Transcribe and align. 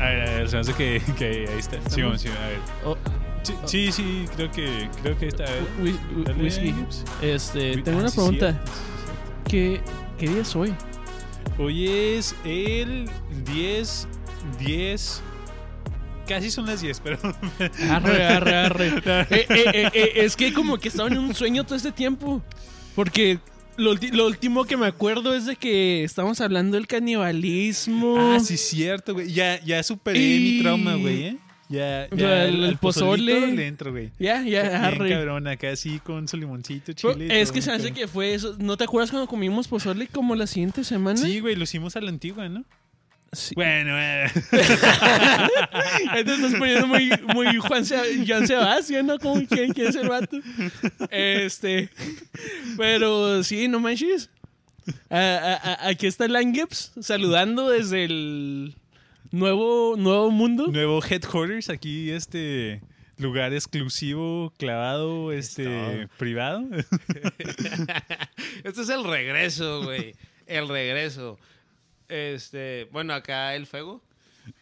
A 0.00 0.04
ver, 0.04 0.28
a 0.28 0.32
ver, 0.34 0.48
se 0.48 0.56
me 0.56 0.60
hace 0.60 0.74
que, 0.74 1.02
que 1.16 1.24
ahí 1.48 1.58
está. 1.58 1.76
Sí, 1.90 2.02
sí, 2.16 2.28
a 2.28 2.48
ver. 2.48 2.58
Oh, 2.84 2.96
Sí, 3.42 3.54
sí, 3.66 3.92
sí, 3.92 4.24
creo 4.36 4.50
que, 4.50 4.88
creo 5.02 5.18
que 5.18 5.28
está. 5.28 5.44
whisky. 6.38 6.74
Este, 7.22 7.80
tengo 7.82 7.98
ah, 7.98 8.00
una 8.02 8.08
sí, 8.10 8.16
pregunta. 8.16 8.52
sí. 8.52 8.72
¿Qué, 9.48 9.80
¿Qué 10.18 10.28
día 10.28 10.42
es 10.42 10.54
hoy? 10.56 10.74
Hoy 11.58 11.88
es 11.88 12.34
el 12.44 13.08
10, 13.46 14.08
10. 14.58 15.22
Casi 16.26 16.50
son 16.50 16.66
las 16.66 16.82
10, 16.82 17.00
pero. 17.00 17.18
Arre, 17.90 18.26
arre, 18.26 18.56
arre. 18.56 18.88
Eh, 19.30 19.46
eh, 19.48 19.90
eh, 19.94 20.12
es 20.16 20.36
que 20.36 20.52
como 20.52 20.76
que 20.78 20.88
estaba 20.88 21.08
en 21.08 21.18
un 21.18 21.34
sueño 21.34 21.64
todo 21.64 21.76
este 21.76 21.92
tiempo. 21.92 22.42
Porque 22.94 23.38
lo, 23.78 23.94
lo 24.12 24.26
último 24.26 24.64
que 24.64 24.76
me 24.76 24.86
acuerdo 24.86 25.34
es 25.34 25.46
de 25.46 25.56
que 25.56 26.04
estamos 26.04 26.40
hablando 26.40 26.76
del 26.76 26.86
canibalismo. 26.86 28.16
Ah, 28.18 28.40
sí, 28.40 28.56
cierto, 28.56 29.14
güey. 29.14 29.32
Ya, 29.32 29.62
ya 29.64 29.82
superé 29.82 30.18
Y- 30.20 30.40
mi 30.56 30.62
trauma, 30.62 30.94
güey, 30.96 31.22
¿eh? 31.24 31.36
Ya, 31.70 32.08
ya 32.16 32.46
el, 32.46 32.78
pozole. 32.78 33.52
le 33.54 33.66
entro, 33.66 33.90
güey. 33.92 34.10
Ya, 34.18 34.42
ya, 34.42 34.62
Bien 34.62 34.74
arre. 34.74 35.10
cabrón, 35.10 35.46
acá 35.48 35.70
así 35.70 35.98
con 35.98 36.26
su 36.26 36.38
limoncito, 36.38 36.94
chile. 36.94 37.40
es 37.42 37.52
que 37.52 37.60
se 37.60 37.70
hace 37.70 37.92
que 37.92 38.08
fue 38.08 38.32
eso. 38.32 38.56
¿No 38.58 38.78
te 38.78 38.84
acuerdas 38.84 39.10
cuando 39.10 39.26
comimos 39.28 39.68
pozole 39.68 40.06
como 40.06 40.34
la 40.34 40.46
siguiente 40.46 40.82
semana? 40.82 41.18
Sí, 41.18 41.40
güey, 41.40 41.56
lo 41.56 41.64
hicimos 41.64 41.94
a 41.96 42.00
la 42.00 42.08
antigua, 42.08 42.48
¿no? 42.48 42.64
Sí. 43.32 43.54
Bueno, 43.54 43.90
eh. 43.98 44.26
Te 44.50 46.20
estás 46.20 46.54
poniendo 46.58 46.86
muy, 46.86 47.10
muy 47.34 47.56
Juan 47.58 47.84
Se- 47.84 48.24
Joan 48.26 48.46
Sebastián, 48.46 49.06
¿no? 49.06 49.18
Como 49.18 49.46
quién, 49.46 49.72
quién 49.74 49.88
es 49.88 49.96
el 49.96 50.08
vato. 50.08 50.38
Este. 51.10 51.90
Pero 52.76 53.42
sí, 53.44 53.68
no 53.68 53.80
manches. 53.80 54.30
A- 55.10 55.18
a- 55.18 55.54
a- 55.72 55.88
aquí 55.88 56.06
está 56.06 56.26
Langeps 56.28 56.92
saludando 57.00 57.68
desde 57.68 58.04
el 58.04 58.74
nuevo, 59.30 59.96
nuevo 59.98 60.30
mundo. 60.30 60.68
Nuevo 60.68 61.02
headquarters, 61.04 61.68
aquí 61.68 62.10
este 62.10 62.80
lugar 63.18 63.52
exclusivo, 63.52 64.52
clavado, 64.58 65.32
este 65.32 66.08
privado. 66.16 66.64
Este 68.64 68.82
es 68.82 68.88
el 68.88 69.04
regreso, 69.04 69.82
güey. 69.82 70.14
El 70.46 70.68
regreso. 70.68 71.38
Este, 72.08 72.88
bueno, 72.90 73.12
acá 73.14 73.54
el 73.54 73.66
fuego. 73.66 74.02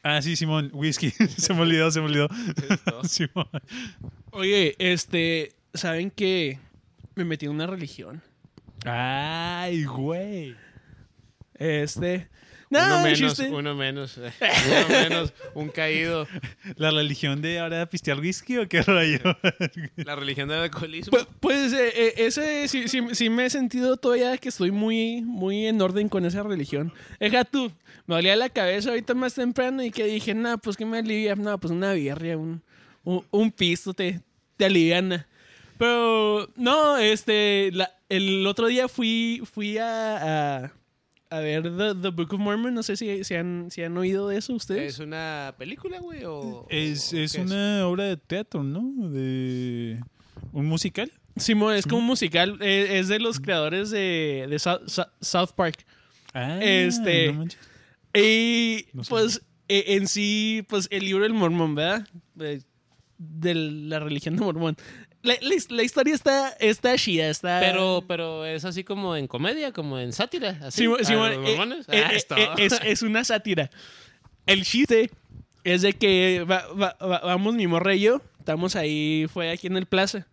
ah, 0.03 0.21
sí, 0.21 0.37
Simón, 0.37 0.71
whisky. 0.73 1.11
se 1.37 1.55
me 1.55 1.63
olvidó, 1.63 1.91
se 1.91 2.01
me 2.01 2.07
olvidó. 2.07 2.29
Simón. 3.05 3.49
Oye, 4.31 4.75
este. 4.79 5.53
¿Saben 5.75 6.11
que 6.11 6.59
me 7.15 7.25
metí 7.25 7.47
en 7.47 7.53
una 7.53 7.67
religión? 7.67 8.23
Ay, 8.85 9.85
güey. 9.85 10.57
Este. 11.55 12.29
Uno 12.71 12.87
No, 12.89 13.03
menos, 13.03 13.19
chiste. 13.19 13.49
uno 13.51 13.75
menos. 13.75 14.17
Uno 14.19 14.89
menos, 14.89 15.33
un 15.55 15.69
caído. 15.69 16.27
¿La 16.77 16.91
religión 16.91 17.41
de 17.43 17.59
ahora 17.61 17.87
pistear 17.89 18.19
whisky 18.21 18.57
o 18.59 18.69
qué 18.69 18.83
rollo? 18.83 19.19
La 19.97 20.17
religión 20.17 20.49
del 20.49 20.59
alcoholismo. 20.61 21.11
Pues, 21.13 21.27
pues, 21.41 21.73
eh, 21.73 21.93
eh, 21.95 22.15
ese 22.19 22.67
sí, 22.69 22.89
sí- 22.89 23.03
sí 23.15 23.31
me 23.31 23.47
he 23.47 23.51
sentido 23.51 23.97
todavía 23.97 24.37
que 24.39 24.49
estoy 24.49 24.71
muy, 24.73 25.23
muy 25.23 25.67
en 25.67 25.81
orden 25.81 26.09
con 26.09 26.25
esa 26.27 26.43
religión. 26.43 26.93
Deja 27.21 27.45
tú, 27.45 27.71
me 28.07 28.15
dolía 28.17 28.35
la 28.37 28.49
cabeza 28.49 28.91
ahorita 28.91 29.15
más 29.15 29.35
temprano 29.35 29.83
y 29.85 29.91
que 29.91 30.05
dije, 30.05 30.35
no, 30.35 30.59
pues 30.59 30.77
que 30.77 30.85
me 30.85 30.99
alivia, 30.99 31.35
no, 31.37 31.59
pues 31.59 31.71
una 31.73 31.93
birria, 31.93 32.37
un, 32.37 32.63
un, 33.05 33.25
un 33.31 33.51
pisto 33.53 33.95
te, 33.95 34.21
te 34.57 34.65
aliviana. 34.65 35.27
Pero, 35.79 36.49
no, 36.57 36.97
este, 36.99 37.71
la- 37.73 37.93
el 38.09 38.47
otro 38.47 38.67
día 38.67 38.89
fui, 38.89 39.43
fui 39.53 39.79
a, 39.79 40.17
a, 40.65 40.73
a 41.31 41.41
ver 41.41 41.63
The, 41.65 41.95
The 42.01 42.09
Book 42.11 42.35
of 42.35 42.41
Mormon, 42.41 42.75
no 42.75 42.83
sé 42.83 42.97
si, 42.97 43.25
si, 43.25 43.35
han, 43.35 43.69
si 43.71 43.83
han 43.83 43.97
oído 43.99 44.29
de 44.29 44.39
eso 44.39 44.55
ustedes. 44.55 44.95
¿Es 44.95 44.99
una 45.01 45.55
película, 45.59 45.99
güey? 46.01 46.25
O, 46.25 46.67
Es, 46.71 47.13
o 47.13 47.17
es 47.19 47.35
una 47.35 47.87
obra 47.87 48.05
de 48.05 48.17
teatro, 48.17 48.63
¿no? 48.63 49.09
De 49.11 50.01
un 50.53 50.67
musical. 50.67 51.11
Simón, 51.37 51.75
es 51.75 51.85
como 51.87 51.99
un 51.99 52.07
musical, 52.07 52.59
eh, 52.63 52.99
es 52.99 53.09
de 53.09 53.19
los 53.19 53.41
creadores 53.41 53.91
de, 53.91 54.47
de 54.49 54.59
South, 54.59 54.89
South- 55.21 55.53
Park. 55.55 55.85
Ah, 56.33 56.59
Este- 56.63 57.33
no. 57.33 57.45
Y 58.15 58.87
No 58.95 59.05
sé. 59.05 59.11
pues 59.11 59.43
eh, 59.69 59.85
en 59.89 60.09
sí, 60.09 60.65
pues 60.69 60.89
el 60.91 61.05
libro 61.05 61.25
del 61.25 61.35
mormón, 61.35 61.75
¿verdad? 61.75 62.07
De, 62.35 62.63
de 63.19 63.55
la 63.55 63.99
religión 63.99 64.37
de 64.37 64.43
mormón. 64.43 64.77
La, 65.27 65.35
la 65.41 65.55
his- 65.55 65.71
la 65.71 65.83
historia 65.83 66.15
está, 66.15 66.51
está 66.61 66.97
chida, 66.97 67.29
está... 67.29 67.61
Pero, 67.61 68.05
pero 68.09 68.45
es 68.47 68.65
así 68.65 68.85
como 68.85 69.17
en 69.17 69.27
comedia, 69.27 69.73
como 69.73 69.99
en 69.99 70.13
sátira. 70.13 70.59
Así. 70.63 70.85
Sí, 70.85 70.93
¿A 71.01 71.05
sí, 71.05 71.13
los 71.15 71.57
bueno, 71.57 71.75
eh, 71.77 71.81
eh, 71.89 72.03
Ah, 72.05 72.11
eh, 72.13 72.17
es 72.17 72.27
todo. 72.27 72.57
es, 72.57 72.73
es 72.85 73.03
una 73.03 73.25
sátira. 73.25 73.71
El 74.47 74.65
chiste 74.65 75.11
es 75.65 75.83
de 75.83 75.93
que 75.95 76.45
va- 76.49 76.67
va- 76.73 76.97
va- 77.05 77.21
vamos 77.21 77.55
mi 77.55 77.67
morra 77.67 77.95
y 77.95 78.01
yo, 78.01 78.23
estamos 78.39 78.77
ahí, 78.77 79.27
fue 79.33 79.51
aquí 79.51 79.67
en 79.67 79.77
el 79.77 79.87
plaza, 79.87 80.27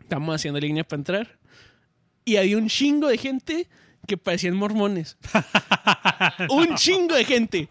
estamos 0.00 0.34
haciendo 0.34 0.58
línea 0.58 0.82
para 0.82 0.98
entrar, 1.00 1.38
y 2.24 2.36
había 2.36 2.56
un 2.58 2.68
chingo 2.68 3.06
de 3.06 3.16
gente 3.18 3.68
que 4.08 4.16
parecían 4.16 4.56
mormones. 4.56 5.16
un 6.50 6.74
chingo 6.74 7.14
de 7.14 7.24
gente. 7.24 7.68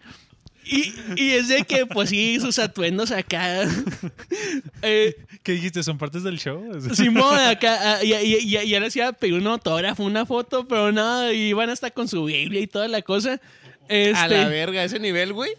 Y, 0.72 0.94
y 1.16 1.30
es 1.32 1.48
de 1.48 1.64
que, 1.64 1.84
pues 1.86 2.10
sí, 2.10 2.38
sus 2.40 2.58
atuendos 2.60 3.10
acá. 3.10 3.62
eh, 4.82 5.16
¿Qué 5.42 5.52
dijiste? 5.52 5.82
¿Son 5.82 5.98
partes 5.98 6.22
del 6.22 6.38
show? 6.38 6.62
Simón, 6.94 7.38
acá, 7.40 7.96
ah, 7.98 8.02
ya, 8.04 8.20
ya, 8.22 8.38
ya, 8.44 8.62
ya 8.62 8.80
les 8.80 8.94
iba 8.96 9.08
a 9.08 9.12
pedir 9.12 9.34
un 9.34 9.46
autógrafo, 9.46 10.04
una 10.04 10.26
foto, 10.26 10.68
pero 10.68 10.92
no, 10.92 11.30
iban 11.32 11.70
hasta 11.70 11.90
con 11.90 12.06
su 12.08 12.24
Biblia 12.24 12.60
y 12.60 12.66
toda 12.66 12.88
la 12.88 13.02
cosa. 13.02 13.40
Este, 13.88 14.16
A 14.16 14.28
la 14.28 14.48
verga, 14.48 14.84
ese 14.84 15.00
nivel, 15.00 15.32
güey. 15.32 15.50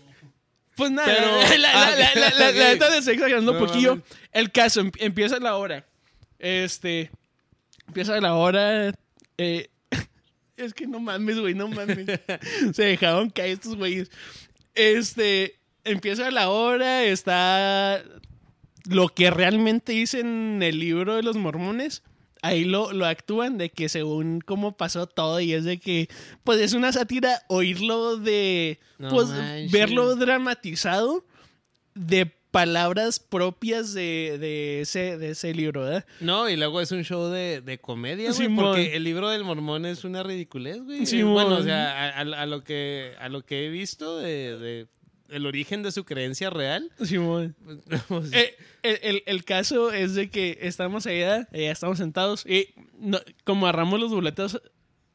pues 0.76 0.92
nada, 0.92 1.14
Pero- 1.14 1.36
la, 1.36 1.50
la, 1.50 1.58
la, 1.58 1.72
ah, 1.74 1.92
la, 2.16 2.16
la- 2.16 2.52
la- 2.52 2.70
neta 2.74 2.98
exagerando 2.98 3.52
un 3.52 3.60
No 3.60 3.66
poquillo. 3.68 3.90
mames. 3.98 4.06
El 4.32 4.52
caso, 4.52 4.80
em- 4.80 4.92
empieza 5.00 5.40
la 5.40 5.56
hora. 5.58 5.86
Este, 6.40 7.12
empieza 7.88 8.20
la 8.22 8.36
hora. 8.36 8.94
eh, 9.38 9.68
es 10.58 10.74
que 10.74 10.88
no 10.88 11.00
mames, 11.02 11.38
güey, 11.40 11.54
no 11.54 11.68
mames. 11.68 12.06
Se 12.74 12.84
dejaron 12.84 13.30
caer 13.30 13.52
estos 13.52 13.76
güeyes. 13.76 14.10
Este, 14.76 15.60
empieza 15.84 16.32
la 16.32 16.50
hora, 16.50 17.04
está 17.04 18.04
lo 18.90 19.10
que 19.10 19.30
realmente 19.30 19.94
dice 19.94 20.20
en 20.20 20.62
el 20.64 20.80
libro 20.80 21.16
de 21.16 21.24
los 21.24 21.38
mormones. 21.38 22.04
Ahí 22.42 22.66
lo, 22.66 22.92
lo 22.92 23.06
actúan 23.06 23.60
de 23.60 23.70
que 23.70 23.88
según 23.88 24.42
cómo 24.42 24.76
pasó 24.76 25.06
todo 25.06 25.40
y 25.40 25.54
es 25.54 25.64
de 25.64 25.80
que 25.80 26.10
pues 26.44 26.60
es 26.60 26.74
una 26.74 26.92
sátira 26.92 27.44
oírlo 27.50 28.18
de 28.18 28.80
No 28.98 29.10
pues 29.10 29.30
verlo 29.72 30.16
dramatizado 30.16 31.24
de 31.94 32.32
palabras 32.52 33.20
propias 33.20 33.94
de, 33.94 34.38
de 34.40 34.82
ese, 34.82 35.18
de 35.18 35.30
ese 35.32 35.54
libro, 35.54 35.82
¿verdad? 35.82 36.06
No, 36.20 36.50
y 36.50 36.58
luego 36.58 36.82
es 36.82 36.92
un 36.92 37.04
show 37.04 37.30
de, 37.30 37.62
de 37.62 37.80
comedia, 37.80 38.32
güey, 38.32 38.56
porque 38.56 38.96
el 38.96 39.04
libro 39.04 39.30
del 39.30 39.44
mormón 39.44 39.86
es 39.86 40.04
una 40.04 40.22
ridiculez, 40.24 40.84
güey. 40.84 41.06
Simón. 41.06 41.34
Bueno, 41.34 41.56
o 41.58 41.64
sea, 41.64 42.10
a, 42.10 42.20
a- 42.20 42.22
a 42.42 42.46
lo 42.46 42.64
que 42.64 43.14
a 43.20 43.30
lo 43.30 43.42
que 43.46 43.66
he 43.66 43.70
visto 43.70 44.18
de, 44.20 44.58
de 44.58 44.88
el 45.30 45.46
origen 45.46 45.82
de 45.82 45.94
su 45.94 46.04
creencia 46.04 46.50
real. 46.50 46.92
Simón. 47.04 47.56
pues, 48.10 48.34
Eh, 48.34 48.54
el, 48.84 49.00
el- 49.02 49.24
el 49.26 49.44
caso 49.46 49.92
es 49.94 50.14
de 50.14 50.30
que 50.30 50.58
estamos 50.62 51.06
allá, 51.08 51.48
eh, 51.54 51.72
estamos 51.72 51.98
sentados 52.00 52.46
y 52.46 52.68
no- 53.00 53.22
como 53.46 53.66
agarramos 53.66 54.00
los 54.00 54.12
boletos, 54.12 54.62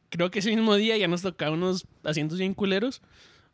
creo 0.08 0.30
que 0.30 0.38
ese 0.38 0.50
mismo 0.56 0.74
día 0.76 0.96
ya 0.96 1.06
nos 1.08 1.20
tocaba 1.20 1.50
unos 1.52 1.86
asientos 2.02 2.38
bien 2.38 2.54
culeros. 2.54 3.02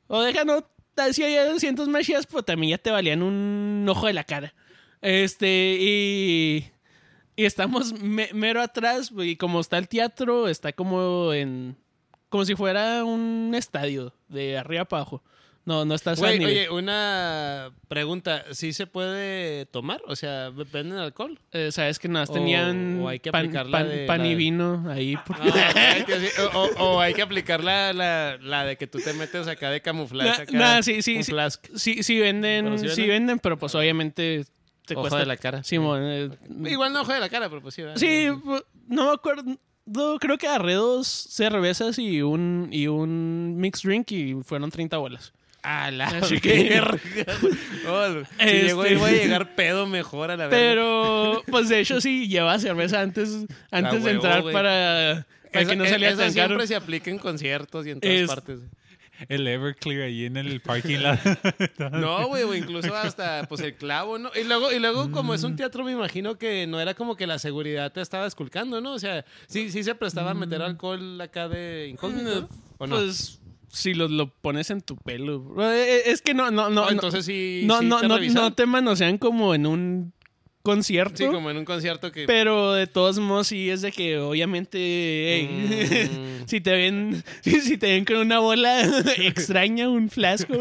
O 0.07 0.21
déjanos, 0.23 0.65
si 1.13 1.23
asientos 1.37 1.89
más 1.89 2.05
chidas, 2.07 2.27
pero 2.27 2.43
también 2.43 2.71
ya 2.73 2.79
te 2.79 2.91
valían 2.91 3.23
un 3.23 3.87
ojo 3.89 4.07
de 4.07 4.13
la 4.13 4.25
cara. 4.25 4.55
Este, 5.01 5.77
y, 5.81 6.71
y 7.37 7.45
estamos 7.45 7.93
me- 8.01 8.31
mero 8.33 8.61
atrás, 8.63 9.11
y 9.19 9.37
como 9.37 9.61
está 9.61 9.79
el 9.79 9.89
teatro, 9.89 10.49
está 10.49 10.73
como 10.73 11.33
en, 11.33 11.77
como 12.29 12.45
si 12.45 12.55
fuera 12.55 13.05
un 13.05 13.53
estadio, 13.55 14.15
de 14.29 14.59
arriba 14.59 14.85
para 14.85 15.03
abajo. 15.03 15.23
No, 15.65 15.85
no 15.85 15.95
estás 15.95 16.19
Güey, 16.19 16.45
oye, 16.45 16.71
una 16.71 17.71
pregunta, 17.87 18.45
¿sí 18.51 18.73
se 18.73 18.89
puede 18.89 19.65
tomar? 19.67 20.01
O 20.09 20.17
sea, 20.17 20.51
¿venden 20.51 20.95
alcohol? 20.99 21.39
Eh, 21.53 21.71
Sabes 21.71 22.01
que 22.01 22.09
nada, 22.09 22.23
más 22.27 22.33
tenían 22.33 23.01
o 23.01 23.09
hay 23.09 23.21
que 23.21 23.31
pan, 23.31 23.43
aplicar 23.45 23.67
la 23.67 23.79
pan- 23.79 23.89
de- 23.89 24.07
pan 24.07 24.19
la 24.23 24.27
y 24.27 24.31
de- 24.31 24.35
vino 24.35 24.85
ahí. 24.91 25.17
Ah, 25.29 25.97
sí, 26.05 26.43
o, 26.53 26.59
o- 26.59 26.95
o 26.97 27.01
hay 27.01 27.15
que 27.15 27.23
aplicar 27.23 27.63
la, 27.63 27.93
la, 27.93 28.39
la 28.43 28.65
de 28.65 28.77
que 28.77 28.89
tú 28.89 28.99
te 28.99 29.13
metes 29.13 29.47
acá 29.47 29.71
de 29.71 29.81
camuflaje. 29.81 30.31
Na- 30.31 30.43
acá, 30.43 30.53
nah, 30.77 30.83
sí, 30.83 31.01
sí, 31.01 31.19
un 31.19 31.23
sí. 31.25 31.31
flask. 31.31 31.65
sí, 31.77 32.03
sí 32.03 32.19
venden, 32.19 32.65
¿Pero 32.65 32.79
sí 32.79 32.89
sí 32.89 33.03
venden? 33.03 33.09
venden, 33.09 33.39
pero 33.39 33.57
pues 33.57 33.73
obviamente 33.77 34.45
te 34.85 34.95
Ojo 34.95 35.03
cuesta. 35.03 35.21
de 35.21 35.27
la 35.27 35.37
cara. 35.37 35.63
Simón, 35.63 36.01
eh, 36.03 36.31
Igual 36.69 36.93
no 36.93 37.03
ojo 37.03 37.13
de 37.13 37.21
la 37.21 37.29
cara, 37.29 37.49
pero 37.49 37.63
pues 37.63 37.75
sí. 37.77 37.83
¿verdad? 37.83 37.99
sí, 37.99 38.27
no 38.89 39.07
me 39.07 39.13
acuerdo. 39.13 39.45
no, 39.87 40.19
creo 40.19 40.39
que 40.39 40.49
agarré 40.49 40.75
dos 40.75 41.07
cervezas 41.07 42.01
y 42.01 42.21
un, 42.21 42.69
y 42.73 42.89
un 42.89 43.57
mixed 43.59 43.89
drink 43.89 44.11
y 44.11 44.35
fueron 44.43 44.69
30 44.73 44.97
bolas. 44.99 45.33
A 45.63 45.91
la 45.93 46.09
Así 46.09 46.39
verga. 46.41 46.99
Oh, 47.89 48.07
si 48.15 48.19
Este- 48.39 48.63
llegó 48.65 48.87
y 48.87 48.95
voy 48.97 49.11
a 49.11 49.13
llegar 49.13 49.55
pedo 49.55 49.87
mejor 49.87 50.31
a 50.33 50.37
la 50.37 50.49
verga. 50.49 50.57
Pero, 50.59 51.43
pues 51.47 51.69
de 51.69 51.79
hecho 51.81 52.01
sí, 52.01 52.27
lleva 52.29 52.59
cerveza 52.59 53.01
antes, 53.01 53.47
antes 53.71 54.03
de 54.03 54.11
entrar 54.11 54.43
para, 54.51 55.25
para 55.53 55.65
que 55.67 55.77
no 55.77 55.85
e- 55.85 55.89
salía 55.91 56.09
esa 56.11 56.23
tan 56.25 56.33
siempre 56.33 56.57
caro. 56.57 56.67
se 56.67 56.75
aplica 56.75 57.11
en 57.11 57.19
conciertos 57.19 57.87
y 57.87 57.91
en 57.91 58.01
todas 58.01 58.17
Es- 58.17 58.27
partes. 58.29 58.59
el 59.29 59.47
Everclear 59.47 60.03
ahí 60.09 60.25
en 60.25 60.37
el 60.37 60.61
parking 60.61 60.99
lot. 61.79 61.93
No, 61.93 62.27
güey, 62.27 62.43
o 62.43 62.55
incluso 62.57 62.93
hasta 62.97 63.45
pues 63.49 63.61
el 63.61 63.75
clavo, 63.75 64.19
¿no? 64.19 64.33
Y 64.35 64.43
luego, 64.43 64.73
y 64.73 64.81
luego 64.81 65.13
como 65.13 65.33
es 65.33 65.45
un 65.45 65.55
teatro, 65.55 65.85
me 65.85 65.93
imagino 65.93 66.39
que 66.39 66.67
no 66.67 66.81
era 66.81 66.95
como 66.95 67.15
que 67.15 67.29
la 67.29 67.39
seguridad 67.39 67.93
te 67.93 68.01
estaba 68.01 68.27
esculcando, 68.27 68.81
¿no? 68.81 68.95
O 68.95 68.99
sea, 68.99 69.25
sí, 69.47 69.71
sí 69.71 69.85
se 69.85 69.95
prestaba 69.95 70.33
a 70.33 70.35
meter 70.35 70.61
alcohol 70.61 71.21
acá 71.21 71.47
de 71.49 71.87
incógnito. 71.89 72.49
¿O 72.79 72.87
no? 72.89 72.97
Pues 72.97 73.39
si 73.73 73.95
lo, 73.95 74.07
lo 74.07 74.29
pones 74.29 74.71
en 74.71 74.83
tu 74.83 74.97
pelo. 74.97 75.55
Eh, 75.73 76.03
Es 76.07 76.21
que 76.23 76.35
no, 76.35 76.51
no, 76.51 76.69
no. 76.69 76.71
No, 76.71 76.85
no, 76.85 76.91
entonces 76.91 77.25
sí. 77.25 77.63
no, 77.65 77.81
sí 77.81 77.87
no, 77.87 78.01
te 78.01 78.09
no, 78.09 78.19
no 78.19 78.53
te 78.53 78.67
manosean 78.67 79.17
como 79.19 79.55
en 79.55 79.67
un 79.67 80.13
concierto. 80.63 81.17
Sí, 81.17 81.25
como 81.27 81.51
en 81.51 81.57
un 81.57 81.65
concierto 81.65 82.13
que. 82.13 82.27
Pero 82.27 82.73
de 82.75 82.87
todos 82.87 83.19
modos 83.19 83.49
sí 83.49 83.71
es 83.71 83.81
de 83.83 83.91
que 83.91 84.19
obviamente 84.19 85.49
Mm. 85.51 86.45
si 86.47 86.61
te 86.61 86.71
ven 86.73 87.25
si, 87.43 87.79
te 87.79 87.87
ven 87.89 88.05
con 88.05 88.17
una 88.19 88.39
bola 88.41 88.83
extraña, 89.17 89.89
un 89.89 90.11
flasco, 90.11 90.55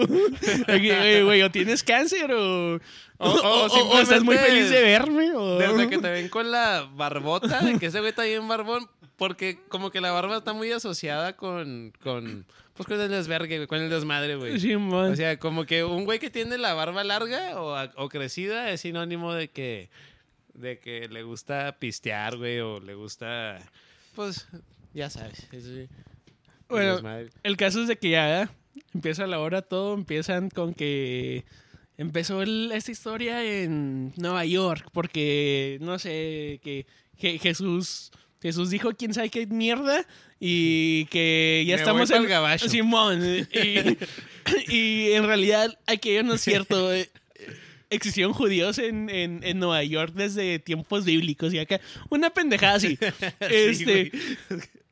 güey, 0.68 1.42
o 1.42 1.52
tienes 1.52 1.84
cáncer 1.84 2.32
o, 2.32 2.76
O- 2.76 3.30
o 3.30 3.66
o 3.68 4.00
estás 4.00 4.24
muy 4.24 4.36
feliz 4.38 4.70
de 4.72 4.82
verme 4.82 5.34
o 5.36 5.58
Desde 5.60 5.88
que 5.90 5.98
te 6.00 6.10
ven 6.10 6.30
con 6.30 6.50
la 6.50 6.90
barbota, 6.96 7.60
de 7.60 7.78
que 7.78 7.88
ese 7.88 8.00
güey 8.00 8.10
está 8.10 8.24
bien 8.24 8.48
barbón, 8.48 8.88
porque 9.18 9.60
como 9.68 9.92
que 9.92 10.02
la 10.02 10.12
barba 10.12 10.38
está 10.38 10.54
muy 10.54 10.72
asociada 10.72 11.36
con, 11.36 11.94
con 12.02 12.46
pues 12.74 12.88
con 12.88 13.00
el 13.02 13.10
desvergue, 13.10 13.58
güey, 13.58 13.68
con 13.68 13.80
el 13.82 13.90
desmadre, 13.90 14.36
güey. 14.36 14.60
Sí, 14.60 14.76
man. 14.78 15.12
O 15.12 15.16
sea, 15.16 15.38
como 15.38 15.66
que 15.66 15.84
un 15.84 16.06
güey 16.06 16.20
que 16.20 16.30
tiene 16.30 16.58
la 16.58 16.74
barba 16.74 17.04
larga 17.04 17.62
o, 17.62 17.76
o 18.04 18.10
crecida 18.10 18.72
es 18.72 18.82
sinónimo 18.82 19.34
de 19.34 19.50
que, 19.50 19.90
de 20.54 20.80
que 20.80 21.08
le 21.10 21.24
gusta 21.24 21.78
pistear, 21.80 22.38
güey, 22.38 22.60
o 22.60 22.80
le 22.80 22.96
gusta, 22.96 23.60
pues, 24.16 24.48
ya 24.94 25.10
sabes. 25.10 25.48
es- 25.52 25.90
Bueno, 26.70 26.94
desmadre. 26.96 27.30
El 27.44 27.58
caso 27.58 27.82
es 27.82 27.88
de 27.88 27.98
que 27.98 28.10
ya 28.12 28.50
empieza 28.94 29.28
la 29.28 29.40
hora 29.40 29.62
todo, 29.62 29.94
empiezan 29.94 30.50
con 30.50 30.74
que 30.74 31.44
empezó 31.98 32.42
el- 32.42 32.72
esta 32.74 32.92
historia 32.92 33.44
en 33.44 34.14
Nueva 34.16 34.46
York, 34.46 34.88
porque 34.94 35.78
no 35.82 36.00
sé, 36.00 36.60
que, 36.64 36.86
que 37.20 37.38
Jesús 37.38 38.12
Jesús 38.42 38.70
dijo 38.70 38.92
quién 38.98 39.14
sabe 39.14 39.30
qué 39.30 39.46
mierda 39.48 40.06
y 40.40 41.06
que 41.06 41.64
ya 41.68 41.76
Me 41.76 41.82
estamos 41.82 42.10
voy 42.10 42.18
en 42.18 42.28
gabacho. 42.28 42.68
Simón 42.70 43.22
y, 43.24 43.98
y 44.76 45.12
en 45.12 45.26
realidad 45.26 45.78
aquello 45.88 46.24
no 46.24 46.34
es 46.34 46.42
cierto. 46.42 46.94
eh, 46.94 47.10
Existieron 47.90 48.32
judíos 48.34 48.78
en, 48.78 49.10
en, 49.10 49.42
en 49.44 49.60
Nueva 49.60 49.84
York 49.84 50.14
desde 50.16 50.60
tiempos 50.60 51.04
bíblicos 51.04 51.54
y 51.54 51.60
acá 51.60 51.82
una 52.10 52.30
pendejada 52.30 52.76
así. 52.76 52.98
este, 53.42 54.12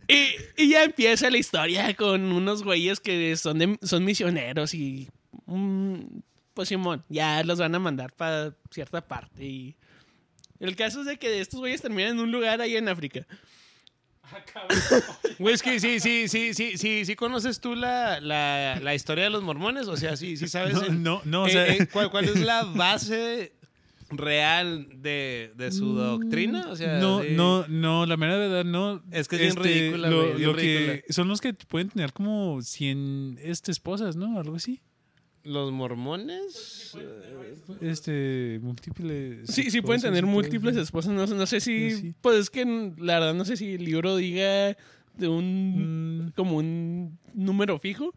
y, 0.07 0.25
y 0.63 0.69
ya 0.69 0.83
empieza 0.83 1.29
la 1.29 1.37
historia 1.37 1.93
con 1.93 2.31
unos 2.33 2.61
güeyes 2.63 2.99
que 2.99 3.35
son, 3.37 3.57
de- 3.59 3.79
son 3.83 4.03
misioneros 4.03 4.73
y. 4.73 5.07
mm, 5.45 5.95
pues 6.53 6.67
Simón, 6.67 7.05
ya 7.07 7.41
los 7.45 7.57
van 7.59 7.73
a 7.73 7.79
mandar 7.79 8.11
para 8.13 8.53
cierta 8.69 8.99
parte. 9.07 9.45
Y 9.45 9.75
el 10.59 10.75
caso 10.75 11.01
es 11.01 11.05
de 11.07 11.17
que 11.17 11.39
estos 11.39 11.59
güeyes 11.59 11.81
terminan 11.81 12.11
en 12.13 12.19
un 12.19 12.31
lugar 12.31 12.61
ahí 12.61 12.75
en 12.75 12.87
África. 12.87 13.25
Güey, 15.39 15.55
es 15.55 15.63
que 15.63 15.79
sí, 15.79 15.99
sí, 15.99 16.27
sí, 16.27 16.53
sí, 16.53 16.77
sí, 16.77 17.05
sí 17.05 17.15
conoces 17.15 17.59
tú 17.59 17.75
la, 17.75 18.19
la, 18.19 18.79
la 18.81 18.93
historia 18.93 19.23
de 19.23 19.29
los 19.29 19.41
mormones, 19.43 19.87
o 19.87 19.97
sea, 19.97 20.15
sí, 20.17 20.37
sí 20.37 20.47
sabes. 20.47 20.75
No, 20.75 20.83
en- 20.85 21.03
no, 21.03 21.21
no, 21.25 21.43
o 21.43 21.47
eh, 21.47 21.51
sea, 21.51 21.67
eh, 21.67 21.87
¿cuál, 21.91 22.11
cuál 22.11 22.25
es 22.25 22.39
la 22.39 22.63
base 22.63 23.53
real 24.11 24.87
de, 25.01 25.51
de 25.55 25.71
su 25.71 25.93
doctrina? 25.93 26.67
O 26.69 26.75
sea, 26.75 26.99
no, 26.99 27.23
sí. 27.23 27.29
no, 27.31 27.67
no, 27.67 28.05
la 28.05 28.17
mera 28.17 28.37
verdad 28.37 28.65
no. 28.65 29.01
Es 29.11 29.27
que 29.27 29.35
es 29.37 29.41
bien 29.41 29.55
ridícula, 29.55 30.09
lo, 30.09 30.21
güey, 30.21 30.35
bien 30.35 30.49
lo 30.49 30.55
que 30.55 31.05
son 31.09 31.27
los 31.27 31.41
que 31.41 31.53
pueden 31.53 31.89
tener 31.89 32.13
como 32.13 32.61
100 32.61 33.39
este, 33.41 33.71
esposas, 33.71 34.15
¿no? 34.15 34.39
Algo 34.39 34.55
así. 34.57 34.81
¿Los 35.43 35.71
mormones? 35.71 36.95
Este, 37.81 38.59
múltiples. 38.61 39.49
Sí, 39.49 39.71
sí 39.71 39.81
pueden 39.81 40.01
tener 40.01 40.25
múltiples 40.25 40.75
esposas. 40.75 41.13
No, 41.13 41.25
no 41.25 41.45
sé 41.45 41.59
si. 41.61 41.91
Sí, 41.91 41.97
sí. 41.97 42.15
Pues 42.21 42.37
es 42.37 42.49
que 42.49 42.65
la 42.97 43.19
verdad 43.19 43.33
no 43.33 43.45
sé 43.45 43.55
si 43.57 43.73
el 43.75 43.85
libro 43.85 44.15
diga 44.15 44.75
de 45.15 45.27
un. 45.27 46.27
Mm, 46.27 46.31
como 46.31 46.57
un 46.57 47.17
número 47.33 47.79
fijo. 47.79 48.13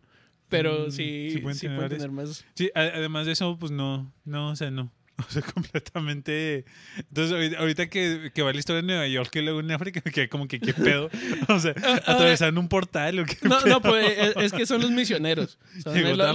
Pero 0.48 0.88
Mm, 0.88 0.90
sí, 0.90 0.96
sí 1.30 1.30
sí 1.30 1.38
pueden 1.40 1.58
pueden, 1.58 1.76
tener 1.76 1.88
tener, 1.98 2.10
más. 2.10 2.44
Sí, 2.54 2.70
además 2.74 3.24
de 3.26 3.32
eso, 3.32 3.56
pues 3.58 3.72
no, 3.72 4.12
no, 4.24 4.50
o 4.50 4.56
sea, 4.56 4.70
no. 4.70 4.92
O 5.28 5.30
sea, 5.32 5.42
completamente. 5.42 6.64
Entonces, 6.96 7.32
ahorita, 7.32 7.58
ahorita 7.58 7.88
que, 7.90 8.30
que 8.34 8.42
va 8.42 8.52
la 8.52 8.58
historia 8.58 8.80
en 8.80 8.86
Nueva 8.86 9.06
York 9.06 9.30
y 9.36 9.42
luego 9.42 9.60
en 9.60 9.70
África, 9.70 10.00
que 10.12 10.28
como 10.28 10.48
que 10.48 10.60
qué 10.60 10.74
pedo. 10.74 11.10
O 11.48 11.58
sea, 11.58 11.70
atravesaron 12.06 12.58
un 12.58 12.68
portal 12.68 13.18
o 13.20 13.24
qué 13.24 13.36
No, 13.42 13.58
pedo? 13.60 13.66
no, 13.68 13.80
pues 13.82 14.18
es, 14.18 14.36
es 14.36 14.52
que 14.52 14.66
son 14.66 14.80
los 14.82 14.90
misioneros. 14.90 15.58
Son, 15.82 15.96
el- 15.96 16.16
lo- 16.18 16.32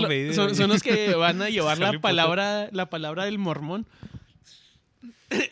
los 0.68 0.84
que 0.84 1.14
van 1.16 1.42
a 1.42 1.50
llevar 1.50 1.78
la 1.80 2.00
palabra, 2.00 2.70
la 2.72 2.90
palabra 2.90 3.26
del 3.26 3.38
mormón. 3.38 3.86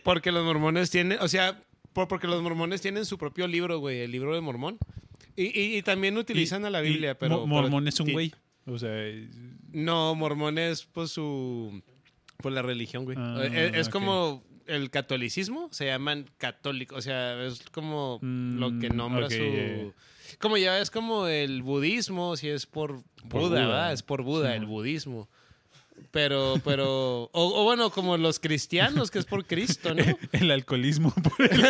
Porque 0.04 0.32
los 0.32 0.44
mormones 0.46 0.90
tienen, 0.90 1.18
o 1.22 1.28
sea, 1.28 1.62
por- 1.94 2.08
porque 2.08 2.28
los 2.28 2.42
mormones 2.42 2.82
tienen 2.82 3.06
su 3.06 3.18
propio 3.18 3.48
libro, 3.48 3.80
güey, 3.80 4.00
el 4.02 4.12
libro 4.12 4.34
de 4.34 4.42
mormón. 4.42 4.78
Y, 5.36 5.48
y- 5.60 5.78
y 5.78 5.82
también 5.82 6.18
utilizan 6.18 6.64
a 6.66 6.70
la 6.70 6.80
Biblia, 6.82 7.12
y 7.12 7.16
pero... 7.20 7.40
Mo- 7.40 7.48
Mormón 7.48 7.84
pero 7.84 7.90
es 7.90 8.00
un 8.00 8.12
güey. 8.14 8.34
O 8.68 8.80
sea, 8.80 8.90
No, 9.72 10.16
mormón 10.16 10.58
es 10.58 10.86
pues 10.86 11.12
su... 11.12 11.84
Pues 12.38 12.54
la 12.54 12.62
religión, 12.62 13.06
güey. 13.06 13.18
Ah, 13.20 13.44
es 13.46 13.90
como 13.90 14.44
el 14.68 14.90
catolicismo, 14.90 15.70
se 15.72 15.86
llaman 15.86 16.30
católicos, 16.38 16.98
o 16.98 17.02
sea, 17.02 17.44
es 17.44 17.62
como 17.72 18.20
Mm, 18.22 18.58
lo 18.60 18.80
que 18.80 18.90
nombra 18.90 19.30
su... 19.30 19.94
Como 20.40 20.58
ya 20.58 20.80
es 20.80 20.90
como 20.92 21.28
el 21.28 21.62
budismo, 21.62 22.36
si 22.36 22.50
es 22.50 22.66
por, 22.66 23.04
Por 23.30 23.42
Buda, 23.42 23.50
Buda. 23.50 23.60
¿verdad? 23.68 23.94
Es 23.94 24.02
por 24.04 24.24
Buda, 24.24 24.52
Sí, 24.52 24.58
el 24.58 24.66
budismo. 24.66 25.30
Pero, 26.12 26.60
pero... 26.66 27.30
O, 27.32 27.62
o 27.62 27.64
bueno, 27.64 27.90
como 27.90 28.18
los 28.18 28.40
cristianos, 28.40 29.12
que 29.12 29.20
es 29.20 29.26
por 29.26 29.46
Cristo, 29.46 29.94
¿no? 29.94 30.04
el 30.34 30.52
alcoholismo. 30.52 31.14
por 31.14 31.34
el- 31.52 31.66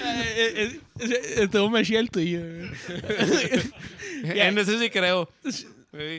Eh, 0.00 0.80
Estuvo 1.36 1.70
más 1.70 1.88
el 1.90 2.10
tuyo. 2.10 2.40
En 4.24 4.58
ese 4.58 4.78
sí 4.78 4.90
creo. 4.90 5.28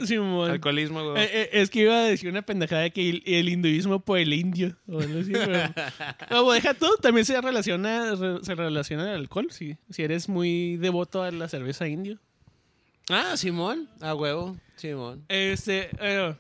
Simón. 0.05 0.49
Alcoholismo, 0.51 1.11
güey. 1.11 1.23
Eh, 1.23 1.29
eh, 1.31 1.49
es 1.53 1.69
que 1.69 1.81
iba 1.81 1.95
a 1.95 2.03
decir 2.03 2.29
una 2.29 2.41
pendejada 2.41 2.81
de 2.81 2.91
que 2.91 3.07
el, 3.09 3.23
el 3.25 3.49
hinduismo 3.49 3.99
por 3.99 4.17
el 4.17 4.33
indio. 4.33 4.75
O 4.87 4.99
así, 4.99 5.31
pero- 5.31 5.73
No, 6.31 6.51
deja 6.51 6.73
todo. 6.73 6.97
También 6.97 7.25
se 7.25 7.39
relaciona, 7.39 8.15
re- 8.15 8.43
se 8.43 8.55
relaciona 8.55 9.03
al 9.03 9.15
alcohol. 9.17 9.47
Si, 9.51 9.77
si 9.89 10.01
eres 10.03 10.27
muy 10.27 10.77
devoto 10.77 11.21
a 11.21 11.31
la 11.31 11.47
cerveza 11.47 11.87
indio. 11.87 12.17
Ah, 13.09 13.37
Simón. 13.37 13.87
A 14.01 14.15
huevo. 14.15 14.57
Simón. 14.75 15.23
Este, 15.29 15.89
bueno, 15.99 16.35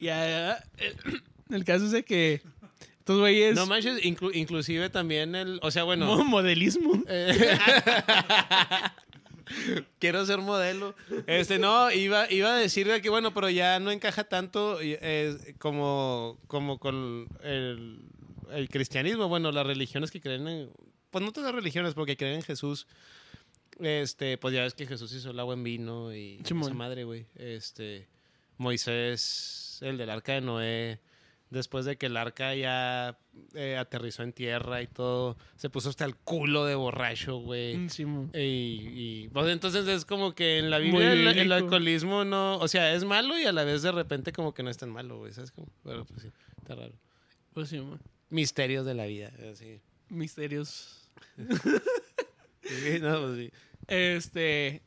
ya, 0.00 0.26
ya, 0.28 0.64
el, 0.78 1.22
el 1.50 1.64
caso 1.64 1.84
es 1.86 1.92
de 1.92 2.04
que 2.04 2.40
estos 2.98 3.18
güeyes. 3.20 3.54
No 3.54 3.66
manches, 3.66 4.02
inclu- 4.04 4.34
inclusive 4.34 4.90
también 4.90 5.34
el... 5.36 5.60
O 5.62 5.70
sea, 5.70 5.84
bueno... 5.84 6.24
modelismo. 6.24 7.02
eh, 7.08 7.58
Quiero 9.98 10.24
ser 10.26 10.38
modelo. 10.38 10.94
Este, 11.26 11.58
no, 11.58 11.90
iba, 11.90 12.30
iba 12.30 12.54
a 12.54 12.58
decir 12.58 12.88
de 12.88 13.00
que, 13.00 13.08
bueno, 13.08 13.32
pero 13.32 13.48
ya 13.50 13.78
no 13.80 13.90
encaja 13.90 14.24
tanto 14.24 14.78
eh, 14.80 15.54
como, 15.58 16.38
como 16.46 16.78
con 16.78 17.28
el, 17.42 18.00
el 18.52 18.68
cristianismo. 18.68 19.28
Bueno, 19.28 19.52
las 19.52 19.66
religiones 19.66 20.10
que 20.10 20.20
creen 20.20 20.48
en... 20.48 20.70
Pues 21.10 21.24
no 21.24 21.32
todas 21.32 21.52
las 21.52 21.54
religiones, 21.54 21.94
porque 21.94 22.16
creen 22.16 22.34
en 22.34 22.42
Jesús. 22.42 22.86
Este, 23.80 24.38
pues 24.38 24.54
ya 24.54 24.62
ves 24.62 24.74
que 24.74 24.86
Jesús 24.86 25.12
hizo 25.12 25.30
el 25.30 25.38
agua 25.38 25.54
en 25.54 25.62
vino 25.62 26.14
y 26.14 26.40
esa 26.42 26.54
madre, 26.74 27.04
güey. 27.04 27.26
Este, 27.36 28.08
Moisés, 28.56 29.78
el 29.82 29.98
del 29.98 30.10
arca 30.10 30.32
de 30.32 30.40
Noé, 30.40 31.00
después 31.50 31.84
de 31.84 31.96
que 31.96 32.06
el 32.06 32.16
arca 32.16 32.54
ya 32.54 33.18
eh, 33.54 33.76
aterrizó 33.76 34.22
en 34.22 34.32
tierra 34.32 34.82
y 34.82 34.86
todo, 34.86 35.36
se 35.56 35.70
puso 35.70 35.88
hasta 35.88 36.04
el 36.04 36.16
culo 36.16 36.64
de 36.64 36.74
borracho, 36.74 37.38
güey. 37.38 37.76
Mm, 37.76 37.88
Simón. 37.90 38.30
Y, 38.34 38.38
y, 38.38 39.28
pues, 39.32 39.48
entonces 39.48 39.86
es 39.88 40.04
como 40.04 40.34
que 40.34 40.58
en 40.58 40.70
la 40.70 40.78
Biblia 40.78 41.12
el, 41.12 41.52
alcoholismo 41.52 42.24
no, 42.24 42.58
o 42.58 42.68
sea, 42.68 42.94
es 42.94 43.04
malo 43.04 43.38
y 43.38 43.44
a 43.44 43.52
la 43.52 43.64
vez 43.64 43.82
de 43.82 43.92
repente 43.92 44.32
como 44.32 44.54
que 44.54 44.62
no 44.62 44.70
es 44.70 44.78
tan 44.78 44.90
malo, 44.90 45.18
güey, 45.18 45.32
¿sabes 45.32 45.52
cómo? 45.52 45.68
Pero 45.84 46.04
pues 46.04 46.22
sí, 46.22 46.28
está 46.58 46.74
raro. 46.74 46.94
Pues 47.54 47.68
Simón. 47.68 48.00
Misterios 48.28 48.84
de 48.84 48.94
la 48.94 49.06
vida, 49.06 49.32
así. 49.50 49.80
Misterios. 50.08 51.10
Sí, 52.68 52.98
no, 53.00 53.20
pues 53.20 53.38
sí. 53.38 53.50
Este. 53.86 54.82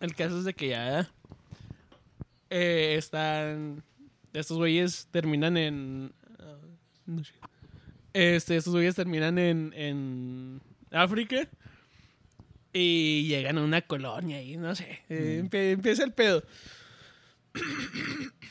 El 0.00 0.14
caso 0.14 0.38
es 0.38 0.44
de 0.44 0.54
que 0.54 0.68
ya. 0.68 1.10
eh, 2.50 2.96
están. 2.98 3.82
Estos 4.32 4.56
güeyes 4.58 5.08
terminan 5.10 5.56
en. 5.56 6.12
ah, 6.38 6.56
no 7.06 7.24
sé. 7.24 7.32
Este, 8.14 8.56
estos 8.56 8.72
güeyes 8.74 8.94
terminan 8.94 9.38
en, 9.38 9.72
en 9.74 10.60
África. 10.90 11.48
Y 12.74 13.26
llegan 13.26 13.58
a 13.58 13.62
una 13.62 13.82
colonia 13.82 14.42
y 14.42 14.56
no 14.56 14.74
sé. 14.74 15.00
eh, 15.10 15.42
empie- 15.44 15.72
empieza 15.72 16.04
el 16.04 16.12
pedo. 16.12 16.42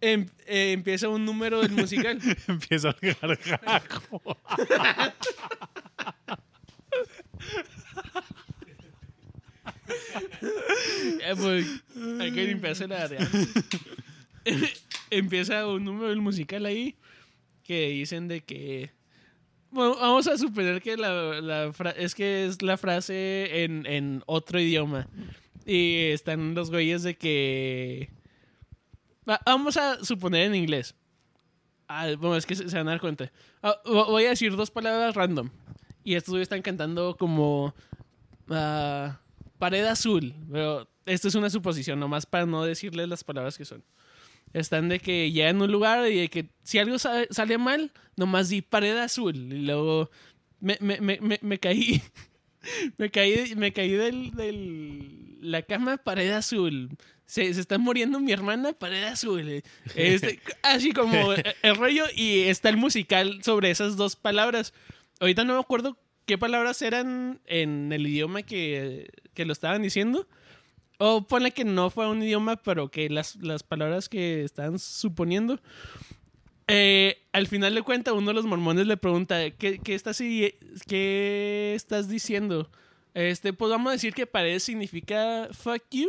Em- 0.00 0.28
eh, 0.46 0.72
empieza 0.72 1.08
un 1.08 1.24
número 1.24 1.60
del 1.62 1.72
musical. 1.72 2.18
Empieza 2.48 2.94
el 3.00 3.14
gargajo. 3.20 4.20
Eh, 11.22 11.34
pues, 11.36 11.66
hay 12.20 12.32
que 12.32 12.44
limpiarse 12.44 12.86
la 12.88 13.02
área. 13.04 13.20
Empieza 15.10 15.66
un 15.66 15.84
número 15.84 16.08
del 16.08 16.20
musical 16.20 16.66
ahí 16.66 16.96
que 17.62 17.88
dicen 17.90 18.28
de 18.28 18.42
que. 18.42 18.90
Vamos 19.70 20.26
a 20.26 20.38
suponer 20.38 20.80
que 20.80 20.96
la, 20.96 21.40
la 21.40 21.72
fra- 21.72 21.90
es 21.90 22.14
que 22.14 22.46
es 22.46 22.62
la 22.62 22.76
frase 22.76 23.64
en, 23.64 23.84
en 23.86 24.22
otro 24.26 24.58
idioma. 24.60 25.08
Y 25.66 26.06
están 26.12 26.54
los 26.54 26.70
güeyes 26.70 27.02
de 27.02 27.16
que. 27.16 28.10
Va- 29.28 29.40
Vamos 29.44 29.76
a 29.76 30.02
suponer 30.04 30.42
en 30.46 30.54
inglés. 30.54 30.94
Ah, 31.88 32.08
bueno, 32.18 32.36
es 32.36 32.46
que 32.46 32.54
se, 32.56 32.64
van 32.64 32.88
a 32.88 32.92
dar 32.92 33.00
cuenta. 33.00 33.30
Ah, 33.62 33.76
vo- 33.84 34.06
voy 34.06 34.24
a 34.24 34.30
decir 34.30 34.54
dos 34.56 34.70
palabras 34.70 35.14
random. 35.14 35.50
Y 36.04 36.14
estos 36.14 36.30
güeyes 36.32 36.46
están 36.46 36.62
cantando 36.62 37.16
como. 37.18 37.74
ah, 38.48 39.20
pared 39.58 39.84
azul. 39.84 40.32
Pero 40.50 40.88
esto 41.04 41.28
es 41.28 41.34
una 41.34 41.50
suposición, 41.50 41.98
nomás 42.00 42.24
para 42.26 42.46
no 42.46 42.64
decirles 42.64 43.08
las 43.08 43.24
palabras 43.24 43.58
que 43.58 43.64
son. 43.64 43.84
Están 44.52 44.88
de 44.88 45.00
que 45.00 45.30
llegan 45.32 45.60
a 45.60 45.64
un 45.64 45.72
lugar 45.72 46.10
y 46.10 46.16
de 46.20 46.28
que 46.28 46.46
si 46.62 46.78
algo 46.78 46.98
sa- 46.98 47.26
sale 47.30 47.58
mal, 47.58 47.92
nomás 48.16 48.48
di 48.48 48.62
pared 48.62 48.96
azul. 48.96 49.36
Y 49.36 49.66
luego 49.66 50.10
me, 50.60 50.78
me, 50.80 51.00
me, 51.00 51.18
me, 51.20 51.38
me 51.42 51.58
caí. 51.58 52.00
me 52.98 53.10
caí, 53.10 53.54
me 53.56 53.72
caí 53.72 53.90
del, 53.92 54.30
del 54.32 55.36
la 55.40 55.62
cama, 55.62 55.96
pared 55.98 56.30
azul. 56.32 56.90
Se, 57.26 57.52
se 57.52 57.60
está 57.60 57.76
muriendo 57.78 58.20
mi 58.20 58.32
hermana, 58.32 58.72
pared 58.72 59.04
azul. 59.04 59.62
Este, 59.94 60.40
así 60.62 60.92
como 60.92 61.32
el 61.62 61.76
rollo. 61.76 62.04
Y 62.14 62.42
está 62.42 62.68
el 62.68 62.76
musical 62.76 63.40
sobre 63.42 63.70
esas 63.70 63.96
dos 63.96 64.16
palabras. 64.16 64.72
Ahorita 65.20 65.44
no 65.44 65.54
me 65.54 65.60
acuerdo 65.60 65.98
qué 66.24 66.38
palabras 66.38 66.80
eran 66.82 67.40
en 67.46 67.92
el 67.92 68.06
idioma 68.06 68.42
que, 68.42 69.08
que 69.34 69.44
lo 69.44 69.52
estaban 69.52 69.82
diciendo. 69.82 70.26
O 70.98 71.26
ponle 71.26 71.50
que 71.50 71.64
no 71.64 71.90
fue 71.90 72.08
un 72.08 72.22
idioma, 72.22 72.56
pero 72.56 72.88
que 72.90 73.08
las, 73.10 73.36
las 73.36 73.62
palabras 73.62 74.08
que 74.08 74.44
estaban 74.44 74.78
suponiendo. 74.78 75.60
Eh, 76.68 77.18
al 77.32 77.46
final 77.46 77.74
de 77.74 77.82
cuentas, 77.82 78.14
uno 78.14 78.28
de 78.28 78.34
los 78.34 78.44
mormones 78.46 78.86
le 78.86 78.96
pregunta, 78.96 79.50
¿qué, 79.50 79.78
qué 79.78 79.94
estás, 79.94 80.18
qué 80.18 81.72
estás 81.76 82.08
diciendo? 82.08 82.70
Este, 83.14 83.52
pues 83.52 83.70
vamos 83.70 83.90
a 83.90 83.92
decir 83.92 84.12
que 84.14 84.26
pared 84.26 84.58
significa 84.58 85.48
fuck 85.52 85.82
you. 85.90 86.08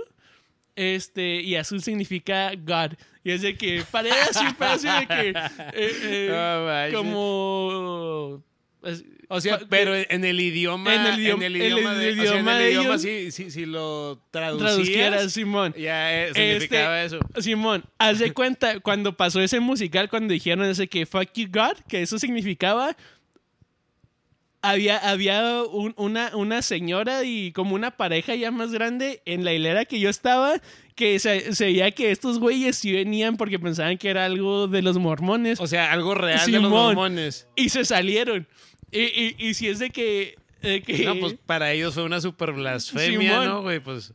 Este, 0.76 1.42
y 1.42 1.56
azul 1.56 1.82
significa 1.82 2.52
God. 2.56 2.94
Y 3.24 3.32
es 3.32 3.42
de 3.42 3.56
que 3.58 3.84
pared 3.90 4.12
azul 4.30 4.56
parece 4.58 4.88
de 4.90 5.08
que. 5.08 5.30
eh, 5.30 5.92
eh, 6.04 6.30
manches. 6.66 6.98
como. 6.98 8.44
es- 8.84 9.04
O 9.30 9.42
sea, 9.42 9.60
pero 9.70 9.94
en 9.94 10.24
el 10.24 10.40
idioma. 10.40 10.96
En 10.96 11.06
el 11.06 11.20
idioma- 11.20 11.46
en 11.46 11.56
el 11.56 11.62
idioma, 11.62 11.92
el 11.94 12.00
de, 12.00 12.12
o 12.12 12.14
sea, 12.14 12.14
en 12.14 12.20
idioma 12.32 12.58
el 12.62 12.70
idioma, 12.72 12.90
ellos. 12.90 13.02
sí, 13.02 13.32
sí, 13.32 13.52
si 13.52 13.66
lo 13.66 14.22
traducieras, 14.32 15.34
Simón. 15.34 15.74
ya 15.78 16.14
eh, 16.28 16.34
significaba 16.34 17.04
Este, 17.04 17.18
eso. 17.18 17.42
Simón, 17.42 17.84
haz 17.98 18.20
de 18.20 18.32
cuenta, 18.32 18.80
cuando 18.80 19.18
pasó 19.18 19.42
ese 19.42 19.60
musical, 19.60 20.10
cuando 20.10 20.32
dijeron 20.34 20.64
ese 20.66 20.88
que 20.88 21.06
fuck 21.06 21.28
you 21.36 21.48
God, 21.52 21.76
que 21.90 22.02
eso 22.02 22.18
significaba. 22.20 22.96
Había, 24.62 24.98
había 24.98 25.62
un- 25.64 25.94
una, 25.98 26.36
una 26.36 26.62
señora 26.64 27.24
y 27.24 27.52
como 27.52 27.76
una 27.76 27.92
pareja 27.92 28.34
ya 28.36 28.50
más 28.50 28.72
grande 28.72 29.22
en 29.26 29.46
la 29.46 29.54
hilera 29.54 29.86
que 29.86 30.00
yo 30.00 30.10
estaba, 30.10 30.56
que 30.96 31.20
se, 31.20 31.54
se 31.54 31.66
veía 31.66 31.92
que 31.92 32.12
estos 32.12 32.40
güeyes 32.40 32.76
sí 32.76 32.92
venían 32.92 33.38
porque 33.38 33.60
pensaban 33.60 33.98
que 34.00 34.10
era 34.10 34.26
algo 34.26 34.68
de 34.68 34.82
los 34.82 34.98
mormones 34.98 35.60
O 35.62 35.68
sea, 35.68 35.92
algo 35.94 36.16
real 36.16 36.40
de 36.46 36.52
los 36.54 36.64
Simón. 36.64 36.72
mormones. 36.96 37.48
y 37.56 37.70
se 37.70 37.86
salieron. 37.86 38.48
Y, 38.92 39.00
y, 39.02 39.36
y 39.38 39.54
si 39.54 39.68
es 39.68 39.80
de 39.80 39.90
que... 39.90 40.36
de 40.62 40.82
que- 40.82 41.06
No, 41.06 41.16
pues 41.20 41.36
para 41.46 41.72
ellos 41.74 41.94
fue 41.94 42.04
una 42.04 42.22
super 42.22 42.52
blasfemia, 42.54 43.32
Simón. 43.32 43.46
¿no, 43.46 43.62
güey? 43.64 43.80
Pues. 43.80 44.14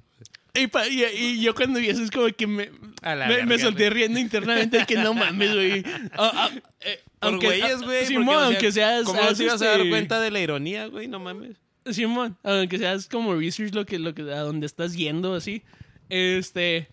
Y, 0.54 0.66
pa- 0.66 0.86
y- 0.88 1.02
y 1.04 1.40
yo 1.42 1.54
cuando 1.54 1.78
vi 1.80 1.88
eso 1.88 2.02
es 2.02 2.10
como 2.10 2.26
que 2.28 2.46
me, 2.46 2.70
A 3.02 3.14
la 3.14 3.26
me, 3.26 3.34
verga, 3.36 3.46
me 3.46 3.58
solté 3.58 3.84
güey. 3.84 3.90
riendo 4.00 4.18
internamente 4.20 4.78
de 4.80 4.86
que 4.86 4.96
no 4.96 5.14
mames, 5.14 5.54
güey. 5.54 5.82
Ah, 6.12 6.30
ah, 6.34 6.50
eh, 6.80 7.00
Por 7.18 7.30
aunque- 7.30 7.46
güeyes, 7.46 7.78
ah, 7.80 7.84
güey. 7.84 8.06
Simón, 8.06 8.50
porque, 8.50 8.66
o 8.68 8.72
sea, 8.72 8.96
aunque 8.98 9.02
seas... 9.02 9.04
¿Cómo 9.04 9.20
haz 9.22 9.38
te 9.38 9.44
ibas 9.44 9.62
a 9.62 9.66
dar 9.66 9.78
este- 9.80 9.90
cuenta 9.90 10.20
de 10.20 10.30
la 10.30 10.40
ironía, 10.40 10.86
güey? 10.86 11.08
No 11.08 11.18
mames. 11.20 11.56
Simón, 11.90 12.36
aunque 12.42 12.78
seas 12.78 13.08
como 13.08 13.34
research 13.34 13.74
lo 13.74 13.84
que, 13.86 13.98
lo 13.98 14.14
que, 14.14 14.22
a 14.22 14.40
donde 14.40 14.66
estás 14.66 14.94
yendo, 14.94 15.34
así. 15.34 15.62
Este... 16.08 16.88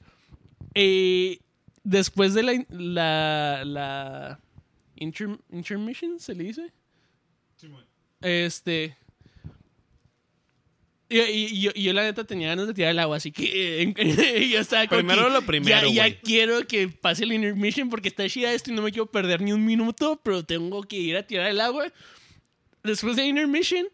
eh, 0.74 1.40
después 1.84 2.34
de 2.34 2.44
la... 2.44 2.66
La... 2.70 3.64
la 3.66 4.40
inter- 4.96 5.40
intermission, 5.52 6.20
¿se 6.20 6.34
le 6.36 6.44
dice? 6.46 6.72
Este... 8.22 8.96
Y, 11.12 11.18
y- 11.20 11.72
y 11.74 11.84
yo, 11.84 11.94
la 11.94 12.04
neta 12.04 12.24
tenía 12.24 12.50
ganas 12.50 12.68
de 12.68 12.74
tirar 12.76 12.92
el 12.92 13.00
agua, 13.00 13.18
así 13.18 13.32
que 13.32 13.82
eh, 13.82 14.48
yo 14.52 14.60
estaba 14.60 14.86
Primero 14.88 15.26
que 15.26 15.30
lo 15.32 15.42
primero, 15.42 15.88
Ya, 15.90 16.08
ya 16.10 16.20
quiero 16.20 16.68
que 16.68 16.88
pase 16.88 17.24
el 17.24 17.34
intermission 17.34 17.90
porque 17.90 18.10
está 18.10 18.30
chida 18.30 18.54
esto 18.54 18.70
y 18.72 18.76
no 18.76 18.84
me 18.84 18.92
quiero 18.92 19.08
perder 19.08 19.42
ni 19.42 19.52
un 19.52 19.66
minuto, 19.66 20.22
pero 20.24 20.44
tengo 20.46 20.84
que 20.84 20.98
ir 20.98 21.18
a 21.18 21.26
tirar 21.26 21.48
el 21.48 21.62
agua. 21.62 21.92
Después 22.84 23.16
de 23.16 23.26
intermission, 23.26 23.88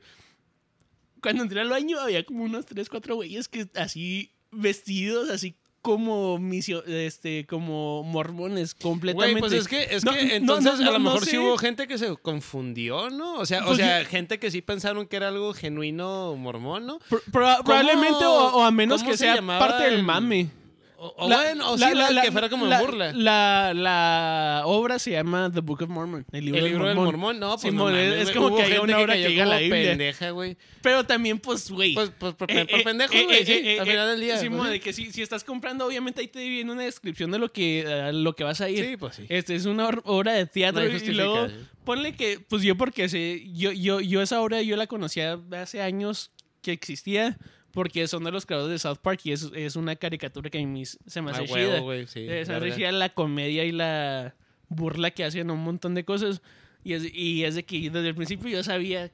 cuando 1.21 1.43
entré 1.43 1.61
al 1.61 1.69
baño 1.69 1.97
había 2.01 2.25
como 2.25 2.43
unos 2.43 2.65
3, 2.65 2.89
4 2.89 3.15
güeyes 3.15 3.47
que 3.47 3.65
así 3.75 4.33
vestidos, 4.51 5.29
así 5.29 5.55
como 5.85 6.39
misio, 6.39 6.83
este, 6.85 7.45
como 7.45 8.01
mormones 8.01 8.73
completamente. 8.73 9.39
Güey, 9.39 9.49
pues 9.51 9.53
es 9.53 9.67
que, 9.67 9.95
es 9.95 10.03
No, 10.03 10.11
que 10.13 10.35
entonces 10.35 10.79
no, 10.79 10.89
a 10.89 10.93
lo 10.93 10.99
mejor 10.99 11.23
sí 11.23 11.37
hubo 11.37 11.55
gente 11.59 11.87
que 11.87 11.99
se 11.99 12.15
confundió, 12.17 13.11
¿no? 13.11 13.35
O 13.35 13.45
sea, 13.45 13.61
o 13.61 13.67
Pues 13.67 13.77
sea, 13.77 14.03
gente 14.05 14.39
que 14.39 14.49
sí 14.49 14.63
pensaron 14.63 15.05
que 15.05 15.15
era 15.15 15.27
algo 15.27 15.53
genuino 15.53 16.35
mormón, 16.35 16.87
¿no? 16.87 16.97
Pro- 17.07 17.21
proba- 17.31 17.63
probablemente 17.63 18.25
o, 18.25 18.55
o 18.57 18.63
a 18.63 18.71
menos 18.71 19.03
que 19.03 19.11
se 19.11 19.25
sea 19.25 19.41
parte 19.45 19.83
del 19.83 19.93
el- 19.95 20.03
mame. 20.03 20.49
O, 21.07 21.25
o 21.25 21.29
La- 21.29 21.37
bueno, 21.37 21.71
o 21.73 21.77
la- 21.77 21.89
sí, 21.89 21.95
la- 21.95 22.03
la- 22.05 22.09
la- 22.11 22.21
que 22.23 22.31
fuera 22.31 22.49
como 22.49 22.71
en 22.71 22.79
burla. 22.79 23.11
La, 23.13 23.73
la 23.75 24.61
obra 24.65 24.97
se 24.99 25.11
llama 25.11 25.51
The 25.53 25.59
Book 25.61 25.83
of 25.83 25.89
Mormon. 25.89 26.25
El 26.31 26.45
libro, 26.45 26.57
el 26.59 26.63
del, 26.63 26.71
libro 26.73 26.87
del 26.87 26.95
mormón. 26.95 27.13
mormón, 27.19 27.39
no, 27.39 27.57
pues 27.57 27.73
no 27.73 27.89
es- 27.89 27.95
mames, 27.95 28.13
es 28.19 28.23
güey. 28.23 28.35
como 28.35 28.57
que 28.57 28.63
gente 28.63 28.79
una 28.79 28.97
hora 28.99 29.13
que 29.15 29.27
diga 29.27 29.45
la 29.45 29.57
Biblia. 29.59 29.89
pendeja, 29.89 30.29
güey. 30.31 30.57
Pero 30.81 31.03
también, 31.05 31.39
pues, 31.39 31.69
güey. 31.69 31.93
Pues, 31.93 32.11
pues 32.17 32.33
por, 32.33 32.51
Eh, 32.51 32.65
por 32.65 32.79
eh, 32.79 32.83
pendejo, 32.83 33.13
eh, 33.13 33.23
güey, 33.25 33.37
eh, 33.39 33.45
sí, 33.45 33.77
al 33.79 33.85
final 33.87 34.07
del 34.09 34.19
día. 34.21 34.39
Pues, 34.49 34.69
de 34.71 34.79
que 34.79 34.93
si, 34.93 35.11
si 35.11 35.21
estás 35.21 35.43
comprando, 35.43 35.85
obviamente 35.85 36.21
ahí 36.21 36.27
te 36.27 36.47
viene 36.47 36.71
una 36.71 36.83
descripción 36.83 37.31
de 37.31 37.39
lo 37.39 37.51
que, 37.51 38.09
lo 38.13 38.35
que 38.35 38.43
vas 38.43 38.61
a 38.61 38.69
ir. 38.69 38.85
Sí, 38.85 38.97
pues 38.97 39.15
sí. 39.15 39.25
Este 39.29 39.55
es 39.55 39.65
una 39.65 39.87
obra 40.05 40.33
de 40.33 40.45
teatro 40.45 40.83
No 40.83 40.89
hay 40.89 41.01
y 41.03 41.11
luego 41.13 41.47
ponle 41.83 42.15
que, 42.15 42.39
pues 42.39 42.63
yo 42.63 42.75
porque 42.75 43.09
sé, 43.09 43.43
yo, 43.53 43.71
yo, 43.71 44.01
yo 44.01 44.21
esa 44.21 44.41
obra 44.41 44.61
yo 44.61 44.75
la 44.75 44.87
conocía 44.87 45.39
hace 45.51 45.81
años 45.81 46.31
que 46.61 46.71
existía 46.71 47.37
porque 47.75 48.07
son 48.07 48.23
de 48.23 48.31
los 48.31 48.47
creadores 48.47 48.71
de 48.71 48.79
South 48.79 48.97
Park 49.03 49.19
y 49.25 49.33
es, 49.33 49.51
es 49.53 49.75
una 49.75 49.95
caricatura 49.95 50.49
que 50.49 50.59
a 50.59 50.65
mí 50.65 50.83
se 50.85 51.21
me 51.21 51.29
hace 51.29 51.41
huevo, 51.43 51.53
chida. 51.73 51.79
güey, 51.81 52.07
sí, 52.07 52.21
Eh, 52.21 52.43
se 52.45 52.59
me 52.59 52.71
hace 52.71 52.91
la 52.91 53.09
comedia 53.09 53.63
y 53.65 53.71
la 53.71 54.33
burla 54.69 55.11
que 55.11 55.23
hacen 55.23 55.49
a 55.51 55.53
un 55.53 55.63
montón 55.63 55.93
de 55.93 56.03
cosas. 56.03 56.41
Y 56.83 56.93
es, 56.93 57.03
y 57.13 57.43
es 57.43 57.53
de 57.55 57.63
que 57.65 57.89
desde 57.91 58.07
el 58.09 58.15
principio 58.15 58.49
yo 58.49 58.63
sabía. 58.63 59.11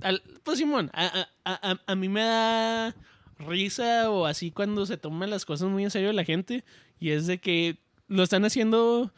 al- 0.00 0.22
pues 0.42 0.58
Simón, 0.58 0.90
a, 0.94 1.26
a- 1.44 1.70
a- 1.72 1.80
a 1.86 1.94
mí 1.94 2.08
me 2.08 2.20
da 2.22 2.94
risa 3.38 4.10
o 4.10 4.26
así 4.26 4.50
cuando 4.50 4.86
se 4.86 4.96
toman 4.96 5.28
las 5.30 5.44
cosas 5.44 5.68
muy 5.68 5.84
en 5.84 5.90
serio 5.90 6.12
la 6.12 6.24
gente. 6.24 6.64
Y 7.00 7.10
es 7.10 7.26
de 7.26 7.38
que 7.38 7.78
lo 8.08 8.22
están 8.22 8.44
haciendo 8.44 9.12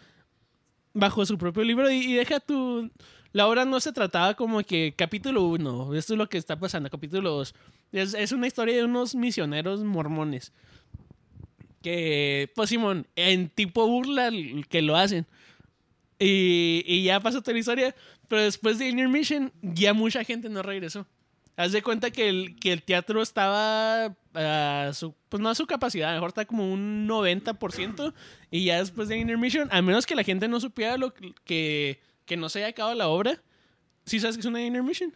bajo 0.95 1.27
su 1.27 1.37
propio 1.39 1.63
libro 1.65 1.91
y, 1.91 1.97
y 1.97 2.15
deja 2.15 2.41
tu... 2.41 2.91
La 3.37 3.47
obra 3.49 3.67
no 3.67 3.81
se 3.81 3.93
trataba 3.93 4.33
como 4.33 4.63
que 4.63 4.95
capítulo 4.97 5.43
1, 5.43 5.95
esto 5.95 6.15
es 6.15 6.19
lo 6.19 6.27
que 6.27 6.39
está 6.39 6.59
pasando, 6.59 6.89
capítulo 6.89 7.33
2. 7.33 7.55
Es, 7.93 8.15
es 8.15 8.33
una 8.33 8.47
historia 8.47 8.77
de 8.77 8.85
unos 8.85 9.15
misioneros 9.15 9.85
mormones. 9.85 10.55
Que, 11.83 12.51
pues 12.55 12.71
Simón, 12.71 13.07
en 13.15 13.51
tipo 13.51 13.87
burla 13.87 14.31
que 14.71 14.81
lo 14.81 14.97
hacen. 14.97 15.27
Y, 16.19 16.83
y 16.87 17.03
ya 17.03 17.21
pasó 17.21 17.43
toda 17.43 17.53
la 17.53 17.59
historia. 17.59 17.95
Pero 18.27 18.41
después 18.41 18.79
de 18.79 18.89
Intermission, 18.89 19.53
ya 19.61 19.93
mucha 19.93 20.25
gente 20.25 20.49
no 20.49 20.63
regresó. 20.63 21.07
Haz 21.59 21.73
de 21.73 21.83
cuenta 21.83 22.11
que 22.11 22.31
el, 22.31 22.57
que 22.59 22.73
el 22.73 22.83
teatro 22.83 23.21
estaba 23.21 24.17
a 24.33 24.93
su, 24.95 25.15
pues 25.29 25.43
no 25.43 25.51
a 25.51 25.55
su 25.55 25.67
capacidad, 25.67 26.15
mejor 26.15 26.29
está 26.29 26.47
como 26.47 26.73
un 26.73 27.07
90%. 27.07 28.15
Y 28.51 28.65
ya 28.65 28.79
después 28.79 29.09
de 29.09 29.19
Intermission, 29.19 29.69
a 29.73 29.83
menos 29.83 30.07
que 30.07 30.15
la 30.15 30.25
gente 30.25 30.49
no 30.49 30.59
supiera 30.59 30.97
lo 30.97 31.13
que, 31.45 32.01
que, 32.27 32.37
no 32.37 32.49
se 32.49 32.61
haya 32.61 32.69
acabado 32.69 32.95
la 32.95 33.09
obra. 33.09 33.41
¿Sí 34.05 34.21
sabes 34.21 34.37
que 34.37 34.41
es 34.41 34.47
una 34.47 34.63
Intermission? 34.63 35.13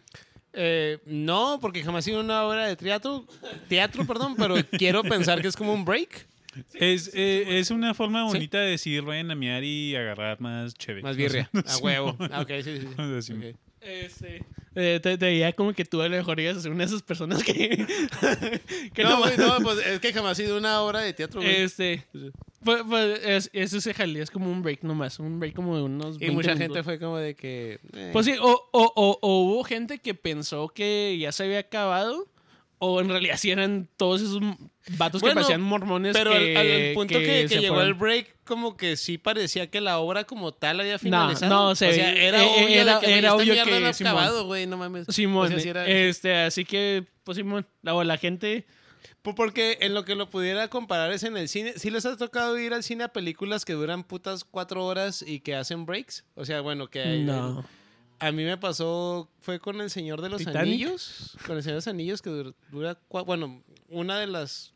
Eh, 0.53 0.99
no, 1.05 1.59
porque 1.61 1.83
jamás 1.83 2.05
he 2.05 2.11
sido 2.11 2.21
una 2.21 2.43
obra 2.45 2.67
de 2.67 2.75
teatro, 2.75 3.25
teatro, 3.69 4.05
perdón, 4.05 4.35
pero 4.35 4.55
quiero 4.77 5.03
pensar 5.03 5.41
que 5.41 5.47
es 5.47 5.55
como 5.55 5.73
un 5.73 5.85
break. 5.85 6.27
Es, 6.73 7.09
eh, 7.13 7.59
es 7.59 7.71
una 7.71 7.93
forma 7.93 8.25
bonita 8.25 8.59
de 8.59 8.71
decir 8.71 9.03
vayan 9.03 9.31
a 9.31 9.35
miar 9.35 9.63
y 9.63 9.95
agarrar 9.95 10.41
más 10.41 10.73
chévere. 10.73 11.03
Más 11.03 11.15
birria, 11.15 11.49
a 11.65 11.77
huevo. 11.77 12.17
Ah, 12.31 12.41
ok, 12.41 12.49
sí, 12.63 12.79
sí. 12.79 12.81
sí. 12.81 13.01
Así. 13.17 13.33
Ok. 13.33 13.55
Este, 13.79 14.45
eh, 14.75 14.99
te, 15.01 15.17
te 15.17 15.25
veía 15.25 15.53
como 15.53 15.73
que 15.73 15.83
tú 15.85 16.01
a 16.01 16.07
lo 16.07 16.15
mejor 16.15 16.39
ibas 16.39 16.57
a 16.57 16.61
ser 16.61 16.71
una 16.71 16.79
de 16.85 16.85
esas 16.85 17.01
personas 17.01 17.43
que, 17.43 17.53
que 18.93 19.03
No, 19.03 19.09
no, 19.11 19.19
güey, 19.19 19.37
no, 19.37 19.57
pues 19.61 19.85
es 19.85 19.99
que 19.99 20.13
jamás 20.13 20.39
he 20.39 20.43
sido 20.43 20.57
una 20.57 20.81
obra 20.81 20.99
de 21.01 21.13
teatro, 21.13 21.41
güey. 21.41 21.55
Este, 21.61 22.05
pues, 22.63 22.83
pues, 22.87 23.19
es, 23.25 23.49
eso 23.53 23.81
se 23.81 23.93
jalía, 23.93 24.23
es 24.23 24.31
como 24.31 24.49
un 24.51 24.61
break 24.61 24.83
nomás, 24.83 25.19
un 25.19 25.39
break 25.39 25.55
como 25.55 25.75
de 25.75 25.83
unos 25.83 26.15
y 26.15 26.19
20 26.19 26.35
mucha 26.35 26.53
minutos. 26.53 26.67
gente 26.75 26.83
fue 26.83 26.99
como 26.99 27.17
de 27.17 27.35
que... 27.35 27.79
eh, 27.93 28.09
Pues 28.13 28.25
sí, 28.25 28.33
o, 28.39 28.51
o, 28.71 28.93
o, 28.95 29.19
o 29.21 29.39
hubo 29.45 29.63
gente 29.63 29.99
que 29.99 30.13
pensó 30.13 30.69
que 30.69 31.17
ya 31.19 31.31
se 31.31 31.43
había 31.43 31.59
acabado, 31.59 32.27
o 32.83 32.99
en 32.99 33.09
realidad 33.09 33.37
sí 33.37 33.51
eran 33.51 33.87
todos 33.95 34.21
esos 34.21 34.39
vatos 34.97 35.21
que 35.21 35.29
parecían 35.31 35.61
mormones. 35.61 36.13
Pero 36.17 36.31
que, 36.31 36.57
al, 36.57 36.87
al 36.87 36.93
punto 36.95 37.19
que, 37.19 37.47
llegó 37.47 37.75
fueron. 37.75 37.87
el 37.87 37.93
break, 37.93 38.35
como 38.43 38.75
que 38.75 38.97
sí 38.97 39.19
parecía 39.19 39.69
que 39.69 39.81
la 39.81 39.99
obra 39.99 40.23
como 40.23 40.51
tal 40.51 40.79
había 40.79 40.93
No, 40.93 40.99
finalizado. 40.99 41.53
no, 41.53 41.69
o 41.69 41.75
se 41.75 41.93
sea, 41.93 42.11
ve- 42.11 42.25
era 42.27 42.43
eh, 42.43 42.47
obvio 42.65 42.81
era- 42.81 42.99
que, 42.99 43.17
era 43.19 43.35
obvio 43.35 43.63
que 43.63 43.79
no 43.79 43.87
acabado, 43.87 44.45
güey, 44.47 44.65
no 44.65 44.77
mames. 44.77 45.05
Simón, 45.09 45.45
O 45.45 45.49
sea, 45.49 45.59
sí 45.59 45.69
era- 45.69 45.85
este, 45.87 46.35
así 46.35 46.65
que, 46.65 47.05
pues 47.23 47.37
Simón, 47.37 47.67
la, 47.83 47.93
o 47.93 48.03
la 48.03 48.17
gente... 48.17 48.65
Pues 49.21 49.35
Porque 49.35 49.77
en 49.81 49.93
lo 49.93 50.03
que 50.03 50.15
lo 50.15 50.31
pudiera 50.31 50.67
comparar 50.67 51.11
es 51.11 51.21
en 51.21 51.37
el 51.37 51.47
cine. 51.47 51.73
¿Sí 51.75 51.91
les 51.91 52.07
ha 52.07 52.17
tocado 52.17 52.57
ir 52.57 52.73
al 52.73 52.81
cine 52.81 53.03
a 53.03 53.09
películas 53.09 53.65
que 53.65 53.73
duran 53.73 54.03
putas 54.03 54.43
cuatro 54.43 54.83
horas 54.83 55.21
y 55.21 55.41
que 55.41 55.53
hacen 55.53 55.85
breaks? 55.85 56.25
O 56.33 56.43
sea, 56.45 56.61
bueno, 56.61 56.87
que... 56.87 57.19
No. 57.19 57.63
A 58.21 58.31
mí 58.31 58.43
me 58.43 58.57
pasó, 58.57 59.29
fue 59.41 59.59
con 59.59 59.81
El 59.81 59.89
Señor 59.89 60.21
de 60.21 60.29
los 60.29 60.39
¿Titanic? 60.39 60.59
Anillos. 60.61 61.37
Con 61.47 61.57
El 61.57 61.63
Señor 61.63 61.73
de 61.75 61.77
los 61.77 61.87
Anillos 61.87 62.21
que 62.21 62.29
dur- 62.29 62.55
dura, 62.71 62.97
bueno, 63.25 63.63
una 63.89 64.19
de 64.19 64.27
las... 64.27 64.73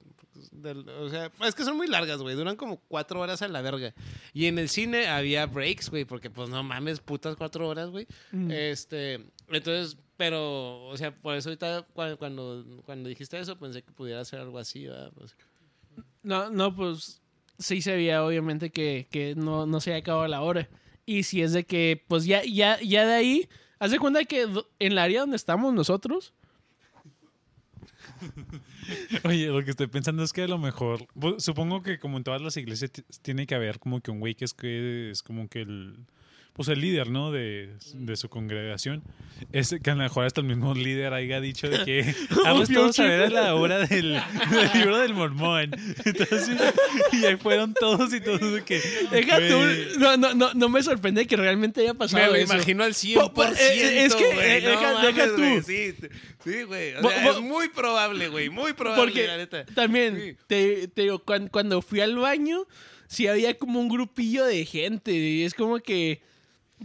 del- 0.52 0.90
o 0.90 1.10
sea, 1.10 1.32
es 1.46 1.54
que 1.56 1.64
son 1.64 1.78
muy 1.78 1.88
largas, 1.88 2.22
güey. 2.22 2.36
Duran 2.36 2.56
como 2.56 2.78
cuatro 2.88 3.20
horas 3.20 3.42
a 3.44 3.48
la 3.48 3.62
verga. 3.62 3.94
Y 4.34 4.48
en 4.48 4.58
el 4.58 4.68
cine 4.68 5.08
había 5.08 5.46
breaks, 5.46 5.90
güey, 5.92 6.06
porque 6.06 6.30
pues 6.30 6.50
no 6.50 6.64
mames, 6.64 7.00
putas 7.00 7.36
cuatro 7.36 7.68
horas, 7.68 7.90
güey. 7.92 8.08
Mm. 8.32 8.50
Este, 8.52 9.26
entonces, 9.50 9.96
pero, 10.18 10.86
o 10.88 10.98
sea, 10.98 11.14
por 11.16 11.36
eso 11.36 11.50
ahorita 11.50 11.88
cua- 11.94 12.18
cuando, 12.18 12.66
cuando 12.86 13.10
dijiste 13.10 13.40
eso 13.40 13.58
pensé 13.60 13.84
que 13.84 13.92
pudiera 13.92 14.26
ser 14.26 14.40
algo 14.40 14.58
así, 14.58 14.88
¿verdad? 14.88 15.12
Pues, 15.14 15.36
No, 16.24 16.50
no, 16.50 16.76
pues 16.76 17.22
sí 17.60 17.82
se 17.82 17.96
veía 17.96 18.26
obviamente 18.26 18.72
que, 18.72 19.08
que 19.12 19.36
no, 19.36 19.66
no 19.68 19.80
se 19.80 19.92
había 19.92 20.00
acabado 20.02 20.28
la 20.28 20.42
hora. 20.42 20.68
Y 21.06 21.24
si 21.24 21.42
es 21.42 21.54
de 21.54 21.66
que, 21.66 22.04
pues 22.08 22.26
ya, 22.26 22.44
ya, 22.44 22.80
ya 22.82 23.06
de 23.06 23.14
ahí, 23.14 23.50
haz 23.80 23.92
de 23.92 24.00
cuenta 24.00 24.26
que 24.26 24.44
en 24.44 24.64
el 24.80 24.98
área 24.98 25.22
donde 25.22 25.36
estamos 25.36 25.74
nosotros, 25.74 26.34
Oye, 29.24 29.48
lo 29.48 29.64
que 29.64 29.72
estoy 29.72 29.88
pensando 29.88 30.24
es 30.24 30.32
que 30.34 30.44
a 30.44 30.48
lo 30.48 30.58
mejor, 30.58 31.08
supongo 31.38 31.82
que 31.82 32.00
como 32.00 32.18
en 32.18 32.24
todas 32.24 32.42
las 32.42 32.58
iglesias 32.58 32.92
tiene 33.22 33.48
que 33.48 33.56
haber 33.56 33.80
como 33.80 34.02
que 34.02 34.12
un 34.12 34.20
güey 34.20 34.36
que 34.36 34.46
es, 34.46 34.54
que 34.54 35.12
es 35.12 35.24
como 35.24 35.48
que 35.48 35.62
el, 35.62 36.06
pues 36.56 36.70
el 36.70 36.80
líder, 36.80 37.10
¿no? 37.10 37.32
De, 37.32 37.70
de 37.94 38.16
su 38.16 38.30
congregación. 38.30 39.04
Es 39.52 39.76
que 39.84 39.90
a 39.92 39.96
lo 39.96 40.04
mejor 40.04 40.26
hasta 40.26 40.40
el 40.40 40.48
mismo 40.48 40.74
líder 40.74 41.12
haya 41.14 41.42
dicho 41.42 41.68
de 41.70 41.84
que 41.84 42.16
vamos 42.46 42.70
todos 42.70 42.98
a 43.00 43.04
ver 43.04 43.24
a 43.24 43.30
la 43.30 43.56
hora 43.56 43.80
del, 43.86 44.14
del 44.14 44.70
libro 44.74 44.98
del 45.00 45.14
mormón. 45.14 45.72
Entonces, 46.06 46.52
y 47.12 47.26
ahí 47.26 47.36
fueron 47.36 47.74
todos 47.74 48.14
y 48.14 48.22
todos 48.22 48.40
de 48.54 48.64
que... 48.64 48.80
deja 49.12 49.38
tú, 49.50 50.00
no, 50.00 50.16
no, 50.16 50.34
no, 50.34 50.54
no 50.54 50.70
me 50.70 50.82
sorprende 50.82 51.28
que 51.28 51.36
realmente 51.36 51.82
haya 51.82 51.94
pasado 51.94 52.24
me 52.24 52.30
lo 52.30 52.36
eso. 52.36 52.54
imagino 52.54 52.84
al 52.86 52.94
100%, 52.94 53.16
Po- 53.16 53.34
po- 53.34 53.44
eh, 53.44 54.06
es 54.06 54.16
que, 54.16 54.30
eh, 54.32 54.62
No 54.64 54.70
deja- 54.70 54.94
mames, 54.94 55.16
deja 55.16 55.36
tú. 55.36 55.62
Sí, 55.66 55.94
sí, 56.44 56.64
güey. 56.64 56.96
O 56.96 57.02
Bo- 57.02 57.10
sea, 57.10 57.24
bo- 57.26 57.32
es 57.32 57.42
muy 57.42 57.68
probable, 57.68 58.30
güey. 58.30 58.50
Muy 58.50 58.72
probable, 58.72 59.04
Porque 59.04 59.28
la 59.28 59.36
neta. 59.36 59.66
también, 59.66 60.16
Sí. 60.16 60.38
te, 60.48 60.88
te 60.88 61.02
digo, 61.02 61.20
cuan- 61.20 61.50
cuando, 61.50 61.82
fui 61.82 62.00
al 62.00 62.16
baño, 62.16 62.66
sí 63.08 63.28
había 63.28 63.58
como 63.58 63.82
un 63.82 63.90
grupillo 63.90 64.46
de 64.46 64.64
gente. 64.66 65.12
Y 65.12 65.44
es 65.44 65.54
como 65.54 65.80
que, 65.80 66.22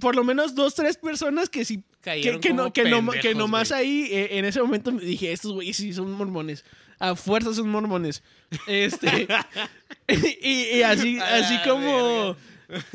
por 0.01 0.17
lo 0.17 0.25
menos 0.25 0.55
dos, 0.55 0.75
tres 0.75 0.97
personas 0.97 1.49
que 1.49 1.65
sí. 1.65 1.79
Que, 1.79 1.85
Cayeron 2.03 2.41
que, 2.41 2.53
no, 2.55 2.73
que, 2.73 2.85
no, 2.85 3.11
que 3.13 3.35
nomás 3.35 3.69
güey. 3.69 3.81
ahí, 3.81 4.09
eh, 4.11 4.39
en 4.39 4.45
ese 4.47 4.61
momento, 4.63 4.91
me 4.91 5.03
dije, 5.03 5.31
estos 5.33 5.53
güeyes 5.53 5.77
sí 5.77 5.93
son 5.93 6.11
mormones. 6.13 6.65
A 6.99 7.15
fuerza 7.15 7.53
son 7.55 7.69
mormones. 7.69 8.23
Este. 8.67 9.29
y, 10.43 10.79
y 10.79 10.83
así, 10.83 11.19
así 11.19 11.57
como. 11.69 12.37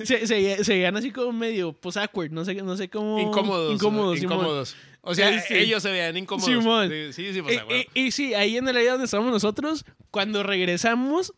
Se, 0.03 0.25
se, 0.25 0.63
se 0.63 0.73
veían 0.73 0.95
así 0.95 1.11
como 1.11 1.33
medio, 1.33 1.73
pues, 1.73 1.97
awkward. 1.97 2.31
No 2.31 2.45
sé, 2.45 2.55
no 2.55 2.77
sé 2.77 2.89
cómo. 2.89 3.19
Incómodos. 3.19 3.73
Incómodos, 3.75 4.19
Simón. 4.19 4.37
Incómodos. 4.37 4.75
O 5.01 5.13
sea, 5.13 5.39
Sí, 5.41 5.45
sí. 5.49 5.53
ellos 5.55 5.83
se 5.83 5.91
veían 5.91 6.15
incómodos. 6.17 6.49
Simón. 6.49 6.89
Sí, 7.11 7.31
sí, 7.33 7.41
pues, 7.41 7.59
Y- 7.93 7.99
y, 7.99 8.05
y 8.07 8.11
sí, 8.11 8.33
ahí 8.33 8.57
en 8.57 8.67
el 8.67 8.77
área 8.77 8.91
donde 8.93 9.05
estábamos 9.05 9.31
nosotros, 9.33 9.85
cuando 10.11 10.43
regresamos 10.43 11.33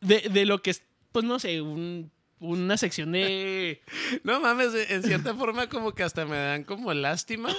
de, 0.00 0.20
de 0.32 0.46
lo 0.46 0.62
que 0.62 0.70
es, 0.70 0.82
pues 1.10 1.24
no 1.24 1.38
sé, 1.38 1.60
un- 1.60 2.10
una 2.42 2.76
sección 2.76 3.12
de... 3.12 3.80
No 4.24 4.40
mames, 4.40 4.74
en 4.90 5.02
cierta 5.02 5.34
forma 5.34 5.68
como 5.68 5.92
que 5.92 6.02
hasta 6.02 6.26
me 6.26 6.36
dan 6.36 6.64
como 6.64 6.92
lástima 6.92 7.54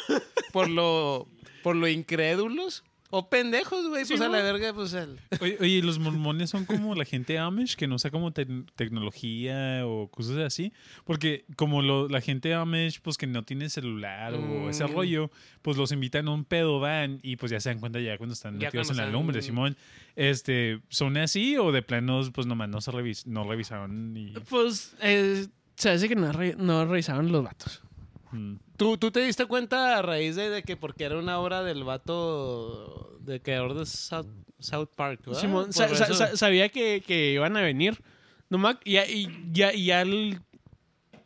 por 0.52 0.70
lo, 0.70 1.28
por 1.64 1.76
lo 1.76 1.88
incrédulos. 1.88 2.84
O 3.16 3.30
pendejos, 3.30 3.88
güey. 3.90 4.06
Sí, 4.06 4.14
pues 4.14 4.22
a 4.22 4.28
la 4.28 4.42
verga, 4.42 4.74
pues 4.74 4.92
el... 4.96 5.20
Oye, 5.40 5.56
oye, 5.60 5.70
¿y 5.70 5.82
los 5.84 6.00
mormones 6.00 6.50
son 6.50 6.66
como 6.66 6.96
la 6.96 7.06
gente 7.06 7.38
Amish 7.38 7.76
que 7.76 7.86
no 7.86 7.94
usa 7.94 8.10
como 8.10 8.32
tec- 8.34 8.66
tecnología 8.76 9.86
o 9.86 10.10
cosas 10.10 10.38
así. 10.40 10.74
Porque 11.04 11.46
como 11.56 11.84
lo- 11.84 12.10
la 12.10 12.22
gente 12.22 12.56
Amish, 12.56 13.02
pues 13.02 13.18
que 13.18 13.28
no 13.28 13.44
tiene 13.44 13.70
celular 13.70 14.34
o 14.34 14.68
ese 14.68 14.84
Mm. 14.86 14.92
rollo, 14.94 15.32
pues 15.62 15.78
los 15.78 15.92
invitan 15.92 16.28
a 16.28 16.32
un 16.32 16.44
pedo 16.44 16.80
van 16.80 17.20
y 17.22 17.36
pues 17.36 17.52
ya 17.52 17.60
se 17.60 17.70
dan 17.70 17.80
cuenta 17.80 18.00
ya 18.00 18.18
cuando 18.18 18.34
están 18.34 18.60
Ya 18.60 18.70
metidos 18.70 18.90
en 18.90 18.98
la 18.98 19.04
están- 19.04 19.14
lumbre, 19.14 19.44
Simón. 19.44 19.78
Este, 20.16 20.80
¿son 20.90 21.16
así 21.18 21.56
o 21.58 21.72
de 21.72 21.84
planos 21.84 22.32
pues 22.32 22.48
nomás 22.48 22.70
no 22.70 22.82
se 22.82 22.90
revis 22.90 23.28
no 23.28 23.44
revisaron 23.44 24.18
y... 24.18 24.34
Pues, 24.50 24.96
eh, 25.04 25.46
se 25.76 25.92
hace 25.92 26.10
que 26.10 26.16
no, 26.16 26.32
re- 26.32 26.56
no 26.58 26.84
revisaron 26.86 27.32
los 27.32 27.44
vatos. 27.44 27.83
Mm. 28.34 28.56
¿Tú, 28.78 28.98
¿Tú 28.98 29.12
te 29.12 29.22
diste 29.22 29.46
cuenta 29.46 29.98
a 29.98 30.02
raíz 30.02 30.36
de, 30.36 30.50
de 30.50 30.64
que 30.64 30.76
porque 30.76 31.04
era 31.06 31.18
una 31.18 31.40
obra 31.40 31.64
del 31.64 31.84
vato 31.84 33.18
de 33.22 33.42
creador 33.42 33.74
de 33.76 33.86
South, 33.86 34.28
South 34.60 34.90
Park, 34.96 35.22
¿verdad? 35.26 35.40
Simón, 35.42 35.66
Por 35.66 35.74
sa- 35.74 35.96
sa- 35.96 36.04
eso- 36.06 36.14
sa- 36.16 36.36
sabía 36.38 36.70
que, 36.70 37.02
que 37.06 37.32
iban 37.34 37.56
a 37.58 37.62
venir. 37.62 38.02
Nomás, 38.50 38.78
ya, 38.86 39.06
y 39.08 39.28
ya, 39.52 39.74
y 39.74 39.86
ya 39.86 40.02
el- 40.02 40.40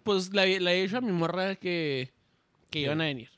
pues 0.03 0.31
le 0.33 0.59
le 0.59 0.71
he 0.79 0.83
dicho 0.83 0.97
a 0.97 1.01
mi 1.01 1.11
morra 1.11 1.55
que, 1.55 2.11
que 2.69 2.79
iban 2.81 3.01
a 3.01 3.05
venir. 3.05 3.29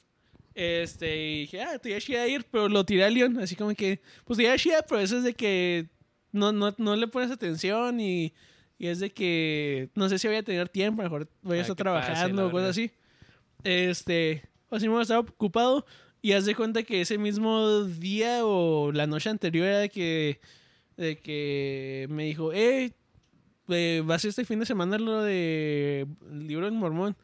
Este, 0.54 1.16
y 1.16 1.40
dije, 1.42 1.62
ah, 1.62 1.80
te 1.80 1.90
iba 1.90 2.22
a 2.22 2.28
ir, 2.28 2.46
pero 2.52 2.68
lo 2.68 2.84
tiré 2.84 3.06
a 3.06 3.10
León, 3.10 3.40
así 3.40 3.56
como 3.56 3.74
que, 3.74 4.02
pues 4.26 4.38
te 4.38 4.44
iba 4.44 4.54
a 4.54 4.82
pero 4.84 5.00
eso 5.00 5.18
es 5.18 5.24
de 5.24 5.34
que 5.34 5.88
no, 6.32 6.52
no, 6.52 6.76
no 6.78 6.96
le 6.96 7.08
pones 7.08 7.32
atención 7.32 8.00
y, 8.02 8.34
y 8.78 8.88
es 8.88 9.00
de 9.00 9.10
que 9.10 9.90
no 9.96 10.10
sé 10.10 10.20
si 10.20 10.28
voy 10.28 10.36
a 10.38 10.44
tener 10.44 10.68
tiempo, 10.68 11.02
a 11.02 11.06
lo 11.06 11.10
mejor 11.12 11.30
voy 11.42 11.54
a 11.58 11.62
Ay, 11.62 11.62
estar 11.62 11.76
trabajando 11.78 12.42
la 12.42 12.48
o 12.50 12.52
cosas 12.52 12.70
así. 12.72 12.92
Este, 13.64 14.44
así 14.72 14.88
me 14.88 15.02
estaba 15.02 15.22
ocupado 15.22 15.86
y 16.22 16.34
haz 16.34 16.46
de 16.46 16.56
cuenta 16.56 16.84
que 16.84 17.02
ese 17.02 17.18
mismo 17.18 17.84
día 17.84 18.46
o 18.46 18.92
la 18.92 19.08
noche 19.08 19.30
anterior 19.30 19.68
era 19.68 19.80
de 19.80 19.90
que, 19.90 20.40
de 20.98 21.18
que 21.20 22.08
me 22.10 22.26
dijo, 22.26 22.52
eh, 22.54 22.94
eh, 23.70 24.04
va 24.10 24.16
a 24.16 24.20
ser 24.20 24.30
este 24.30 24.46
fin 24.46 24.60
de 24.60 24.66
semana 24.66 24.98
lo 24.98 25.22
de 25.24 26.08
el 26.32 26.48
libro 26.48 26.66
del 26.66 26.76
mormón. 26.76 27.16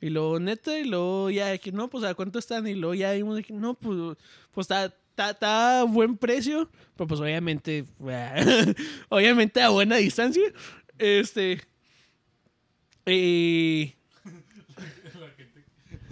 Y 0.00 0.08
luego, 0.08 0.40
neta, 0.40 0.78
y 0.78 0.84
luego 0.84 1.30
ya, 1.30 1.48
de 1.48 1.58
que 1.58 1.72
no, 1.72 1.90
pues 1.90 2.04
a 2.04 2.14
cuánto 2.14 2.38
están. 2.38 2.66
Y 2.66 2.74
luego 2.74 2.94
ya 2.94 3.12
vimos 3.12 3.36
de 3.36 3.44
que 3.44 3.52
no, 3.52 3.74
pues, 3.74 4.16
pues 4.50 4.64
está, 4.64 4.86
está, 4.86 5.30
está 5.30 5.80
a 5.80 5.84
buen 5.84 6.16
precio. 6.16 6.70
Pero 6.96 7.06
pues 7.06 7.20
obviamente, 7.20 7.84
obviamente 9.10 9.60
a 9.60 9.68
buena 9.68 9.96
distancia. 9.96 10.52
Este. 10.98 11.60
Y. 13.06 13.94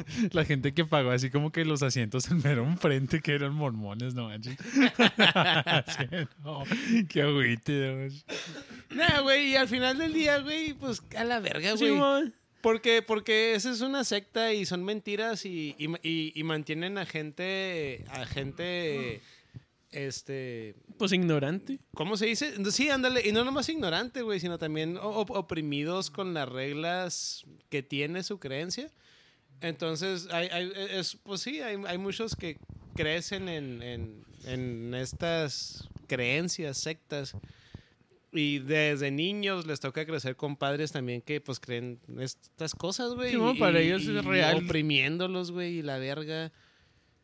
La 0.33 0.45
gente 0.45 0.73
que 0.75 0.85
pagó 0.85 1.11
así 1.11 1.31
como 1.31 1.53
que 1.53 1.65
los 1.65 1.83
asientos 1.83 2.31
en 2.31 2.43
mero 2.43 2.65
enfrente 2.65 3.21
que 3.21 3.33
eran 3.35 3.55
mormones, 3.55 4.15
no 4.15 4.29
manches. 4.29 4.57
Sí, 5.99 6.27
no, 6.45 6.65
qué 7.09 7.23
agüite. 7.23 8.09
Nah, 8.91 9.21
güey, 9.21 9.53
y 9.53 9.57
al 9.57 9.69
final 9.69 9.99
del 9.99 10.13
día, 10.13 10.39
güey, 10.39 10.73
pues 10.75 11.03
a 11.17 11.25
la 11.25 11.41
verga, 11.41 11.73
güey. 11.75 11.93
Simón. 11.93 12.35
Porque, 12.61 13.03
porque 13.03 13.55
esa 13.55 13.71
es 13.71 13.81
una 13.83 14.03
secta 14.05 14.53
y 14.53 14.67
son 14.67 14.85
mentiras 14.85 15.45
y, 15.47 15.77
y, 15.79 15.87
y- 16.03 16.33
y 16.35 16.43
mantienen 16.43 16.99
a 16.99 17.07
gente, 17.07 18.05
a 18.11 18.27
gente, 18.27 19.21
este, 19.93 20.75
Pues 20.99 21.13
ignorante. 21.13 21.79
¿cómo 21.95 22.17
se 22.17 22.27
dice? 22.27 22.53
Sí, 22.73 22.91
ándale, 22.91 23.23
y 23.27 23.31
no 23.33 23.45
nomás 23.45 23.69
ignorante, 23.69 24.23
güey, 24.23 24.41
sino 24.41 24.59
también 24.59 24.99
oprimidos 25.01 26.11
con 26.11 26.35
las 26.35 26.49
reglas 26.49 27.45
que 27.71 27.83
tiene 27.85 28.23
su 28.25 28.41
creencia. 28.41 28.91
Entonces, 29.61 30.29
hay, 30.31 30.49
hay- 30.49 30.73
es, 30.91 31.17
pues 31.23 31.41
sí, 31.41 31.61
hay, 31.61 31.77
hay 31.87 31.99
muchos 31.99 32.37
que 32.37 32.59
crecen 32.95 33.49
en, 33.49 33.83
en, 33.83 34.25
en 34.45 34.95
estas 34.95 35.89
creencias, 36.07 36.79
sectas. 36.79 37.35
Y 38.31 38.59
desde 38.59 39.11
niños 39.11 39.67
les 39.67 39.81
toca 39.81 40.05
crecer 40.05 40.37
con 40.37 40.57
padres 40.57 40.93
también 40.93 41.23
que 41.23 41.41
pues 41.41 41.59
creen 41.61 41.99
estas 42.21 42.75
cosas, 42.75 43.15
güey. 43.15 43.31
Sí, 43.31 43.37
bueno, 43.37 43.59
para 43.59 43.81
y- 43.81 43.87
ellos 43.87 44.07
es 44.07 44.25
real. 44.25 44.65
Oprimiéndolos, 44.65 45.51
güey, 45.51 45.79
y 45.79 45.83
la 45.83 45.99
verga. 45.99 46.53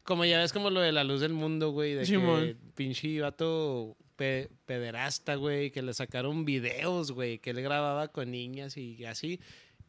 Como 0.02 0.24
ya 0.24 0.38
ves 0.38 0.52
como 0.52 0.70
lo 0.70 0.80
de 0.80 0.92
la 0.92 1.04
luz 1.04 1.20
del 1.20 1.32
mundo, 1.34 1.70
güey, 1.70 1.92
de 1.94 2.00
que 2.00 2.06
Simón. 2.06 2.58
pinche 2.74 3.20
vato 3.20 3.96
pe- 4.16 4.48
pederasta, 4.66 5.34
güey, 5.36 5.70
que 5.70 5.82
le 5.82 5.92
sacaron 5.94 6.44
videos, 6.44 7.12
güey, 7.12 7.38
que 7.38 7.50
él 7.50 7.60
grababa 7.62 8.08
con 8.08 8.30
niñas 8.30 8.76
y 8.76 9.04
así. 9.04 9.40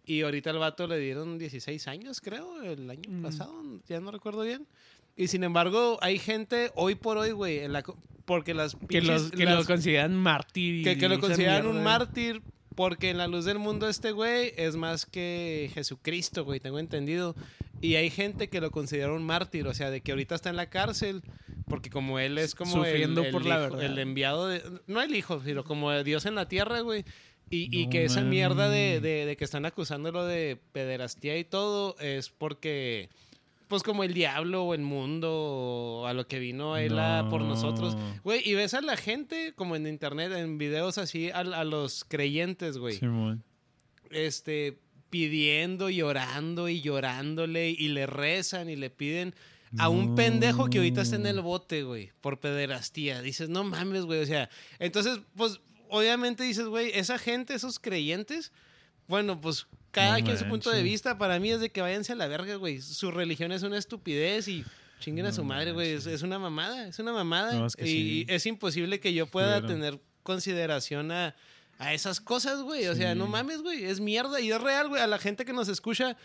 Y 0.05 0.21
ahorita 0.21 0.51
al 0.51 0.59
vato 0.59 0.87
le 0.87 0.99
dieron 0.99 1.37
16 1.37 1.87
años, 1.87 2.21
creo, 2.21 2.61
el 2.61 2.89
año 2.89 3.09
Mm. 3.09 3.21
pasado, 3.23 3.63
ya 3.87 3.99
no 3.99 4.11
recuerdo 4.11 4.41
bien. 4.43 4.67
Y 5.17 5.27
sin 5.27 5.43
embargo, 5.43 5.97
hay 6.01 6.19
gente 6.19 6.71
hoy 6.75 6.95
por 6.95 7.17
hoy, 7.17 7.31
güey, 7.31 7.59
en 7.59 7.73
la 7.73 7.83
porque 8.25 8.53
las 8.53 8.75
Que, 8.89 9.01
los, 9.01 9.31
que 9.31 9.45
las- 9.45 9.59
lo 9.59 9.65
consideran 9.65 10.15
mártir. 10.15 10.83
que, 10.83 10.97
que 10.97 11.07
lo 11.09 11.19
consideran 11.19 11.67
un 11.67 11.83
mártir 11.83 12.41
porque 12.75 13.09
en 13.11 13.17
la 13.19 13.27
luz 13.27 13.45
del 13.45 13.59
mundo 13.59 13.87
este 13.87 14.11
güey 14.11 14.51
es 14.57 14.75
más 14.75 15.05
que 15.05 15.69
Jesucristo, 15.73 16.43
güey, 16.43 16.59
tengo 16.59 16.79
entendido. 16.79 17.35
Y 17.81 17.95
hay 17.95 18.09
gente 18.09 18.49
que 18.49 18.59
lo 18.61 18.71
considera 18.71 19.13
un 19.13 19.23
mártir, 19.23 19.67
o 19.67 19.73
sea, 19.73 19.89
de 19.91 20.01
que 20.01 20.11
ahorita 20.11 20.35
está 20.35 20.49
en 20.49 20.55
la 20.55 20.69
cárcel 20.69 21.21
porque 21.67 21.89
como 21.89 22.19
él 22.19 22.37
es 22.37 22.53
como 22.55 22.83
el- 22.83 22.91
Sufriendo 22.91 23.23
el, 23.23 23.31
por 23.31 23.45
la 23.45 23.57
verdad. 23.57 23.83
el 23.83 23.97
enviado 23.99 24.47
de, 24.47 24.61
no 24.87 25.01
el 25.01 25.15
hijo, 25.15 25.41
sino 25.45 25.63
como 25.63 25.91
Dios 26.03 26.25
en 26.25 26.35
la 26.35 26.47
tierra, 26.47 26.79
güey. 26.81 27.05
Y, 27.49 27.69
y 27.77 27.85
No 27.85 27.89
que 27.91 28.05
esa 28.05 28.21
mierda 28.21 28.69
de, 28.69 28.99
de- 28.99 29.25
de 29.25 29.37
que 29.37 29.43
están 29.43 29.65
acusándolo 29.65 30.25
de 30.25 30.57
pederastía 30.71 31.37
y 31.37 31.43
todo 31.43 31.95
es 31.99 32.29
porque, 32.29 33.09
pues 33.67 33.83
como 33.83 34.03
el 34.03 34.13
diablo 34.13 34.63
o 34.63 34.73
el 34.73 34.81
mundo 34.81 35.31
o 35.31 36.05
a 36.07 36.13
lo 36.13 36.27
que 36.27 36.39
vino 36.39 36.75
él 36.77 36.97
a 36.97 37.27
por 37.29 37.41
nosotros. 37.41 37.95
No. 37.95 38.01
Güey, 38.23 38.41
y 38.43 38.53
ves 38.55 38.73
a 38.73 38.81
la 38.81 38.97
gente 38.97 39.53
como 39.55 39.75
en 39.75 39.85
internet, 39.87 40.31
en 40.33 40.57
videos 40.57 40.97
así, 40.97 41.29
a, 41.29 41.39
a 41.39 41.63
los 41.63 42.03
creyentes, 42.03 42.77
güey 42.79 42.95
Simón. 42.97 43.43
este, 44.11 44.79
pidiendo, 45.09 45.89
llorando 45.89 46.67
y 46.69 46.81
llorándole 46.81 47.69
y 47.69 47.87
le 47.89 48.05
rezan 48.05 48.69
y 48.69 48.75
le 48.75 48.89
piden 48.89 49.33
a 49.77 49.89
un 49.89 50.09
No. 50.09 50.15
pendejo 50.15 50.67
que 50.69 50.77
ahorita 50.79 51.01
está 51.01 51.15
en 51.17 51.25
el 51.25 51.41
bote, 51.41 51.83
güey, 51.83 52.11
por 52.21 52.39
pederastía. 52.39 53.21
Dices, 53.21 53.49
no 53.49 53.63
mames, 53.63 54.05
güey, 54.05 54.21
o 54.21 54.25
sea, 54.25 54.49
entonces, 54.79 55.19
pues, 55.35 55.59
obviamente 55.89 56.43
dices, 56.43 56.65
güey, 56.65 56.91
esa 56.93 57.17
gente, 57.17 57.53
esos 57.53 57.79
creyentes, 57.79 58.51
bueno, 59.07 59.39
pues, 59.39 59.67
cada 59.91 60.19
No 60.19 60.25
quien 60.25 60.37
su 60.37 60.45
punto 60.45 60.71
de 60.71 60.83
vista, 60.83 61.17
para 61.17 61.39
mí 61.39 61.51
es 61.51 61.59
de 61.61 61.69
que 61.69 61.81
váyanse 61.81 62.11
a 62.11 62.15
la 62.15 62.27
verga, 62.27 62.55
güey. 62.55 62.81
Su 62.81 63.11
religión 63.11 63.51
es 63.51 63.63
una 63.63 63.77
estupidez 63.77 64.47
y 64.47 64.65
chinguen 64.99 65.25
a 65.25 65.31
su 65.31 65.43
madre, 65.43 65.71
güey. 65.71 65.93
Es, 65.93 66.21
una 66.21 66.37
mamada, 66.37 66.87
es 66.87 66.99
una 66.99 67.13
mamada. 67.13 67.53
No, 67.53 67.65
es 67.65 67.75
que 67.75 67.87
y 67.87 67.87
sí. 67.87 68.25
es 68.27 68.45
imposible 68.45 68.99
que 68.99 69.13
yo 69.13 69.27
pueda 69.27 69.65
tener 69.65 70.01
consideración 70.23 71.11
a, 71.11 71.35
a 71.77 71.93
esas 71.93 72.19
cosas, 72.19 72.61
güey. 72.61 72.87
O 72.87 72.95
sea, 72.95 73.15
no 73.15 73.27
mames, 73.27 73.61
güey. 73.61 73.85
Es 73.85 73.99
mierda 73.99 74.41
y 74.41 74.51
es 74.51 74.61
real, 74.61 74.89
güey. 74.89 75.01
A 75.01 75.07
la 75.07 75.19
gente 75.19 75.45
que 75.45 75.53
nos 75.53 75.69
escucha, 75.69 76.17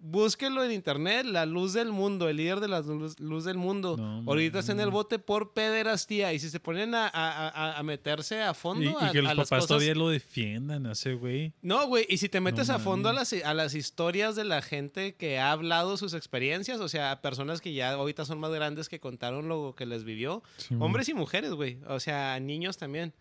búsquelo 0.00 0.62
en 0.64 0.72
internet. 0.72 1.26
La 1.26 1.44
luz 1.46 1.72
del 1.72 1.90
mundo, 1.90 2.28
el 2.28 2.36
líder 2.36 2.60
de 2.60 2.68
la 2.68 2.80
luz, 2.80 3.18
luz 3.20 3.44
del 3.44 3.56
mundo. 3.56 3.96
No 3.96 4.22
Ahorita 4.26 4.60
está 4.60 4.72
en 4.72 4.80
el 4.80 4.90
bote 4.90 5.18
por 5.18 5.52
pederastía. 5.52 6.32
Y 6.32 6.38
si 6.38 6.50
se 6.50 6.60
ponen 6.60 6.94
a, 6.94 7.06
a- 7.08 7.48
a- 7.48 7.78
a 7.78 7.82
meterse 7.82 8.40
a 8.42 8.54
fondo 8.54 8.84
Y, 8.84 8.94
a, 9.04 9.08
y 9.08 9.12
que 9.12 9.22
los 9.22 9.32
papás 9.32 9.48
cosas- 9.48 9.66
todavía 9.68 9.94
lo 9.94 10.08
defiendan, 10.08 10.86
ese 10.86 11.14
güey. 11.14 11.52
no, 11.62 11.86
güey, 11.86 12.06
y 12.08 12.18
si 12.18 12.28
te 12.28 12.40
metes 12.40 12.68
No 12.68 12.74
a 12.74 12.78
fondo 12.78 13.12
las, 13.12 13.32
a 13.32 13.54
las 13.54 13.74
historias 13.74 14.36
de 14.36 14.44
la 14.44 14.62
gente 14.62 15.14
que 15.16 15.38
ha 15.38 15.50
hablado 15.52 15.96
sus 15.96 16.14
experiencias, 16.14 16.80
o 16.80 16.88
sea, 16.88 17.20
personas 17.20 17.60
que 17.60 17.72
ya 17.72 17.90
ahorita 17.92 18.24
son 18.24 18.38
más 18.38 18.52
grandes 18.52 18.88
que 18.88 19.00
contaron 19.00 19.48
lo 19.48 19.74
que 19.76 19.86
les 19.86 20.04
vivió, 20.04 20.42
hombres 20.78 21.08
y 21.08 21.14
mujeres, 21.14 21.52
güey, 21.52 21.78
o 21.88 21.98
sea, 22.00 22.38
niños 22.40 22.76
también. 22.76 23.12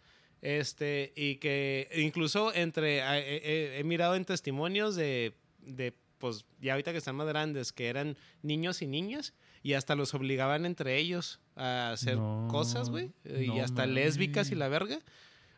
Este, 0.42 1.14
y 1.16 1.38
que 1.38 1.90
incluso 1.96 2.54
entre, 2.54 3.00
he, 3.00 3.38
he- 3.38 3.80
he 3.80 3.84
mirado 3.84 4.14
en 4.16 4.24
testimonios 4.24 4.96
de, 4.96 5.34
de, 5.62 5.96
pues, 6.18 6.46
ya 6.60 6.74
ahorita 6.74 6.92
que 6.92 6.98
están 6.98 7.16
más 7.16 7.28
grandes, 7.28 7.72
que 7.72 7.88
eran 7.88 8.18
niños 8.42 8.82
y 8.82 8.88
niñas, 8.88 9.34
y 9.64 9.74
hasta 9.74 9.96
los 9.96 10.14
obligaban 10.14 10.66
entre 10.66 10.98
ellos 10.98 11.40
a 11.56 11.92
hacer 11.92 12.18
No, 12.18 12.48
cosas, 12.50 12.90
güey, 12.90 13.12
y 13.26 13.60
hasta 13.60 13.86
lésbicas 13.86 14.52
y 14.52 14.56
la 14.56 14.68
verga. 14.68 15.00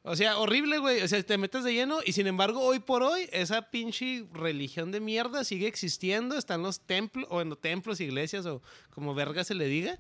O 0.04 0.16
sea, 0.16 0.38
horrible, 0.38 0.78
güey. 0.80 1.02
O 1.02 1.08
sea, 1.08 1.22
te 1.22 1.38
metes 1.38 1.64
de 1.64 1.74
lleno 1.74 2.00
y 2.06 2.14
sin 2.14 2.26
embargo, 2.26 2.62
hoy 2.62 2.80
por 2.80 3.04
hoy, 3.04 3.28
esa 3.32 3.70
pinche 3.70 4.26
religión 4.34 4.92
de 4.92 5.02
mierda 5.02 5.44
sigue 5.44 5.68
existiendo. 5.68 6.38
Están 6.38 6.64
los 6.64 6.80
templos, 6.80 7.28
o 7.30 7.42
en 7.42 7.50
los 7.50 7.60
templos, 7.60 8.00
iglesias, 8.00 8.46
o 8.46 8.62
como 8.90 9.14
verga 9.14 9.44
se 9.44 9.56
le 9.56 9.68
diga. 9.68 10.00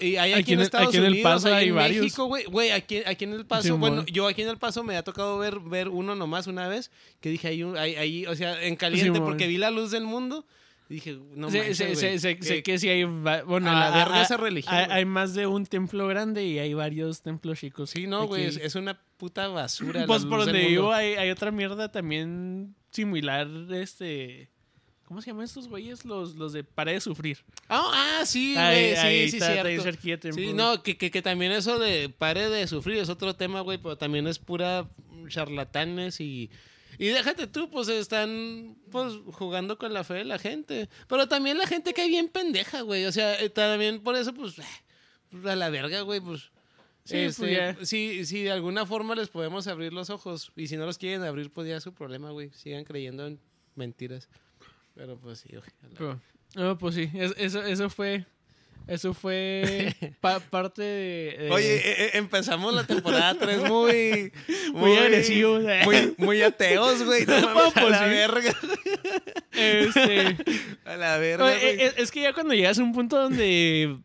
Y 0.00 0.16
hay 0.16 0.32
aquí, 0.32 0.40
Aquí 0.42 0.52
en 0.52 0.54
en 0.54 0.60
el- 0.60 0.64
Estados 0.66 0.88
aquí 0.88 0.96
en 0.96 1.04
El 1.04 1.12
Unidos, 1.12 1.32
Paso 1.32 1.48
hay 1.48 1.54
hay 1.54 1.68
en 1.68 1.74
varios. 1.76 2.02
México, 2.04 2.24
güey. 2.26 2.44
Güey, 2.46 2.70
aquí, 2.72 3.02
aquí 3.06 3.24
en 3.24 3.32
El 3.34 3.46
Paso, 3.46 3.62
Simón. 3.62 3.80
bueno, 3.80 4.04
yo 4.06 4.26
aquí 4.26 4.42
en 4.42 4.48
El 4.48 4.58
Paso 4.58 4.82
me 4.82 4.96
ha 4.96 5.02
tocado 5.04 5.38
ver, 5.38 5.60
ver 5.60 5.88
uno 5.88 6.14
nomás 6.14 6.46
una 6.46 6.66
vez, 6.68 6.90
que 7.20 7.28
dije 7.30 7.48
ahí, 7.48 7.62
un- 7.62 7.76
ahí, 7.76 7.94
ahí, 7.96 8.26
o 8.26 8.34
sea, 8.34 8.60
en 8.62 8.76
caliente, 8.76 9.12
Simón. 9.14 9.28
porque 9.28 9.46
vi 9.46 9.56
la 9.58 9.70
luz 9.70 9.90
del 9.90 10.04
mundo. 10.04 10.46
Dije, 10.88 11.18
no 11.34 11.50
Sí, 11.50 11.56
manches, 11.58 11.78
sí, 11.78 11.84
sí, 11.96 12.18
sé, 12.18 12.36
que- 12.36 12.44
sé 12.44 12.62
que 12.62 12.78
sí 12.78 12.88
hay. 12.90 13.04
Bueno, 13.04 13.70
A 13.70 13.74
la 13.74 13.90
verga 13.90 14.20
esa 14.20 14.36
religión, 14.36 14.74
Hay, 14.74 14.86
hay 14.90 15.04
más 15.06 15.32
de 15.34 15.46
un 15.46 15.64
templo 15.64 16.06
grande 16.08 16.44
y 16.44 16.58
hay 16.58 16.74
varios 16.74 17.22
templos 17.22 17.58
chicos. 17.58 17.88
Sí, 17.90 18.06
no, 18.06 18.26
güey, 18.26 18.44
es, 18.44 18.56
es 18.58 18.74
una 18.74 19.00
puta 19.16 19.48
basura. 19.48 20.00
la 20.00 20.06
Pues 20.06 20.22
luz 20.22 20.30
por 20.30 20.38
del 20.40 20.46
donde 20.48 20.62
mundo. 20.64 20.80
vivo 20.82 20.92
hay, 20.92 21.14
hay 21.14 21.30
otra 21.30 21.50
mierda 21.52 21.90
también 21.90 22.74
similar, 22.90 23.48
este... 23.72 24.50
¿Cómo 25.06 25.20
se 25.20 25.28
llaman 25.30 25.44
estos 25.44 25.68
güeyes? 25.68 26.04
Los, 26.04 26.34
los 26.34 26.52
de 26.52 26.64
Para 26.64 26.92
de 26.92 27.00
Sufrir. 27.00 27.38
Ah, 27.68 28.18
ah, 28.20 28.26
sí, 28.26 28.56
Ahí- 28.56 28.74
güey, 28.84 28.96
sí, 28.96 29.00
ahí 29.06 29.30
sí, 29.30 29.36
está- 29.36 29.52
cierto. 30.00 30.32
Sí, 30.32 30.44
pues. 30.44 30.54
no, 30.54 30.82
que, 30.82 30.96
que, 30.96 31.10
que 31.10 31.22
también 31.22 31.52
eso 31.52 31.78
de 31.78 32.08
pare 32.08 32.48
de 32.48 32.66
sufrir 32.66 32.98
es 32.98 33.08
otro 33.08 33.34
tema, 33.36 33.60
güey, 33.60 33.78
pero 33.78 33.96
también 33.98 34.26
es 34.26 34.38
pura 34.38 34.88
charlatanes 35.28 36.20
y... 36.20 36.50
Y 36.96 37.08
déjate 37.08 37.48
tú, 37.48 37.68
pues 37.70 37.88
están 37.88 38.76
pues 38.92 39.14
jugando 39.32 39.78
con 39.78 39.92
la 39.92 40.04
fe 40.04 40.14
de 40.14 40.24
la 40.24 40.38
gente. 40.38 40.88
Pero 41.08 41.26
también 41.26 41.58
la 41.58 41.66
gente 41.66 41.92
cae 41.92 42.06
bien 42.08 42.28
pendeja, 42.28 42.82
güey. 42.82 43.04
O 43.06 43.10
sea, 43.10 43.40
eh, 43.40 43.50
también 43.50 44.00
por 44.00 44.14
eso, 44.14 44.32
pues, 44.32 44.60
eh, 44.60 44.62
a 45.48 45.56
la 45.56 45.70
verga, 45.70 46.02
güey, 46.02 46.20
pues... 46.20 46.52
Sí, 47.04 47.16
pues, 47.24 47.38
este, 47.40 47.52
ya. 47.52 47.76
si, 47.84 48.24
si 48.24 48.42
de 48.44 48.52
alguna 48.52 48.86
forma 48.86 49.14
les 49.16 49.28
podemos 49.28 49.66
abrir 49.66 49.92
los 49.92 50.08
ojos 50.08 50.52
y 50.56 50.68
si 50.68 50.76
no 50.76 50.86
los 50.86 50.96
quieren 50.96 51.22
abrir, 51.24 51.50
pues 51.50 51.68
ya 51.68 51.76
es 51.76 51.82
su 51.82 51.92
problema, 51.92 52.30
güey. 52.30 52.50
Sigan 52.54 52.84
creyendo 52.84 53.26
en 53.26 53.40
mentiras. 53.74 54.28
Pero 54.94 55.18
pues 55.18 55.40
sí, 55.40 55.48
güey. 55.50 55.62
Pero- 55.96 56.20
no, 56.54 56.78
pues 56.78 56.94
sí, 56.94 57.10
es- 57.14 57.34
eso, 57.36 57.62
eso 57.64 57.90
fue... 57.90 58.24
Eso 58.86 59.14
fue 59.14 59.94
pa- 60.20 60.40
parte 60.40 60.82
de... 60.82 61.36
de- 61.38 61.50
Oye, 61.50 61.76
eh, 61.76 61.94
eh, 62.04 62.10
empezamos 62.14 62.74
la 62.74 62.84
temporada 62.86 63.34
3 63.38 63.60
muy... 63.68 64.30
Muy 64.74 64.96
agresivos. 64.96 65.64
Muy, 65.84 66.14
muy 66.18 66.42
ateos, 66.42 67.02
güey. 67.02 67.24
No, 67.24 67.40
mames, 67.54 67.72
pues 67.72 67.84
a 67.86 67.88
la 67.90 67.98
sí. 68.04 68.10
verga. 68.10 68.54
este... 69.52 70.36
A 70.84 70.96
la 70.96 71.18
verga, 71.18 71.46
Oye, 71.46 71.58
güey. 71.76 71.82
es, 71.82 71.94
es 71.96 72.10
que 72.10 72.22
ya 72.22 72.32
cuando 72.34 72.54
llegas 72.54 72.78
a 72.78 72.82
un 72.82 72.92
punto 72.92 73.18
donde 73.20 73.98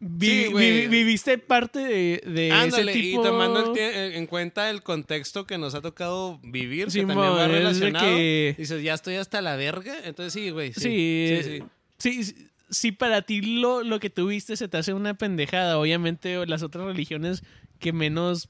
vi- 0.00 0.46
Sí, 0.46 0.52
vi- 0.54 0.86
viviste 0.88 1.38
parte 1.38 1.78
de, 1.80 2.22
de 2.26 2.52
Ándale, 2.52 2.92
ese 2.92 3.00
tipo... 3.00 3.20
y 3.20 3.24
tomando 3.24 3.74
eh, 3.76 4.16
en 4.16 4.26
cuenta 4.26 4.70
el 4.70 4.82
contexto 4.82 5.46
que 5.46 5.58
nos 5.58 5.74
ha 5.74 5.80
tocado 5.80 6.38
vivir, 6.42 6.86
que 6.86 6.90
Simón, 6.92 7.16
también 7.16 7.32
va 7.34 7.48
relacionado, 7.48 8.06
que- 8.06 8.54
dices, 8.58 8.82
ya 8.82 8.94
estoy 8.94 9.16
hasta 9.16 9.40
la 9.42 9.56
verga. 9.56 9.94
Entonces 10.04 10.32
sí, 10.32 10.50
güey. 10.50 10.72
Sí, 10.74 10.80
Sí, 10.80 11.42
sí, 11.42 11.42
sí. 11.42 11.62
sí, 11.98 12.24
sí, 12.24 12.46
sí, 12.70 12.92
para 12.92 13.22
ti 13.22 13.40
lo, 13.60 13.82
lo 13.82 13.98
que 14.00 14.10
tuviste 14.10 14.56
se 14.56 14.68
te 14.68 14.76
hace 14.76 14.92
una 14.92 15.14
pendejada. 15.14 15.78
Obviamente 15.78 16.44
las 16.46 16.62
otras 16.62 16.84
religiones 16.86 17.42
que 17.78 17.92
menos, 17.92 18.48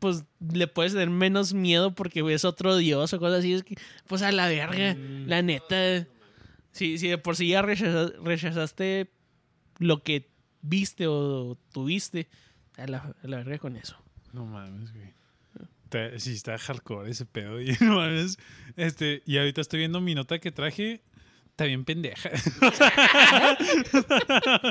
pues 0.00 0.24
le 0.52 0.66
puedes 0.66 0.92
tener 0.92 1.10
menos 1.10 1.52
miedo 1.54 1.94
porque 1.94 2.22
es 2.32 2.44
otro 2.44 2.76
dios 2.76 3.12
o 3.12 3.18
cosas 3.18 3.40
así. 3.40 3.52
Es 3.52 3.62
que, 3.62 3.76
pues 4.06 4.22
a 4.22 4.32
la 4.32 4.48
verga, 4.48 4.94
Mm. 4.94 5.26
la 5.28 5.42
neta. 5.42 6.06
Sí, 6.72 6.98
sí, 6.98 7.08
de 7.08 7.18
por 7.18 7.36
sí 7.36 7.48
ya 7.48 7.62
rechaza- 7.62 8.12
rechazaste 8.22 9.10
lo 9.78 10.02
que 10.02 10.29
viste 10.62 11.06
o 11.06 11.56
tuviste. 11.72 12.28
A 12.76 12.86
la, 12.86 12.98
a 13.22 13.26
la 13.26 13.38
verga 13.38 13.58
con 13.58 13.76
eso. 13.76 13.96
No 14.32 14.46
mames, 14.46 14.92
güey. 14.92 15.12
Está- 15.84 16.16
Sí, 16.20 16.32
está 16.34 16.56
hardcore 16.56 17.10
ese 17.10 17.26
pedo. 17.26 17.60
Y, 17.64 17.76
no 17.80 17.96
mames. 17.96 18.38
Este, 18.76 19.22
y 19.26 19.38
ahorita 19.38 19.60
estoy 19.60 19.80
viendo 19.80 20.00
mi 20.00 20.14
nota 20.14 20.38
que 20.38 20.52
traje. 20.52 21.02
Está 21.50 21.64
bien 21.66 21.84
pendeja. 21.84 22.30
o 22.62 22.70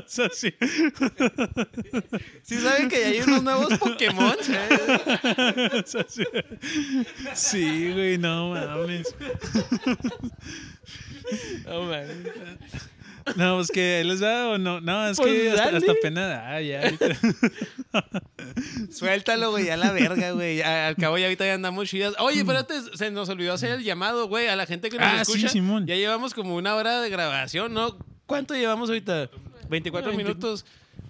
sea, 0.07 0.29
sí. 0.33 0.51
Sí 2.41 2.55
saben 2.57 2.89
que 2.89 2.99
ya 3.01 3.07
hay 3.09 3.21
unos 3.21 3.43
nuevos 3.43 3.77
Pokémon. 3.77 4.35
O 4.43 4.43
sea, 5.85 6.05
sí. 6.09 6.23
Sí, 7.35 7.91
güey, 7.93 8.17
no 8.17 8.53
mames. 8.55 9.13
Oh, 11.67 11.83
man. 11.83 12.07
No, 13.35 13.57
pues 13.57 13.69
que 13.69 14.03
les 14.03 14.23
va 14.23 14.49
o 14.49 14.57
no. 14.57 14.81
No, 14.81 15.07
es 15.07 15.17
Pues 15.17 15.31
que 15.31 15.49
hasta, 15.51 15.65
dale. 15.65 15.77
hasta 15.77 15.93
pena 16.01 16.27
da, 16.27 16.61
ya. 16.61 16.81
Suéltalo, 18.91 19.51
güey, 19.51 19.69
a 19.69 19.77
la 19.77 19.91
verga, 19.91 20.31
güey. 20.31 20.61
Al 20.61 20.95
cabo 20.95 21.17
ya 21.17 21.25
ahorita 21.25 21.45
ya 21.45 21.53
andamos 21.53 21.89
chidas. 21.89 22.13
Oye, 22.19 22.39
espérate, 22.39 22.73
se 22.95 23.11
nos 23.11 23.29
olvidó 23.29 23.53
hacer 23.53 23.71
el 23.71 23.83
llamado, 23.83 24.27
güey, 24.27 24.47
a 24.47 24.55
la 24.55 24.65
gente 24.65 24.89
que 24.89 24.97
nos 24.97 25.07
Ah, 25.07 25.25
sí, 25.25 25.31
escucha. 25.33 25.49
Simón. 25.49 25.85
Ya 25.87 25.95
llevamos 25.95 26.33
como 26.33 26.55
una 26.55 26.75
hora 26.75 27.01
de 27.01 27.09
grabación, 27.09 27.73
¿no? 27.73 27.97
¿Cuánto 28.25 28.53
llevamos 28.55 28.89
ahorita? 28.89 29.29
24 29.69 30.11
Veinte- 30.11 30.23
minutos. 30.23 30.65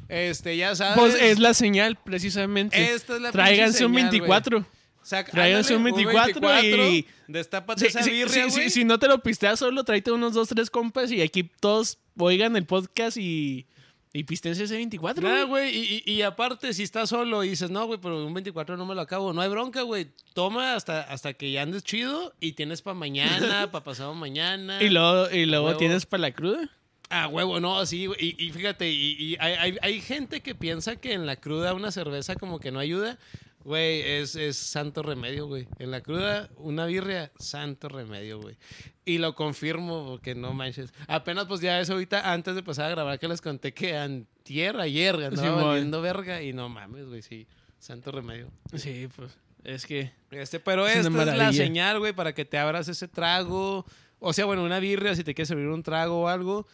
Este, 0.08 0.58
ya 0.58 0.76
sabes. 0.76 0.98
Pues 0.98 1.16
es 1.22 1.40
la 1.40 1.54
señal, 1.54 1.98
precisamente. 2.04 2.94
Esta 2.94 3.16
es 3.16 3.22
la 3.22 3.32
Tráiganse 3.32 3.86
un 3.86 3.94
señal, 3.94 4.10
24. 4.12 4.66
Saca- 5.04 5.32
tráiganse 5.32 5.76
un 5.76 5.88
ándale, 5.88 6.06
24 6.06 6.88
y- 6.90 7.08
Destápate 7.28 7.82
Sí, 7.82 7.88
esa 7.88 8.02
birria, 8.04 8.50
sí, 8.50 8.62
sí, 8.64 8.70
si 8.70 8.86
no 8.86 9.00
te 9.00 9.08
lo 9.08 9.22
pisteas 9.22 9.60
solo, 9.60 9.84
tráete 9.84 10.12
unos 10.12 10.34
dos, 10.34 10.50
tres 10.50 10.70
compas 10.70 11.12
y 11.12 11.22
aquí 11.22 11.44
todos 11.44 12.00
oigan 12.20 12.56
el 12.56 12.66
podcast 12.66 13.18
y, 13.18 13.66
y 14.14 14.24
pistense 14.24 14.64
ese 14.64 14.76
24. 14.76 15.22
Nah, 15.28 15.44
güey. 15.44 15.76
y, 15.76 16.04
y- 16.06 16.12
y 16.14 16.22
aparte, 16.24 16.74
si 16.74 16.84
estás 16.84 17.10
solo 17.10 17.44
y 17.44 17.50
dices, 17.50 17.70
no, 17.70 17.86
güey, 17.86 18.00
pero 18.02 18.26
un 18.26 18.34
24 18.34 18.76
no 18.78 18.86
me 18.86 18.96
lo 18.96 19.02
acabo. 19.02 19.34
No 19.34 19.42
hay 19.42 19.50
bronca, 19.50 19.82
güey. 19.84 20.08
Toma 20.34 20.74
hasta, 20.76 21.02
hasta 21.02 21.34
que 21.34 21.52
ya 21.52 21.62
andes 21.62 21.84
chido 21.84 22.34
y 22.40 22.54
tienes 22.54 22.82
para 22.82 22.94
mañana, 22.96 23.70
para 23.72 23.84
pasado 23.84 24.14
mañana. 24.16 24.82
Y 24.82 24.90
luego, 24.90 25.30
y 25.32 25.46
luego 25.46 25.76
tienes 25.78 26.06
para 26.06 26.22
la 26.22 26.32
cruda. 26.32 26.70
Ah, 27.12 27.28
huevo, 27.28 27.60
no, 27.60 27.84
sí. 27.88 28.08
Y, 28.20 28.36
y 28.44 28.52
fíjate, 28.52 28.90
y, 28.92 29.16
y 29.20 29.38
hay, 29.40 29.54
hay- 29.54 29.78
hay 29.82 30.02
gente 30.02 30.42
que 30.42 30.54
piensa 30.56 30.96
que 30.98 31.14
en 31.14 31.26
la 31.26 31.36
cruda 31.38 31.74
una 31.74 31.92
cerveza 31.92 32.36
como 32.36 32.60
que 32.60 32.72
no 32.72 32.80
ayuda. 32.80 33.18
Güey, 33.64 34.02
es, 34.02 34.36
es 34.36 34.56
santo 34.56 35.04
remedio, 35.04 35.48
güey. 35.48 35.68
En 35.80 35.92
la 35.92 36.02
cruda, 36.02 36.50
una 36.56 36.86
birria, 36.86 37.32
santo 37.38 37.90
remedio, 37.90 38.40
güey. 38.40 38.56
Y 39.04 39.18
lo 39.18 39.36
confirmo 39.36 40.06
porque 40.06 40.34
no 40.34 40.54
manches. 40.54 40.94
Apenas 41.08 41.46
pues 41.46 41.60
ya 41.60 41.80
eso 41.80 41.94
ahorita, 41.94 42.32
antes 42.32 42.56
de 42.56 42.64
pasar 42.64 42.86
a 42.86 42.90
grabar, 42.90 43.20
que 43.20 43.28
les 43.28 43.42
conté 43.42 43.74
que 43.74 43.98
antier, 43.98 44.78
ayer, 44.80 45.16
andaba 45.16 45.64
valiendo 45.64 46.02
verga. 46.02 46.42
Y 46.42 46.54
no 46.54 46.70
mames, 46.70 47.08
güey, 47.08 47.22
sí. 47.22 47.48
Santo 47.80 48.12
remedio. 48.12 48.52
Sí, 48.76 49.08
pues. 49.16 49.38
Es 49.64 49.86
que. 49.86 50.12
Este, 50.32 50.60
pero 50.60 50.88
Es 50.88 51.06
esta 51.06 51.22
es 51.32 51.38
la 51.38 51.54
señal, 51.54 52.00
güey, 52.00 52.14
para 52.14 52.34
que 52.34 52.46
te 52.46 52.58
abras 52.58 52.88
ese 52.88 53.08
trago. 53.08 53.86
O 54.20 54.34
sea, 54.34 54.46
bueno, 54.46 54.64
una 54.64 54.80
birria, 54.80 55.16
si 55.16 55.24
te 55.24 55.34
quieres 55.34 55.50
servir 55.50 55.68
un 55.68 55.84
trago 55.84 56.22
o 56.22 56.28
algo. 56.28 56.66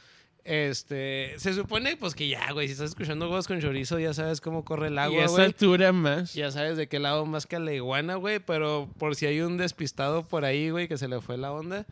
Este, 0.45 1.33
se 1.37 1.53
supone, 1.55 1.97
pues 1.97 2.13
que 2.13 2.27
ya, 2.27 2.51
güey, 2.51 2.67
si 2.67 2.73
estás 2.73 2.91
escuchando 2.91 3.25
huevos 3.27 3.47
con 3.47 3.59
chorizo, 3.59 3.97
ya 3.97 4.13
sabes 4.13 4.41
cómo 4.41 4.63
corre 4.63 4.89
el 4.89 4.93
y 4.93 4.97
a 4.99 5.03
agua, 5.05 5.21
esta 5.21 5.31
güey. 5.31 5.45
altura 5.47 5.91
más. 5.91 6.35
Ya 6.35 6.51
sabes 6.51 6.77
de 6.77 6.87
qué 6.87 6.99
lado 6.99 7.25
más 7.25 7.47
que 7.47 7.55
a 7.55 7.59
la 7.59 7.73
iguana, 7.73 8.13
güey. 8.15 8.39
Pero 8.39 8.87
por 8.99 9.15
si 9.15 9.25
hay 9.25 9.41
un 9.41 9.57
despistado 9.57 10.23
por 10.27 10.45
ahí, 10.45 10.69
güey, 10.69 10.87
que 10.87 10.97
se 10.99 11.07
le 11.07 11.19
fue 11.19 11.37
la 11.37 11.51
onda, 11.51 11.85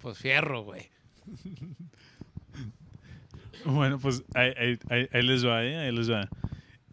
pues 0.00 0.18
fierro, 0.18 0.62
güey. 0.64 0.88
Bueno, 3.64 3.98
pues 4.00 4.24
ahí, 4.34 4.52
ahí- 4.58 4.78
ahí- 4.90 5.08
ahí 5.12 5.22
les 5.22 5.46
va, 5.46 5.64
¿eh? 5.64 5.76
Ahí 5.78 5.92
les 5.92 6.10
va. 6.10 6.28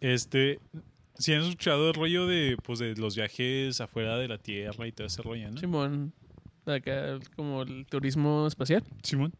Este, 0.00 0.60
si 1.18 1.32
han 1.34 1.42
escuchado 1.42 1.88
el 1.88 1.94
rollo 1.94 2.28
de, 2.28 2.56
pues, 2.62 2.78
de 2.78 2.94
los 2.94 3.16
viajes 3.16 3.80
afuera 3.80 4.16
de 4.18 4.28
la 4.28 4.38
Tierra 4.38 4.86
y 4.86 4.92
todo 4.92 5.08
ese 5.08 5.20
rollo, 5.20 5.50
¿no? 5.50 5.58
Simón. 5.58 6.12
Acá, 6.66 7.18
como 7.34 7.62
el 7.62 7.86
turismo 7.86 8.46
espacial. 8.46 8.84
Simón. 9.02 9.32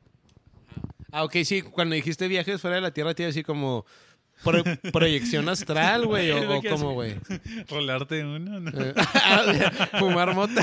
Ah, 1.13 1.25
ok, 1.25 1.37
sí, 1.45 1.63
cuando 1.63 1.95
dijiste 1.95 2.29
viajes 2.29 2.61
fuera 2.61 2.77
de 2.77 2.83
la 2.83 2.93
Tierra, 2.93 3.15
te 3.15 3.23
iba 3.23 3.27
a 3.29 3.33
decir 3.33 3.45
como 3.45 3.85
pro- 4.45 4.63
proyección 4.93 5.49
astral, 5.49 6.07
güey, 6.07 6.31
o, 6.31 6.59
o 6.59 6.63
como, 6.63 6.93
güey. 6.95 7.17
Rolarte 7.71 8.25
uno, 8.25 8.61
¿no? 8.61 8.71
Eh, 8.85 8.95
ah, 8.97 9.89
Fumar 9.99 10.35
mota. 10.35 10.63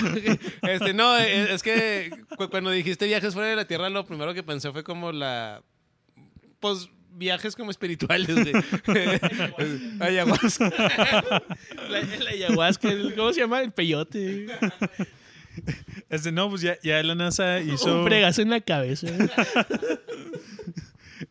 Este, 0.64 0.94
no, 0.94 1.18
eh, 1.18 1.54
es 1.54 1.62
que 1.64 2.12
cu- 2.38 2.50
cuando 2.50 2.72
dijiste 2.72 3.06
viajes 3.06 3.34
fuera 3.34 3.50
de 3.50 3.56
la 3.56 3.66
Tierra, 3.66 3.90
lo 3.90 4.06
primero 4.06 4.34
que 4.34 4.44
pensé 4.44 4.72
fue 4.72 4.84
como 4.84 5.12
la. 5.12 5.62
Pues 6.60 6.90
viajes 7.12 7.56
como 7.56 7.72
espirituales, 7.72 8.28
güey. 8.28 8.54
Ayahuasca. 10.00 10.70
La, 11.90 12.02
la 12.02 12.30
ayahuasca, 12.32 12.90
el- 12.90 13.16
¿cómo 13.16 13.34
se 13.34 13.40
llama? 13.42 13.62
El 13.62 13.72
peyote. 13.72 14.48
Este, 16.10 16.32
no, 16.32 16.50
pues 16.50 16.62
ya, 16.62 16.78
ya 16.84 17.02
la 17.04 17.16
NASA 17.16 17.60
hizo. 17.60 18.00
Un 18.00 18.06
fregazo 18.06 18.42
en 18.42 18.50
la 18.50 18.62
cabeza. 18.62 19.08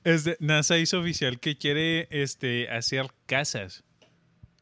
Este, 0.02 0.36
NASA 0.40 0.78
hizo 0.78 1.00
oficial 1.00 1.38
que 1.38 1.56
quiere 1.58 2.08
este, 2.10 2.68
hacer 2.68 3.06
casas. 3.26 3.84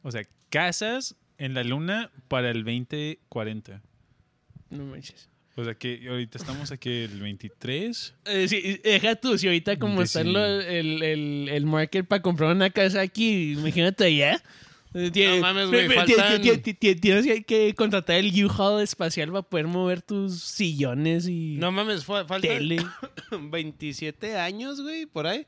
O 0.03 0.11
sea, 0.11 0.23
casas 0.49 1.15
en 1.37 1.53
la 1.55 1.63
Luna 1.63 2.11
para 2.27 2.51
el 2.51 2.63
2040. 2.63 3.81
No 4.69 4.85
manches. 4.85 5.29
O 5.55 5.63
sea 5.63 5.73
que 5.73 6.07
ahorita 6.07 6.37
estamos 6.37 6.71
aquí 6.71 6.89
el 6.89 7.21
23. 7.21 8.15
Eh, 8.25 8.47
sí, 8.47 8.81
deja 8.83 9.15
tú, 9.15 9.37
si 9.37 9.47
ahorita 9.47 9.77
como 9.77 10.01
está 10.01 10.21
el, 10.21 10.35
el, 10.35 11.49
el 11.49 11.65
market 11.65 12.05
para 12.05 12.21
comprar 12.21 12.51
una 12.51 12.69
casa 12.69 13.01
aquí, 13.01 13.53
imagínate 13.53 14.05
allá. 14.05 14.41
Eh, 14.97 15.11
tiene- 15.11 15.35
No 15.35 15.41
mames, 15.41 15.67
güey, 15.67 15.87
faltan- 15.89 16.41
ti- 16.41 16.57
ti- 16.59 16.73
ti- 16.73 16.95
Tienes 16.95 17.25
que- 17.45 17.73
contratar 17.75 18.15
el 18.15 18.45
U-Haul 18.45 18.81
espacial 18.81 19.29
para 19.29 19.41
poder 19.41 19.67
mover 19.67 20.01
tus 20.01 20.41
sillones 20.41 21.27
y 21.27 21.57
No 21.59 21.69
mames, 21.73 22.05
falta 22.05 22.39
tele. 22.39 22.77
27 23.31 24.37
años, 24.37 24.79
güey, 24.81 25.05
por 25.05 25.27
ahí. 25.27 25.45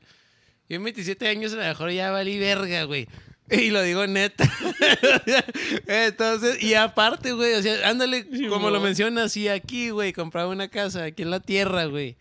Y 0.68 0.74
en 0.74 0.84
27 0.84 1.26
años 1.28 1.54
a 1.54 1.56
lo 1.56 1.62
mejor 1.62 1.90
ya 1.92 2.10
valí 2.10 2.38
verga, 2.38 2.84
güey. 2.84 3.08
Y 3.50 3.70
lo 3.70 3.80
digo 3.82 4.06
neta. 4.06 4.44
Entonces, 5.86 6.62
y 6.62 6.74
aparte, 6.74 7.32
güey, 7.32 7.54
o 7.54 7.62
sea, 7.62 7.88
ándale, 7.88 8.26
Sí, 8.30 8.46
como 8.48 8.68
lo 8.70 8.80
mencionas, 8.80 9.34
y 9.38 9.48
aquí, 9.48 9.88
güey, 9.90 10.12
comprar 10.12 10.46
una 10.48 10.68
casa 10.68 11.04
aquí 11.04 11.22
en 11.22 11.30
la 11.30 11.40
tierra, 11.40 11.86
güey. 11.86 12.16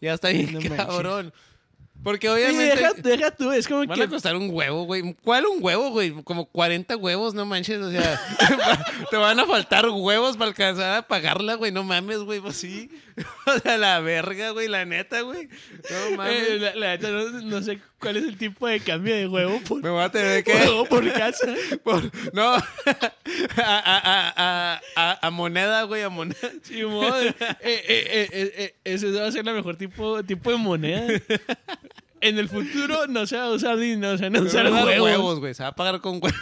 Ya 0.00 0.14
está 0.14 0.30
bien 0.30 0.52
No 0.52 0.60
manches. 0.60 1.32
Porque 2.02 2.28
obviamente 2.28 2.64
deja, 2.64 2.92
deja 2.94 3.30
tú, 3.30 3.52
es 3.52 3.68
como 3.68 3.86
van 3.86 3.96
que 3.96 4.02
a 4.02 4.08
costar 4.08 4.34
un 4.34 4.50
huevo, 4.50 4.84
güey. 4.84 5.14
¿Cuál 5.22 5.46
un 5.46 5.62
huevo, 5.62 5.90
güey? 5.90 6.10
Como 6.24 6.46
40 6.46 6.96
huevos, 6.96 7.34
no 7.34 7.46
manches. 7.46 7.80
O 7.80 7.90
sea, 7.90 8.20
te 9.10 9.16
van 9.16 9.38
a 9.38 9.46
faltar 9.46 9.88
huevos 9.88 10.36
para 10.36 10.48
alcanzar 10.48 10.96
a 10.98 11.02
pagarla, 11.06 11.54
güey. 11.54 11.70
No 11.70 11.84
mames, 11.84 12.18
güey. 12.18 12.40
Pues 12.40 12.56
sí. 12.56 12.90
O 13.46 13.58
sea, 13.58 13.76
la 13.76 14.00
verga, 14.00 14.50
güey. 14.50 14.68
La 14.68 14.84
neta, 14.84 15.20
güey. 15.20 15.48
No 15.90 16.16
mames. 16.16 16.48
eh, 16.48 16.58
la, 16.58 16.74
la 16.74 16.86
neta 16.96 17.10
no, 17.10 17.28
no 17.42 17.62
sé 17.62 17.78
cuál 18.02 18.16
es 18.16 18.24
el 18.24 18.36
tipo 18.36 18.66
de 18.66 18.80
cambio 18.80 19.14
de 19.14 19.28
huevo 19.28 19.60
por, 19.66 19.80
Me 19.82 19.88
voy 19.88 20.02
a 20.02 20.10
tener 20.10 20.42
que. 20.44 20.52
huevo 20.52 20.84
por 20.86 21.10
casa. 21.12 21.54
por- 21.84 22.10
no. 22.34 22.54
a, 22.54 22.62
a, 23.56 24.80
a, 24.96 25.26
a, 25.26 25.30
moneda, 25.30 25.84
güey. 25.84 26.02
A 26.02 26.08
moneda. 26.08 26.36
Simón, 26.62 27.14
eh, 27.28 27.34
eh, 27.60 27.62
eh, 27.62 28.28
eh, 28.32 28.52
eh, 28.56 28.74
ese 28.84 29.10
va 29.12 29.26
a 29.26 29.32
ser 29.32 29.44
la 29.46 29.52
mejor 29.52 29.76
tipo, 29.76 30.22
tipo 30.24 30.50
de 30.50 30.56
moneda. 30.56 31.06
En 32.20 32.38
el 32.38 32.48
futuro 32.48 33.06
no 33.06 33.26
se 33.26 33.36
va 33.36 33.44
a 33.44 33.50
usar 33.50 33.78
ni 33.78 33.96
no 33.96 34.16
se 34.18 34.24
van 34.28 34.36
a 34.36 34.40
usar 34.42 34.70
huevos. 34.70 35.38
güey. 35.40 35.54
Se 35.54 35.62
va 35.62 35.70
a 35.70 35.74
pagar 35.74 36.00
con 36.00 36.14
huevos. 36.22 36.34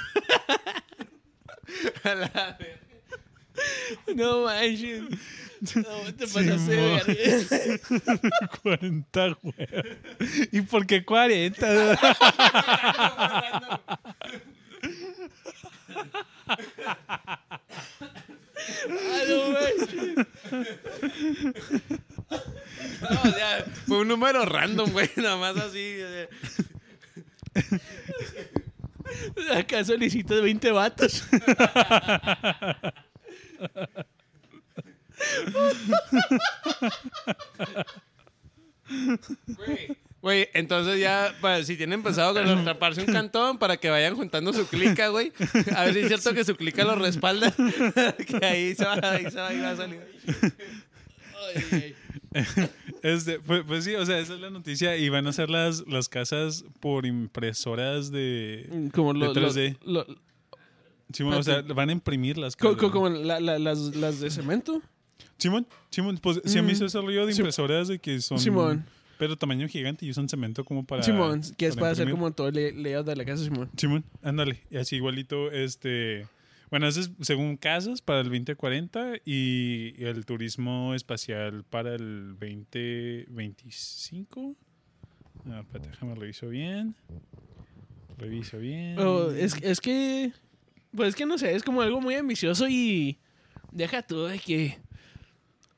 A 2.05 2.15
la. 2.15 2.59
No 4.15 4.45
manches. 4.45 5.03
No, 5.77 6.15
te 6.17 6.27
pasaste 6.27 6.43
de 6.43 6.59
Simón. 6.59 7.01
verga. 7.07 8.49
40 8.63 9.37
huevos. 9.43 9.97
¿Y 10.53 10.61
por 10.63 10.87
qué 10.87 11.05
40? 11.05 11.99
Ah, 18.89 19.23
no 19.29 19.51
manches. 19.51 20.27
No, 23.01 23.23
o 23.23 23.33
sea, 23.33 23.65
fue 23.87 23.99
un 23.99 24.09
número 24.09 24.45
random, 24.45 24.91
güey. 24.93 25.11
Nada 25.17 25.37
más 25.37 25.57
así. 25.57 25.99
o 26.03 26.09
sea. 26.09 26.29
Acá 29.59 29.85
solicitas 29.85 30.41
20 30.41 30.71
vatos. 30.71 31.25
Güey, 40.23 40.49
entonces 40.53 41.01
ya, 41.01 41.35
pues, 41.41 41.67
si 41.67 41.77
tienen 41.77 42.03
pensado 42.03 42.35
con 42.35 42.47
atraparse 42.47 43.01
un 43.01 43.07
cantón 43.07 43.59
para 43.59 43.79
que 43.79 43.89
vayan 43.89 44.15
juntando 44.17 44.53
su 44.53 44.67
clica, 44.67 45.09
güey. 45.09 45.33
A 45.75 45.85
ver 45.85 45.95
si 45.95 46.01
es 46.01 46.09
cierto 46.09 46.35
que 46.35 46.45
su 46.45 46.57
clica 46.57 46.85
lo 46.85 46.97
respalda. 46.97 47.53
que 48.41 48.45
ahí 48.47 48.75
se 48.75 48.85
va, 48.85 48.95
ahí 49.03 49.31
se 49.31 49.37
va, 49.37 49.49
ahí 49.49 49.61
va 49.61 49.71
a 49.71 49.77
salir. 49.77 50.01
Ay, 51.55 51.65
ay. 51.73 51.97
Este, 53.03 53.41
pues, 53.41 53.63
pues 53.67 53.85
sí, 53.85 53.95
o 53.95 54.05
sea, 54.05 54.19
esa 54.19 54.35
es 54.35 54.41
la 54.41 54.51
noticia. 54.51 54.95
Y 54.99 55.09
van 55.09 55.27
a 55.27 55.31
hacer 55.31 55.49
las, 55.49 55.87
las 55.89 56.11
casas 56.11 56.65
por 56.81 57.07
impresoras 57.07 58.11
de. 58.13 58.91
Como 58.93 59.15
lo, 59.15 59.33
De 59.33 59.41
lo- 59.41 59.49
3D. 59.49 59.79
lo- 59.85 60.07
Simón, 61.13 61.35
o 61.35 61.43
sea, 61.43 61.63
van 61.63 61.89
a 61.89 61.93
imprimir 61.93 62.39
las 62.39 62.57
co- 62.57 62.77
co- 62.77 62.91
como 62.91 63.09
la- 63.09 63.41
la- 63.41 63.59
las, 63.59 63.79
las 63.97 64.21
de 64.21 64.31
cemento. 64.31 64.81
Simón, 65.39 65.67
Simón, 65.91 66.19
pues 66.19 66.41
si 66.45 66.59
a 66.59 66.63
mí 66.63 66.73
Mm. 66.73 66.77
se 66.77 66.85
ese 66.87 67.01
rollo 67.01 67.27
de 67.27 67.33
Sim- 67.33 67.41
impresoras 67.41 67.89
de 67.89 67.99
que 67.99 68.21
son. 68.21 68.39
Simón. 68.39 68.85
Pero 69.19 69.37
tamaño 69.37 69.69
gigante 69.69 70.07
y 70.07 70.11
usan 70.11 70.29
cemento 70.29 70.65
como 70.65 70.85
para. 70.85 71.03
Simón, 71.03 71.43
que 71.59 71.67
es 71.67 71.75
para 71.77 71.91
hacer 71.93 72.05
imprimir. 72.05 72.21
como 72.23 72.33
todo 72.35 72.49
el 72.49 72.55
lay- 72.55 72.73
layout 72.73 73.07
de 73.07 73.17
la 73.17 73.25
casa, 73.25 73.45
Simón. 73.45 73.69
Simón, 73.77 74.05
ándale. 74.23 74.61
Y 74.71 74.77
así 74.79 74.97
igualito, 74.97 75.51
este. 75.51 76.27
Bueno, 76.71 76.87
eso 76.87 77.01
es 77.01 77.11
según 77.21 77.57
casas 77.57 78.01
para 78.01 78.21
el 78.21 78.27
2040 78.29 79.15
y 79.25 79.95
el 80.05 80.25
turismo 80.25 80.95
espacial 80.95 81.65
para 81.69 81.95
el 81.97 82.37
2025. 82.39 84.55
Ah, 85.47 85.61
espérate, 85.61 85.91
déjame 85.91 86.15
reviso 86.15 86.49
bien. 86.49 86.95
Reviso 88.19 88.59
bien. 88.59 88.99
Oh, 88.99 89.31
es, 89.31 89.57
es 89.63 89.81
que. 89.81 90.33
Pues 90.95 91.11
es 91.11 91.15
que 91.17 91.27
no 91.27 91.39
sé, 91.39 91.55
es 91.55 91.63
como 91.63 91.83
algo 91.83 92.01
muy 92.01 92.15
ambicioso 92.15 92.69
y. 92.69 93.19
Deja 93.73 94.03
tú 94.03 94.25
de 94.25 94.39
que. 94.39 94.79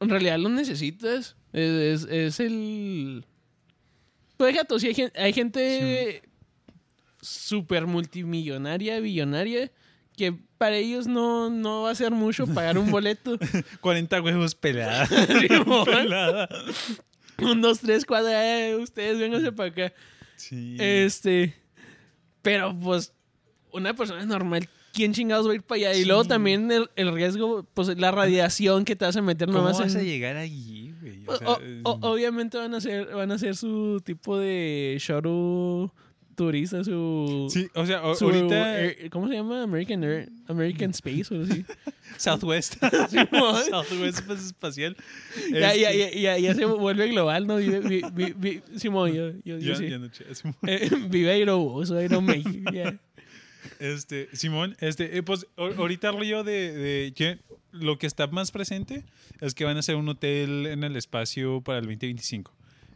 En 0.01 0.09
realidad 0.09 0.39
lo 0.39 0.49
necesitas. 0.49 1.37
Es, 1.53 2.03
es- 2.05 2.09
es 2.11 2.41
el. 2.41 3.25
Pues 4.37 4.55
deja 4.55 4.65
tú, 4.65 4.79
si 4.81 4.89
hay, 4.89 5.11
hay 5.15 5.33
gente. 5.33 6.23
Súper 7.21 7.87
multimillonaria, 7.87 8.99
billonaria. 9.01 9.71
Que 10.17 10.33
para 10.59 10.77
ellos 10.77 11.07
no, 11.07 11.49
no 11.51 11.83
va 11.83 11.91
a 11.91 11.95
ser 11.95 12.11
mucho 12.11 12.47
pagar 12.47 12.77
un 12.79 12.91
boleto. 12.91 13.39
40 13.81 14.21
huevos 14.23 14.55
peladas. 14.55 15.09
Simón. 15.41 15.85
Pelada. 15.87 16.49
un, 17.39 17.61
dos, 17.63 17.81
tres 17.81 18.05
cuadras. 18.05 18.75
Ustedes 18.79 19.19
vénganse 19.19 19.53
para 19.53 19.69
acá. 19.71 19.93
Sí. 20.37 20.77
Este. 20.81 21.55
Pero 22.43 22.77
pues, 22.79 23.13
una 23.71 23.95
persona 23.95 24.25
normal, 24.27 24.69
¿quién 24.93 25.13
chingados 25.13 25.47
va 25.49 25.53
a 25.53 25.55
ir 25.55 25.63
para 25.63 25.79
allá? 25.91 25.95
Y 25.97 26.05
luego 26.05 26.25
también 26.25 26.71
el, 26.71 26.89
el 26.97 27.13
riesgo, 27.13 27.67
pues 27.75 27.89
la 27.99 28.11
radiación 28.11 28.85
que 28.85 28.95
te 28.97 29.05
vas 29.05 29.17
a 29.17 29.23
meter 29.23 29.47
¿Cómo 29.49 29.59
nomás 29.59 29.79
vas 29.81 29.95
en- 29.95 30.01
a 30.01 30.05
llegar 30.05 30.37
allí, 30.37 30.95
güey? 31.01 31.23
O 31.27 31.37
sea, 31.37 31.49
o- 31.51 31.59
o- 31.85 32.11
obviamente 32.13 32.59
van 32.59 32.75
a 32.75 32.77
hacer, 32.79 33.07
van 33.15 33.31
a 33.31 33.35
hacer 33.35 33.57
su 33.57 34.01
tipo 34.05 34.39
de 34.39 34.97
shuttle 35.01 35.91
turista, 36.35 36.83
su... 36.83 37.47
Sí, 37.51 37.69
o 37.75 37.85
sea, 37.85 38.01
su 38.15 38.25
ahorita 38.25 38.81
Air- 38.81 39.11
¿Cómo 39.11 39.29
se 39.29 39.35
llama? 39.35 39.63
American 39.63 40.03
Air- 40.03 40.31
American 40.49 40.91
Space 40.95 41.27
o 41.35 41.43
así. 41.43 41.65
Southwest. 42.17 42.77
Southwest 43.71 44.31
espacial. 44.31 44.97
ya, 45.53 45.75
ya, 45.77 45.91
Este, 45.91 46.21
ya, 46.23 46.37
ya, 46.37 46.39
ya 46.39 46.55
se 46.55 46.65
vuelve 46.65 47.09
global, 47.09 47.47
¿no? 47.47 47.59
Simón, 48.77 49.13
yo, 49.13 49.31
yo, 49.45 49.59
yo 49.59 49.75
sí. 49.77 49.87
Eh, 50.67 50.91
vive 51.09 51.31
Aerobús 51.33 51.91
o 51.91 51.97
Aeroméxico, 51.97 52.73
ya. 52.73 52.99
Este, 53.83 54.29
Simón, 54.33 54.77
este, 54.81 55.17
eh, 55.19 55.23
pues 55.25 55.47
ahorita 55.57 56.13
rollo 56.13 56.45
de, 56.45 56.73
de 56.73 57.13
que 57.17 57.39
lo 57.73 57.99
que 57.99 58.07
está 58.07 58.27
más 58.29 58.51
presente 58.53 59.03
es 59.41 59.55
que 59.55 59.65
van 59.65 59.77
a 59.77 59.81
hacer 59.81 59.97
un 59.97 60.09
hotel 60.09 60.67
en 60.67 60.85
el 60.85 60.95
espacio 60.97 61.61
para 61.63 61.79
el 61.79 61.85
2025. 61.87 62.55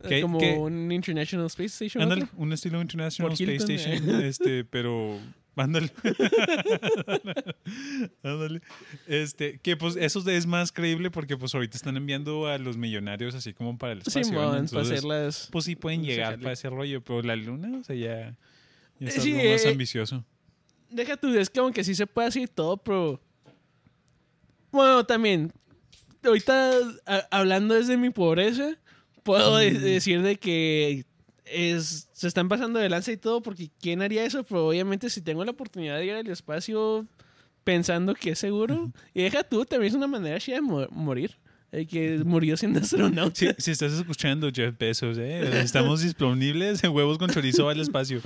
¿Qué- 0.09 0.21
Como 0.21 0.39
un 0.63 0.93
International 0.93 1.47
Space 1.47 1.85
Station. 1.87 2.03
Ándale, 2.03 2.29
un 2.37 2.53
estilo 2.53 2.81
International 2.81 3.31
Por 3.33 3.41
Space 3.41 3.73
Hilton, 3.73 3.95
Station, 3.95 4.25
este, 4.25 4.65
pero 4.71 5.19
ándale. 5.57 5.91
ándale. 8.23 8.61
Este, 9.07 9.59
que 9.59 9.77
pues 9.77 9.97
eso 9.97 10.29
es 10.29 10.47
más 10.47 10.71
creíble 10.73 11.11
porque 11.11 11.37
pues 11.37 11.55
ahorita 11.55 11.77
están 11.77 11.97
enviando 11.97 12.47
a 12.47 12.59
los 12.59 12.77
millonarios 12.77 13.35
así 13.35 13.53
como 13.55 13.77
para 13.79 13.95
el 13.95 13.99
espacio. 14.01 14.25
Simón, 14.25 14.69
para 14.69 14.83
hacerlas. 14.83 15.49
Pues 15.51 15.65
sí 15.65 15.77
pueden 15.77 16.05
llegar 16.05 16.39
para 16.39 16.53
ese 16.53 16.71
rollo, 16.71 17.03
pero 17.03 17.23
la 17.23 17.37
luna, 17.37 17.79
o 17.79 17.83
sea, 17.85 17.97
ya, 17.97 18.37
ya 19.01 19.09
es 19.09 19.15
Sí, 19.15 19.33
algo 19.35 19.51
más 19.51 19.65
eh, 19.65 19.69
ambicioso. 19.71 20.25
Deja 20.91 21.17
tú, 21.17 21.29
es 21.37 21.51
que 21.51 21.85
sí 21.85 21.95
se 21.95 22.07
puede 22.07 22.29
hacer 22.29 22.49
todo, 22.49 22.77
pero. 22.77 23.21
Bueno, 24.71 25.05
también. 25.05 25.53
Ahorita, 26.25 26.73
a- 27.07 27.27
hablando 27.31 27.75
desde 27.75 27.97
mi 27.97 28.11
pobreza, 28.11 28.77
puedo 29.23 29.57
de- 29.57 29.73
decir 29.73 30.23
de 30.23 30.37
que 30.37 31.05
es, 31.45 32.09
se 32.13 32.27
están 32.29 32.49
pasando 32.49 32.79
de 32.81 32.89
lanza 32.89 33.13
y 33.13 33.17
todo, 33.17 33.43
porque 33.43 33.71
¿quién 33.81 34.03
haría 34.03 34.25
eso? 34.25 34.43
Pero 34.45 34.69
obviamente, 34.69 35.09
si 35.11 35.21
tengo 35.23 35.45
la 35.45 35.53
oportunidad 35.53 35.99
de 35.99 36.07
ir 36.07 36.13
al 36.15 36.27
espacio 36.29 37.07
pensando 37.63 38.15
que 38.15 38.31
es 38.31 38.39
seguro, 38.39 38.91
y 39.15 39.23
deja 39.23 39.45
tú, 39.45 39.65
también 39.65 39.91
es 39.91 39.97
una 39.97 40.07
manera 40.09 40.39
chida 40.41 40.57
de 40.57 40.63
mo- 40.63 40.89
morir. 40.91 41.37
El 41.77 41.87
que 41.87 42.23
murió 42.25 42.57
siendo 42.57 42.81
astronauta. 42.81 43.35
Si, 43.35 43.49
si 43.59 43.71
estás 43.73 43.93
escuchando, 43.93 44.51
Jeff 44.51 44.75
Bezos, 44.79 45.19
¿eh? 45.19 45.61
estamos 45.61 46.01
disponibles 46.01 46.83
en 46.83 46.91
huevos 46.91 47.19
con 47.19 47.29
chorizo 47.29 47.69
al 47.69 47.79
espacio. 47.79 48.23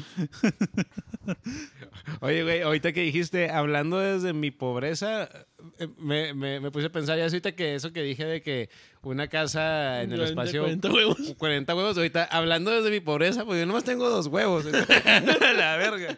Oye, 2.21 2.45
güey, 2.45 2.61
ahorita 2.61 2.93
que 2.93 3.01
dijiste, 3.01 3.51
hablando 3.51 3.99
desde 3.99 4.35
mi 4.35 4.53
pobreza, 4.53 5.29
eh, 5.81 5.89
me, 5.99 6.33
me, 6.33 6.61
me 6.61 6.71
puse 6.71 6.87
a 6.87 6.93
pensar 6.93 7.19
ya 7.19 7.25
ahorita 7.25 7.51
que 7.57 7.75
eso 7.75 7.93
que 7.93 8.05
dije 8.05 8.25
de 8.25 8.41
que 8.41 8.71
una 9.03 9.27
casa 9.27 10.01
en 10.03 10.13
el 10.13 10.19
40, 10.19 10.31
espacio... 10.31 10.63
40 10.63 10.93
huevos. 10.93 11.35
40 11.37 11.75
huevos, 11.75 11.97
ahorita 11.97 12.25
hablando 12.27 12.71
desde 12.71 12.93
mi 12.93 13.01
pobreza, 13.01 13.45
pues 13.45 13.59
yo 13.59 13.67
nomás 13.67 13.83
tengo 13.83 14.09
dos 14.09 14.29
huevos. 14.29 14.65
la 15.57 15.77
verga. 15.77 16.17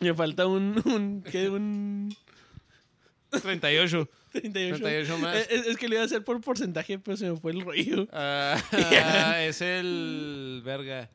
Me 0.00 0.14
falta 0.14 0.46
un. 0.46 0.82
un 0.86 1.22
¿Qué? 1.22 1.50
Un. 1.50 2.16
38. 3.42 4.08
38. 4.40 4.76
38 4.82 5.18
más. 5.18 5.36
Es, 5.36 5.66
es 5.66 5.76
que 5.76 5.88
lo 5.88 5.94
iba 5.94 6.02
a 6.02 6.06
hacer 6.06 6.24
por 6.24 6.40
porcentaje, 6.40 6.98
pero 6.98 7.16
se 7.16 7.30
me 7.30 7.36
fue 7.38 7.52
el 7.52 7.60
rollo. 7.62 8.06
Ah, 8.12 8.60
es 9.42 9.60
el. 9.60 10.62
Verga. 10.64 11.10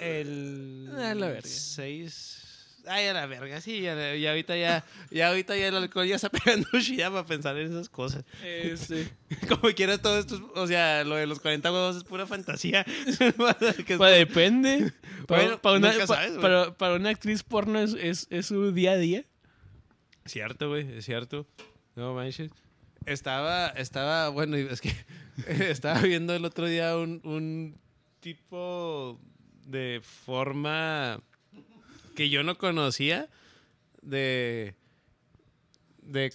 El. 0.00 0.90
Ah, 0.96 1.14
la 1.14 1.28
verga. 1.28 1.48
6. 1.48 2.44
Ay, 2.90 3.06
a 3.06 3.12
la 3.12 3.26
verga, 3.26 3.60
sí, 3.60 3.82
ya, 3.82 4.14
ya 4.14 4.30
ahorita 4.30 4.56
ya, 4.56 4.82
ya 5.10 5.28
ahorita 5.28 5.54
ya 5.58 5.68
el 5.68 5.76
alcohol 5.76 6.06
ya 6.06 6.16
está 6.16 6.30
pegando 6.30 6.66
chida 6.80 7.10
para 7.10 7.26
pensar 7.26 7.54
en 7.58 7.66
esas 7.70 7.90
cosas. 7.90 8.24
Este, 8.42 9.06
Como 9.46 9.74
quiera 9.74 9.98
todo 9.98 10.18
esto, 10.18 10.36
es- 10.36 10.40
o 10.54 10.66
sea, 10.66 11.04
lo 11.04 11.16
de 11.16 11.26
los 11.26 11.38
40 11.40 11.70
huevos 11.70 11.96
es 11.96 12.04
pura 12.04 12.26
fantasía. 12.26 12.84
Que 12.84 13.26
es- 13.28 13.98
pues 13.98 14.16
depende. 14.18 14.90
Para, 15.26 15.42
Bueno, 15.42 15.58
para 15.60 15.76
una, 15.76 15.92
pa- 16.40 16.74
para 16.78 16.94
una 16.94 17.10
actriz 17.10 17.42
porno 17.42 17.78
es, 17.78 17.92
es, 17.92 18.26
es 18.30 18.46
su 18.46 18.72
día 18.72 18.92
a 18.92 18.96
día. 18.96 19.24
Cierto, 20.24 20.68
güey, 20.70 20.90
es 20.96 21.04
cierto. 21.04 21.46
No 21.98 22.14
manches. 22.14 22.52
Estaba, 23.06 23.70
estaba, 23.70 24.28
bueno, 24.28 24.56
es 24.56 24.80
que 24.80 24.94
estaba 25.68 26.00
viendo 26.02 26.32
el 26.32 26.44
otro 26.44 26.66
día 26.66 26.96
un, 26.96 27.20
un 27.24 27.76
tipo 28.20 29.18
de 29.66 30.00
forma 30.00 31.20
que 32.14 32.30
yo 32.30 32.44
no 32.44 32.56
conocía 32.56 33.28
de, 34.00 34.76
de 36.02 36.32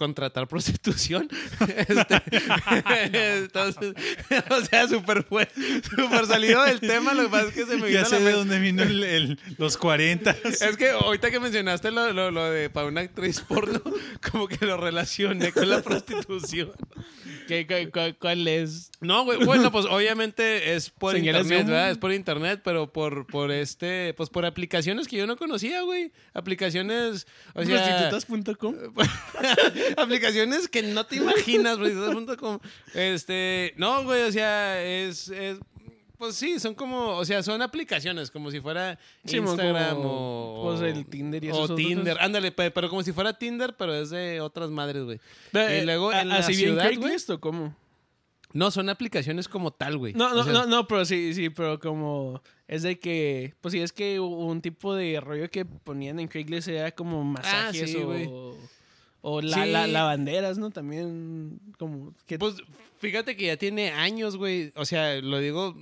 contratar 0.00 0.48
prostitución. 0.48 1.28
Este, 1.76 3.38
entonces, 3.42 3.94
o 4.50 4.60
sea, 4.64 4.88
súper 4.88 5.24
fue, 5.24 5.46
súper 5.94 6.26
salido 6.26 6.62
del 6.64 6.80
tema, 6.80 7.12
lo 7.14 7.24
que 7.24 7.28
pasa 7.28 7.48
es 7.48 7.54
que 7.54 7.66
se 7.66 7.76
me 7.76 7.86
vino 7.86 7.88
Ya 7.90 8.00
a 8.00 8.02
la 8.02 8.08
sé 8.08 8.16
de 8.16 8.22
mente. 8.24 8.38
dónde 8.38 8.58
vino 8.60 8.82
el, 8.82 9.04
el- 9.04 9.38
los 9.58 9.76
40. 9.76 10.30
Es 10.44 10.76
que 10.78 10.90
ahorita 10.90 11.30
que 11.30 11.38
mencionaste 11.40 11.90
lo, 11.90 12.12
lo, 12.12 12.30
lo 12.30 12.50
de 12.50 12.70
para 12.70 12.86
una 12.86 13.02
actriz 13.02 13.40
porno, 13.40 13.80
como 14.32 14.48
que 14.48 14.64
lo 14.64 14.76
relacioné 14.78 15.52
con 15.52 15.68
la 15.68 15.82
prostitución. 15.82 16.72
¿Qué, 17.46 17.66
cu- 17.66 17.90
cu- 17.92 18.16
¿Cuál 18.20 18.46
es? 18.48 18.90
No, 19.00 19.24
güey, 19.24 19.44
bueno, 19.44 19.70
pues 19.72 19.84
obviamente 19.86 20.74
es 20.74 20.88
por 20.90 21.14
Señales 21.14 21.42
internet. 21.42 21.66
¿verdad? 21.66 21.90
Es 21.90 21.98
por 21.98 22.12
internet, 22.12 22.60
pero 22.64 22.92
por, 22.92 23.26
por 23.26 23.50
este, 23.50 24.14
pues 24.14 24.30
por 24.30 24.46
aplicaciones 24.46 25.08
que 25.08 25.16
yo 25.16 25.26
no 25.26 25.36
conocía, 25.36 25.82
güey. 25.82 26.12
Aplicaciones, 26.32 27.26
o 27.54 27.64
sea, 27.64 28.10
Prostitutas.com. 28.10 28.76
aplicaciones 29.96 30.68
que 30.68 30.82
no 30.82 31.04
te 31.06 31.16
imaginas, 31.16 31.76
prostitutas.com. 31.78 32.58
Este, 32.94 33.74
no, 33.76 34.04
güey, 34.04 34.22
o 34.22 34.32
sea, 34.32 34.82
es, 34.82 35.28
es 35.28 35.58
pues 36.18 36.34
sí, 36.36 36.60
son 36.60 36.74
como, 36.74 37.16
o 37.16 37.24
sea, 37.24 37.42
son 37.42 37.62
aplicaciones, 37.62 38.30
como 38.30 38.50
si 38.50 38.60
fuera 38.60 38.98
Sí, 39.24 39.38
Instagram 39.38 39.96
como, 39.96 40.60
o, 40.60 40.64
pues, 40.76 40.82
el 40.94 41.06
Tinder 41.06 41.42
y 41.42 41.48
o 41.48 41.52
esos 41.52 41.64
otros. 41.70 41.78
Tinder, 41.78 42.18
ándale, 42.20 42.52
pe- 42.52 42.70
pero 42.70 42.90
como 42.90 43.02
si 43.02 43.12
fuera 43.12 43.32
Tinder, 43.38 43.74
pero 43.74 43.94
es 43.94 44.10
de 44.10 44.40
otras 44.42 44.68
madres, 44.70 45.04
güey. 45.04 45.18
Y 45.54 45.84
luego 45.86 46.12
en 46.12 46.28
la 46.28 46.36
¿Así 46.36 46.52
bien 46.52 46.70
ciudad, 46.72 46.84
güey, 46.84 46.96
Craigslist 46.98 47.30
o 47.30 47.40
cómo? 47.40 47.74
no, 48.52 48.70
son 48.70 48.90
aplicaciones 48.90 49.48
como 49.48 49.70
tal, 49.70 49.96
güey. 49.96 50.12
No, 50.12 50.34
no, 50.34 50.40
O 50.40 50.44
sea, 50.44 50.52
no, 50.52 50.66
no, 50.66 50.86
pero 50.86 51.06
sí, 51.06 51.32
sí, 51.32 51.48
pero 51.48 51.78
como 51.80 52.42
es 52.68 52.82
de 52.82 52.98
que, 52.98 53.54
pues 53.62 53.72
sí, 53.72 53.80
es 53.80 53.92
que 53.92 54.20
un 54.20 54.60
tipo 54.60 54.94
de 54.94 55.20
rollo 55.20 55.48
que 55.48 55.64
ponían 55.64 56.20
en 56.20 56.28
Craigslist 56.28 56.68
era 56.68 56.90
como 56.90 57.24
masajes 57.24 57.82
Ah, 57.82 57.86
sí, 57.86 57.94
güey. 57.94 58.26
o, 58.28 58.58
o 59.22 59.40
la, 59.42 59.64
Sí. 59.64 59.70
la- 59.70 59.86
lavanderas, 59.86 60.58
¿no? 60.58 60.70
También 60.70 61.60
como 61.78 62.14
que... 62.26 62.38
Pues 62.38 62.56
fíjate 62.98 63.36
que 63.36 63.46
ya 63.46 63.56
tiene 63.56 63.90
años, 63.92 64.36
güey. 64.36 64.72
O 64.76 64.84
sea, 64.84 65.20
lo 65.20 65.38
digo 65.38 65.74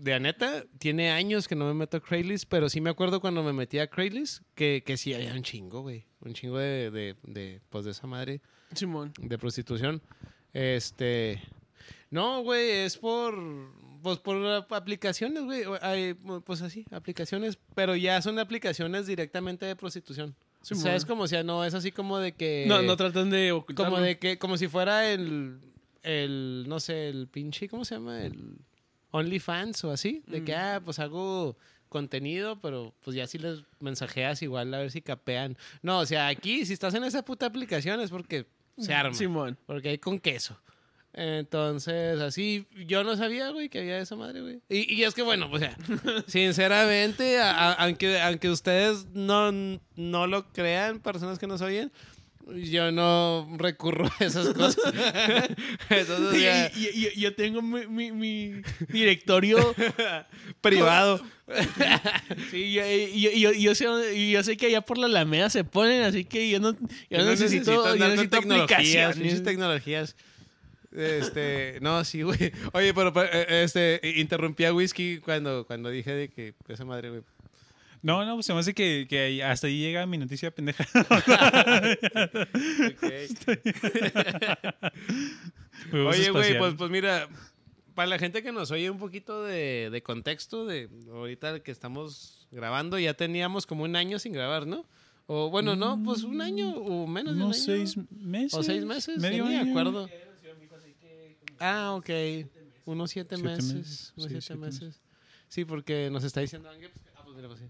de 0.00 0.20
neta, 0.20 0.64
tiene 0.78 1.10
años 1.10 1.48
que 1.48 1.54
no 1.54 1.64
me 1.66 1.74
meto 1.74 1.96
a 1.96 2.00
Craigslist, 2.00 2.46
pero 2.48 2.68
sí 2.68 2.80
me 2.80 2.90
acuerdo 2.90 3.20
cuando 3.20 3.42
me 3.42 3.52
metí 3.52 3.78
a 3.78 3.86
Craigslist 3.86 4.42
que, 4.54 4.82
que 4.84 4.96
sí 4.96 5.14
había 5.14 5.32
un 5.32 5.42
chingo, 5.42 5.80
güey. 5.82 6.04
Un 6.20 6.34
chingo 6.34 6.58
de, 6.58 6.90
de, 6.90 7.16
de, 7.22 7.60
pues 7.70 7.84
de 7.84 7.90
esa 7.92 8.06
madre 8.06 8.40
Simón. 8.74 9.12
de 9.18 9.38
prostitución. 9.38 10.02
Este. 10.52 11.40
No, 12.10 12.42
güey, 12.42 12.70
es 12.70 12.96
por. 12.98 13.34
Pues 14.02 14.18
por 14.18 14.36
aplicaciones, 14.70 15.44
güey. 15.44 15.62
Hay, 15.80 16.12
Pues 16.14 16.60
así, 16.60 16.84
aplicaciones. 16.90 17.58
Pero 17.74 17.96
ya 17.96 18.20
son 18.20 18.38
aplicaciones 18.38 19.06
directamente 19.06 19.64
de 19.64 19.74
prostitución. 19.76 20.34
Sí, 20.64 20.74
o 20.74 20.76
sea, 20.78 20.96
es 20.96 21.04
como, 21.04 21.26
no 21.44 21.64
es 21.64 21.74
así 21.74 21.92
como 21.92 22.18
de 22.18 22.32
que. 22.32 22.64
No, 22.66 22.82
no 22.82 22.96
tratan 22.96 23.30
de 23.30 23.52
ocultarlo. 23.52 23.92
Como 23.92 24.02
de 24.02 24.18
que, 24.18 24.38
como 24.38 24.56
si 24.56 24.66
fuera 24.66 25.10
el, 25.10 25.58
el, 26.02 26.64
no 26.66 26.80
sé, 26.80 27.08
el 27.08 27.28
pinche, 27.28 27.68
¿cómo 27.68 27.84
se 27.84 27.94
llama? 27.96 28.22
El 28.22 28.56
OnlyFans 29.10 29.84
o 29.84 29.90
así. 29.92 30.22
De 30.26 30.42
que, 30.44 30.52
Mm. 30.52 30.58
ah, 30.58 30.80
pues 30.84 30.98
hago 30.98 31.56
contenido, 31.88 32.60
pero 32.60 32.92
pues 33.04 33.14
ya 33.16 33.26
si 33.26 33.38
les 33.38 33.60
mensajeas 33.78 34.42
igual 34.42 34.72
a 34.74 34.78
ver 34.78 34.90
si 34.90 35.00
capean. 35.02 35.56
No, 35.82 36.00
o 36.00 36.06
sea, 36.06 36.26
aquí 36.28 36.66
si 36.66 36.72
estás 36.72 36.94
en 36.94 37.04
esa 37.04 37.24
puta 37.24 37.46
aplicación 37.46 38.00
es 38.00 38.10
porque 38.10 38.46
se 38.78 38.92
arma. 38.92 39.14
Simón. 39.14 39.56
Porque 39.66 39.90
hay 39.90 39.98
con 39.98 40.18
queso. 40.18 40.58
Entonces, 41.16 42.20
así, 42.20 42.66
yo 42.86 43.04
no 43.04 43.16
sabía, 43.16 43.50
güey, 43.50 43.68
que 43.68 43.78
había 43.78 43.98
esa 43.98 44.16
madre, 44.16 44.40
güey. 44.40 44.58
Y, 44.68 44.92
y 44.94 45.04
es 45.04 45.14
que, 45.14 45.22
bueno, 45.22 45.48
o 45.50 45.58
sea, 45.58 45.76
sinceramente, 46.26 47.38
a- 47.38 47.52
a- 47.70 47.72
aunque, 47.74 48.20
aunque 48.20 48.50
ustedes 48.50 49.06
no, 49.14 49.52
no 49.52 50.26
lo 50.26 50.52
crean, 50.52 50.98
personas 51.00 51.38
que 51.38 51.46
nos 51.46 51.60
oyen, 51.60 51.92
yo 52.64 52.90
no 52.92 53.48
recurro 53.56 54.10
a 54.18 54.24
esas 54.24 54.48
cosas. 54.48 54.92
Entonces, 55.88 56.72
yo 57.16 57.34
tengo 57.34 57.62
mi, 57.62 57.86
mi- 57.86 58.12
mi 58.12 58.62
directorio 58.88 59.74
privado. 60.60 61.20
Sí, 62.50 62.72
yo, 62.72 62.82
yo, 63.14 63.30
yo, 63.30 63.52
yo 63.52 63.74
sé, 63.74 63.86
y 64.16 64.32
yo 64.32 64.42
sé 64.42 64.56
que 64.56 64.66
allá 64.66 64.80
por 64.80 64.98
la 64.98 65.06
Alameda 65.06 65.48
se 65.50 65.62
ponen, 65.64 66.02
así 66.02 66.24
que 66.24 66.48
yo 66.50 66.58
no, 66.60 66.72
yo 66.72 67.18
no 67.18 67.24
necesito, 67.26 67.72
yo 67.72 67.84
andar 67.86 67.98
con 67.98 68.16
necesito 68.16 68.38
tecnologías, 68.38 69.10
aplicaciones. 69.10 69.42
tecnologías. 69.42 70.16
Este, 70.94 71.78
no, 71.80 72.04
sí, 72.04 72.22
güey. 72.22 72.52
Oye, 72.72 72.94
pero, 72.94 73.12
pero, 73.12 73.28
eh, 73.32 73.64
este, 73.64 74.00
interrumpí 74.16 74.64
a 74.64 74.72
Whisky 74.72 75.18
cuando, 75.18 75.66
cuando 75.66 75.90
dije 75.90 76.12
de 76.12 76.28
que 76.28 76.54
esa 76.68 76.84
madre, 76.84 77.10
güey. 77.10 77.22
No, 78.04 78.24
no, 78.26 78.34
pues 78.34 78.44
se 78.44 78.52
me 78.52 78.60
hace 78.60 78.74
que, 78.74 79.06
que 79.08 79.42
hasta 79.42 79.66
ahí 79.66 79.80
llega 79.80 80.04
mi 80.04 80.18
noticia 80.18 80.50
pendeja. 80.50 80.84
Oye, 85.92 86.30
güey, 86.30 86.58
pues, 86.58 86.74
pues 86.74 86.90
mira, 86.90 87.28
para 87.94 88.08
la 88.08 88.18
gente 88.18 88.42
que 88.42 88.52
nos 88.52 88.70
oye 88.70 88.90
un 88.90 88.98
poquito 88.98 89.42
de, 89.42 89.88
de 89.90 90.02
contexto, 90.02 90.66
de 90.66 90.90
ahorita 91.12 91.60
que 91.60 91.70
estamos 91.70 92.46
grabando, 92.50 92.98
ya 92.98 93.14
teníamos 93.14 93.64
como 93.66 93.84
un 93.84 93.96
año 93.96 94.18
sin 94.18 94.34
grabar, 94.34 94.66
¿no? 94.66 94.84
O 95.26 95.48
bueno, 95.48 95.74
no, 95.74 95.98
pues 96.02 96.24
un 96.24 96.42
año 96.42 96.76
o 96.76 97.06
menos 97.06 97.36
de 97.36 97.42
un 97.42 97.52
año. 97.52 97.54
seis 97.54 97.96
meses. 98.10 98.52
o 98.52 98.62
seis 98.62 98.84
meses, 98.84 99.18
Medio 99.18 99.46
año. 99.46 99.64
me 99.64 99.70
acuerdo. 99.70 100.10
Ah, 101.64 101.92
ok. 101.94 102.10
Unos 102.86 103.10
siete, 103.10 103.36
Siete 103.36 103.50
meses. 103.50 103.74
meses, 103.74 104.12
Unos 104.16 104.24
sí, 104.24 104.28
siete, 104.28 104.40
siete 104.42 104.60
meses. 104.60 104.82
meses. 104.82 105.00
Sí, 105.48 105.64
porque 105.64 106.10
nos 106.10 106.24
está 106.24 106.40
diciendo 106.40 106.68
Ángel. 106.68 106.90
Ah, 107.16 107.20
pues 107.24 107.36
mira, 107.36 107.48
pues 107.48 107.60
sí. 107.60 107.66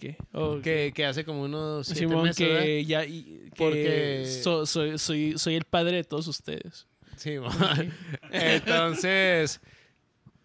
¿Qué? 0.00 0.16
Oh, 0.32 0.60
Que, 0.62 0.92
que 0.94 1.04
hace 1.04 1.24
como 1.26 1.42
unos 1.42 1.86
siete 1.86 2.00
Simón, 2.00 2.22
meses. 2.24 2.86
ya. 2.86 3.04
y- 3.04 3.50
que 3.50 3.56
Porque- 3.56 4.40
so- 4.42 4.64
soy, 4.64 4.96
soy, 4.98 5.36
soy 5.38 5.56
el 5.56 5.64
padre 5.64 5.96
de 5.96 6.04
todos 6.04 6.26
ustedes. 6.28 6.86
Sí, 7.16 7.34
entonces, 8.30 9.60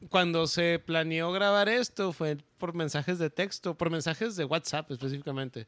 cuando 0.09 0.47
se 0.47 0.79
planeó 0.85 1.31
grabar 1.31 1.69
esto 1.69 2.11
fue 2.11 2.37
por 2.57 2.73
mensajes 2.73 3.17
de 3.19 3.29
texto, 3.29 3.77
por 3.77 3.89
mensajes 3.89 4.35
de 4.35 4.45
WhatsApp 4.45 4.91
específicamente. 4.91 5.67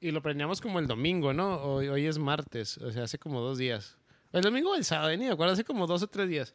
Y 0.00 0.10
lo 0.10 0.22
planeamos 0.22 0.60
como 0.60 0.78
el 0.78 0.86
domingo, 0.86 1.32
¿no? 1.32 1.56
Hoy, 1.62 1.88
hoy 1.88 2.06
es 2.06 2.18
martes, 2.18 2.78
o 2.78 2.90
sea, 2.90 3.04
hace 3.04 3.18
como 3.18 3.40
dos 3.40 3.58
días. 3.58 3.96
El 4.32 4.42
domingo 4.42 4.72
o 4.72 4.74
el 4.74 4.84
sábado, 4.84 5.10
ni 5.10 5.24
me 5.24 5.30
acuerdo, 5.30 5.54
hace 5.54 5.64
como 5.64 5.86
dos 5.86 6.02
o 6.02 6.06
tres 6.06 6.28
días. 6.28 6.54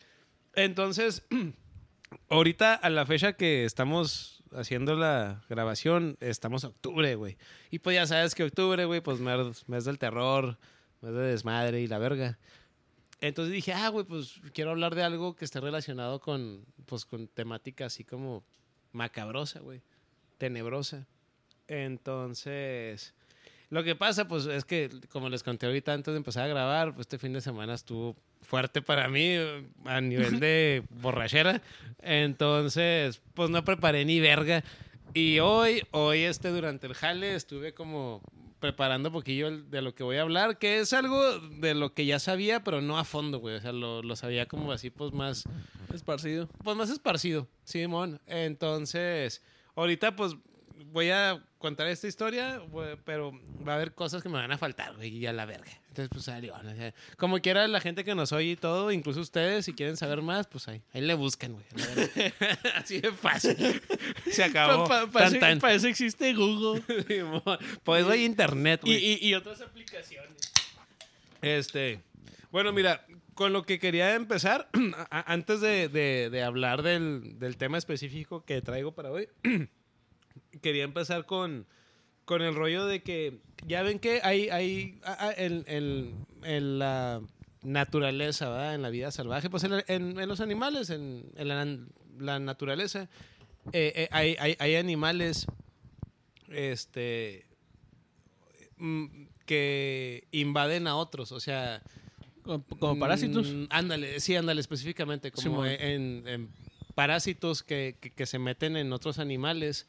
Entonces, 0.54 1.24
ahorita 2.30 2.76
a 2.76 2.90
la 2.90 3.06
fecha 3.06 3.34
que 3.34 3.66
estamos 3.66 4.44
haciendo 4.52 4.96
la 4.96 5.44
grabación, 5.50 6.18
estamos 6.20 6.64
octubre, 6.64 7.16
güey. 7.16 7.38
Y 7.72 7.80
pues 7.80 7.96
ya 7.96 8.06
sabes 8.06 8.36
que 8.36 8.44
octubre, 8.44 8.86
güey, 8.86 9.02
pues 9.02 9.20
mes, 9.20 9.68
mes 9.68 9.86
del 9.86 9.98
terror, 9.98 10.58
mes 11.02 11.14
de 11.14 11.22
desmadre 11.22 11.82
y 11.82 11.88
la 11.88 11.98
verga. 11.98 12.38
Entonces 13.22 13.54
dije, 13.54 13.74
ah, 13.74 13.90
güey, 13.90 14.06
pues 14.06 14.42
quiero 14.54 14.72
hablar 14.72 14.96
de 14.96 15.04
algo 15.04 15.36
que 15.36 15.46
esté 15.46 15.60
relacionado 15.62 16.20
con, 16.20 16.66
pues, 16.86 17.06
con 17.06 17.28
temática 17.28 17.86
así 17.86 18.04
como 18.04 18.44
macabrosa, 18.92 19.62
güey. 19.62 19.82
Tenebrosa. 20.38 21.08
Entonces, 21.68 23.14
lo 23.74 23.84
que 23.84 23.96
pasa, 23.96 24.28
pues, 24.28 24.46
es 24.46 24.66
que, 24.66 24.92
como 25.10 25.30
les 25.30 25.42
conté 25.42 25.66
ahorita 25.66 25.94
antes 25.94 26.14
de 26.14 26.18
empezar 26.18 26.44
a 26.44 26.48
grabar, 26.48 26.94
pues 26.94 27.06
este 27.06 27.18
fin 27.18 27.34
de 27.34 27.42
semana 27.42 27.74
estuvo 27.74 28.16
fuerte 28.44 28.84
para 28.84 29.08
mí 29.08 29.24
eh, 29.26 29.66
a 29.86 30.00
nivel 30.00 30.40
de 30.40 30.84
borrachera. 30.92 31.60
Entonces, 32.04 33.20
pues 33.34 33.50
no 33.50 33.64
preparé 33.66 34.06
ni 34.06 34.20
verga. 34.20 34.64
Y 35.16 35.40
hoy, 35.40 35.82
hoy 35.90 36.20
este, 36.20 36.50
durante 36.50 36.86
el 36.86 36.94
jale, 36.94 37.34
estuve 37.34 37.74
como 37.74 38.22
preparando 38.60 39.10
un 39.10 39.14
poquillo 39.14 39.50
de 39.50 39.82
lo 39.82 39.96
que 39.96 40.04
voy 40.04 40.18
a 40.18 40.22
hablar, 40.22 40.60
que 40.60 40.80
es 40.80 40.94
algo 40.94 41.40
de 41.40 41.74
lo 41.74 41.96
que 41.96 42.06
ya 42.06 42.20
sabía, 42.20 42.64
pero 42.64 42.80
no 42.80 43.00
a 43.00 43.04
fondo, 43.06 43.40
güey. 43.40 43.56
O 43.56 43.60
sea, 43.60 43.72
lo, 43.72 44.04
lo 44.04 44.16
sabía 44.16 44.46
como 44.46 44.72
así, 44.72 44.92
pues 44.92 45.14
más, 45.14 45.46
Esparcido. 45.92 46.48
pues 46.64 46.78
más 46.78 46.92
esparcido, 46.92 47.48
Simón. 47.64 48.22
Entonces, 48.28 49.42
ahorita 49.76 50.16
pues 50.16 50.36
voy 50.86 51.10
a 51.12 51.44
contar 51.58 51.88
esta 51.88 52.08
historia, 52.08 52.62
pero 53.06 53.32
va 53.68 53.74
a 53.74 53.76
haber 53.76 53.94
cosas 53.94 54.22
que 54.22 54.30
me 54.30 54.36
van 54.36 54.52
a 54.52 54.58
faltar, 54.58 54.96
güey, 54.96 55.10
y 55.18 55.26
a 55.26 55.34
la 55.34 55.46
verga. 55.46 55.72
Entonces, 55.90 56.10
pues 56.12 56.26
salió. 56.26 56.58
¿no? 56.64 56.72
O 56.72 56.76
sea, 56.76 56.94
como 57.18 57.40
quiera 57.40 57.68
la 57.68 57.80
gente 57.80 58.04
que 58.04 58.16
nos 58.16 58.32
oye 58.32 58.52
y 58.52 58.56
todo, 58.56 58.92
incluso 58.92 59.20
ustedes, 59.22 59.66
si 59.66 59.74
quieren 59.74 59.96
saber 59.96 60.22
más, 60.22 60.48
pues 60.48 60.68
ahí, 60.68 60.82
ahí 60.94 61.02
le 61.02 61.14
buscan, 61.14 61.54
güey. 61.54 61.66
Así 62.76 63.00
de 63.00 63.12
fácil. 63.12 63.56
Se 64.32 64.44
acabó. 64.44 64.86
Pa- 64.88 65.02
pa- 65.08 65.12
Tan, 65.12 65.12
para, 65.12 65.28
eso, 65.28 65.40
tan. 65.40 65.60
para 65.60 65.74
eso 65.76 65.88
existe 65.88 66.34
Google 66.34 66.82
Simón. 67.08 67.42
Pues 67.84 68.06
hay 68.08 68.26
internet, 68.26 68.82
y, 68.84 68.88
güey. 68.88 69.06
y, 69.24 69.28
y 69.30 69.34
otras 69.36 69.62
aplicaciones. 69.62 70.32
Este, 71.42 72.02
bueno, 72.52 72.72
mira, 72.72 73.06
con 73.36 73.54
lo 73.54 73.64
que 73.64 73.80
quería 73.80 74.16
empezar, 74.16 74.70
antes 75.10 75.62
de, 75.62 75.90
de- 75.90 76.30
de 76.32 76.44
hablar 76.44 76.82
del, 76.82 77.38
del 77.40 77.58
tema 77.58 77.78
específico 77.78 78.44
que 78.46 78.62
traigo 78.62 78.94
para 78.94 79.12
hoy, 79.12 79.28
quería 80.62 80.84
empezar 80.84 81.26
con, 81.26 81.66
con 82.26 82.42
el 82.42 82.56
rollo 82.56 82.86
de 82.86 83.02
que 83.04 83.40
ya 83.66 83.82
ven 83.84 84.00
que 84.00 84.22
hay, 84.24 84.50
hay 84.50 85.00
en, 85.38 85.64
en- 85.68 86.26
en 86.44 86.80
la 86.80 87.22
naturaleza, 87.64 88.50
¿verdad? 88.50 88.76
en 88.76 88.82
la 88.82 88.90
vida 88.90 89.12
salvaje, 89.12 89.50
pues 89.50 89.64
en, 89.64 89.84
en- 89.88 90.28
los 90.28 90.42
animales, 90.42 90.90
en, 90.90 91.32
en 91.36 91.48
la, 91.48 91.66
la 92.20 92.40
naturaleza, 92.40 93.10
eh, 93.72 93.94
eh, 93.96 94.08
hay, 94.12 94.36
hay- 94.40 94.58
hay 94.60 94.76
animales 94.76 95.46
este, 96.50 97.46
mm, 98.78 99.06
que 99.46 100.28
invaden 100.32 100.88
a 100.88 100.96
otros, 100.96 101.32
o 101.32 101.40
sea... 101.40 101.82
Como, 102.44 103.00
parásitos. 103.00 103.48
Mm, 103.54 103.66
ándale, 103.70 104.20
sí, 104.20 104.36
ándale, 104.36 104.60
específicamente, 104.60 105.32
como 105.32 105.66
en, 105.66 106.28
en 106.28 106.50
parásitos 106.94 107.64
que, 107.64 107.96
que- 108.02 108.10
que 108.12 108.26
se 108.26 108.38
meten 108.38 108.76
en 108.76 108.92
otros 108.92 109.18
animales 109.18 109.88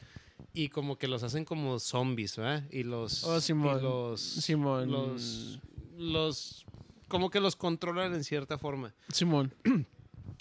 y 0.55 0.69
como 0.69 0.97
que 0.97 1.09
los 1.09 1.25
hacen 1.25 1.45
como 1.45 1.81
zombies, 1.81 2.37
¿verdad? 2.37 2.65
Y 2.71 2.85
los... 2.85 3.25
Oh, 3.25 3.41
Simón. 3.41 3.81
y 3.81 3.83
los, 3.83 4.21
Simón. 4.21 4.91
los, 4.91 5.61
los... 5.99 6.65
Como 7.09 7.29
que 7.29 7.41
los 7.41 7.57
controlan 7.57 8.15
en 8.15 8.23
cierta 8.23 8.57
forma. 8.57 8.95
Simón. 9.13 9.53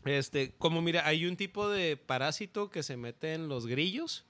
Este, 0.06 0.52
como 0.58 0.82
mira, 0.82 1.08
hay 1.08 1.26
un 1.26 1.38
tipo 1.38 1.70
de 1.70 1.96
parásito 1.96 2.70
que 2.70 2.84
se 2.84 2.98
mete 2.98 3.36
en 3.36 3.48
los 3.48 3.68
grillos. 3.68 4.26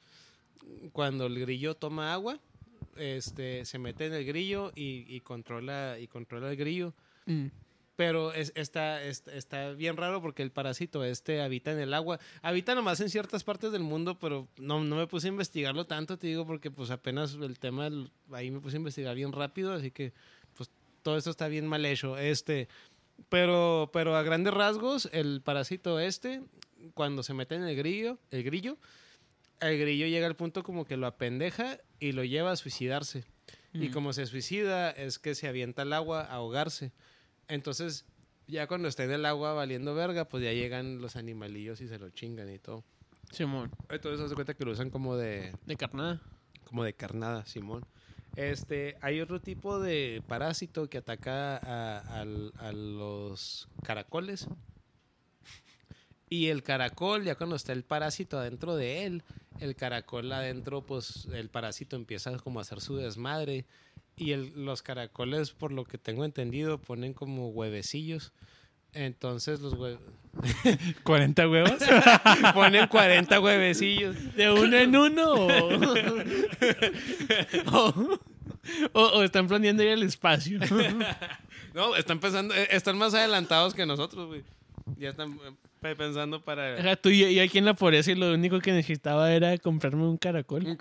Cuando 0.92 1.26
el 1.26 1.40
grillo 1.40 1.74
toma 1.74 2.14
agua, 2.14 2.40
este, 2.96 3.66
se 3.66 3.80
mete 3.80 4.06
en 4.06 4.14
el 4.14 4.24
grillo 4.24 4.72
y, 4.76 5.04
y 5.08 5.22
controla, 5.22 5.98
y 6.00 6.08
controla 6.08 6.52
el 6.52 6.58
grillo. 6.58 6.94
Mm. 7.26 7.48
Pero 7.96 8.34
es, 8.34 8.52
está, 8.56 9.04
es- 9.04 9.28
está 9.28 9.72
bien 9.74 9.98
raro 9.98 10.20
porque 10.22 10.42
el 10.42 10.52
parásito 10.52 11.04
este 11.04 11.42
habita 11.42 11.72
en 11.72 11.80
el 11.80 11.94
agua. 11.94 12.20
Habita 12.42 12.74
nomás 12.74 13.00
en 13.02 13.10
ciertas 13.10 13.44
partes 13.44 13.72
del 13.72 13.84
mundo, 13.84 14.18
pero 14.18 14.48
no, 14.58 14.84
no 14.84 14.96
me 14.96 15.06
puse 15.06 15.28
a 15.28 15.30
investigarlo 15.30 15.86
tanto, 15.86 16.18
te 16.18 16.26
digo, 16.28 16.46
porque 16.48 16.72
pues 16.72 16.90
apenas 16.90 17.36
el 17.36 17.60
tema, 17.60 17.86
el- 17.88 18.10
ahí 18.32 18.50
me 18.50 18.60
puse 18.60 18.78
a 18.78 18.80
investigar 18.80 19.16
bien 19.16 19.32
rápido, 19.32 19.74
así 19.74 19.92
que 19.92 20.12
pues 20.58 20.72
todo 21.04 21.18
esto 21.18 21.30
está 21.30 21.48
bien 21.48 21.68
mal 21.68 21.86
hecho. 21.86 22.18
Este, 22.18 22.68
pero, 23.30 23.92
pero 23.94 24.16
a 24.16 24.24
grandes 24.24 24.54
rasgos, 24.56 25.08
el 25.14 25.42
parásito 25.44 26.00
este, 26.00 26.42
cuando 26.96 27.22
se 27.22 27.36
mete 27.36 27.54
en 27.56 27.64
el 27.64 27.76
grillo, 27.76 28.18
el 28.32 28.44
grillo, 28.44 28.78
el 29.60 29.78
grillo 29.80 30.08
llega 30.08 30.26
al 30.26 30.36
punto 30.36 30.64
como 30.64 30.84
que 30.86 30.98
lo 30.98 31.06
apendeja 31.06 31.78
y 32.00 32.12
lo 32.14 32.24
lleva 32.24 32.52
a 32.52 32.56
suicidarse. 32.56 33.24
Y 33.72 33.90
Mm. 33.90 33.92
como 33.92 34.14
se 34.14 34.26
suicida, 34.26 34.90
es 34.92 35.20
que 35.20 35.36
se 35.36 35.48
avienta 35.48 35.84
al 35.84 35.94
agua 35.94 36.22
a 36.22 36.34
ahogarse. 36.34 36.92
Entonces, 37.48 38.06
ya 38.48 38.68
cuando 38.68 38.88
está 38.88 39.04
en 39.04 39.12
el 39.12 39.26
agua 39.26 39.54
valiendo 39.54 39.94
verga, 39.96 40.26
pues 40.26 40.44
ya 40.44 40.52
llegan 40.54 41.02
los 41.02 41.16
animalillos 41.16 41.82
y 41.82 41.88
se 41.88 42.00
lo 42.00 42.10
chingan 42.10 42.50
y 42.50 42.60
todo. 42.60 42.84
Simón. 43.32 43.72
Entonces, 43.90 44.30
se 44.30 44.36
cuenta 44.36 44.54
que 44.54 44.66
lo 44.66 44.72
usan 44.72 44.90
como 44.90 45.16
de, 45.16 45.54
De 45.66 45.76
carnada. 45.76 46.22
como 46.66 46.84
de 46.84 46.94
carnada, 46.94 47.46
Simón. 47.46 47.84
Este, 48.36 48.98
hay 49.02 49.22
otro 49.22 49.40
tipo 49.40 49.80
de 49.80 50.24
parásito 50.28 50.90
que 50.90 50.98
ataca 50.98 51.58
a, 51.58 52.22
a 52.22 52.72
los 52.74 53.68
caracoles. 53.84 54.48
Y 56.30 56.48
el 56.48 56.64
caracol, 56.64 57.24
ya 57.24 57.36
cuando 57.36 57.56
está 57.56 57.74
el 57.74 57.84
parásito 57.84 58.40
adentro 58.40 58.76
de 58.76 59.06
él, 59.06 59.24
el 59.60 59.76
caracol 59.76 60.32
adentro, 60.32 60.82
pues 60.82 61.28
el 61.32 61.50
parásito 61.50 61.96
empieza 61.96 62.36
como 62.40 62.58
a 62.58 62.64
hacer 62.64 62.82
su 62.82 62.96
desmadre. 62.96 63.66
Y 64.16 64.32
el- 64.32 64.54
los 64.56 64.82
caracoles, 64.84 65.52
por 65.52 65.72
lo 65.72 65.86
que 65.86 65.98
tengo 65.98 66.24
entendido, 66.26 66.78
ponen 66.78 67.14
como 67.14 67.50
huevecillos. 67.50 68.32
Entonces 68.94 69.60
los 69.60 69.74
hue- 69.76 69.98
40 71.04 71.50
huevos. 71.50 71.72
ponen 72.54 72.88
40 72.88 73.40
huevecillos. 73.40 74.16
¿De 74.36 74.52
uno 74.52 74.78
en 74.78 74.96
uno 74.96 75.34
o, 77.72 77.94
o, 78.94 79.24
están 79.24 79.48
planeando 79.48 79.84
ir 79.84 79.90
al 79.92 80.04
espacio? 80.04 80.60
No, 81.74 81.96
están 81.96 82.20
pensando, 82.20 82.54
eh, 82.54 82.68
están 82.72 82.98
más 82.98 83.14
adelantados 83.14 83.74
que 83.74 83.86
nosotros, 83.86 84.28
güey. 84.28 84.44
Ya 84.98 85.10
están 85.10 85.34
eh, 85.34 85.54
pe- 85.82 85.96
pensando 85.96 86.44
para. 86.44 86.96
Tú 86.98 87.10
y 87.10 87.20
yo, 87.20 87.28
yo 87.30 87.42
aquí 87.44 87.58
en 87.58 87.66
la 87.66 87.74
pobreza 87.74 88.12
y 88.12 88.16
lo 88.16 88.32
único 88.34 88.60
que 88.60 88.72
necesitaba 88.74 89.32
era 89.34 89.58
comprarme 89.58 90.04
un 90.04 90.18
caracol. 90.18 90.78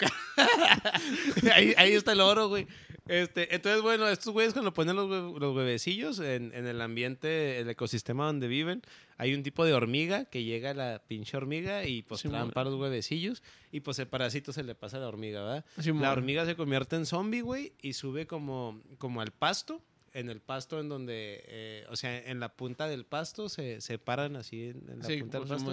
ahí, 1.54 1.72
ahí 1.76 1.92
está 1.92 2.12
el 2.12 2.20
oro, 2.20 2.48
güey. 2.48 2.66
Este, 3.08 3.54
entonces, 3.54 3.82
bueno, 3.82 4.06
estos 4.08 4.32
güeyes 4.32 4.52
cuando 4.52 4.72
ponen 4.72 4.94
los, 4.96 5.06
hue- 5.08 5.38
los 5.38 5.56
huevecillos 5.56 6.20
en, 6.20 6.52
en 6.54 6.66
el 6.66 6.80
ambiente, 6.80 7.58
el 7.58 7.68
ecosistema 7.68 8.26
donde 8.26 8.46
viven, 8.48 8.82
hay 9.18 9.34
un 9.34 9.42
tipo 9.42 9.64
de 9.64 9.74
hormiga 9.74 10.24
que 10.26 10.44
llega 10.44 10.70
a 10.70 10.74
la 10.74 11.02
pinche 11.06 11.36
hormiga 11.36 11.84
y 11.84 12.02
pues 12.02 12.20
Simón. 12.20 12.36
trampa 12.38 12.64
los 12.64 12.74
huevecillos 12.80 13.42
y 13.72 13.80
pues 13.80 13.98
el 13.98 14.06
parásito 14.06 14.52
se 14.52 14.62
le 14.62 14.74
pasa 14.74 14.98
a 14.98 15.00
la 15.00 15.08
hormiga, 15.08 15.40
¿verdad? 15.42 15.64
La 16.02 16.12
hormiga 16.12 16.46
se 16.46 16.54
convierte 16.56 16.96
en 16.96 17.06
zombie, 17.06 17.40
güey, 17.40 17.72
y 17.82 17.94
sube 17.94 18.26
como, 18.26 18.80
como 18.98 19.20
al 19.20 19.32
pasto. 19.32 19.82
En 20.14 20.28
el 20.28 20.40
pasto 20.40 20.78
en 20.78 20.90
donde, 20.90 21.42
eh, 21.46 21.86
o 21.88 21.96
sea, 21.96 22.18
en 22.18 22.38
la 22.38 22.50
punta 22.54 22.86
del 22.86 23.06
pasto 23.06 23.48
se, 23.48 23.80
se 23.80 23.98
paran 23.98 24.36
así 24.36 24.64
en, 24.68 24.84
en 24.90 24.98
la 24.98 25.04
Sí, 25.06 25.16
punta 25.20 25.38
del 25.38 25.48
pasto 25.48 25.70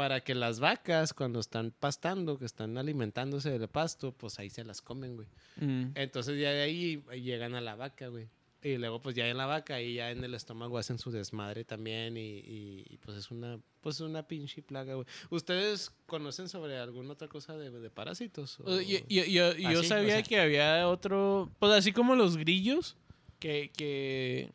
para 0.00 0.22
que 0.22 0.34
las 0.34 0.60
vacas 0.60 1.12
cuando 1.12 1.40
están 1.40 1.74
pastando, 1.78 2.38
que 2.38 2.46
están 2.46 2.78
alimentándose 2.78 3.50
del 3.50 3.68
pasto, 3.68 4.12
pues 4.12 4.38
ahí 4.38 4.48
se 4.48 4.64
las 4.64 4.80
comen, 4.80 5.14
güey. 5.16 5.28
Mm. 5.56 5.90
Entonces 5.94 6.40
ya 6.40 6.52
de 6.52 6.62
ahí 6.62 7.04
llegan 7.22 7.54
a 7.54 7.60
la 7.60 7.74
vaca, 7.76 8.08
güey. 8.08 8.26
Y 8.62 8.78
luego, 8.78 9.02
pues 9.02 9.14
ya 9.14 9.28
en 9.28 9.36
la 9.36 9.44
vaca 9.44 9.78
y 9.82 9.94
ya 9.96 10.10
en 10.10 10.24
el 10.24 10.32
estómago 10.32 10.78
hacen 10.78 10.96
su 10.98 11.10
desmadre 11.10 11.64
también. 11.64 12.16
Y, 12.16 12.20
y- 12.38 12.84
y, 12.88 12.96
pues 12.96 13.18
es 13.18 13.30
una 13.30 13.58
pues 13.82 14.00
una 14.00 14.22
pinche 14.26 14.62
plaga, 14.62 14.94
güey. 14.94 15.06
¿Ustedes 15.28 15.90
conocen 16.06 16.48
sobre 16.48 16.78
alguna 16.78 17.12
otra 17.12 17.28
cosa 17.28 17.58
de, 17.58 17.70
de 17.70 17.90
parásitos? 17.90 18.58
o- 18.60 18.80
Yo, 18.80 18.98
yo, 19.06 19.24
yo- 19.24 19.52
yo 19.54 19.82
sí, 19.82 19.88
sabía 19.88 20.14
o 20.14 20.16
sea. 20.16 20.22
que 20.22 20.40
había 20.40 20.88
otro, 20.88 21.50
pues 21.58 21.72
así 21.72 21.92
como 21.92 22.14
los 22.16 22.38
grillos, 22.38 22.96
que, 23.38 23.70
que, 23.76 24.50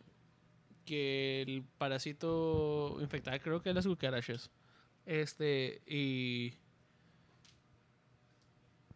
que 0.85 1.43
el 1.43 1.63
parásito 1.77 2.97
infectaba 2.99 3.37
creo 3.39 3.61
que 3.61 3.73
las 3.73 3.85
cucarachas. 3.87 4.49
Este, 5.05 5.81
y... 5.87 6.53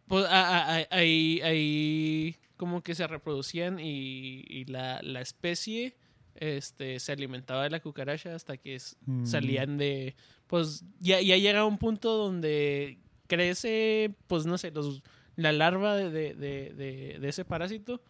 Pues 0.06 0.26
ahí, 0.28 1.40
ahí 1.42 2.36
como 2.56 2.82
que 2.82 2.94
se 2.96 3.06
reproducían 3.06 3.78
y, 3.78 4.44
y 4.48 4.64
la, 4.64 5.00
la 5.02 5.20
especie 5.20 5.96
este, 6.34 6.98
se 6.98 7.12
alimentaba 7.12 7.62
de 7.62 7.70
la 7.70 7.80
cucaracha 7.80 8.34
hasta 8.34 8.56
que 8.56 8.76
Mm. 9.06 9.24
salían 9.24 9.78
de... 9.78 10.16
Pues 10.48 10.84
ya, 10.98 11.20
ya 11.20 11.36
llega 11.36 11.64
un 11.64 11.78
punto 11.78 12.16
donde 12.16 12.98
crece, 13.28 14.12
pues 14.26 14.46
no 14.46 14.58
sé, 14.58 14.72
los, 14.72 15.02
la 15.36 15.52
larva 15.52 15.94
de, 15.96 16.10
de, 16.34 16.34
de- 16.74 17.28
ese 17.28 17.44
parásito 17.44 18.02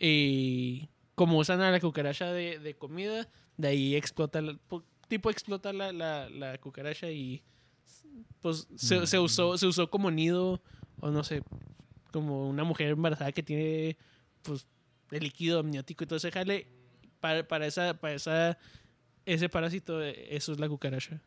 y 0.00 0.88
como 1.14 1.38
usan 1.38 1.60
a 1.60 1.70
la 1.70 1.78
cucaracha 1.80 2.32
de, 2.32 2.58
de 2.58 2.74
comida, 2.74 3.28
de 3.56 3.68
ahí 3.68 3.94
explota, 3.94 4.42
tipo 5.08 5.30
explota 5.30 5.72
la, 5.72 5.92
la, 5.92 6.28
la 6.30 6.58
cucaracha 6.58 7.10
y 7.10 7.42
pues 8.40 8.66
se, 8.76 9.06
se 9.06 9.18
usó, 9.18 9.56
se 9.58 9.66
usó 9.66 9.90
como 9.90 10.10
nido 10.10 10.62
o 11.00 11.10
no 11.10 11.22
sé, 11.24 11.42
como 12.12 12.48
una 12.48 12.64
mujer 12.64 12.88
embarazada 12.88 13.32
que 13.32 13.42
tiene 13.42 13.96
pues 14.42 14.66
el 15.10 15.22
líquido 15.24 15.60
amniótico 15.60 16.04
y 16.04 16.06
todo 16.06 16.16
ese 16.16 16.30
jale 16.30 16.66
para, 17.20 17.46
para 17.46 17.66
esa 17.66 17.94
para 18.00 18.14
esa 18.14 18.58
ese 19.24 19.48
parásito 19.48 20.02
eso 20.02 20.52
es 20.52 20.60
la 20.60 20.68
cucaracha. 20.68 21.20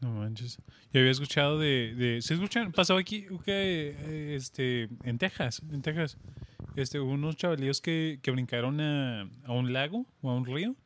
No 0.00 0.12
manches. 0.12 0.58
Yo 0.92 1.00
había 1.00 1.10
escuchado 1.10 1.58
de... 1.58 1.94
de 1.96 2.22
¿Se 2.22 2.34
escuchan? 2.34 2.70
Pasó 2.70 2.96
aquí 2.96 3.26
que, 3.44 3.96
eh, 3.98 4.34
este, 4.36 4.88
en 5.02 5.18
Texas, 5.18 5.60
en 5.72 5.82
Texas. 5.82 6.18
Este, 6.76 7.00
hubo 7.00 7.10
unos 7.10 7.34
chavalillos 7.36 7.80
que, 7.80 8.20
que 8.22 8.30
brincaron 8.30 8.80
a, 8.80 9.22
a 9.42 9.52
un 9.52 9.72
lago 9.72 10.06
o 10.20 10.30
a 10.30 10.36
un 10.36 10.46
río. 10.46 10.76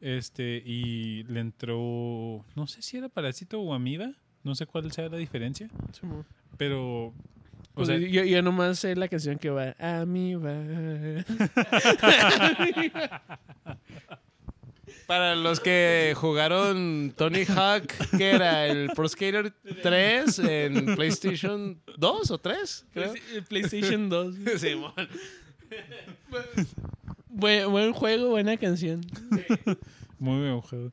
Este, 0.00 0.62
y 0.64 1.24
le 1.24 1.40
entró... 1.40 2.44
No 2.54 2.66
sé 2.66 2.82
si 2.82 2.96
era 2.96 3.08
parásito 3.08 3.60
o 3.60 3.74
amiba. 3.74 4.12
No 4.42 4.54
sé 4.54 4.66
cuál 4.66 4.90
sea 4.92 5.08
la 5.08 5.16
diferencia. 5.18 5.68
Pero... 6.56 7.06
O 7.06 7.14
Pues 7.74 7.88
sea, 7.88 7.98
yo, 7.98 8.24
yo 8.24 8.42
nomás 8.42 8.80
sé 8.80 8.96
la 8.96 9.08
canción 9.08 9.38
que 9.38 9.48
va 9.50 9.74
a 9.78 10.04
mí 10.04 10.34
va. 10.34 10.52
Para 15.06 15.34
los 15.34 15.60
que 15.60 16.12
jugaron 16.16 17.12
Tony 17.16 17.44
Hawk, 17.44 17.86
que 18.16 18.30
era 18.30 18.66
el 18.66 18.90
Pro 18.90 19.08
Skater 19.08 19.52
3 19.82 20.38
en 20.40 20.94
PlayStation 20.94 21.80
2 21.96 22.30
o 22.30 22.38
3, 22.38 22.86
creo. 22.92 23.14
PlayStation 23.48 24.08
2. 24.08 24.34
Simón. 24.58 24.92
Buen, 27.30 27.70
buen 27.70 27.92
juego, 27.92 28.28
buena 28.30 28.56
canción. 28.56 29.00
Muy 30.18 30.38
buen 30.40 30.60
juego. 30.60 30.90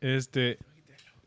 Este. 0.00 0.58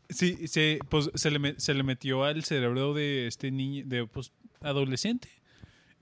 Sí, 0.08 0.46
se, 0.48 0.78
pues, 0.90 1.10
se, 1.14 1.30
le, 1.30 1.58
se 1.58 1.72
le 1.74 1.82
metió 1.82 2.24
al 2.24 2.44
cerebro 2.44 2.92
de 2.92 3.26
este 3.26 3.50
niño, 3.50 3.84
de 3.86 4.06
pues, 4.06 4.30
adolescente. 4.60 5.28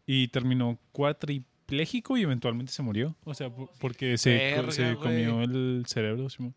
Y 0.07 0.29
terminó 0.29 0.79
cuatripléjico 0.91 2.17
y 2.17 2.23
eventualmente 2.23 2.73
se 2.73 2.83
murió. 2.83 3.15
O 3.25 3.35
sea, 3.35 3.51
po- 3.51 3.71
porque 3.79 4.19
se, 4.19 4.31
Verga, 4.37 4.73
se 4.73 4.95
güey. 4.95 4.97
comió 4.97 5.43
el 5.43 5.85
cerebro. 5.87 6.29
Simón. 6.29 6.55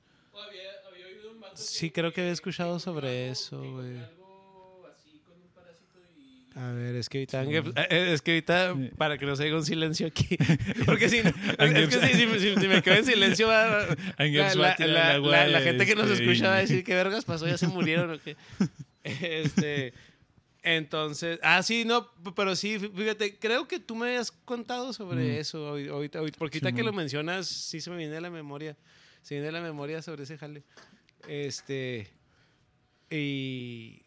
Sí, 1.54 1.92
creo 1.92 2.12
que 2.12 2.22
había 2.22 2.34
escuchado 2.34 2.80
sobre 2.80 3.30
eso, 3.30 3.60
güey. 3.74 3.98
A 6.56 6.72
ver, 6.72 6.96
es 6.96 7.10
que 7.10 7.18
ahorita, 7.20 7.44
eh, 7.90 8.14
es 8.14 8.22
que 8.22 8.32
ahorita 8.32 8.76
Sí. 8.76 8.92
para 8.98 9.18
que 9.18 9.26
no 9.26 9.36
se 9.36 9.46
haga 9.48 9.56
un 9.56 9.66
silencio 9.66 10.06
aquí. 10.08 10.38
Porque 10.86 11.10
si, 11.10 11.24
no- 11.24 11.30
es 11.30 11.90
que 11.90 12.08
si, 12.08 12.14
si- 12.14 12.40
si- 12.40 12.56
si 12.62 12.68
me 12.68 12.82
quedo 12.84 12.96
en 12.96 13.06
silencio, 13.06 13.48
va, 13.48 13.88
la, 14.20 15.18
la- 15.18 15.48
la- 15.48 15.62
gente 15.62 15.86
que 15.88 15.96
nos 15.96 16.10
este, 16.12 16.24
escucha 16.24 16.50
va 16.50 16.58
a 16.58 16.60
decir, 16.60 16.84
¿qué 16.84 16.94
vergas 16.94 17.26
pasó? 17.26 17.48
¿Ya 17.48 17.58
se 17.58 17.68
murieron 17.68 18.12
o 18.12 18.20
qué? 18.20 18.36
Este, 19.04 19.94
entonces, 20.62 21.38
ah, 21.44 21.62
sí, 21.64 21.84
no, 21.86 22.10
pero 22.36 22.56
sí, 22.56 22.78
fí- 22.80 22.96
fíjate, 22.96 23.38
creo 23.38 23.68
que 23.68 23.80
tú 23.80 23.96
me 23.96 24.08
habías 24.08 24.32
contado 24.32 24.94
sobre 24.94 25.26
Mm. 25.26 25.40
eso 25.40 25.68
ahorita, 25.68 25.92
ahorita, 25.92 26.20
ahorita, 26.20 26.38
porque 26.40 26.58
ahorita 26.60 26.72
que 26.72 26.84
lo 26.84 26.94
mencionas, 26.94 27.48
sí 27.48 27.82
se 27.82 27.90
me 27.90 27.98
viene 27.98 28.16
a 28.16 28.22
la 28.22 28.30
memoria, 28.30 28.78
se 29.24 29.36
viene 29.36 29.50
a 29.50 29.52
la 29.52 29.62
memoria 29.62 30.02
sobre 30.02 30.24
ese 30.24 30.38
jale. 30.38 30.64
Este, 31.28 32.08
y 33.10 34.03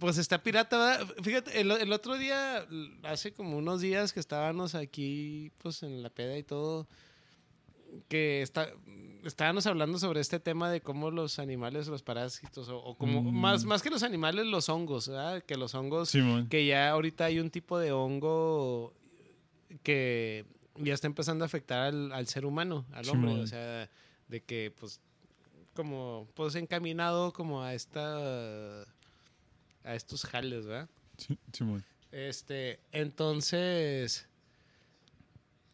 pues 0.00 0.18
está 0.18 0.42
pirata, 0.42 0.76
¿verdad? 0.78 1.14
Fíjate, 1.22 1.60
el, 1.60 1.70
el 1.70 1.92
otro 1.92 2.16
día, 2.18 2.66
hace 3.04 3.32
como 3.32 3.56
unos 3.58 3.80
días 3.80 4.12
que 4.12 4.18
estábamos 4.20 4.74
aquí, 4.74 5.52
pues 5.58 5.82
en 5.84 6.02
la 6.02 6.10
peda 6.10 6.36
y 6.36 6.42
todo, 6.42 6.88
que 8.08 8.42
está, 8.42 8.68
estábamos 9.24 9.66
hablando 9.66 9.98
sobre 9.98 10.20
este 10.20 10.40
tema 10.40 10.70
de 10.70 10.80
cómo 10.80 11.10
los 11.10 11.38
animales, 11.38 11.86
los 11.88 12.02
parásitos, 12.02 12.68
o, 12.68 12.78
o 12.78 12.96
como, 12.96 13.22
Mm. 13.22 13.34
más, 13.34 13.64
más 13.64 13.82
que 13.82 13.90
los 13.90 14.02
animales, 14.02 14.46
los 14.46 14.68
hongos, 14.68 15.08
¿verdad? 15.08 15.42
Que 15.44 15.56
los 15.56 15.74
hongos, 15.74 16.08
Simón. 16.10 16.48
que 16.48 16.66
ya 16.66 16.90
ahorita 16.90 17.26
hay 17.26 17.38
un 17.38 17.50
tipo 17.50 17.78
de 17.78 17.92
hongo 17.92 18.92
que 19.82 20.44
ya 20.76 20.94
está 20.94 21.06
empezando 21.06 21.44
a 21.44 21.46
afectar 21.46 21.80
al, 21.82 22.12
al 22.12 22.26
ser 22.26 22.46
humano, 22.46 22.86
al 22.92 23.08
hombre, 23.10 23.32
o 23.34 23.46
sea, 23.46 23.88
de 24.28 24.40
que 24.40 24.72
pues 24.78 25.00
como 25.74 26.26
pues 26.34 26.54
encaminado 26.56 27.32
como 27.32 27.62
a 27.62 27.74
esta 27.74 28.84
a 29.84 29.94
estos 29.94 30.24
jales, 30.24 30.66
¿verdad? 30.66 30.88
Sí, 31.16 31.38
Simón. 31.52 31.84
Este, 32.12 32.80
entonces 32.92 34.28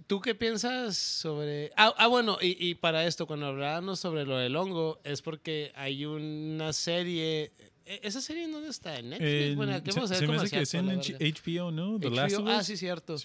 ¿Tú 0.06 0.20
qué 0.20 0.36
piensas 0.36 0.96
sobre...? 0.96 1.72
Ah, 1.76 1.92
ah, 1.98 2.06
bueno, 2.06 2.38
y, 2.40 2.56
y 2.64 2.76
para 2.76 3.04
esto, 3.06 3.26
cuando 3.26 3.46
hablábamos 3.46 3.98
sobre 3.98 4.24
lo 4.24 4.36
del 4.36 4.54
hongo, 4.54 5.00
es 5.02 5.20
porque 5.20 5.72
hay 5.74 6.04
una 6.04 6.72
serie... 6.72 7.52
¿e- 7.86 8.00
¿Esa 8.02 8.20
serie 8.20 8.44
en 8.44 8.52
dónde 8.52 8.68
está? 8.68 8.98
¿En 8.98 9.10
Netflix? 9.10 9.30
En- 9.30 9.56
bueno, 9.56 9.74
aquí 9.74 9.92
se, 9.92 9.98
vamos 10.00 10.10
a 10.10 10.14
ver 10.14 10.20
se 10.20 10.26
me 10.28 10.36
hace 10.36 10.50
que 10.56 10.62
es 10.62 10.74
en 10.74 10.86
HBO, 10.88 11.70
¿no? 11.70 11.98
The 11.98 12.10
Last 12.10 12.36
of 12.36 12.46
Ah, 12.48 12.62
sí, 12.62 12.76
cierto. 12.76 13.16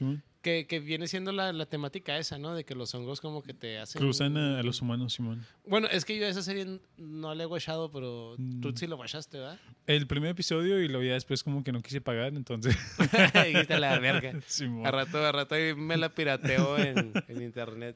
Que, 0.41 0.65
que 0.65 0.79
viene 0.79 1.07
siendo 1.07 1.31
la, 1.31 1.53
la 1.53 1.67
temática 1.67 2.17
esa, 2.17 2.39
¿no? 2.39 2.55
De 2.55 2.63
que 2.63 2.73
los 2.73 2.95
hongos 2.95 3.21
como 3.21 3.43
que 3.43 3.53
te 3.53 3.77
hacen... 3.77 4.01
Cruzan 4.01 4.35
a, 4.37 4.59
a 4.59 4.63
los 4.63 4.81
humanos, 4.81 5.13
Simón. 5.13 5.45
Bueno, 5.67 5.87
es 5.91 6.03
que 6.03 6.17
yo 6.17 6.25
a 6.25 6.29
esa 6.29 6.41
serie 6.41 6.79
no 6.97 7.35
la 7.35 7.43
he 7.43 7.45
guachado, 7.45 7.91
pero 7.91 8.35
tú 8.59 8.69
Mm. 8.69 8.75
sí 8.75 8.87
lo 8.87 8.95
guachaste, 8.97 9.37
¿verdad? 9.37 9.59
El 9.85 10.07
primer 10.07 10.31
episodio 10.31 10.81
y 10.81 10.87
luego 10.87 11.03
ya 11.03 11.13
después 11.13 11.43
como 11.43 11.63
que 11.63 11.71
no 11.71 11.81
quise 11.83 12.01
pagar, 12.01 12.33
entonces... 12.33 12.75
Dijiste 13.45 13.79
la 13.79 13.99
verga. 13.99 14.33
Simón. 14.47 14.87
A 14.87 14.89
rato, 14.91 15.23
a 15.23 15.31
rato 15.31 15.53
ahí 15.53 15.75
me 15.75 15.95
la 15.97 16.09
pirateo 16.15 16.75
en, 16.79 17.11
en 17.27 17.41
internet. 17.41 17.95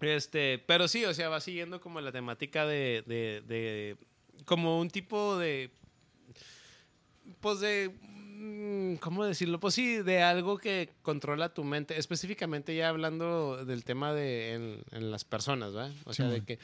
Este, 0.00 0.58
pero 0.66 0.88
sí, 0.88 1.04
o 1.04 1.12
sea, 1.12 1.28
va 1.28 1.40
siguiendo 1.40 1.78
como 1.80 2.00
la 2.00 2.10
temática 2.10 2.64
de, 2.66 3.04
de, 3.06 3.42
de- 3.46 3.96
como 4.44 4.80
un 4.80 4.88
tipo 4.90 5.36
de, 5.38 5.70
pues 7.40 7.60
de, 7.60 7.90
mm, 8.02 8.96
¿cómo 8.96 9.24
decirlo? 9.24 9.60
Pues 9.60 9.74
sí, 9.74 9.96
de 10.02 10.22
algo 10.22 10.58
que 10.58 10.90
controla 11.02 11.54
tu 11.54 11.64
mente, 11.64 11.98
específicamente 11.98 12.74
ya 12.74 12.88
hablando 12.88 13.64
del 13.64 13.84
tema 13.84 14.12
de 14.12 14.54
en, 14.54 14.82
en 14.92 15.10
las 15.10 15.24
personas, 15.24 15.72
¿verdad? 15.72 15.92
O 16.04 16.12
sea, 16.14 16.26
de 16.28 16.44
que, 16.44 16.58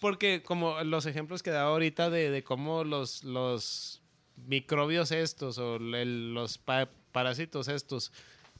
porque 0.00 0.42
como 0.42 0.82
los 0.84 1.06
ejemplos 1.06 1.42
que 1.42 1.50
daba 1.50 1.70
ahorita 1.70 2.10
de, 2.10 2.30
de 2.30 2.44
cómo 2.44 2.84
los, 2.84 3.24
los 3.24 4.02
microbios 4.46 5.10
estos 5.12 5.58
o 5.58 5.76
el- 5.76 6.34
los 6.34 6.58
pa- 6.58 6.90
parásitos 7.12 7.68
estos 7.68 8.12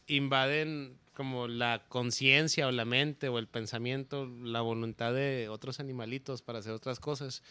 invaden 0.07 0.97
como 1.15 1.49
la 1.49 1.85
conciencia 1.89 2.67
o 2.67 2.71
la 2.73 2.85
mente 2.85 3.29
o 3.29 3.39
el 3.39 3.49
pensamiento, 3.49 4.27
la 4.43 4.61
voluntad 4.61 5.13
de 5.15 5.49
otros 5.49 5.81
animalitos 5.81 6.43
para 6.43 6.59
hacer 6.61 6.73
otras 6.73 7.01
cosas. 7.01 7.43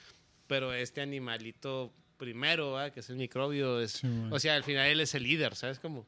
Pero 0.48 0.74
este 0.74 1.02
animalito 1.02 1.92
primero, 2.18 2.74
¿verdad? 2.74 2.94
que 2.94 3.00
es 3.02 3.10
el 3.10 3.18
microbio, 3.18 3.82
es, 3.82 4.02
o 4.32 4.40
sea, 4.40 4.56
al 4.56 4.64
final 4.64 4.88
él 4.88 5.00
es 5.02 5.14
el 5.16 5.24
líder, 5.24 5.56
¿sabes 5.56 5.80
cómo? 5.80 6.06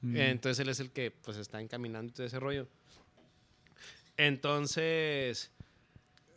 Mm. 0.00 0.16
Entonces 0.16 0.58
él 0.60 0.68
es 0.70 0.80
el 0.80 0.90
que 0.90 1.10
pues 1.10 1.36
está 1.36 1.60
encaminando 1.60 2.12
todo 2.14 2.26
ese 2.26 2.40
rollo. 2.40 2.66
Entonces, 4.16 5.50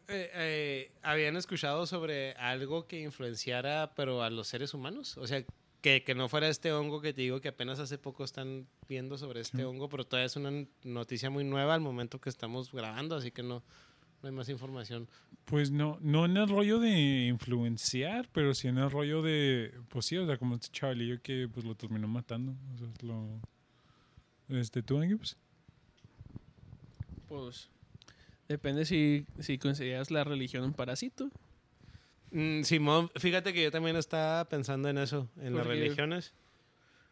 eh, 0.08 0.32
eh, 0.34 0.92
habían 1.02 1.36
escuchado 1.38 1.86
sobre 1.86 2.34
algo 2.34 2.88
que 2.88 3.02
influenciara, 3.02 3.94
pero 3.96 4.24
a 4.24 4.30
los 4.30 4.48
seres 4.48 4.74
humanos. 4.74 5.18
O 5.18 5.28
sea, 5.28 5.44
que, 5.82 6.04
que 6.04 6.16
no 6.16 6.30
fuera 6.30 6.48
este 6.48 6.72
hongo 6.72 7.02
que 7.02 7.14
te 7.14 7.22
digo 7.22 7.42
que 7.42 7.50
apenas 7.50 7.80
hace 7.80 7.98
poco 7.98 8.24
están 8.24 8.68
viendo 8.88 9.18
sobre 9.18 9.42
este 9.42 9.58
Sí. 9.58 9.64
hongo, 9.64 9.90
pero 9.90 10.06
todavía 10.06 10.28
es 10.28 10.36
una 10.38 10.66
noticia 10.84 11.30
muy 11.30 11.44
nueva 11.44 11.74
al 11.76 11.82
momento 11.82 12.20
que 12.22 12.30
estamos 12.30 12.72
grabando, 12.72 13.18
así 13.18 13.32
que 13.32 13.44
no, 13.44 13.64
no 14.24 14.30
hay 14.30 14.36
más 14.36 14.48
información. 14.48 15.08
Pues 15.46 15.70
no, 15.70 15.98
no 16.02 16.26
en 16.26 16.38
el 16.38 16.48
rollo 16.48 16.80
de 16.80 17.28
influenciar, 17.28 18.30
pero 18.32 18.54
sí 18.54 18.70
en 18.70 18.78
el 18.78 18.90
rollo 18.90 19.22
de, 19.22 19.74
pues 19.90 20.06
sí, 20.06 20.18
o 20.18 20.26
sea, 20.26 20.38
como 20.38 20.56
este 20.56 20.70
chavalillo 20.70 21.22
que 21.22 21.50
pues 21.54 21.66
lo 21.66 21.76
terminó 21.76 22.08
matando. 22.08 22.54
O 22.74 22.78
sea, 22.78 22.88
lo, 23.02 23.42
este, 24.48 24.82
¿tú, 24.82 24.98
Angie? 24.98 25.18
Pues, 25.18 25.38
Pues 27.28 27.70
depende 28.48 28.86
si, 28.86 29.26
si 29.40 29.58
consideras 29.58 30.10
la 30.10 30.24
religión 30.24 30.64
un 30.64 30.74
parásito. 30.74 31.30
Mm, 32.32 32.64
Simón, 32.64 33.12
fíjate 33.18 33.52
que 33.52 33.64
yo 33.64 33.72
también 33.72 33.98
estaba 33.98 34.46
pensando 34.46 34.88
en 34.88 34.98
eso, 35.00 35.30
en 35.38 35.54
las 35.56 35.68
religiones. 35.68 36.34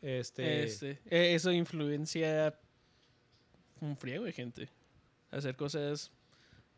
Este, 0.02 0.64
Este, 0.64 0.92
eh, 1.10 1.36
eso 1.36 1.52
influencia 1.52 2.58
un 3.82 3.98
friego 3.98 4.24
de 4.24 4.32
gente. 4.32 4.70
Hacer 5.30 5.56
cosas 5.58 6.12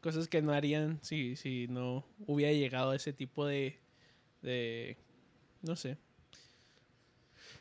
cosas 0.03 0.27
que 0.27 0.41
no 0.41 0.51
harían 0.51 0.99
si, 1.01 1.37
si 1.37 1.67
no 1.69 2.05
hubiera 2.27 2.51
llegado 2.51 2.91
a 2.91 2.95
ese 2.95 3.13
tipo 3.13 3.45
de, 3.47 3.79
de 4.41 4.97
no 5.61 5.77
sé. 5.77 5.97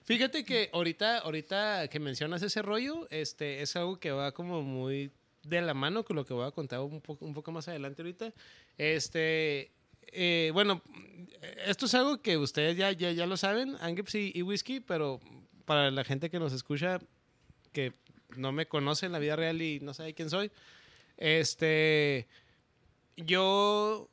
Fíjate 0.05 0.45
que 0.45 0.69
ahorita, 0.73 1.19
ahorita 1.19 1.87
que 1.89 2.01
mencionas 2.01 2.43
ese 2.43 2.61
rollo, 2.61 3.07
este, 3.11 3.63
es 3.63 3.77
algo 3.77 4.01
que 4.01 4.11
va 4.11 4.33
como 4.33 4.63
muy 4.63 5.13
de 5.45 5.63
la 5.63 5.73
mano 5.73 6.05
con 6.05 6.17
lo 6.17 6.27
que 6.27 6.35
voy 6.35 6.47
a 6.47 6.51
contar 6.51 6.81
un 6.81 7.01
poco, 7.01 7.25
un 7.25 7.33
poco 7.33 7.53
más 7.53 7.69
adelante 7.69 8.03
ahorita. 8.03 8.33
Este, 8.77 9.71
eh, 10.09 10.51
bueno, 10.53 10.83
esto 11.65 11.87
es 11.87 11.95
algo 11.95 12.21
que 12.21 12.37
ustedes 12.37 12.77
ya, 12.77 12.91
ya, 12.91 13.13
ya 13.13 13.27
lo 13.27 13.37
saben, 13.37 13.77
Angrips 13.81 14.17
y, 14.17 14.33
y 14.35 14.43
Whisky, 14.43 14.81
pero 14.81 15.21
para 15.65 15.93
la 15.93 16.03
gente 16.03 16.29
que 16.29 16.41
nos 16.41 16.53
escucha, 16.53 16.99
que 17.73 17.93
no 18.37 18.51
me 18.51 18.67
conoce 18.67 19.07
en 19.07 19.13
la 19.13 19.21
vida 19.21 19.37
real 19.37 19.63
y 19.63 19.79
no 19.79 19.95
sabe 19.95 20.15
quién 20.15 20.29
soy, 20.29 20.51
este, 21.23 22.27
yo 23.17 24.09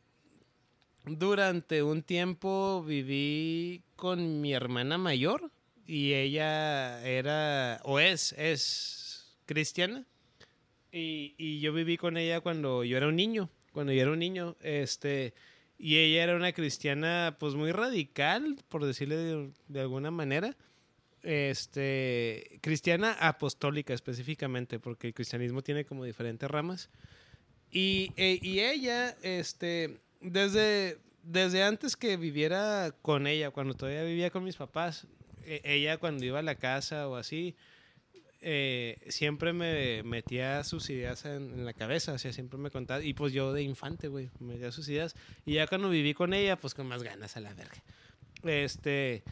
durante 1.06 1.82
un 1.82 2.04
tiempo 2.04 2.84
viví 2.84 3.82
con 3.96 4.42
mi 4.42 4.54
hermana 4.54 5.00
mayor 5.00 5.50
y 5.88 6.14
ella 6.14 7.04
era 7.04 7.82
o 7.84 8.00
es 8.00 8.34
es 8.34 9.36
cristiana. 9.48 10.06
Y, 10.92 11.34
y 11.40 11.60
yo 11.62 11.74
viví 11.74 11.98
con 11.98 12.16
ella 12.16 12.42
cuando 12.42 12.84
yo 12.84 12.98
era 12.98 13.08
un 13.08 13.16
niño 13.16 13.50
cuando 13.74 13.92
yo 13.92 14.02
era 14.02 14.12
un 14.12 14.20
niño 14.20 14.56
este 14.62 15.34
y 15.78 15.98
ella 15.98 16.24
era 16.24 16.36
una 16.36 16.52
cristiana 16.52 17.38
pues 17.40 17.56
muy 17.56 17.72
radical 17.72 18.56
por 18.70 18.86
decirle 18.86 19.16
de, 19.16 19.52
de 19.68 19.82
alguna 19.82 20.12
manera 20.12 20.56
este 21.24 22.60
cristiana 22.62 23.14
apostólica 23.20 23.94
específicamente 23.94 24.80
porque 24.80 25.08
el 25.08 25.14
cristianismo 25.14 25.62
tiene 25.62 25.86
como 25.86 26.06
diferentes 26.06 26.50
ramas 26.50 26.90
y, 27.72 28.12
e- 28.18 28.40
y 28.42 28.62
ella, 28.62 29.16
este, 29.22 30.00
desde, 30.22 30.98
desde 31.24 31.64
antes 31.64 31.96
que 31.96 32.18
viviera 32.18 32.94
con 33.02 33.28
ella, 33.28 33.52
cuando 33.52 33.74
todavía 33.76 34.04
vivía 34.04 34.32
con 34.32 34.44
mis 34.44 34.56
papás, 34.56 35.08
e- 35.46 35.62
ella 35.64 35.98
cuando 35.98 36.26
iba 36.26 36.40
a 36.40 36.44
la 36.44 36.56
casa 36.56 37.08
o 37.08 37.16
así, 37.16 37.56
eh, 38.42 38.98
siempre 39.10 39.54
me 39.54 40.02
metía 40.04 40.64
sus 40.64 40.90
ideas 40.90 41.26
en, 41.26 41.66
la 41.66 41.74
cabeza, 41.74 42.14
o 42.14 42.18
sea, 42.18 42.34
siempre 42.34 42.58
me 42.58 42.72
contaba, 42.72 43.04
y 43.04 43.14
pues 43.14 43.34
yo 43.34 43.54
de 43.54 43.62
infante, 43.62 44.08
güey, 44.08 44.30
me 44.40 44.54
metía 44.54 44.72
sus 44.72 44.88
ideas, 44.90 45.16
y 45.46 45.56
ya 45.56 45.68
cuando 45.68 45.90
viví 45.90 46.14
con 46.14 46.34
ella, 46.34 46.56
pues 46.56 46.74
con 46.74 46.88
más 46.88 47.04
ganas 47.04 47.38
a 47.38 47.42
la 47.42 47.54
verga. 47.54 47.84
Este, 48.44 49.24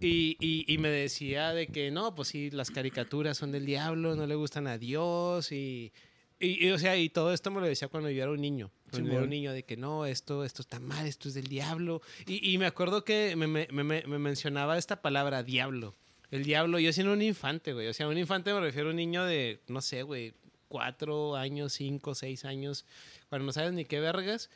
y, 0.00 0.36
y, 0.40 0.64
y 0.72 0.78
me 0.78 0.88
decía 0.88 1.52
de 1.52 1.66
que 1.66 1.90
no, 1.90 2.14
pues 2.14 2.28
sí, 2.28 2.50
las 2.50 2.70
caricaturas 2.70 3.38
son 3.38 3.52
del 3.52 3.66
diablo, 3.66 4.14
no 4.14 4.26
le 4.26 4.34
gustan 4.34 4.66
a 4.66 4.78
Dios, 4.78 5.52
y, 5.52 5.92
y, 6.40 6.66
y, 6.66 6.70
o 6.70 6.78
sea, 6.78 6.96
y 6.96 7.08
todo 7.08 7.32
esto 7.32 7.50
me 7.50 7.60
lo 7.60 7.66
decía 7.66 7.88
cuando 7.88 8.10
yo 8.10 8.22
era 8.22 8.32
un 8.32 8.40
niño. 8.40 8.70
Cuando 8.90 9.08
yo 9.08 9.14
era 9.16 9.24
un 9.24 9.30
niño, 9.30 9.52
de 9.52 9.64
que 9.64 9.76
no, 9.76 10.06
esto, 10.06 10.44
esto 10.44 10.62
está 10.62 10.78
mal, 10.78 11.06
esto 11.06 11.28
es 11.28 11.34
del 11.34 11.48
diablo. 11.48 12.00
Y, 12.26 12.52
y 12.52 12.58
me 12.58 12.66
acuerdo 12.66 13.04
que 13.04 13.34
me, 13.34 13.46
me, 13.46 13.66
me, 13.70 13.82
me 13.82 14.18
mencionaba 14.18 14.78
esta 14.78 15.02
palabra, 15.02 15.42
diablo. 15.42 15.96
El 16.30 16.44
diablo, 16.44 16.78
yo 16.78 16.92
siendo 16.92 17.12
un 17.12 17.22
infante, 17.22 17.72
güey. 17.72 17.88
O 17.88 17.94
sea, 17.94 18.08
un 18.08 18.18
infante 18.18 18.52
me 18.52 18.60
refiero 18.60 18.88
a 18.88 18.90
un 18.90 18.96
niño 18.96 19.24
de, 19.24 19.60
no 19.68 19.80
sé, 19.80 20.02
güey, 20.02 20.34
cuatro 20.68 21.36
años, 21.36 21.72
cinco, 21.72 22.14
seis 22.14 22.44
años, 22.44 22.84
cuando 23.28 23.46
no 23.46 23.52
sabes 23.52 23.72
ni 23.72 23.84
qué 23.84 24.00
vergas. 24.00 24.50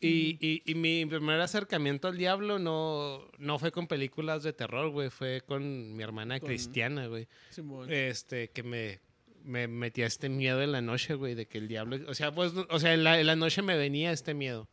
Y, 0.00 0.36
y, 0.40 0.62
y 0.66 0.74
mi 0.74 1.06
primer 1.06 1.40
acercamiento 1.40 2.08
al 2.08 2.18
diablo 2.18 2.58
no, 2.58 3.26
no 3.38 3.58
fue 3.58 3.72
con 3.72 3.86
películas 3.86 4.42
de 4.42 4.52
terror, 4.52 4.90
güey. 4.90 5.08
Fue 5.10 5.40
con 5.46 5.96
mi 5.96 6.02
hermana 6.02 6.38
Con- 6.40 6.48
cristiana, 6.48 7.06
güey 7.06 7.26
Simón. 7.50 7.90
este, 7.90 8.50
que 8.50 8.62
me, 8.62 9.00
me 9.44 9.66
metía 9.66 10.06
este 10.06 10.28
miedo 10.28 10.60
en 10.62 10.72
la 10.72 10.82
noche, 10.82 11.14
güey, 11.14 11.34
de 11.34 11.46
que 11.46 11.58
el 11.58 11.68
diablo, 11.68 11.98
o 12.06 12.14
sea, 12.14 12.32
pues, 12.34 12.52
o 12.68 12.78
sea, 12.78 12.92
en 12.92 13.02
la, 13.04 13.18
en 13.18 13.26
la 13.26 13.36
noche 13.36 13.62
me 13.62 13.76
venía 13.78 14.12
este 14.12 14.34
miedo. 14.34 14.68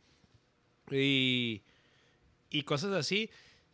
Y, 0.90 1.62
y 2.50 2.62
cosas 2.62 2.92
así. 2.92 3.30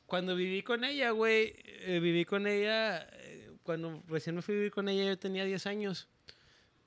Cuando 0.07 0.37
viví 0.37 0.63
con 0.63 0.85
ella, 0.85 1.11
güey, 1.11 1.55
eh, 1.87 1.99
viví 2.01 2.25
con 2.25 2.47
ella, 2.47 3.09
eh, 3.23 3.51
cuando 3.63 4.03
recién 4.07 4.37
me 4.37 4.43
fui 4.43 4.55
a 4.55 4.59
vivir 4.59 4.71
con 4.73 4.89
ella 4.89 5.05
yo 5.05 5.19
tenía 5.19 5.45
10 5.45 5.67
años. 5.67 6.09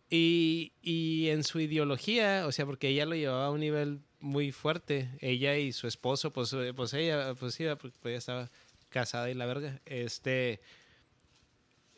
Y, 0.10 0.74
y 0.82 1.30
en 1.30 1.44
su 1.44 1.60
ideología, 1.60 2.46
o 2.48 2.52
sea, 2.52 2.66
porque 2.66 2.88
ella 2.90 3.06
lo 3.06 3.16
llevaba 3.16 3.46
a 3.46 3.52
un 3.52 3.60
nivel 3.62 4.02
muy 4.22 4.52
fuerte, 4.52 5.10
ella 5.20 5.58
y 5.58 5.74
su 5.74 5.88
esposo, 5.88 6.32
pues, 6.32 6.54
eh, 6.54 6.74
pues 6.76 6.94
ella, 6.94 7.34
pues 7.36 7.56
sí, 7.56 7.66
pues 7.80 7.94
ella 8.06 8.18
estaba 8.18 8.50
casada 8.90 9.30
y 9.30 9.34
la 9.34 9.46
verga, 9.46 9.82
este, 9.86 10.62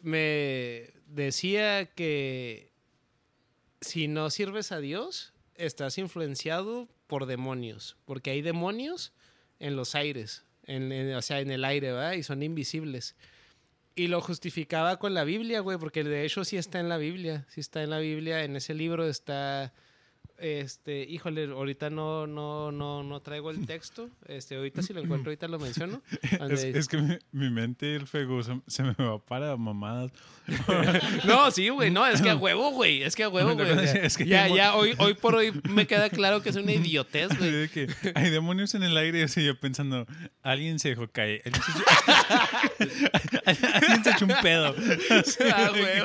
me 0.01 0.93
decía 1.07 1.85
que 1.87 2.71
si 3.81 4.07
no 4.07 4.29
sirves 4.29 4.71
a 4.71 4.79
Dios, 4.79 5.33
estás 5.55 5.97
influenciado 5.97 6.89
por 7.07 7.25
demonios, 7.25 7.97
porque 8.05 8.31
hay 8.31 8.41
demonios 8.41 9.13
en 9.59 9.75
los 9.75 9.95
aires, 9.95 10.45
en, 10.65 11.13
o 11.13 11.21
sea, 11.21 11.39
en 11.41 11.51
el 11.51 11.65
aire, 11.65 11.91
¿verdad? 11.91 12.13
Y 12.13 12.23
son 12.23 12.43
invisibles. 12.43 13.15
Y 13.95 14.07
lo 14.07 14.21
justificaba 14.21 14.97
con 14.97 15.13
la 15.13 15.23
Biblia, 15.23 15.59
güey, 15.59 15.77
porque 15.77 16.03
de 16.03 16.25
hecho 16.25 16.43
sí 16.43 16.57
está 16.57 16.79
en 16.79 16.89
la 16.89 16.97
Biblia, 16.97 17.45
sí 17.49 17.59
está 17.59 17.83
en 17.83 17.91
la 17.91 17.99
Biblia, 17.99 18.43
en 18.43 18.55
ese 18.55 18.73
libro 18.73 19.07
está, 19.07 19.73
este, 20.43 21.03
híjole, 21.09 21.45
ahorita 21.45 21.89
no, 21.89 22.27
no, 22.27 22.69
no, 22.73 23.01
no 23.01 23.21
traigo 23.21 23.49
el 23.49 23.65
texto, 23.65 24.09
este, 24.27 24.57
ahorita 24.57 24.81
si 24.81 24.93
lo 24.93 24.99
encuentro, 24.99 25.29
ahorita 25.29 25.47
lo 25.47 25.57
menciono. 25.57 26.01
Es, 26.51 26.89
que 26.89 26.97
mi, 26.97 27.17
mi 27.31 27.49
mente, 27.49 27.95
el 27.95 28.07
fego, 28.07 28.43
se, 28.43 28.59
se 28.67 28.83
me 28.83 28.93
va 28.93 29.19
para 29.19 29.55
mamadas. 29.55 30.11
No, 31.25 31.49
sí, 31.51 31.69
güey, 31.69 31.89
no, 31.89 32.05
es 32.05 32.21
que 32.21 32.29
a 32.29 32.35
huevo, 32.35 32.71
güey, 32.71 33.03
es 33.03 33.15
que 33.15 33.23
a 33.23 33.29
huevo, 33.29 33.53
güey. 33.55 33.69
Es 34.03 34.17
que 34.17 34.25
ya, 34.25 34.49
mo- 34.49 34.57
ya, 34.57 34.75
hoy, 34.75 34.93
hoy 34.97 35.13
por 35.13 35.35
hoy 35.35 35.53
me 35.69 35.87
queda 35.87 36.09
claro 36.09 36.43
que 36.43 36.49
es 36.49 36.57
una 36.57 36.73
idiotez, 36.73 37.29
güey. 37.37 37.69
Hay 38.13 38.29
demonios 38.29 38.75
en 38.75 38.83
el 38.83 38.97
aire. 38.97 39.19
Y 39.19 39.21
así 39.21 39.45
yo 39.45 39.57
pensando, 39.57 40.05
alguien 40.41 40.79
se 40.79 40.89
dejó 40.89 41.07
caer. 41.07 41.41
Alguien 43.45 44.03
se, 44.03 44.11
echó 44.11 44.25
un 44.25 44.33
pedo. 44.41 44.75
Ah, 45.51 45.71
güey. 45.71 46.01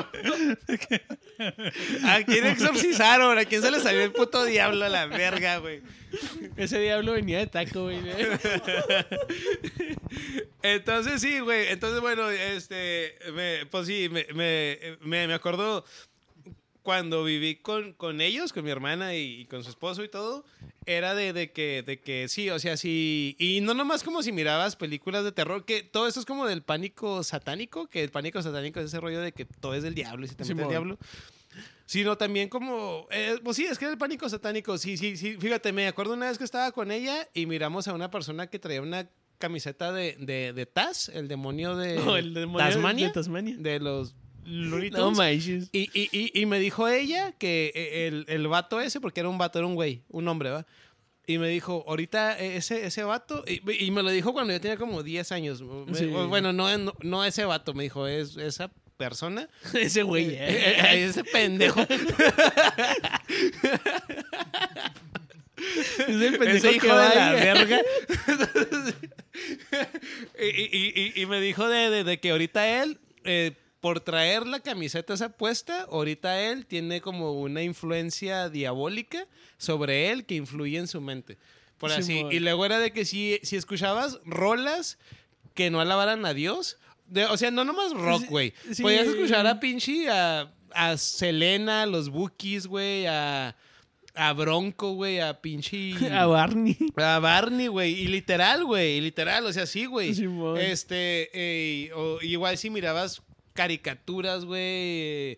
¿A 2.05 2.23
quién 2.23 2.45
exorcizaron? 2.45 3.37
¿A 3.37 3.45
quién 3.45 3.61
se 3.61 3.71
le 3.71 3.79
salió 3.79 4.01
el 4.01 4.11
puto 4.11 4.43
diablo 4.45 4.85
a 4.85 4.89
la 4.89 5.05
verga, 5.05 5.57
güey? 5.57 5.81
Ese 6.57 6.79
diablo 6.79 7.13
venía 7.13 7.39
de 7.39 7.47
taco, 7.47 7.83
güey. 7.83 7.99
Entonces, 10.61 11.21
sí, 11.21 11.39
güey. 11.39 11.67
Entonces, 11.67 12.01
bueno, 12.01 12.29
este, 12.29 13.15
me- 13.33 13.65
pues 13.67 13.87
sí, 13.87 14.09
me, 14.09 14.25
me, 14.33 14.97
me, 15.01 15.27
me 15.27 15.33
acuerdo 15.33 15.85
cuando 16.83 17.23
viví 17.23 17.55
con, 17.55 17.93
con 17.93 18.21
ellos, 18.21 18.53
con 18.53 18.63
mi 18.63 18.71
hermana 18.71 19.15
y, 19.15 19.41
y 19.41 19.45
con 19.45 19.63
su 19.63 19.69
esposo 19.69 20.03
y 20.03 20.09
todo, 20.09 20.45
era 20.85 21.13
de, 21.13 21.33
de 21.33 21.51
que, 21.51 21.83
de 21.85 21.99
que 21.99 22.27
sí, 22.27 22.49
o 22.49 22.59
sea, 22.59 22.77
sí. 22.77 23.35
Y 23.37 23.61
no 23.61 23.73
nomás 23.73 24.03
como 24.03 24.23
si 24.23 24.31
mirabas 24.31 24.75
películas 24.75 25.23
de 25.23 25.31
terror, 25.31 25.65
que 25.65 25.83
todo 25.83 26.07
esto 26.07 26.19
es 26.19 26.25
como 26.25 26.47
del 26.47 26.63
pánico 26.63 27.23
satánico, 27.23 27.87
que 27.87 28.03
el 28.03 28.09
pánico 28.09 28.41
satánico 28.41 28.79
es 28.79 28.87
ese 28.87 28.99
rollo 28.99 29.21
de 29.21 29.31
que 29.31 29.45
todo 29.45 29.75
es 29.75 29.83
del 29.83 29.95
diablo 29.95 30.25
y 30.25 30.29
se 30.29 30.35
te 30.35 30.45
mete 30.45 30.63
el 30.63 30.69
diablo. 30.69 30.97
Sino 31.85 32.17
también 32.17 32.49
como, 32.49 33.07
eh, 33.09 33.39
pues 33.43 33.57
sí, 33.57 33.65
es 33.65 33.79
que 33.79 33.85
era 33.85 33.91
el 33.93 33.97
pánico 33.97 34.29
satánico. 34.29 34.77
Sí, 34.77 34.95
sí, 34.95 35.17
sí. 35.17 35.37
Fíjate, 35.37 35.73
me 35.73 35.87
acuerdo 35.87 36.13
una 36.13 36.27
vez 36.27 36.37
que 36.37 36.43
estaba 36.43 36.71
con 36.71 36.91
ella 36.91 37.27
y 37.33 37.47
miramos 37.47 37.87
a 37.87 37.93
una 37.93 38.11
persona 38.11 38.47
que 38.47 38.59
traía 38.59 38.81
una 38.81 39.09
camiseta 39.39 39.91
de, 39.91 40.15
de, 40.19 40.53
de 40.53 40.65
Taz, 40.67 41.09
el 41.09 41.27
demonio 41.27 41.75
de 41.75 41.95
el 42.19 42.33
demonio 42.33 42.67
Tasmania, 42.67 43.07
de 43.07 43.13
Tasmania. 43.13 43.55
de 43.57 43.79
los 43.79 44.13
Looney 44.49 44.89
No 44.89 44.99
Tunes. 45.11 45.17
manches. 45.17 45.69
Y, 45.71 45.89
y, 45.93 46.09
y, 46.11 46.31
y 46.41 46.45
me 46.45 46.59
dijo 46.59 46.87
ella 46.87 47.31
que 47.37 47.71
eh, 47.75 48.07
el, 48.07 48.25
el 48.27 48.47
vato 48.47 48.79
ese, 48.81 48.99
porque 48.99 49.19
era 49.19 49.29
un 49.29 49.37
vato, 49.37 49.59
era 49.59 49.67
un 49.67 49.75
güey, 49.75 50.01
un 50.09 50.27
hombre, 50.27 50.49
¿va? 50.49 50.65
Y 51.27 51.37
me 51.37 51.47
dijo, 51.49 51.85
ahorita 51.87 52.39
eh, 52.39 52.55
ese, 52.57 52.85
ese 52.87 53.03
vato, 53.03 53.43
y, 53.47 53.91
me 53.91 54.01
lo 54.01 54.09
dijo 54.09 54.33
cuando 54.33 54.51
yo 54.51 54.59
tenía 54.59 54.77
como 54.77 55.03
10 55.03 55.31
años. 55.31 55.63
Sí. 55.93 56.05
Bueno, 56.07 56.51
no, 56.53 56.75
no, 56.79 56.93
no 57.01 57.23
ese 57.23 57.45
vato, 57.45 57.73
me 57.75 57.83
dijo, 57.83 58.07
es 58.07 58.35
esa 58.37 58.71
persona. 58.97 59.47
Ese 59.73 60.03
güey. 60.03 60.25
Eh, 60.31 60.37
eh, 60.41 60.75
eh, 60.91 61.05
ese 61.05 61.23
pendejo. 61.23 61.79
Ese 66.07 66.31
pendejo 66.31 66.43
Ese 66.43 66.71
hijo 66.73 66.87
que 66.87 66.93
de 66.93 67.15
la 67.15 67.31
verga. 67.33 67.79
y, 70.39 70.45
y- 70.45 70.93
y- 71.15 71.21
y 71.21 71.25
me 71.25 71.39
dijo 71.41 71.67
de, 71.67 71.89
de- 71.89 72.03
de 72.03 72.19
que 72.19 72.31
ahorita 72.31 72.81
él, 72.83 72.97
eh, 73.23 73.53
por 73.81 73.99
traer 74.01 74.45
la 74.45 74.59
camiseta 74.59 75.13
esa 75.13 75.29
puesta, 75.29 75.83
ahorita 75.89 76.41
él 76.41 76.65
tiene 76.65 77.01
como 77.01 77.33
una 77.33 77.63
influencia 77.63 78.49
diabólica 78.49 79.25
sobre 79.57 80.09
él 80.11 80.25
que 80.25 80.35
influye 80.35 80.77
en 80.77 80.87
su 80.87 80.99
mente. 81.01 81.37
Por 81.77 81.91
así. 81.93 82.25
Y 82.29 82.39
luego 82.39 82.65
era 82.65 82.77
de 82.79 82.91
que 82.91 83.05
si, 83.05 83.39
si 83.43 83.55
escuchabas 83.55 84.19
rolas 84.25 84.97
que 85.53 85.69
no 85.69 85.79
alabaran 85.79 86.25
a 86.25 86.33
Dios, 86.33 86.77
de- 87.07 87.25
o 87.25 87.37
sea, 87.37 87.51
no 87.51 87.63
nomás 87.63 87.93
rock, 87.93 88.25
güey. 88.29 88.53
sí. 88.71 88.81
Podías 88.81 89.07
escuchar 89.07 89.47
a 89.47 89.59
pinche 89.59 90.09
a 90.09 90.51
a 90.71 90.97
Selena, 90.97 91.81
a 91.83 91.85
los 91.87 92.09
Bookies, 92.09 92.67
güey, 92.67 93.07
a, 93.07 93.55
a 94.13 94.33
Bronco, 94.33 94.91
güey, 94.93 95.19
a 95.19 95.41
pinche... 95.41 95.93
A 96.13 96.27
Barney. 96.27 96.77
A 96.95 97.17
Barney, 97.17 97.65
güey. 97.65 97.93
Y 98.01 98.07
literal, 98.07 98.63
güey. 98.65 99.01
Literal, 99.01 99.43
o 99.47 99.51
sea, 99.51 99.65
sí, 99.65 99.85
güey. 99.87 100.11
Este, 100.59 101.29
eh, 101.33 101.91
o 101.95 102.19
igual 102.21 102.55
si 102.59 102.69
mirabas 102.69 103.23
caricaturas, 103.59 104.45
güey. 104.45 105.37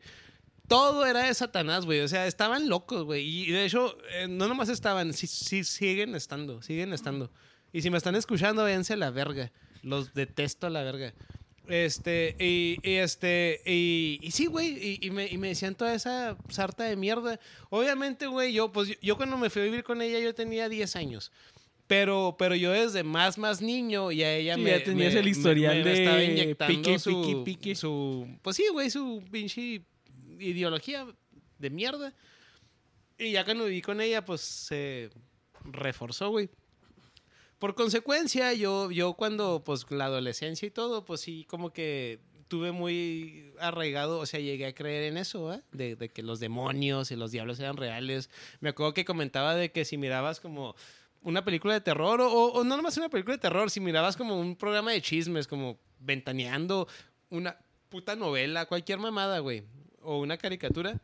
Todo 0.67 1.07
era 1.07 1.21
de 1.21 1.33
Satanás, 1.33 1.85
güey. 1.85 2.01
O 2.01 2.07
sea, 2.07 2.27
estaban 2.27 2.69
locos, 2.69 3.03
güey. 3.03 3.27
Y 3.27 3.51
de 3.51 3.65
hecho, 3.65 3.97
eh, 4.11 4.27
no 4.29 4.47
nomás 4.47 4.69
estaban, 4.69 5.11
sí, 5.13 5.63
siguen 5.63 6.13
estando, 6.13 6.61
siguen 6.61 6.93
estando. 6.93 7.31
Y 7.73 7.81
si 7.81 7.89
me 7.89 7.97
están 7.97 8.15
escuchando, 8.15 8.63
véanse 8.63 8.93
a 8.93 8.97
la 8.97 9.09
verga. 9.09 9.51
Los 9.81 10.13
detesto 10.13 10.67
a 10.67 10.69
la 10.69 10.83
verga. 10.83 11.15
Este, 11.67 12.35
y, 12.37 12.77
este, 12.83 13.59
y, 13.65 14.29
sí, 14.29 14.45
güey, 14.45 14.99
y, 15.01 15.07
y 15.07 15.09
me, 15.09 15.25
y 15.25 15.39
me 15.39 15.47
decían 15.47 15.73
toda 15.73 15.95
esa 15.95 16.37
sarta 16.49 16.83
de 16.83 16.95
mierda. 16.95 17.39
Obviamente, 17.71 18.27
güey, 18.27 18.53
yo, 18.53 18.71
pues, 18.71 18.89
yo, 18.89 18.95
yo 19.01 19.17
cuando 19.17 19.35
me 19.35 19.49
fui 19.49 19.63
a 19.63 19.65
vivir 19.65 19.83
con 19.83 19.99
ella, 19.99 20.19
yo 20.19 20.35
tenía 20.35 20.69
10 20.69 20.95
años. 20.95 21.31
Pero, 21.91 22.37
pero 22.39 22.55
yo 22.55 22.71
desde 22.71 23.03
más, 23.03 23.37
más 23.37 23.61
niño, 23.61 24.13
y 24.13 24.23
a 24.23 24.33
ella 24.33 24.55
Sí, 24.55 24.61
me. 24.61 24.69
ya 24.69 24.81
tenías 24.81 25.13
me- 25.13 25.19
el 25.19 25.27
historial 25.27 25.77
me, 25.79 25.83
me 25.83 25.89
de 25.89 26.03
estaba 26.05 26.23
inyectando 26.23 26.73
pique, 26.81 26.99
su, 26.99 27.21
pique, 27.21 27.41
pique. 27.43 27.75
su. 27.75 28.27
Pues 28.41 28.55
sí, 28.55 28.63
güey, 28.71 28.89
su 28.89 29.21
pinche 29.29 29.81
ideología 30.39 31.05
de 31.59 31.69
mierda. 31.69 32.13
Y 33.17 33.33
ya 33.33 33.43
cuando 33.43 33.65
viví 33.65 33.81
con 33.81 33.99
ella, 33.99 34.23
pues 34.23 34.39
se 34.39 35.09
reforzó, 35.65 36.29
güey. 36.29 36.49
Por 37.59 37.75
consecuencia, 37.75 38.53
yo, 38.53 38.89
yo 38.89 39.13
cuando, 39.15 39.61
pues, 39.65 39.85
la 39.91 40.05
adolescencia 40.05 40.65
y 40.65 40.71
todo, 40.71 41.03
pues 41.03 41.19
sí, 41.19 41.45
como 41.49 41.71
que 41.73 42.19
tuve 42.47 42.71
muy 42.71 43.51
arraigado, 43.59 44.19
o 44.19 44.25
sea, 44.25 44.39
llegué 44.39 44.65
a 44.65 44.73
creer 44.73 45.11
en 45.11 45.17
eso, 45.17 45.53
¿eh? 45.53 45.61
de, 45.73 45.97
de 45.97 46.07
que 46.07 46.23
los 46.23 46.39
demonios 46.39 47.11
y 47.11 47.17
los 47.17 47.31
diablos 47.31 47.59
eran 47.59 47.75
reales. 47.75 48.29
Me 48.61 48.69
acuerdo 48.69 48.93
que 48.93 49.03
comentaba 49.03 49.55
de 49.55 49.73
que 49.73 49.83
si 49.83 49.97
mirabas 49.97 50.39
como 50.39 50.73
una 51.21 51.43
película 51.43 51.73
de 51.73 51.81
terror, 51.81 52.21
o, 52.21 52.29
o 52.29 52.63
no 52.63 52.75
nomás 52.77 52.97
una 52.97 53.09
película 53.09 53.35
de 53.35 53.41
terror, 53.41 53.69
si 53.69 53.79
mirabas 53.79 54.17
como 54.17 54.39
un 54.39 54.55
programa 54.55 54.91
de 54.91 55.01
chismes, 55.01 55.47
como 55.47 55.79
ventaneando 55.99 56.87
una 57.29 57.57
puta 57.89 58.15
novela, 58.15 58.65
cualquier 58.65 58.99
mamada, 58.99 59.39
güey, 59.39 59.63
o 60.01 60.19
una 60.19 60.37
caricatura, 60.37 60.99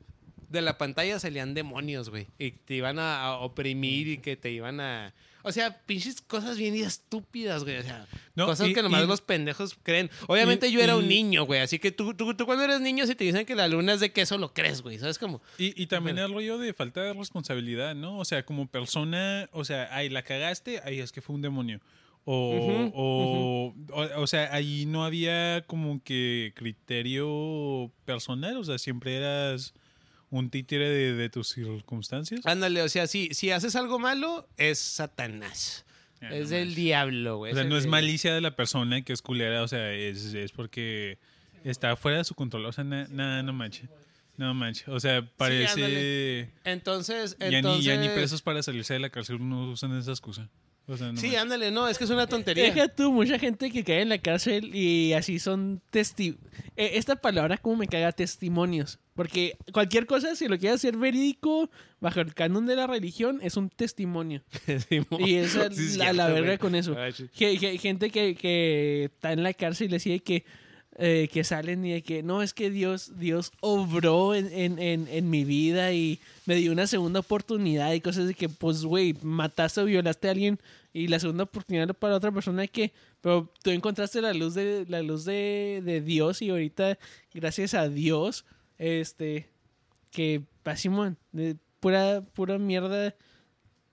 de 0.50 0.62
la 0.62 0.78
pantalla 0.78 1.20
salían 1.20 1.54
demonios, 1.54 2.10
güey, 2.10 2.28
y 2.38 2.52
te 2.52 2.76
iban 2.76 3.00
a, 3.00 3.22
a 3.24 3.38
oprimir 3.40 4.08
y 4.08 4.18
que 4.20 4.38
te 4.38 4.52
iban 4.52 4.80
a... 4.80 5.14
O 5.48 5.52
sea, 5.54 5.78
pinches 5.86 6.20
cosas 6.22 6.58
bien 6.58 6.76
estúpidas, 6.76 7.64
güey. 7.64 7.78
O 7.78 7.84
sea, 7.84 8.06
No, 8.36 8.46
cosas 8.46 8.68
y- 8.68 8.74
que 8.74 8.82
nomás 8.84 9.04
y- 9.04 9.08
los 9.08 9.22
pendejos 9.22 9.78
creen. 9.82 10.10
Obviamente 10.28 10.68
y- 10.68 10.72
yo 10.74 10.82
era 10.82 10.96
un 10.98 11.08
niño, 11.08 11.46
güey. 11.46 11.62
Así 11.62 11.80
que 11.80 11.92
tú, 11.92 12.14
tú, 12.14 12.34
tú 12.36 12.46
cuando 12.46 12.66
eres 12.66 12.82
niño, 12.82 13.08
si 13.08 13.16
te 13.16 13.24
dicen 13.24 13.46
que 13.46 13.56
la 13.56 13.68
luna 13.68 13.94
es 13.94 14.00
de 14.02 14.12
queso, 14.12 14.38
lo 14.38 14.54
crees, 14.54 14.82
güey. 14.82 15.00
¿Sabes 15.00 15.18
cómo? 15.18 15.42
Y, 15.58 15.82
y 15.82 15.88
también 15.88 16.18
el 16.18 16.34
rollo 16.34 16.58
de 16.58 16.74
falta 16.74 17.02
de 17.02 17.14
responsabilidad, 17.14 17.96
¿no? 17.96 18.18
O 18.20 18.26
sea, 18.26 18.46
como 18.46 18.68
persona, 18.68 19.50
o 19.54 19.64
sea, 19.66 19.90
ay, 19.92 20.10
la 20.10 20.22
cagaste, 20.24 20.82
ay, 20.84 21.00
es 21.00 21.12
que 21.12 21.22
fue 21.22 21.36
un 21.36 21.42
demonio. 21.42 21.80
O, 22.30 22.92
o, 22.94 23.74
o, 23.94 24.22
o 24.22 24.28
sea, 24.28 24.54
ahí 24.54 24.86
no 24.86 25.06
había 25.06 25.64
como 25.66 26.04
que 26.04 26.52
criterio 26.56 27.92
personal, 28.06 28.58
o 28.58 28.64
sea, 28.64 28.78
siempre 28.78 29.16
eras 29.16 29.74
un 30.30 30.50
títere 30.50 30.90
de, 30.90 31.14
de 31.14 31.30
tus 31.30 31.50
circunstancias. 31.50 32.42
Ándale, 32.46 32.82
o 32.82 32.90
sea, 32.90 33.08
si, 33.08 33.30
si 33.34 33.52
haces 33.52 33.76
algo 33.76 34.00
malo, 34.00 34.48
es 34.58 34.80
Satanás. 34.80 35.86
Es 36.22 36.30
no 36.30 36.50
del 36.50 36.60
manches. 36.68 36.76
diablo, 36.76 37.38
güey. 37.38 37.52
O 37.52 37.56
sea, 37.56 37.64
no 37.64 37.78
es 37.78 37.84
de- 37.84 37.90
malicia 37.90 38.34
de 38.34 38.42
la 38.42 38.56
persona 38.56 39.02
que 39.04 39.14
es 39.14 39.22
culera, 39.22 39.62
o 39.62 39.68
sea, 39.68 39.94
es, 39.94 40.34
es 40.34 40.52
porque 40.52 41.20
está 41.64 41.96
fuera 41.96 42.18
de 42.18 42.24
su 42.24 42.34
control. 42.34 42.66
O 42.66 42.72
sea, 42.72 42.84
nada, 42.84 43.08
na, 43.10 43.44
no 43.44 43.54
manches. 43.54 43.90
No 44.36 44.54
manches. 44.54 44.88
O 44.90 45.00
sea, 45.00 45.28
parece. 45.38 45.74
ándale. 45.74 46.50
Entonces, 46.64 47.38
ya, 47.40 47.48
entonces... 47.60 47.80
ni, 47.80 47.86
ya 47.86 47.98
ni 47.98 48.10
presos 48.10 48.42
para 48.42 48.62
salirse 48.64 48.94
de 48.94 49.00
la 49.00 49.10
cárcel 49.10 49.38
no 49.40 49.72
usan 49.72 49.98
esa 49.98 50.12
excusa. 50.12 50.50
O 50.88 50.96
sea, 50.96 51.12
no 51.12 51.18
Sí, 51.20 51.28
manches. 51.28 51.42
ándale, 51.42 51.72
no, 51.72 51.88
es 51.90 51.98
que 51.98 52.06
es 52.06 52.10
una 52.10 52.28
tontería. 52.28 52.64
Deja 52.64 52.88
tú, 52.88 53.12
mucha 53.12 53.38
gente 53.38 53.70
que 53.72 53.84
cae 53.84 54.02
en 54.02 54.10
la 54.10 54.18
cárcel 54.20 54.74
y 54.74 55.12
así 55.14 55.38
son 55.40 55.82
testi... 55.90 56.38
eh, 56.78 56.92
esta 56.94 57.18
palabra 57.18 57.58
como 57.58 57.76
me 57.76 57.88
caga, 57.88 58.12
testimonios. 58.14 59.00
Porque 59.14 59.58
cualquier 59.74 60.06
cosa, 60.06 60.36
si 60.36 60.48
lo 60.48 60.58
quieres 60.60 60.76
hacer 60.76 60.96
verídico, 60.96 61.70
bajo 62.00 62.22
el 62.22 62.34
canon 62.36 62.66
de 62.68 62.76
la 62.76 62.88
religión, 62.88 63.40
es 63.42 63.58
un 63.58 63.70
testimonio. 63.70 64.44
Simón. 64.90 65.20
Y 65.28 65.36
esa 65.36 65.70
Sí, 65.72 65.82
es 65.86 65.98
la, 65.98 66.14
la 66.14 66.28
cierto, 66.28 66.42
verga 66.42 66.58
con 66.60 66.76
eso. 66.76 66.96
Sí. 67.14 67.28
Gente 67.80 68.10
que, 68.12 68.36
que 68.36 69.06
está 69.06 69.34
en 69.34 69.44
la 69.44 69.54
cárcel 69.54 69.88
y 69.88 69.92
decide 69.92 70.20
que, 70.20 70.46
eh, 71.00 71.30
que 71.32 71.44
salen 71.44 71.86
y 71.86 71.92
de 71.92 72.02
que 72.02 72.24
no, 72.24 72.42
es 72.42 72.54
que 72.54 72.72
Dios, 72.72 73.20
Dios 73.20 73.52
obró 73.60 74.34
en, 74.34 74.52
en, 74.52 74.80
en, 74.80 75.08
en 75.08 75.30
mi 75.30 75.46
vida 75.46 75.94
y 75.94 76.20
me 76.48 76.56
dio 76.56 76.72
una 76.72 76.88
segunda 76.88 77.20
oportunidad 77.20 77.94
y 77.94 78.02
cosas 78.02 78.26
de 78.26 78.34
que, 78.34 78.50
pues, 78.50 78.84
güey, 78.84 79.16
mataste 79.22 79.82
o 79.82 79.86
violaste 79.86 80.28
a 80.28 80.32
alguien 80.32 80.60
y 80.94 81.08
la 81.08 81.20
segunda 81.20 81.44
oportunidad 81.44 81.94
para 81.94 82.16
otra 82.16 82.32
persona 82.32 82.66
que, 82.66 82.94
pero 83.22 83.52
tú 83.62 83.70
encontraste 83.70 84.22
la 84.22 84.34
luz 84.34 84.56
de, 84.56 84.86
la 84.90 85.04
luz 85.04 85.24
de, 85.26 85.84
de 85.86 86.02
Dios 86.02 86.42
y 86.42 86.50
ahorita, 86.50 86.98
gracias 87.32 87.76
a 87.76 87.90
Dios, 87.90 88.46
este, 88.80 89.50
que, 90.10 90.42
Simón, 90.76 91.18
pura, 91.80 92.24
pura 92.34 92.58
mierda 92.58 93.14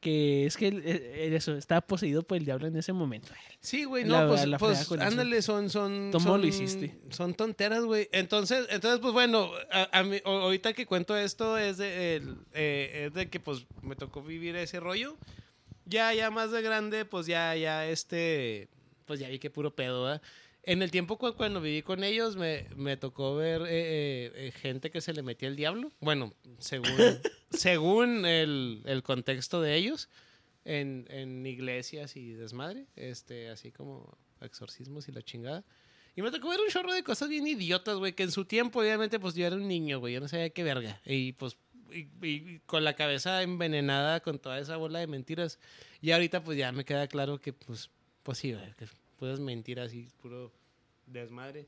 que 0.04 0.44
es 0.44 0.56
que 0.58 0.68
eh, 0.68 0.82
eh, 0.84 1.30
eso 1.34 1.56
estaba 1.56 1.80
poseído 1.80 2.22
por 2.22 2.36
el 2.36 2.44
diablo 2.44 2.66
en 2.66 2.76
ese 2.76 2.92
momento. 2.92 3.32
Sí, 3.60 3.84
güey, 3.84 4.04
no, 4.04 4.28
pues, 4.28 4.46
pues, 4.58 4.80
eso. 4.82 4.94
ándale, 5.00 5.40
son, 5.40 5.70
son, 5.70 6.10
¿Cómo 6.12 6.24
son- 6.26 6.42
lo 6.42 6.46
hiciste? 6.46 6.94
Son 7.08 7.32
tonteras, 7.32 7.82
güey. 7.84 8.10
Entonces, 8.12 8.66
entonces, 8.70 9.00
pues 9.00 9.14
bueno, 9.14 9.50
a, 9.72 9.98
a 9.98 10.02
mí- 10.02 10.20
ahorita 10.22 10.74
que 10.74 10.84
cuento 10.84 11.16
esto 11.16 11.56
es 11.56 11.78
de, 11.78 12.16
el, 12.16 12.36
eh, 12.52 13.06
es 13.06 13.14
de 13.14 13.30
que, 13.30 13.40
pues, 13.40 13.66
me 13.80 13.96
tocó 13.96 14.22
vivir 14.22 14.54
ese 14.56 14.78
rollo. 14.78 15.16
Ya, 15.86 16.12
ya 16.12 16.30
más 16.30 16.50
de 16.50 16.60
grande, 16.60 17.06
pues 17.06 17.26
ya, 17.26 17.56
ya, 17.56 17.86
este, 17.86 18.68
pues 19.06 19.18
ya 19.20 19.28
vi 19.28 19.38
que 19.38 19.48
puro 19.50 19.74
pedo, 19.74 20.04
¿verdad? 20.04 20.22
En 20.66 20.82
el 20.82 20.90
tiempo 20.90 21.18
cu- 21.18 21.34
cuando 21.34 21.60
viví 21.60 21.82
con 21.82 22.02
ellos, 22.04 22.36
me, 22.36 22.66
me 22.76 22.96
tocó 22.96 23.34
ver 23.36 23.62
eh, 23.62 23.66
eh, 23.68 24.32
eh, 24.34 24.52
gente 24.52 24.90
que 24.90 25.00
se 25.00 25.12
le 25.12 25.22
metía 25.22 25.48
el 25.48 25.56
diablo. 25.56 25.92
Bueno, 26.00 26.32
según, 26.58 26.88
según 27.50 28.26
el, 28.26 28.82
el 28.86 29.02
contexto 29.02 29.60
de 29.60 29.74
ellos 29.76 30.08
en, 30.64 31.06
en 31.10 31.44
iglesias 31.46 32.16
y 32.16 32.32
desmadre, 32.32 32.86
este, 32.96 33.50
así 33.50 33.72
como 33.72 34.16
exorcismos 34.40 35.08
y 35.08 35.12
la 35.12 35.22
chingada. 35.22 35.64
Y 36.16 36.22
me 36.22 36.30
tocó 36.30 36.48
ver 36.48 36.60
un 36.60 36.68
chorro 36.68 36.92
de 36.94 37.02
cosas 37.02 37.28
bien 37.28 37.46
idiotas, 37.46 37.96
güey, 37.98 38.12
que 38.14 38.22
en 38.22 38.30
su 38.30 38.44
tiempo, 38.44 38.80
obviamente, 38.80 39.18
pues 39.18 39.34
yo 39.34 39.46
era 39.46 39.56
un 39.56 39.66
niño, 39.66 39.98
güey, 39.98 40.14
yo 40.14 40.20
no 40.20 40.28
sabía 40.28 40.50
qué 40.50 40.62
verga. 40.62 41.00
Y 41.04 41.32
pues, 41.32 41.56
y, 41.92 42.06
y 42.26 42.60
con 42.66 42.84
la 42.84 42.94
cabeza 42.94 43.42
envenenada 43.42 44.20
con 44.20 44.38
toda 44.38 44.58
esa 44.60 44.76
bola 44.76 45.00
de 45.00 45.06
mentiras. 45.08 45.58
Y 46.00 46.12
ahorita, 46.12 46.42
pues 46.44 46.56
ya 46.56 46.70
me 46.72 46.84
queda 46.84 47.08
claro 47.08 47.40
que, 47.40 47.52
pues, 47.52 47.90
pues 48.22 48.38
sí, 48.38 48.54
que 48.78 48.86
puedes 49.18 49.40
mentir 49.40 49.80
así, 49.80 50.08
puro 50.22 50.52
desmadre. 51.06 51.66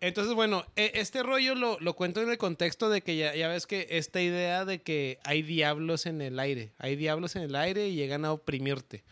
Entonces, 0.00 0.34
bueno, 0.34 0.66
e- 0.76 0.90
este 0.96 1.22
rollo 1.22 1.54
lo, 1.54 1.78
lo 1.80 1.94
cuento 1.96 2.20
en 2.20 2.28
el 2.28 2.36
contexto 2.36 2.90
de 2.90 3.00
que 3.00 3.16
ya, 3.16 3.34
ya 3.34 3.48
ves 3.48 3.66
que 3.66 3.86
esta 3.90 4.20
idea 4.20 4.66
de 4.66 4.82
que 4.82 5.18
hay 5.24 5.40
diablos 5.42 6.04
en 6.04 6.20
el 6.20 6.38
aire, 6.40 6.72
hay 6.76 6.96
diablos 6.96 7.36
en 7.36 7.42
el 7.42 7.54
aire 7.56 7.88
y 7.88 7.94
llegan 7.94 8.26
a 8.26 8.32
oprimirte, 8.32 9.02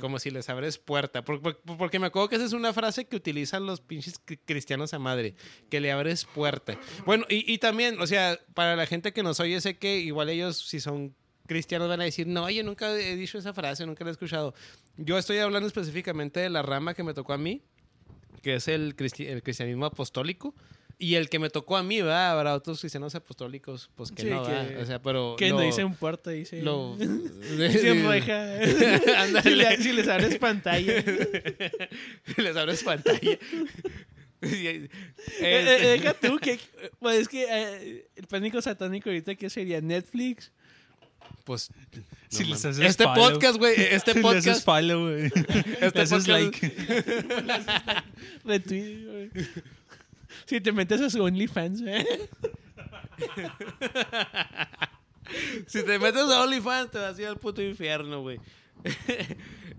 como 0.00 0.18
si 0.18 0.30
les 0.32 0.48
abres 0.48 0.78
puerta. 0.78 1.22
Por- 1.22 1.40
por- 1.40 1.60
porque 1.60 2.00
me 2.00 2.06
acuerdo 2.08 2.28
que 2.28 2.36
esa 2.36 2.46
es 2.46 2.54
una 2.54 2.72
frase 2.72 3.04
que 3.04 3.14
utilizan 3.14 3.66
los 3.66 3.80
pinches 3.80 4.14
cri- 4.26 4.40
cristianos 4.44 4.92
a 4.94 4.98
madre, 4.98 5.36
que 5.70 5.80
le 5.80 5.92
abres 5.92 6.24
puerta. 6.24 6.76
Bueno, 7.06 7.24
y, 7.28 7.52
y 7.52 7.58
también, 7.58 8.00
o 8.00 8.06
sea, 8.08 8.36
para 8.54 8.74
la 8.74 8.86
gente 8.86 9.12
que 9.12 9.22
nos 9.22 9.38
oye, 9.38 9.60
sé 9.60 9.76
que 9.78 9.98
igual 9.98 10.28
ellos, 10.28 10.58
si 10.58 10.80
son 10.80 11.14
cristianos, 11.46 11.88
van 11.88 12.00
a 12.00 12.04
decir, 12.04 12.26
no, 12.26 12.48
yo 12.50 12.62
nunca 12.64 12.90
he 12.98 13.16
dicho 13.16 13.38
esa 13.38 13.52
frase, 13.52 13.84
nunca 13.86 14.04
la 14.04 14.10
he 14.10 14.12
escuchado. 14.12 14.54
Yo 14.96 15.18
estoy 15.18 15.38
hablando 15.38 15.66
específicamente 15.66 16.40
de 16.40 16.50
la 16.50 16.62
rama 16.62 16.94
que 16.94 17.02
me 17.02 17.14
tocó 17.14 17.32
a 17.32 17.38
mí, 17.38 17.62
que 18.42 18.54
es 18.56 18.68
el, 18.68 18.96
cristi- 18.96 19.26
el 19.28 19.42
cristianismo 19.42 19.86
apostólico. 19.86 20.54
Y 20.98 21.16
el 21.16 21.28
que 21.28 21.40
me 21.40 21.50
tocó 21.50 21.76
a 21.76 21.82
mí, 21.82 22.00
¿verdad? 22.00 22.30
Habrá 22.30 22.54
otros 22.54 22.78
cristianos 22.78 23.12
apostólicos, 23.16 23.90
pues 23.96 24.12
que 24.12 24.22
Sí, 24.22 24.30
no, 24.30 24.44
que-. 24.44 24.76
O 24.76 24.86
sea, 24.86 25.02
pero... 25.02 25.34
que 25.36 25.48
lo- 25.48 25.56
no 25.56 25.62
dicen 25.62 25.94
puerta, 25.94 26.30
dice. 26.30 26.62
Lo... 26.62 26.96
Dicen 26.96 28.06
reja. 28.06 28.60
Si, 29.42 29.50
le- 29.50 29.76
si 29.78 29.92
les 29.92 30.06
abres 30.06 30.38
pantalla. 30.38 31.02
Les 32.36 32.56
abres 32.56 32.84
pantalla. 32.84 33.32
Eh, 33.32 33.38
eh, 34.42 34.88
eh, 35.40 35.86
deja 35.98 36.14
tú 36.14 36.38
que. 36.38 36.58
Pues 37.00 37.20
es 37.22 37.28
que 37.28 37.46
eh, 37.48 38.08
el 38.16 38.26
pánico 38.26 38.60
satánico 38.60 39.08
ahorita, 39.08 39.34
¿qué 39.34 39.48
sería? 39.50 39.80
Netflix. 39.80 40.52
Pues... 41.44 41.70
Si 42.28 42.44
no 42.44 42.48
les 42.50 42.64
mames. 42.64 42.64
haces 42.64 42.78
Este 42.90 43.04
follow. 43.04 43.30
podcast, 43.32 43.58
güey, 43.58 43.74
este 43.78 44.14
Le 44.14 44.20
haces 44.20 44.22
podcast... 44.22 44.64
follow, 44.64 45.00
güey. 45.10 45.24
Este 45.80 45.98
Le 45.98 46.00
haces 46.02 46.26
podcast- 46.26 46.28
like. 46.28 48.02
Retweet, 48.44 49.06
güey. 49.06 49.30
Si 50.46 50.60
te 50.60 50.72
metes 50.72 51.00
a 51.00 51.10
su 51.10 51.22
OnlyFans, 51.22 51.82
¿eh? 51.86 52.06
Si 55.66 55.82
te 55.84 55.98
metes 55.98 56.22
a 56.22 56.42
OnlyFans, 56.42 56.90
te 56.90 56.98
vas 56.98 57.18
a 57.18 57.22
ir 57.22 57.28
al 57.28 57.38
puto 57.38 57.62
infierno, 57.62 58.20
güey. 58.22 58.38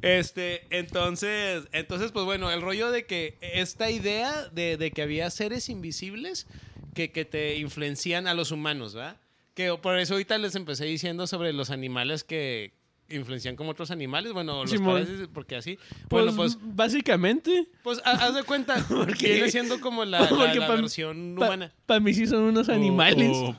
Este, 0.02 0.66
entonces, 0.70 1.64
entonces, 1.72 2.12
pues 2.12 2.26
bueno, 2.26 2.52
el 2.52 2.62
rollo 2.62 2.92
de 2.92 3.06
que 3.06 3.38
esta 3.42 3.90
idea 3.90 4.48
de, 4.50 4.78
de 4.78 4.92
que 4.92 5.02
había 5.02 5.30
seres 5.30 5.70
invisibles 5.70 6.48
que, 6.94 7.12
que 7.12 7.26
te 7.26 7.58
influencian 7.58 8.28
a 8.28 8.34
los 8.34 8.52
humanos, 8.52 8.94
¿verdad? 8.94 9.18
Que 9.54 9.74
por 9.82 9.98
eso 10.00 10.14
ahorita 10.16 10.38
les 10.38 10.56
empecé 10.56 10.86
diciendo 10.86 11.28
sobre 11.28 11.54
los 11.54 11.70
animales 11.70 12.24
que 12.24 12.74
influencian 13.10 13.56
como 13.56 13.72
otros 13.72 13.92
animales. 13.92 14.34
Bueno, 14.34 14.62
los 14.62 14.72
Simón. 14.72 14.94
parásitos, 14.94 15.30
porque 15.32 15.56
así. 15.58 15.78
Pues, 16.10 16.24
Bueno, 16.26 16.36
pues, 16.36 16.58
básicamente, 16.62 17.68
pues 17.84 18.02
ha- 18.06 18.12
haz 18.26 18.34
de 18.34 18.44
cuenta, 18.44 18.76
porque 18.90 19.34
viene 19.34 19.52
siendo 19.52 19.80
como 19.80 20.06
la, 20.06 20.22
la- 20.22 20.30
porque 20.30 20.60
la 20.60 20.68
pa- 20.68 20.76
versión 20.76 21.36
para 21.38 21.54
humana. 21.56 22.00
mí 22.02 22.14
sí 22.14 22.26
son 22.26 22.44
unos 22.44 22.70
animales. 22.70 23.30
O, 23.32 23.56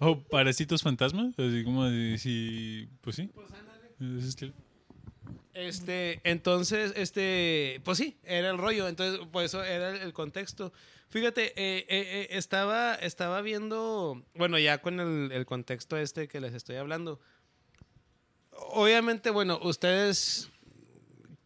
o 0.00 0.18
parásitos 0.24 0.82
fantasmas, 0.82 1.38
así 1.38 1.64
como 1.64 1.84
de 1.86 2.18
si. 2.18 2.88
Pues 3.00 3.16
sí. 3.16 3.30
Estilo. 4.26 4.52
Este, 5.54 6.20
entonces, 6.24 6.92
este, 6.96 7.80
pues 7.84 7.98
sí, 7.98 8.16
era 8.24 8.50
el 8.50 8.58
rollo, 8.58 8.88
entonces, 8.88 9.20
por 9.30 9.44
eso 9.44 9.62
era 9.62 10.02
el 10.02 10.12
contexto. 10.12 10.72
Fíjate, 11.12 11.48
eh, 11.56 11.80
eh, 11.80 11.86
eh, 11.90 12.28
estaba, 12.30 12.94
estaba 12.94 13.42
viendo, 13.42 14.24
bueno, 14.34 14.58
ya 14.58 14.78
con 14.78 14.98
el, 14.98 15.44
contexto 15.44 15.98
este 15.98 16.26
que 16.26 16.40
les 16.40 16.54
estoy 16.54 16.76
hablando. 16.76 17.20
Obviamente, 18.70 19.28
bueno, 19.28 19.60
ustedes, 19.62 20.50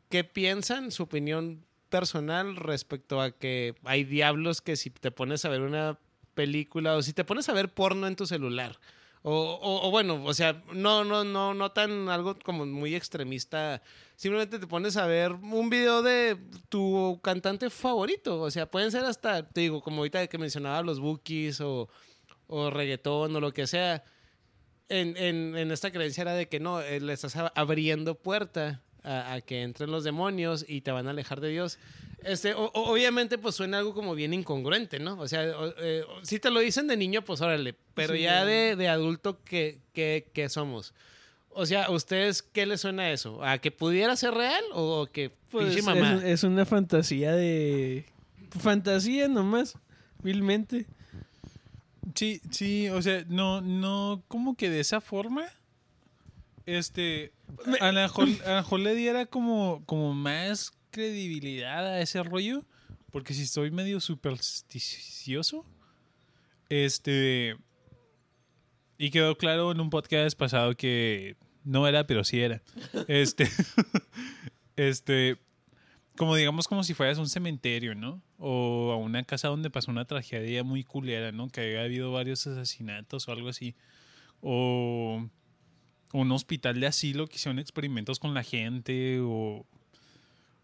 ¿qué 0.09 0.23
piensan? 0.23 0.93
Su 0.93 1.03
opinión 1.03 1.67
personal 1.89 2.55
respecto 2.55 3.21
a 3.21 3.33
que 3.33 3.75
hay 3.83 4.05
diablos 4.05 4.61
que 4.61 4.77
si 4.77 4.91
te 4.91 5.11
pones 5.11 5.45
a 5.45 5.49
ver 5.49 5.62
una 5.62 5.99
película 6.35 6.95
o 6.95 7.03
si 7.03 7.12
te 7.12 7.25
pones 7.25 7.49
a 7.49 7.53
ver 7.53 7.75
porno 7.75 8.07
en 8.07 8.14
tu 8.14 8.25
celular. 8.25 8.79
O, 9.23 9.33
o- 9.35 9.89
o 9.89 9.91
bueno, 9.91 10.23
o 10.25 10.33
sea, 10.33 10.62
no, 10.75 11.03
no, 11.03 11.25
no, 11.25 11.55
no 11.55 11.73
tan 11.73 12.09
algo 12.09 12.39
como 12.39 12.67
muy 12.67 12.95
extremista. 12.95 13.83
Simplemente 14.17 14.59
te 14.59 14.67
pones 14.67 14.97
a 14.97 15.07
ver 15.07 15.33
un 15.33 15.69
video 15.69 16.03
de 16.03 16.39
tu 16.71 17.21
cantante 17.23 17.69
favorito. 17.71 18.41
O 18.41 18.51
sea, 18.51 18.71
pueden 18.71 18.91
ser 18.91 19.05
hasta, 19.05 19.47
te 19.47 19.61
digo, 19.61 19.83
como 19.83 19.99
ahorita 19.99 20.27
que 20.27 20.39
mencionaba 20.39 20.83
los 20.83 21.01
bookies 21.01 21.61
o, 21.61 21.89
o 22.47 22.71
reggaetón 22.71 23.37
o 23.37 23.41
lo 23.41 23.53
que 23.53 23.67
sea. 23.67 24.03
En, 24.89 25.17
en- 25.17 25.57
en 25.57 25.71
esta 25.71 25.91
creencia 25.91 26.23
era 26.23 26.33
de 26.35 26.49
que 26.49 26.61
no, 26.61 26.81
eh, 26.81 27.01
le 27.01 27.12
estás 27.12 27.37
abriendo 27.55 28.14
puerta 28.14 28.83
a, 29.03 29.35
a 29.35 29.41
que 29.41 29.62
entren 29.62 29.91
los 29.91 30.03
demonios 30.05 30.64
y 30.67 30.81
te 30.81 30.93
van 30.93 31.09
a 31.09 31.11
alejar 31.11 31.41
de 31.41 31.51
Dios. 31.51 31.79
Este, 32.23 32.55
o- 32.55 32.71
obviamente, 32.75 33.37
pues 33.37 33.55
suena 33.57 33.79
algo 33.79 33.93
como 33.95 34.14
bien 34.14 34.33
incongruente, 34.33 34.99
¿no? 34.99 35.19
O 35.21 35.29
sea, 35.29 35.43
o- 35.59 35.75
eh, 35.79 36.05
si 36.23 36.39
te 36.39 36.51
lo 36.51 36.61
dicen 36.61 36.87
de 36.87 36.97
niño, 36.97 37.23
pues 37.23 37.41
órale. 37.43 37.75
Pero 37.95 38.14
Sí, 38.14 38.23
ya 38.23 38.45
de, 38.47 38.77
de 38.77 38.89
adulto, 38.89 39.43
¿qué, 39.45 39.81
qué, 39.93 40.31
qué 40.33 40.49
somos? 40.49 40.95
O 41.59 41.65
sea, 41.65 41.85
¿a 41.85 41.91
ustedes 41.91 42.43
qué 42.43 42.67
les 42.67 42.83
suena 42.83 43.11
eso? 43.11 43.43
¿A 43.43 43.57
que 43.59 43.71
pudiera 43.71 44.15
ser 44.15 44.35
real 44.35 44.63
o 44.75 45.07
que 45.07 45.31
Pues 45.51 45.67
pinche 45.67 45.79
es, 45.81 45.85
mamá? 45.87 46.21
es 46.23 46.43
una 46.45 46.67
fantasía 46.67 47.35
de. 47.35 48.05
Fantasía 48.61 49.27
nomás, 49.27 49.79
vilmente. 50.23 50.87
Sí, 52.15 52.41
sí, 52.51 52.89
o 52.91 53.01
sea, 53.01 53.25
no, 53.29 53.61
no, 53.63 54.23
como 54.29 54.55
que 54.57 54.71
de 54.71 54.81
esa 54.81 55.01
forma, 55.01 55.47
este, 56.67 57.33
a 57.81 57.91
lo 57.93 58.01
mejor, 58.01 58.29
a 58.45 58.51
lo 58.51 58.57
mejor 58.57 58.81
le 58.81 58.95
diera 58.95 59.27
como, 59.27 59.83
como 59.87 60.15
más 60.15 60.73
credibilidad 60.91 61.87
a 61.87 62.01
ese 62.01 62.23
rollo, 62.23 62.65
porque 63.11 63.35
si 63.35 63.43
estoy 63.43 63.71
medio 63.71 64.01
supersticioso, 64.01 65.65
este, 66.69 67.57
y 68.99 69.11
quedó 69.11 69.37
claro 69.37 69.73
en 69.73 69.81
un 69.81 69.91
podcast 69.91 70.39
pasado 70.39 70.77
que 70.77 71.37
no 71.67 71.87
era, 71.87 72.07
pero 72.07 72.25
sí 72.25 72.41
era, 72.41 72.62
este, 73.09 73.49
este, 74.77 75.39
como 76.17 76.35
digamos 76.35 76.69
como 76.69 76.83
si 76.85 76.95
fueras 76.95 77.19
a 77.19 77.21
un 77.21 77.29
cementerio, 77.29 77.95
¿no? 77.95 78.23
O 78.39 78.93
a 78.93 78.97
una 78.97 79.25
casa 79.25 79.49
donde 79.49 79.71
pasó 79.71 79.91
una 79.91 80.07
tragedia 80.07 80.64
muy 80.64 80.85
culera, 80.85 81.33
¿no? 81.33 81.49
Que 81.49 81.61
haya 81.61 81.83
habido 81.83 82.12
varios 82.12 82.47
asesinatos 82.47 83.29
o 83.29 83.33
algo 83.33 83.49
así. 83.49 83.75
O 84.41 85.29
un 86.12 86.33
hospital 86.33 86.81
de 86.81 86.87
asilo 86.87 87.27
que 87.27 87.37
hicieron 87.37 87.59
experimentos 87.59 88.19
con 88.19 88.33
la 88.33 88.43
gente 88.43 89.19
o 89.21 89.67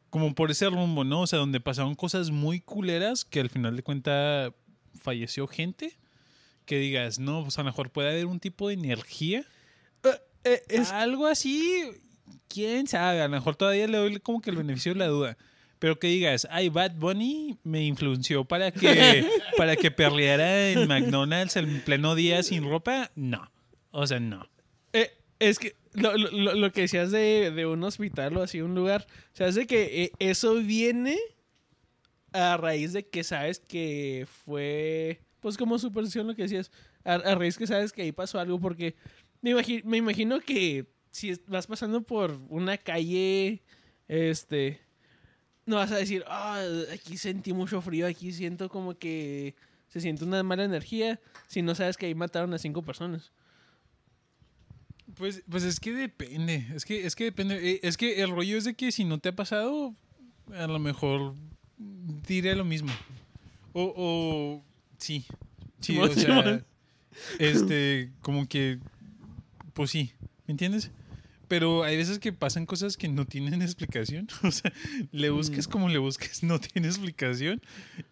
como 0.08 0.34
por 0.34 0.50
ese 0.50 0.68
rumbo, 0.68 1.04
¿no? 1.04 1.22
O 1.22 1.26
sea, 1.26 1.38
donde 1.38 1.60
pasaron 1.60 1.94
cosas 1.94 2.30
muy 2.30 2.60
culeras 2.60 3.24
que 3.24 3.40
al 3.40 3.50
final 3.50 3.76
de 3.76 3.82
cuentas 3.82 4.52
falleció 5.00 5.46
gente. 5.46 5.96
Que 6.66 6.78
digas, 6.78 7.18
no, 7.18 7.42
pues 7.42 7.58
a 7.58 7.62
lo 7.62 7.66
mejor 7.66 7.90
puede 7.90 8.10
haber 8.10 8.26
un 8.26 8.38
tipo 8.38 8.68
de 8.68 8.74
energía. 8.74 9.44
Eh, 10.44 10.62
es, 10.68 10.90
Algo 10.90 11.26
así, 11.26 11.82
quién 12.48 12.86
sabe, 12.86 13.20
a 13.20 13.24
lo 13.24 13.30
mejor 13.30 13.56
todavía 13.56 13.86
le 13.86 13.98
doy 13.98 14.18
como 14.18 14.40
que 14.40 14.50
el 14.50 14.56
beneficio 14.56 14.92
de 14.92 14.98
la 14.98 15.06
duda. 15.06 15.36
Pero 15.78 15.98
que 15.98 16.06
digas, 16.06 16.46
ay, 16.50 16.68
Bad 16.68 16.92
Bunny 16.94 17.58
me 17.64 17.84
influenció 17.84 18.44
para 18.44 18.70
que, 18.70 19.26
para 19.56 19.74
que 19.76 19.90
perreara 19.90 20.70
en 20.70 20.86
McDonald's 20.86 21.56
en 21.56 21.80
pleno 21.82 22.14
día 22.14 22.42
sin 22.44 22.64
ropa. 22.68 23.10
No. 23.16 23.50
O 23.90 24.06
sea, 24.06 24.20
no. 24.20 24.48
eh, 24.92 25.10
es 25.40 25.58
que 25.58 25.74
lo, 25.92 26.16
lo- 26.16 26.30
lo- 26.30 26.54
lo 26.54 26.72
que 26.72 26.82
decías 26.82 27.10
de, 27.10 27.50
de 27.50 27.66
un 27.66 27.82
hospital 27.84 28.36
o 28.36 28.42
así, 28.42 28.60
un 28.62 28.74
lugar, 28.76 29.06
o 29.32 29.36
sea, 29.36 29.48
es 29.48 29.56
de 29.56 29.66
que 29.66 30.04
eh, 30.04 30.12
eso 30.20 30.54
viene 30.54 31.18
a 32.32 32.56
raíz 32.56 32.92
de 32.92 33.06
que 33.08 33.24
sabes 33.24 33.58
que 33.58 34.26
fue, 34.44 35.20
pues 35.40 35.56
como 35.58 35.78
superstición 35.78 36.26
lo 36.26 36.34
que 36.34 36.42
decías, 36.42 36.70
a, 37.04 37.14
a 37.14 37.34
raíz 37.34 37.58
que 37.58 37.66
sabes 37.66 37.92
que 37.92 38.02
ahí 38.02 38.12
pasó 38.12 38.38
algo, 38.38 38.58
porque 38.60 38.94
me, 39.42 39.50
imagi- 39.54 39.84
me 39.84 39.98
imagino 39.98 40.40
que 40.40 40.86
si 41.10 41.32
vas 41.46 41.66
pasando 41.66 42.00
por 42.02 42.38
una 42.48 42.78
calle, 42.78 43.60
este, 44.08 44.80
no 45.66 45.76
vas 45.76 45.92
a 45.92 45.96
decir, 45.96 46.24
ah, 46.26 46.62
aquí 46.92 47.16
sentí 47.18 47.52
mucho 47.52 47.80
frío, 47.82 48.06
aquí 48.06 48.32
siento 48.32 48.68
como 48.70 48.94
que 48.96 49.54
se 49.88 50.00
siente 50.00 50.24
una 50.24 50.42
mala 50.42 50.64
energía, 50.64 51.20
si 51.48 51.60
no 51.60 51.74
sabes 51.74 51.96
que 51.98 52.06
ahí 52.06 52.14
mataron 52.14 52.54
a 52.54 52.58
cinco 52.58 52.80
personas. 52.82 53.30
Pues, 55.14 55.42
pues 55.50 55.62
es 55.64 55.78
que 55.78 55.92
depende. 55.92 56.66
Es 56.74 56.84
que, 56.86 57.04
es 57.04 57.14
que 57.14 57.24
depende. 57.24 57.56
Eh, 57.72 57.80
Es 57.82 57.96
que 57.98 58.22
el 58.22 58.30
rollo 58.30 58.56
es 58.56 58.64
de 58.64 58.74
que 58.74 58.90
si 58.92 59.04
no 59.04 59.18
te 59.18 59.28
ha 59.28 59.36
pasado, 59.36 59.94
a 60.54 60.66
lo 60.66 60.78
mejor 60.78 61.34
diré 61.76 62.54
lo 62.56 62.64
mismo. 62.64 62.90
O, 63.74 63.92
o 63.94 64.64
sí. 64.96 65.26
Sí, 65.80 65.98
o 66.00 66.08
sea, 66.14 66.64
este, 67.38 68.10
como 68.22 68.46
que, 68.48 68.78
pues 69.74 69.90
sí, 69.90 70.12
¿me 70.46 70.52
entiendes? 70.52 70.90
Pero 71.48 71.82
hay 71.84 71.96
veces 71.98 72.18
que 72.18 72.32
pasan 72.32 72.64
cosas 72.66 72.96
que 72.96 73.08
no 73.08 73.26
tienen 73.26 73.60
explicación. 73.62 74.28
O 74.42 74.50
sea, 74.50 74.72
le 75.10 75.30
busques 75.30 75.68
como 75.68 75.88
le 75.88 75.98
busques, 75.98 76.42
no 76.42 76.58
tiene 76.58 76.88
explicación. 76.88 77.60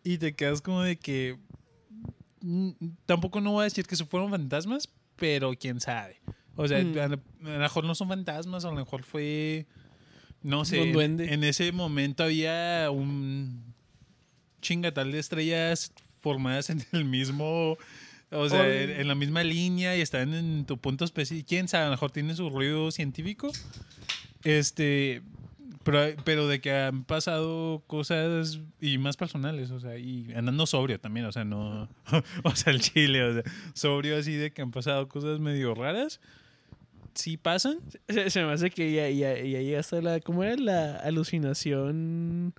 Y 0.04 0.18
te 0.18 0.34
quedas 0.34 0.60
como 0.60 0.82
de 0.82 0.96
que. 0.96 1.38
mm, 2.42 2.70
Tampoco 3.06 3.40
no 3.40 3.52
voy 3.52 3.62
a 3.62 3.64
decir 3.64 3.86
que 3.86 3.94
eso 3.94 4.06
fueron 4.06 4.30
fantasmas, 4.30 4.88
pero 5.16 5.52
quién 5.58 5.80
sabe. 5.80 6.20
O 6.56 6.68
sea, 6.68 6.82
Mm. 6.84 6.98
a, 6.98 7.08
lo, 7.08 7.20
mejor 7.40 7.84
no 7.84 7.94
son 7.94 8.08
fantasmas, 8.08 8.64
a 8.64 8.68
lo 8.68 8.74
mejor 8.74 9.02
fue. 9.04 9.66
No 10.42 10.64
sé. 10.66 10.80
Un 10.80 10.88
en- 10.88 10.92
duende. 10.92 11.32
En, 11.34 11.44
ese 11.44 11.72
momento 11.72 12.24
había 12.24 12.90
un 12.90 13.72
chingatal 14.60 15.12
de 15.12 15.18
estrellas 15.18 15.92
formadas 16.18 16.68
en 16.70 16.84
el 16.92 17.04
mismo. 17.06 17.76
O 18.32 18.48
sea, 18.48 18.62
Oye. 18.62 19.00
en, 19.00 19.08
la 19.08 19.14
misma 19.14 19.42
línea 19.42 19.96
y 19.96 20.00
están 20.00 20.34
en 20.34 20.64
tu 20.64 20.78
punto 20.78 21.04
específico. 21.04 21.46
Quién 21.48 21.66
sabe, 21.66 21.84
a 21.84 21.86
lo 21.86 21.92
mejor 21.92 22.10
tienen 22.12 22.36
su 22.36 22.48
ruido 22.48 22.90
científico. 22.90 23.50
Este. 24.44 25.22
Pero, 25.82 26.22
pero 26.24 26.46
de 26.46 26.60
que 26.60 26.72
han 26.72 27.04
pasado 27.04 27.82
cosas 27.86 28.60
y 28.82 28.98
más 28.98 29.16
personales, 29.16 29.70
o 29.70 29.80
sea, 29.80 29.96
y 29.96 30.30
andando 30.36 30.66
sobrio 30.66 31.00
también, 31.00 31.24
o 31.26 31.32
sea, 31.32 31.44
no. 31.44 31.88
o 32.44 32.54
sea, 32.54 32.72
el 32.72 32.80
chile, 32.80 33.24
o 33.24 33.32
sea, 33.32 33.42
sobrio 33.72 34.18
así 34.18 34.34
de 34.34 34.52
que 34.52 34.62
han 34.62 34.70
pasado 34.70 35.08
cosas 35.08 35.40
medio 35.40 35.74
raras. 35.74 36.20
Sí 37.14 37.36
pasan. 37.36 37.78
Se, 38.08 38.30
se 38.30 38.44
me 38.44 38.52
hace 38.52 38.70
que 38.70 38.92
ya, 38.92 39.08
ya, 39.08 39.34
ya 39.34 39.60
llegaste 39.60 39.96
a 39.96 40.02
la. 40.02 40.20
¿Cómo 40.20 40.44
era? 40.44 40.56
La 40.56 40.96
alucinación 40.96 42.54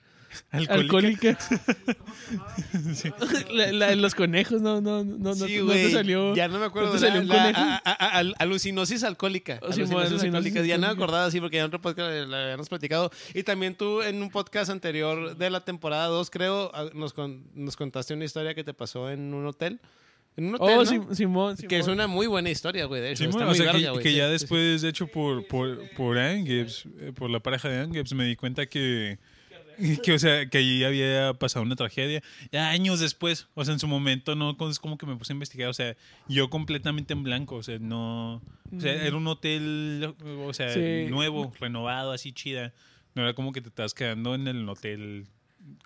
Alcohólica. 0.51 1.37
alcohólica. 1.37 1.37
la, 3.51 3.71
la 3.71 3.87
de 3.89 3.95
los 3.95 4.15
conejos, 4.15 4.61
no, 4.61 4.81
no, 4.81 5.03
no, 5.03 5.17
no, 5.17 5.35
Sí, 5.35 5.57
no 5.57 5.65
güey, 5.65 5.85
te 5.87 5.91
salió. 5.91 6.35
Ya 6.35 6.47
no 6.47 6.59
me 6.59 6.65
acuerdo 6.65 6.93
¿no 6.93 6.99
te 6.99 7.05
de 7.05 7.11
salió 7.11 7.23
la, 7.23 7.35
un 7.35 7.37
la- 7.37 7.43
conejo? 7.53 7.61
a- 7.61 7.81
a- 7.85 7.91
a- 8.05 8.17
al- 8.17 8.35
alucinosis 8.39 9.03
alcohólica. 9.03 9.59
Oh, 9.61 9.71
sí, 9.71 9.81
Alucinosis 9.81 9.91
mo- 9.91 9.99
alucinosis 9.99 10.23
alcohólica. 10.35 10.61
Ya 10.65 10.77
no 10.77 10.87
me 10.87 10.93
acordaba 10.93 11.25
así 11.25 11.39
porque 11.39 11.57
ya 11.57 11.61
en 11.63 11.67
otro 11.67 11.81
podcast 11.81 12.27
la 12.27 12.43
habíamos 12.43 12.69
platicado. 12.69 13.11
Y 13.33 13.43
también 13.43 13.75
tú 13.75 14.01
en 14.01 14.21
un 14.21 14.29
podcast 14.29 14.69
anterior 14.71 15.35
de 15.37 15.49
la 15.49 15.61
temporada 15.65 16.07
2, 16.07 16.29
creo, 16.29 16.71
nos, 16.93 17.13
con- 17.13 17.43
nos 17.53 17.75
contaste 17.75 18.13
una 18.13 18.25
historia 18.25 18.53
que 18.53 18.63
te 18.63 18.73
pasó 18.73 19.09
en 19.09 19.33
un 19.33 19.45
hotel. 19.45 19.79
En 20.37 20.45
un 20.45 20.55
hotel, 20.55 20.77
Oh, 21.09 21.13
Simón, 21.13 21.57
Que 21.57 21.79
es 21.79 21.85
Simón. 21.85 21.97
una 21.97 22.07
muy 22.07 22.25
buena 22.25 22.49
historia, 22.49 22.85
güey. 22.85 23.01
De 23.01 23.11
hecho, 23.11 23.23
Sí, 23.25 23.29
está 23.29 23.43
muy 23.43 23.51
o 23.51 23.55
sea, 23.55 23.65
que- 23.65 23.77
verga, 23.79 23.91
güey. 23.91 24.03
que, 24.03 24.09
Sí, 24.11 24.15
ya 24.15 24.23
sí, 24.23 24.27
sí. 24.29 24.31
después, 24.31 24.81
de 24.81 24.87
hecho, 24.89 25.07
por, 25.07 25.45
por, 25.47 25.89
por 25.97 26.17
Angibbs, 26.17 26.85
eh, 27.01 27.11
por 27.13 27.29
la 27.29 27.41
pareja 27.41 27.67
de 27.67 27.79
Angibbs, 27.81 28.13
me 28.13 28.23
di 28.23 28.37
cuenta 28.37 28.65
que, 28.65 29.19
que, 30.03 30.13
o 30.13 30.19
sea, 30.19 30.47
que 30.49 30.57
allí 30.59 30.83
había 30.83 31.33
pasado 31.33 31.63
una 31.63 31.75
tragedia. 31.75 32.21
Ya 32.51 32.69
años 32.69 32.99
después, 32.99 33.47
o 33.53 33.65
sea, 33.65 33.73
en 33.73 33.79
su 33.79 33.87
momento 33.87 34.35
no 34.35 34.55
es 34.69 34.79
como 34.79 34.97
que 34.97 35.05
me 35.05 35.15
puse 35.15 35.33
a 35.33 35.35
investigar, 35.35 35.69
o 35.69 35.73
sea, 35.73 35.95
yo 36.27 36.49
completamente 36.49 37.13
en 37.13 37.23
blanco, 37.23 37.55
o 37.55 37.63
sea, 37.63 37.79
no... 37.79 38.41
O 38.75 38.79
sea, 38.79 38.93
era 38.93 39.17
un 39.17 39.27
hotel, 39.27 40.15
o 40.45 40.53
sea, 40.53 40.73
Sí. 40.73 41.07
nuevo, 41.09 41.51
renovado, 41.59 42.11
así 42.13 42.31
chida. 42.31 42.73
No 43.15 43.23
era 43.23 43.33
como 43.33 43.51
que 43.51 43.59
te 43.61 43.67
estás 43.67 43.93
quedando 43.93 44.33
en 44.35 44.47
el 44.47 44.67
hotel 44.69 45.25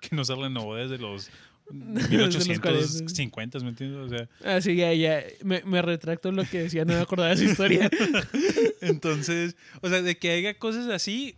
que 0.00 0.14
no 0.14 0.24
se 0.24 0.34
renovó 0.36 0.76
desde 0.76 0.98
los 0.98 1.28
Desde 1.68 2.16
los 2.16 2.48
1850, 2.48 3.58
¿me 3.58 3.70
entiendes? 3.70 3.98
O 3.98 4.08
sea, 4.08 4.28
Ah, 4.44 4.60
sí, 4.60 4.76
ya, 4.76 4.92
ya. 4.94 5.24
Me, 5.42 5.62
me 5.64 5.82
retracto 5.82 6.30
lo 6.30 6.44
que 6.44 6.60
decía, 6.62 6.84
no 6.84 6.94
me 6.94 7.00
acordaba 7.00 7.30
de 7.30 7.34
esa 7.34 7.44
historia. 7.44 7.90
entonces, 8.80 9.56
o 9.80 9.88
sea, 9.88 10.00
de 10.02 10.16
que 10.16 10.30
haya 10.30 10.54
cosas 10.54 10.88
así, 10.88 11.34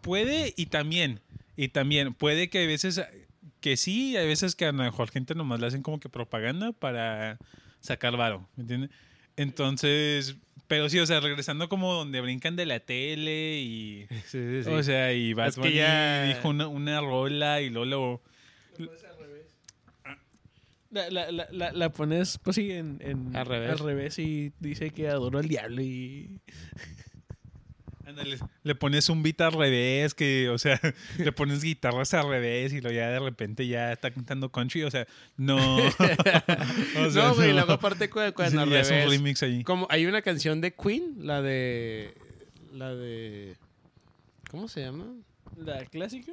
puede 0.00 0.54
y 0.56 0.66
también, 0.66 1.20
y 1.58 1.68
también, 1.68 2.14
puede 2.14 2.48
que 2.48 2.58
hay 2.58 2.66
veces 2.68 3.02
que 3.60 3.76
sí, 3.76 4.16
hay 4.16 4.26
veces 4.28 4.54
que 4.54 4.64
a 4.64 4.72
lo 4.72 4.78
mejor 4.84 5.10
gente 5.10 5.34
nomás 5.34 5.58
le 5.60 5.66
hacen 5.66 5.82
como 5.82 5.98
que 5.98 6.08
propaganda 6.08 6.70
para 6.72 7.38
sacar 7.80 8.16
varo, 8.16 8.48
¿me 8.56 8.62
entiendes? 8.62 8.90
Entonces, 9.36 10.36
pero 10.68 10.88
sí, 10.88 10.98
o 11.00 11.06
sea, 11.06 11.18
regresando 11.20 11.68
como 11.68 11.92
donde 11.94 12.20
brincan 12.20 12.54
de 12.54 12.66
la 12.66 12.78
tele 12.80 13.58
y... 13.60 14.06
Sí, 14.26 14.38
sí, 14.38 14.62
sí. 14.62 14.70
O 14.70 14.82
sea, 14.84 15.12
y 15.12 15.32
Bad 15.34 15.48
Es 15.48 15.54
que 15.56 15.60
Bunny 15.62 15.74
ya- 15.74 16.22
dijo 16.24 16.48
una, 16.48 16.68
una 16.68 17.00
rola 17.00 17.60
y 17.60 17.70
luego 17.70 17.84
lo... 17.86 18.22
La, 20.90 21.10
la, 21.10 21.30
la, 21.32 21.48
la, 21.50 21.72
la 21.72 21.92
pones, 21.92 22.38
pues 22.42 22.54
sí, 22.56 22.70
en, 22.70 22.98
en- 23.02 23.36
Al 23.36 23.44
revés. 23.46 24.18
y 24.18 24.52
dice 24.58 24.90
que 24.90 25.08
adoro 25.08 25.38
al 25.38 25.46
diablo 25.48 25.82
y... 25.82 26.40
le 28.62 28.74
pones 28.74 29.08
un 29.08 29.22
beat 29.22 29.40
al 29.40 29.52
revés, 29.52 30.14
que, 30.14 30.48
o 30.50 30.58
sea, 30.58 30.80
le 31.18 31.32
pones 31.32 31.62
guitarras 31.62 32.14
al 32.14 32.28
revés 32.28 32.72
y 32.72 32.80
luego 32.80 32.96
ya 32.96 33.08
de 33.10 33.18
repente 33.20 33.66
ya 33.66 33.92
está 33.92 34.10
cantando 34.10 34.50
country, 34.50 34.82
o 34.84 34.90
sea, 34.90 35.06
no... 35.36 35.56
o 35.86 37.10
sea, 37.10 37.28
no, 37.28 37.34
güey, 37.34 37.52
luego 37.52 37.72
aparte 37.72 38.08
cu- 38.10 38.20
cuando 38.34 38.50
Sí, 38.50 38.58
al 38.58 38.70
ya 38.70 38.80
es 38.80 38.90
un 38.90 39.10
remix 39.10 39.42
ahí. 39.42 39.62
Como 39.64 39.86
hay 39.90 40.06
una 40.06 40.22
canción 40.22 40.60
de 40.60 40.74
Queen, 40.74 41.14
la 41.26 41.40
de. 41.42 42.14
La 42.72 42.94
de. 42.94 43.56
¿Cómo 44.50 44.68
se 44.68 44.82
llama? 44.82 45.06
¿La 45.56 45.84
clásica? 45.86 46.32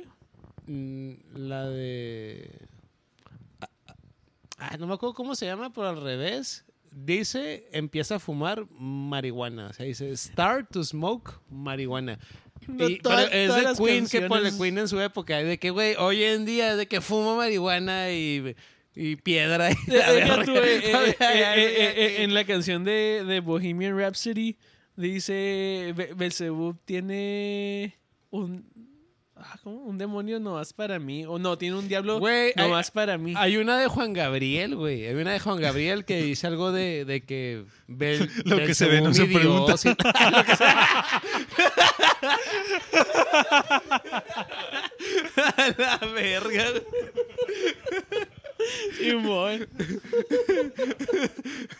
Mm, 0.67 1.13
La 1.36 1.65
de. 1.69 2.49
Ah, 3.61 3.69
ah, 4.57 4.78
no 4.78 4.88
me 4.88 4.93
acuerdo 4.95 5.13
cómo 5.13 5.34
se 5.36 5.45
llama, 5.45 5.71
pero 5.73 5.88
al 5.88 6.01
revés. 6.01 6.64
Dice, 6.97 7.67
empieza 7.73 8.15
a 8.15 8.19
fumar 8.19 8.65
marihuana. 8.71 9.67
O 9.67 9.73
sea, 9.73 9.85
dice, 9.85 10.15
start 10.15 10.71
to 10.71 10.81
smoke 10.83 11.33
marihuana. 11.49 12.19
No, 12.67 12.87
Y- 12.87 12.99
toda- 12.99 13.27
pero 13.29 13.33
es 13.33 13.77
de 13.77 13.83
Queen, 13.83 14.07
que 14.07 14.21
por 14.21 14.29
canciones- 14.39 14.57
Queen 14.57 14.77
en 14.77 14.87
su 14.87 15.01
época. 15.01 15.37
De 15.43 15.59
que, 15.59 15.71
güey, 15.71 15.95
hoy 15.99 16.23
en 16.23 16.45
día, 16.45 16.77
de 16.77 16.87
que 16.87 17.01
fumo 17.01 17.35
marihuana 17.35 18.11
y, 18.11 18.55
y 18.95 19.17
piedra. 19.17 19.71
Y 19.71 19.91
la 19.91 20.09
verga. 20.11 20.45
tú, 20.45 20.55
eh, 20.55 20.57
eh, 20.85 20.93
eh, 21.09 21.15
eh, 21.19 21.93
eh, 21.97 22.23
en 22.23 22.33
la 22.33 22.45
canción 22.45 22.85
de, 22.85 23.25
de 23.27 23.39
Bohemian 23.41 23.97
Rhapsody 23.99 24.55
dice 24.95 25.93
Be- 25.97 26.13
Belzebub 26.15 26.77
tiene 26.85 27.97
un 28.29 28.65
ah, 29.45 29.57
¿cómo? 29.63 29.77
un 29.83 29.97
demonio 29.97 30.39
nomás 30.39 30.73
para 30.73 30.99
mí 30.99 31.25
o 31.25 31.37
no 31.39 31.57
tiene 31.57 31.77
un 31.77 31.87
diablo 31.87 32.19
Güey, 32.19 32.51
hay- 32.55 32.67
nomás 32.67 32.91
para 32.91 33.17
mí 33.17 33.33
Hay 33.37 33.57
una 33.57 33.77
de 33.77 33.87
Juan 33.87 34.13
Gabriel, 34.13 34.75
güey. 34.75 35.05
Hay 35.07 35.15
una 35.15 35.31
de 35.33 35.39
Juan 35.39 35.59
Gabriel 35.61 36.05
que 36.05 36.21
dice 36.21 36.47
algo 36.47 36.71
de, 36.71 37.05
de 37.05 37.21
que... 37.23 37.65
Bel- 37.87 38.29
Lo 38.45 38.57
que 38.57 38.73
se 38.73 38.87
ve 38.87 39.01
no 39.01 39.13
se 39.13 39.25
Dios, 39.27 39.41
y- 39.43 39.47
Lo 39.47 39.65
que 40.45 40.55
se- 40.55 40.65
A 45.35 45.73
la 45.77 45.97
verga. 46.13 46.65
Simón. 48.97 49.67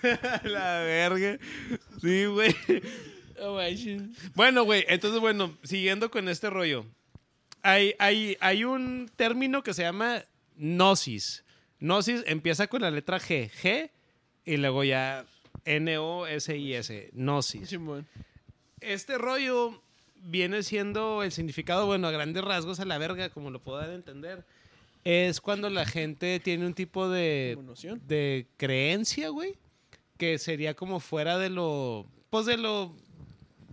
A 0.04 0.42
la 0.48 0.80
verga. 0.82 1.38
Sí, 2.02 2.26
güey. 2.26 2.56
Oh. 3.40 3.60
Bueno, 4.34 4.64
güey, 4.64 4.86
entonces, 4.88 5.20
bueno, 5.20 5.58
siguiendo 5.64 6.10
con 6.10 6.30
este 6.30 6.50
rollo. 6.50 6.86
Hay, 7.68 7.96
hay, 7.98 8.38
hay 8.42 8.64
un 8.64 9.10
término 9.16 9.64
que 9.64 9.74
se 9.74 9.82
llama 9.82 10.24
gnosis. 10.56 11.44
Gnosis 11.80 12.24
empieza 12.28 12.68
con 12.68 12.84
la 12.84 12.92
letra 12.92 13.20
G. 13.20 13.50
G 13.50 13.90
y 14.46 14.58
luego 14.58 14.84
ya 14.84 15.26
N-O-S-I-S. 15.66 17.10
Gnosis. 17.14 17.76
Este 18.82 19.18
rollo 19.18 19.82
viene 20.16 20.62
siendo 20.62 21.24
el 21.24 21.32
significado, 21.32 21.88
bueno, 21.88 22.08
a 22.08 22.12
grandes 22.12 22.44
rasgos 22.44 22.80
a 22.80 22.86
la 22.86 23.00
verga, 23.00 23.30
como 23.30 23.50
lo 23.50 23.60
a 23.80 23.92
entender. 23.92 24.46
Es 25.04 25.42
cuando 25.42 25.72
la 25.72 25.88
gente 25.88 26.40
tiene 26.40 26.68
un 26.68 26.76
tipo 26.76 27.10
de, 27.10 27.58
de 28.06 28.46
creencia, 28.58 29.30
güey, 29.30 29.56
que 30.20 30.38
sería 30.38 30.76
como 30.76 31.00
fuera 31.00 31.40
de 31.40 31.50
lo, 31.50 32.06
pues 32.30 32.46
de 32.46 32.58
lo, 32.58 32.96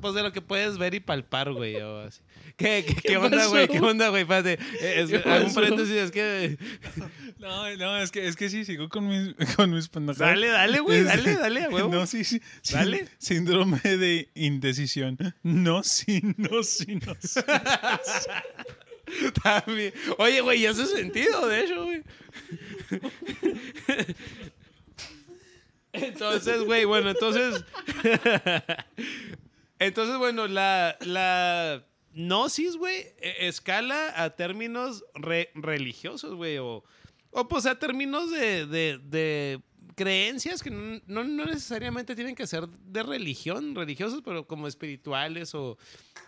pues 0.01 0.14
de 0.14 0.22
lo 0.22 0.32
que 0.32 0.40
puedes 0.40 0.78
ver 0.78 0.95
y 0.95 1.01
palpar, 1.01 1.53
güey. 1.53 1.76
o 1.76 1.99
así. 1.99 2.22
¿Qué, 2.57 2.84
qué, 2.86 2.94
qué 2.94 3.16
onda, 3.16 3.46
güey? 3.46 3.68
¿Qué 3.68 3.80
onda, 3.80 4.09
güey? 4.09 4.26
Eh, 4.28 5.07
¿Qué 5.09 5.22
hago 5.28 5.46
un 5.46 5.55
paréntesis, 5.55 5.96
es 5.96 6.11
que... 6.11 6.59
No, 7.42 7.76
no, 7.76 7.98
es 7.98 8.12
que, 8.12 8.28
es 8.28 8.36
que 8.36 8.48
sí, 8.48 8.64
sigo 8.64 8.88
con 8.88 9.09
mis, 9.09 9.34
con 9.57 9.74
mis 9.74 9.88
pendejadas. 9.88 10.34
Dale, 10.34 10.46
dale, 10.46 10.78
güey, 10.78 11.03
dale, 11.03 11.34
dale, 11.34 11.68
huevo. 11.68 11.88
No, 11.92 12.07
sí, 12.07 12.22
sí. 12.22 12.40
Dale. 12.70 13.09
Síndrome 13.18 13.80
de 13.80 14.30
indecisión. 14.34 15.18
No, 15.42 15.82
sí, 15.82 16.22
no, 16.36 16.62
sí, 16.62 17.00
no. 17.05 17.16
sí. 17.20 17.40
También. 19.42 19.92
Oye, 20.18 20.40
güey, 20.40 20.62
y 20.62 20.66
hace 20.66 20.86
sentido, 20.86 21.48
de 21.48 21.64
hecho, 21.64 21.84
güey. 21.84 22.03
Entonces, 25.92 26.62
güey, 26.62 26.84
bueno, 26.84 27.11
entonces. 27.11 27.64
entonces, 29.80 30.16
bueno, 30.16 30.46
la, 30.46 30.96
la 31.00 31.84
gnosis, 32.15 32.77
güey, 32.77 33.07
e- 33.21 33.49
escala 33.49 34.13
a 34.23 34.31
términos 34.31 35.05
re- 35.15 35.51
religiosos, 35.55 36.35
güey, 36.35 36.59
o, 36.59 36.85
o 37.31 37.49
pues 37.49 37.67
a 37.67 37.79
términos 37.79 38.31
de, 38.31 38.67
de- 38.67 39.61
creencias 39.95 40.63
que 40.63 40.71
no, 40.71 41.01
no- 41.07 41.25
no 41.25 41.45
necesariamente 41.45 42.15
tienen 42.15 42.35
que 42.35 42.47
ser 42.47 42.67
de 42.69 43.03
religión, 43.03 43.75
religiosos, 43.75 44.23
pero 44.25 44.47
como 44.47 44.67
espirituales 44.67 45.55
o, 45.55 45.77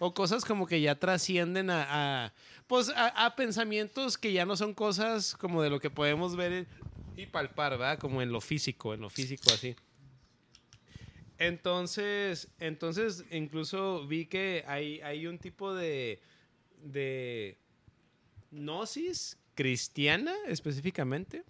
o 0.00 0.12
cosas 0.14 0.44
como 0.44 0.66
que 0.66 0.80
ya 0.80 0.98
trascienden 0.98 1.70
a, 1.70 1.86
a, 2.26 2.32
pues 2.66 2.90
a, 2.90 3.08
a 3.26 3.36
pensamientos 3.36 4.18
que 4.18 4.32
ya 4.32 4.44
no 4.44 4.56
son 4.56 4.74
cosas 4.74 5.34
como 5.36 5.62
de 5.62 5.70
lo 5.70 5.80
que 5.80 5.88
podemos 5.90 6.36
ver 6.36 6.66
y 7.16 7.26
palpar, 7.26 7.72
¿verdad? 7.78 7.98
Como 7.98 8.20
en 8.22 8.32
lo 8.32 8.40
físico, 8.40 8.92
en 8.92 9.00
lo 9.00 9.08
físico 9.08 9.44
así. 9.52 9.74
Entonces, 11.46 12.48
entonces 12.58 13.24
incluso 13.30 14.06
vi 14.06 14.26
que 14.26 14.64
hay, 14.66 15.00
hay 15.00 15.26
un 15.26 15.38
tipo 15.38 15.74
de, 15.74 16.20
de 16.82 17.58
gnosis 18.50 19.38
cristiana 19.54 20.34
específicamente. 20.46 21.44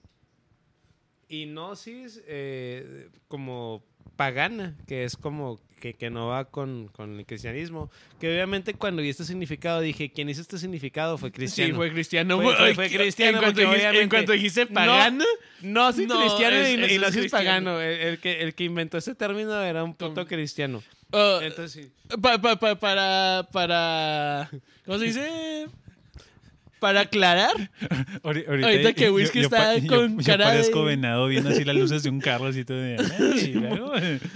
Y 1.28 1.46
gnosis 1.46 2.22
eh, 2.26 3.08
como 3.28 3.84
pagana, 4.16 4.76
que 4.86 5.04
es 5.04 5.16
como 5.16 5.60
que, 5.80 5.94
que 5.94 6.08
no 6.08 6.28
va 6.28 6.46
con, 6.46 6.88
con 6.88 7.18
el 7.18 7.26
cristianismo. 7.26 7.90
Que 8.18 8.28
obviamente 8.32 8.72
cuando 8.74 9.02
vi 9.02 9.10
este 9.10 9.24
significado 9.24 9.80
dije, 9.80 10.10
¿quién 10.12 10.28
hizo 10.30 10.40
este 10.40 10.56
significado? 10.58 11.18
Fue 11.18 11.30
cristiano. 11.30 11.72
Sí, 11.72 11.76
fue 11.76 11.92
cristiano. 11.92 12.40
Fue- 12.40 12.56
fue- 12.56 12.74
fue 12.74 12.86
En 12.86 12.92
cristiano, 12.92 13.38
cuanto, 13.40 13.60
porque 13.62 13.76
dijiste, 13.76 14.00
en 14.02 14.08
cuanto 14.08 14.32
dijiste 14.32 14.64
No, 14.66 14.74
pagano, 14.74 15.24
No, 15.60 15.92
No, 15.92 16.20
cristiano 16.20 16.56
es- 16.56 16.90
y, 16.90 16.94
y 16.94 16.98
no 16.98 17.06
cristiano. 17.08 17.30
pagano. 17.30 17.80
El, 17.80 18.00
el 18.00 18.18
que, 18.18 18.40
el 18.42 18.54
que 18.54 18.64
inventó 18.64 18.96
ese 18.98 19.14
término 19.14 19.60
era 19.62 19.84
un 19.84 19.94
puto 19.94 20.26
cristiano. 20.26 20.82
uh, 21.12 21.40
Entonces, 21.42 21.72
sí. 21.86 22.16
pa- 22.20 22.40
pa- 22.40 22.56
pa- 22.58 22.76
para, 22.76 23.46
para, 23.52 24.48
¿cómo 24.86 24.98
se 24.98 25.04
dice? 25.04 25.66
Para 26.80 27.00
aclarar, 27.00 27.70
Ahori- 28.22 28.46
Ahorita 28.46 28.92
que 28.92 29.10
Whisky 29.10 29.38
yo 29.40 29.44
está 29.44 29.78
yo- 29.78 29.88
con 29.88 30.18
yo 30.18 30.24
cara 30.24 30.44
parezco 30.44 30.80
de- 30.80 30.84
venado 30.96 31.28
viendo 31.28 31.48
así 31.48 31.64
las 31.64 31.74
luces 31.76 32.02
de 32.02 32.10
un 32.10 32.20
carro 32.20 32.46
así 32.48 32.62
todo 32.64 32.76
de... 32.76 32.96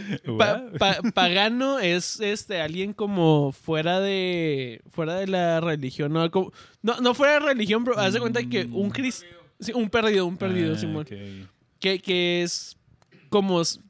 Pagano 1.14 1.78
es 1.78 2.20
este 2.20 2.61
alguien 2.61 2.93
como 2.95 3.53
fuera 3.53 4.01
de 4.01 4.80
fuera 4.91 5.16
de 5.16 5.26
la 5.26 5.61
religión, 5.61 6.12
no, 6.12 6.30
Como- 6.30 6.53
no, 6.82 7.01
no 7.01 7.14
fuera 7.14 7.34
de 7.34 7.41
religión, 7.41 7.84
pero 7.84 7.99
haz 7.99 8.14
de 8.14 8.20
cuenta 8.20 8.43
que 8.45 8.64
un 8.64 8.91
cris, 8.91 9.24
sí, 9.61 9.72
un 9.74 9.91
perdido, 9.91 10.26
un 10.26 10.36
perdido, 10.36 10.74
Ah, 10.74 10.78
Simón, 10.78 11.05
que, 11.80 11.99
que 12.01 12.43
es 12.43 12.76
como 13.28 13.61
s- 13.61 13.80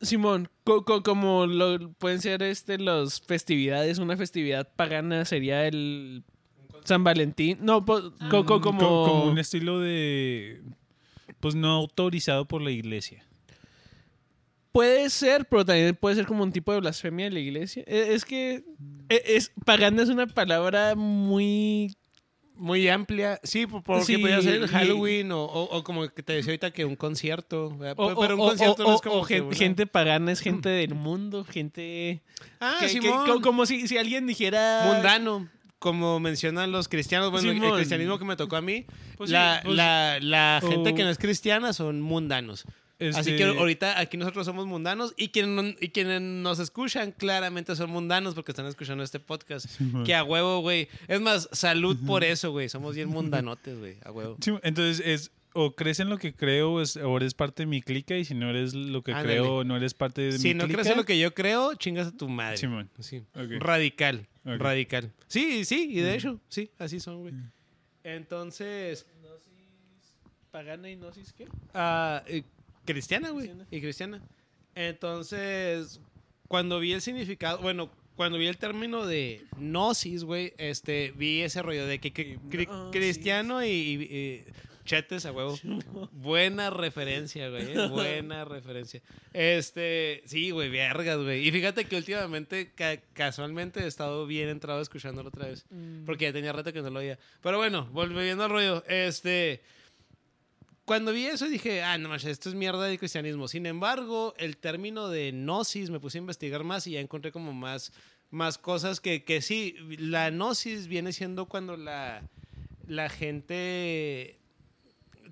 Simón, 0.00 0.48
co- 0.64 0.84
co- 0.84 1.02
como 1.02 1.46
lo, 1.46 1.92
pueden 1.94 2.20
ser 2.20 2.42
este 2.42 2.78
las 2.78 3.20
festividades, 3.20 3.98
una 3.98 4.16
festividad 4.16 4.68
pagana 4.76 5.24
sería 5.24 5.66
el 5.66 6.24
San 6.84 7.04
Valentín, 7.04 7.58
no, 7.62 7.84
co- 7.84 8.12
co- 8.30 8.44
como, 8.46 8.62
Co- 8.78 9.04
como 9.04 9.24
un 9.30 9.38
estilo 9.38 9.80
de... 9.80 10.62
Pues 11.40 11.54
no 11.54 11.70
autorizado 11.72 12.46
por 12.46 12.62
la 12.62 12.70
iglesia. 12.70 13.24
Puede 14.70 15.10
ser, 15.10 15.44
pero 15.46 15.64
también 15.64 15.94
puede 15.94 16.16
ser 16.16 16.26
como 16.26 16.42
un 16.44 16.52
tipo 16.52 16.72
de 16.72 16.80
blasfemia 16.80 17.26
de 17.26 17.32
la 17.32 17.40
iglesia. 17.40 17.84
E- 17.86 18.14
Es 18.14 18.24
que 18.24 18.64
e- 19.08 19.22
es, 19.26 19.52
pagana 19.66 20.02
es 20.02 20.08
una 20.08 20.26
palabra 20.26 20.94
muy... 20.94 21.94
Muy 22.54 22.88
amplia. 22.88 23.40
Sí, 23.42 23.66
por- 23.66 23.82
porque 23.82 24.04
Sí, 24.04 24.18
podía 24.18 24.40
ser 24.42 24.66
Halloween 24.68 25.32
o, 25.32 25.42
o- 25.44 25.76
o 25.78 25.82
como 25.84 26.08
que 26.08 26.22
te 26.22 26.34
decía 26.34 26.50
ahorita 26.52 26.70
que 26.70 26.84
un 26.84 26.96
concierto. 26.96 27.76
O, 27.96 28.20
pero 28.20 28.34
un 28.36 28.40
concierto 28.48 28.84
no 28.84 28.94
es 28.94 29.00
como 29.00 29.24
que 29.24 29.42
gente 29.54 29.86
pagana 29.86 30.30
es 30.32 30.40
gente 30.40 30.68
del 30.68 30.94
mundo, 30.94 31.44
gente... 31.44 32.20
Ah, 32.60 32.76
que- 32.80 33.00
que- 33.00 33.40
como 33.42 33.66
si, 33.66 33.88
si 33.88 33.96
alguien 33.98 34.26
dijera... 34.26 34.82
Mundano. 34.86 35.48
como 35.78 36.20
mencionan 36.20 36.70
los 36.70 36.86
cristianos, 36.88 37.32
bueno, 37.32 37.50
el 37.50 37.72
cristianismo 37.74 38.16
que 38.18 38.24
me 38.24 38.36
tocó 38.36 38.54
a 38.56 38.62
mí, 38.62 38.86
Pues 39.16 39.30
sí, 39.30 39.34
la, 39.34 39.60
pues- 39.64 39.74
la, 39.74 40.18
la 40.20 40.60
gente 40.62 40.90
Oh. 40.90 40.94
que 40.94 41.02
no 41.02 41.10
es 41.10 41.18
cristiana 41.18 41.72
son 41.72 42.00
mundanos. 42.00 42.64
Así 43.00 43.30
Este, 43.30 43.36
que 43.36 43.44
ahorita 43.44 43.98
aquí 43.98 44.16
nosotros 44.16 44.46
somos 44.46 44.66
mundanos 44.66 45.12
y 45.16 45.28
quienes, 45.30 45.50
no- 45.50 45.74
y 45.80 45.88
quienes 45.88 46.20
nos 46.20 46.60
escuchan 46.60 47.10
claramente 47.12 47.74
son 47.74 47.90
mundanos 47.90 48.34
porque 48.34 48.52
están 48.52 48.66
escuchando 48.66 49.02
este 49.02 49.18
podcast. 49.18 49.66
Que 50.04 50.14
a 50.14 50.22
huevo, 50.22 50.60
güey. 50.60 50.88
Es 51.08 51.20
más, 51.20 51.48
salud 51.52 51.96
por 52.06 52.22
eso, 52.22 52.52
güey. 52.52 52.68
Somos 52.68 52.94
bien 52.94 53.08
mundanotes, 53.08 53.78
güey. 53.78 53.96
A 54.04 54.12
huevo. 54.12 54.36
Sí, 54.40 54.52
entonces 54.62 55.04
es 55.04 55.30
o 55.54 55.74
crees 55.74 56.00
en 56.00 56.08
lo 56.08 56.16
que 56.16 56.32
creo 56.32 56.80
es, 56.80 56.96
o 56.96 57.14
eres 57.18 57.34
parte 57.34 57.64
de 57.64 57.66
mi 57.66 57.82
clica 57.82 58.16
y 58.16 58.24
si 58.24 58.34
no 58.34 58.48
eres 58.48 58.72
lo 58.72 59.02
que 59.02 59.12
Ándale. 59.12 59.34
creo 59.34 59.64
no 59.64 59.76
eres 59.76 59.92
parte 59.92 60.22
de 60.22 60.38
Si 60.38 60.48
mi 60.48 60.54
no 60.54 60.64
clica. 60.64 60.78
crees 60.80 60.92
en 60.92 60.96
lo 60.96 61.04
que 61.04 61.18
yo 61.18 61.34
creo, 61.34 61.74
chingas 61.74 62.06
a 62.06 62.16
tu 62.16 62.26
madre. 62.28 62.56
Simón. 62.56 62.88
Sí. 63.00 63.22
Radical. 63.34 64.26
Radical. 64.44 65.12
Sí, 65.26 65.64
sí, 65.66 65.88
y 65.90 66.00
de 66.00 66.14
hecho, 66.14 66.40
sí, 66.48 66.70
así 66.78 67.00
son, 67.00 67.20
güey. 67.20 67.34
Entonces, 68.04 69.06
¿Pagana 70.50 70.88
y 70.90 70.96
gnosis 70.96 71.32
qué? 71.32 71.46
ah, 71.74 72.22
eh, 72.26 72.42
cristiana, 72.84 73.30
güey. 73.30 73.50
Y 73.70 73.80
cristiana. 73.80 74.22
Entonces, 74.74 76.00
cuando 76.48 76.78
vi 76.80 76.92
el 76.92 77.00
significado, 77.00 77.58
bueno, 77.58 77.90
cuando 78.16 78.38
vi 78.38 78.46
el 78.46 78.58
término 78.58 79.06
de 79.06 79.42
gnosis, 79.56 80.24
güey, 80.24 80.52
este, 80.58 81.12
vi 81.16 81.42
ese 81.42 81.62
rollo 81.62 81.86
de 81.86 81.98
que, 81.98 82.12
que 82.12 82.38
cri- 82.50 82.66
Gnosis. 82.66 82.92
cristiano 82.92 83.64
y, 83.64 83.68
y- 83.68 84.02
y 84.16 84.44
chetes 84.84 85.24
a 85.26 85.32
huevo. 85.32 85.56
Buena 86.12 86.68
referencia, 86.70 87.48
güey. 87.48 87.72
eh, 87.72 87.86
Buena 87.88 88.44
referencia. 88.44 89.00
Este, 89.32 90.22
sí, 90.26 90.50
güey, 90.50 90.68
vergas, 90.70 91.18
güey. 91.18 91.46
Y 91.46 91.52
fíjate 91.52 91.84
que 91.86 91.96
últimamente, 91.96 92.70
ca- 92.74 93.00
casualmente, 93.12 93.80
he 93.80 93.86
estado 93.86 94.26
bien 94.26 94.48
entrado 94.48 94.80
escuchándolo 94.80 95.28
otra 95.28 95.46
vez. 95.46 95.64
Porque 96.04 96.24
ya 96.26 96.32
tenía 96.32 96.52
rato 96.52 96.72
que 96.72 96.82
no 96.82 96.90
lo 96.90 96.98
oía. 97.00 97.18
Pero 97.42 97.58
bueno, 97.58 97.86
volviendo 97.92 98.44
al 98.44 98.50
rollo. 98.50 98.84
Este. 98.88 99.62
Cuando 100.84 101.12
vi 101.12 101.26
eso 101.26 101.48
dije, 101.48 101.82
ah, 101.82 101.96
no 101.96 102.08
manches, 102.08 102.30
esto 102.30 102.48
es 102.48 102.54
mierda 102.54 102.84
del 102.84 102.98
cristianismo. 102.98 103.46
Sin 103.46 103.66
embargo, 103.66 104.34
el 104.38 104.56
término 104.56 105.08
de 105.08 105.30
gnosis 105.30 105.90
me 105.90 106.00
puse 106.00 106.18
a 106.18 106.20
investigar 106.20 106.64
más 106.64 106.86
y 106.86 106.92
ya 106.92 107.00
encontré 107.00 107.30
como 107.30 107.52
más, 107.52 107.92
más 108.30 108.58
cosas 108.58 109.00
que, 109.00 109.22
que 109.22 109.42
sí, 109.42 109.76
la 109.98 110.30
gnosis 110.30 110.88
viene 110.88 111.12
siendo 111.12 111.46
cuando 111.46 111.76
la, 111.76 112.22
la 112.86 113.08
gente 113.08 114.40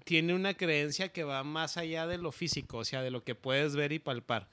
tiene 0.05 0.35
una 0.35 0.55
creencia 0.55 1.11
que 1.11 1.25
va 1.25 1.45
más 1.45 1.77
allá 1.77 2.07
de 2.07 2.19
lo 2.19 2.33
físico, 2.33 2.79
o 2.79 2.85
sea, 2.85 3.03
de 3.03 3.11
lo 3.11 3.25
que 3.25 3.35
puedes 3.35 3.77
ver 3.77 3.93
y 3.93 3.99
palpar. 3.99 4.49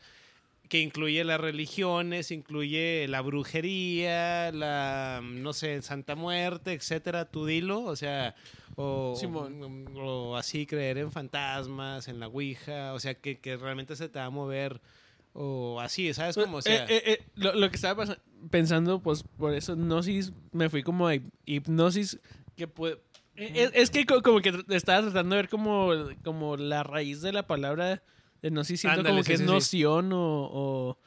Que 0.70 0.82
incluye 0.82 1.24
las 1.24 1.40
religiones, 1.40 2.32
incluye 2.32 3.08
la 3.08 3.22
brujería, 3.22 4.52
la, 4.52 5.22
no 5.24 5.54
sé, 5.54 5.82
Santa 5.82 6.16
Muerte, 6.16 6.74
etcétera, 6.74 7.26
tú 7.26 7.46
dilo, 7.46 7.82
o 7.84 7.96
sea, 7.96 8.36
o, 8.80 9.16
Simón. 9.20 9.88
o 9.98 10.36
así 10.38 10.66
creer 10.66 11.00
en 11.00 11.12
fantasmas, 11.12 12.08
en 12.08 12.20
la 12.20 12.28
Ouija, 12.28 12.94
o 12.94 13.00
sea, 13.00 13.16
que, 13.16 13.40
que 13.40 13.58
realmente 13.58 13.96
se 13.96 14.08
te 14.08 14.20
va 14.20 14.26
a 14.26 14.30
mover, 14.30 14.80
o 15.34 15.80
así, 15.82 16.14
¿sabes 16.14 16.36
cómo? 16.36 16.58
O 16.58 16.62
sea, 16.62 16.86
Eh, 16.86 16.96
eh, 16.96 17.04
eh, 17.14 17.24
lo, 17.36 17.54
lo 17.56 17.70
que 17.70 17.76
estaba 17.76 18.06
pensando, 18.52 19.02
pues 19.02 19.24
por 19.24 19.54
eso 19.54 19.76
gnosis, 19.76 20.32
me 20.52 20.70
fui 20.70 20.84
como 20.84 21.08
a 21.08 21.16
hip- 21.16 21.32
hipnosis, 21.46 22.20
que 22.56 22.68
puede... 22.68 23.00
eh, 23.36 23.52
Es, 23.56 23.72
es 23.74 23.90
que 23.90 24.06
co- 24.06 24.22
como 24.22 24.42
que 24.42 24.54
estaba 24.70 25.02
tratando 25.02 25.36
de 25.36 25.42
ver 25.42 25.50
como, 25.50 25.90
como 26.24 26.56
la 26.56 26.84
raíz 26.84 27.22
de 27.22 27.34
la 27.34 27.48
palabra 27.48 28.04
de 28.42 28.50
gnosis, 28.52 28.80
siento 28.82 29.00
Ándale, 29.00 29.14
como 29.16 29.24
sí, 29.24 29.28
que 29.32 29.38
sí, 29.38 29.44
es 29.44 29.50
sí. 29.50 29.54
noción 29.54 30.14
o, 30.14 30.50
o 30.52 30.98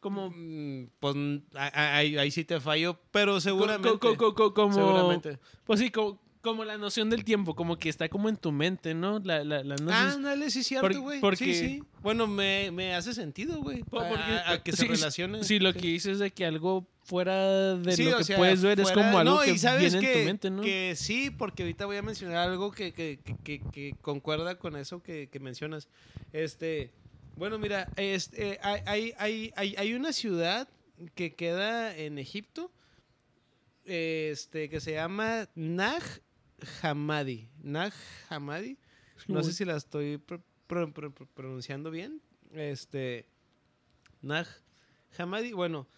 como... 0.00 0.30
mm, 0.30 0.88
pues 1.00 1.14
mm, 1.16 1.36
ahí, 1.54 2.18
ahí 2.18 2.30
sí 2.30 2.44
te 2.44 2.60
fallo, 2.60 3.00
pero 3.10 3.40
seguramente. 3.40 3.98
co- 3.98 4.16
co- 4.18 4.34
co- 4.34 4.52
como 4.54 4.72
seguramente. 4.74 5.38
Pues 5.64 5.80
sí, 5.80 5.90
como, 5.90 6.20
como 6.44 6.64
la 6.64 6.78
noción 6.78 7.10
del 7.10 7.24
tiempo, 7.24 7.56
como 7.56 7.76
que 7.78 7.88
está 7.88 8.08
como 8.08 8.28
en 8.28 8.36
tu 8.36 8.52
mente, 8.52 8.94
¿no? 8.94 9.18
La, 9.18 9.42
la, 9.42 9.64
la 9.64 9.74
gnosis. 9.74 10.14
Ándale, 10.14 10.48
sí, 10.50 10.62
cierto, 10.62 10.86
Por- 10.88 10.98
güey. 11.00 11.20
porque- 11.20 11.44
Sí, 11.44 11.54
sí. 11.54 11.82
Bueno, 12.02 12.28
me, 12.28 12.70
me 12.70 12.94
hace 12.94 13.12
sentido, 13.14 13.60
güey. 13.62 13.82
A, 13.92 14.52
a- 14.52 14.62
que 14.62 14.70
sí, 14.70 14.76
se 14.76 14.82
sí, 14.82 14.88
relacione. 14.88 15.42
Sí, 15.42 15.58
lo 15.58 15.72
que 15.72 15.80
dices 15.88 16.20
de 16.20 16.30
que 16.30 16.46
algo 16.46 16.86
fuera 17.02 17.74
de 17.76 17.96
Sí, 17.96 18.04
lo 18.04 18.18
que 18.18 18.24
sea, 18.24 18.36
puedes 18.36 18.62
ver 18.62 18.78
es 18.78 18.92
como 18.92 19.18
algo 19.18 19.34
no, 19.36 19.40
que 19.40 19.52
viene 19.52 20.00
que, 20.00 20.12
en 20.12 20.20
tu 20.20 20.26
mente, 20.26 20.50
¿no? 20.50 20.62
que 20.62 20.94
sí, 20.96 21.30
porque 21.30 21.64
ahorita 21.64 21.86
voy 21.86 21.96
a 21.96 22.02
mencionar 22.02 22.36
algo 22.48 22.70
que, 22.70 22.92
que, 22.92 23.18
que, 23.24 23.36
que- 23.42 23.60
que 23.72 23.94
concuerda 24.00 24.56
con 24.58 24.76
eso 24.76 25.02
que, 25.02 25.28
que 25.28 25.40
mencionas. 25.40 25.88
Este, 26.32 26.92
bueno, 27.36 27.58
mira, 27.58 27.88
este, 27.96 28.58
hay, 28.62 28.80
hay, 28.86 29.12
hay, 29.18 29.52
hay, 29.56 29.74
hay 29.76 29.94
una 29.94 30.12
ciudad 30.12 30.68
que 31.16 31.34
queda 31.34 31.96
en 31.96 32.18
Egipto 32.18 32.70
este, 33.84 34.68
que 34.70 34.80
se 34.80 34.92
llama 34.92 35.48
Nag 35.54 36.02
Hammadi. 36.82 37.48
Nag 37.62 37.92
Hammadi. 38.28 38.78
No 39.28 39.42
sé 39.42 39.52
si 39.52 39.64
la 39.64 39.76
estoy 39.76 40.18
pro- 40.18 40.42
pro- 40.66 40.92
pro- 40.92 41.12
pro- 41.14 41.26
pronunciando 41.34 41.90
bien. 41.90 42.20
Este. 42.52 43.28
Nag 44.22 44.46
Hammadi. 45.18 45.52
Bueno, 45.52 45.88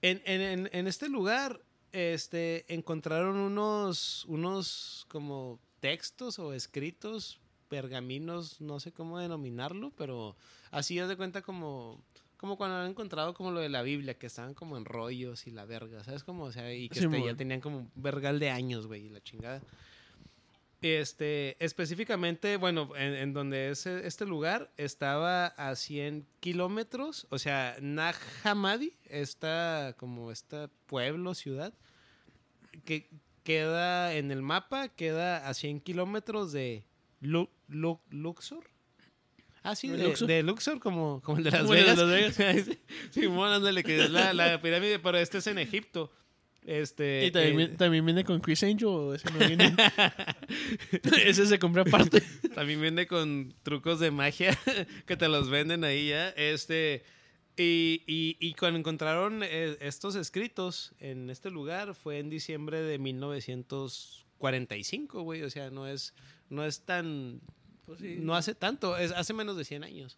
en, 0.00 0.22
en- 0.24 0.40
en- 0.40 0.70
en 0.72 0.86
este 0.86 1.08
lugar 1.08 1.60
este, 1.92 2.64
encontraron 2.72 3.36
unos, 3.36 4.24
unos 4.26 5.04
como 5.08 5.60
textos 5.80 6.38
o 6.38 6.54
escritos, 6.54 7.40
pergaminos, 7.68 8.60
no 8.60 8.80
sé 8.80 8.92
cómo 8.92 9.18
denominarlo, 9.18 9.90
pero 9.96 10.36
así 10.70 10.98
haz 10.98 11.08
de 11.08 11.16
cuenta 11.16 11.42
como, 11.42 12.02
como 12.36 12.56
cuando 12.56 12.76
han 12.76 12.90
encontrado 12.90 13.34
como 13.34 13.50
lo 13.50 13.60
de 13.60 13.68
la 13.68 13.82
Biblia, 13.82 14.14
que 14.18 14.26
estaban 14.26 14.54
como 14.54 14.76
en 14.76 14.84
rollos 14.84 15.46
y 15.46 15.50
la 15.50 15.64
verga, 15.64 16.02
¿sabes? 16.04 16.22
Como, 16.24 16.44
o 16.44 16.52
sea, 16.52 16.72
y 16.72 16.88
que 16.88 17.00
este, 17.00 17.26
ya 17.26 17.34
tenían 17.36 17.60
como 17.60 17.90
vergal 17.94 18.38
de 18.38 18.50
años, 18.50 18.86
güey, 18.86 19.06
y 19.06 19.08
la 19.10 19.20
chingada. 19.22 19.62
Este, 20.82 21.56
específicamente, 21.64 22.56
bueno, 22.56 22.90
en, 22.96 23.14
en 23.14 23.32
donde 23.32 23.70
es 23.70 23.86
eh, 23.86 24.02
este 24.04 24.26
lugar, 24.26 24.72
estaba 24.76 25.46
a 25.46 25.76
100 25.76 26.26
kilómetros, 26.40 27.26
o 27.30 27.38
sea, 27.38 27.76
Nag 27.80 28.16
Hammadi, 28.42 28.92
esta, 29.04 29.94
como 29.96 30.32
esta 30.32 30.68
pueblo, 30.86 31.34
ciudad, 31.34 31.72
que 32.84 33.08
queda 33.44 34.14
en 34.14 34.30
el 34.32 34.42
mapa, 34.42 34.88
queda 34.88 35.48
a 35.48 35.54
100 35.54 35.80
kilómetros 35.80 36.50
de 36.52 36.84
Lu- 37.20 37.50
Lu- 37.68 38.00
Luxor. 38.10 38.64
Ah, 39.62 39.76
sí, 39.76 39.86
¿De 39.88 40.02
Luxor? 40.02 40.26
de 40.26 40.42
Luxor, 40.42 40.80
como, 40.80 41.20
como 41.22 41.38
el 41.38 41.44
de 41.44 41.50
Las 41.52 41.68
Vegas. 41.68 41.96
Las 41.96 42.66
Simón, 43.12 43.52
ándale, 43.52 43.84
que 43.84 44.02
es 44.02 44.10
la, 44.10 44.32
la 44.32 44.60
pirámide, 44.60 44.98
pero 44.98 45.18
este 45.18 45.38
es 45.38 45.46
en 45.46 45.58
Egipto. 45.58 46.10
Este, 46.64 47.26
¿Y 47.26 47.30
también, 47.32 47.60
eh, 47.60 47.68
también 47.76 48.04
viene 48.04 48.22
con 48.24 48.40
Chris 48.40 48.62
Angel 48.62 48.86
o 48.86 49.14
ese 49.14 49.28
no 49.32 49.38
viene? 49.46 49.74
ese 51.24 51.46
se 51.46 51.58
compra 51.58 51.82
aparte. 51.82 52.22
También 52.54 52.80
viene 52.80 53.06
con 53.08 53.52
trucos 53.64 53.98
de 53.98 54.12
magia 54.12 54.56
que 55.06 55.16
te 55.16 55.28
los 55.28 55.50
venden 55.50 55.82
ahí 55.84 56.10
ya. 56.10 56.28
Este. 56.30 57.02
Y, 57.56 58.02
y- 58.06 58.36
y 58.40 58.54
cuando 58.54 58.78
encontraron 58.78 59.42
eh, 59.42 59.76
estos 59.80 60.14
escritos 60.14 60.92
en 61.00 61.28
este 61.30 61.50
lugar 61.50 61.94
fue 61.94 62.18
en 62.18 62.30
diciembre 62.30 62.80
de 62.80 62.98
1945, 62.98 65.22
güey. 65.22 65.42
O 65.42 65.50
sea, 65.50 65.70
no 65.70 65.86
es, 65.86 66.14
no 66.48 66.64
es 66.64 66.80
tan. 66.82 67.40
No 68.00 68.34
hace 68.36 68.54
tanto, 68.54 68.96
es 68.96 69.10
hace 69.12 69.34
menos 69.34 69.56
de 69.56 69.64
100 69.64 69.84
años. 69.84 70.16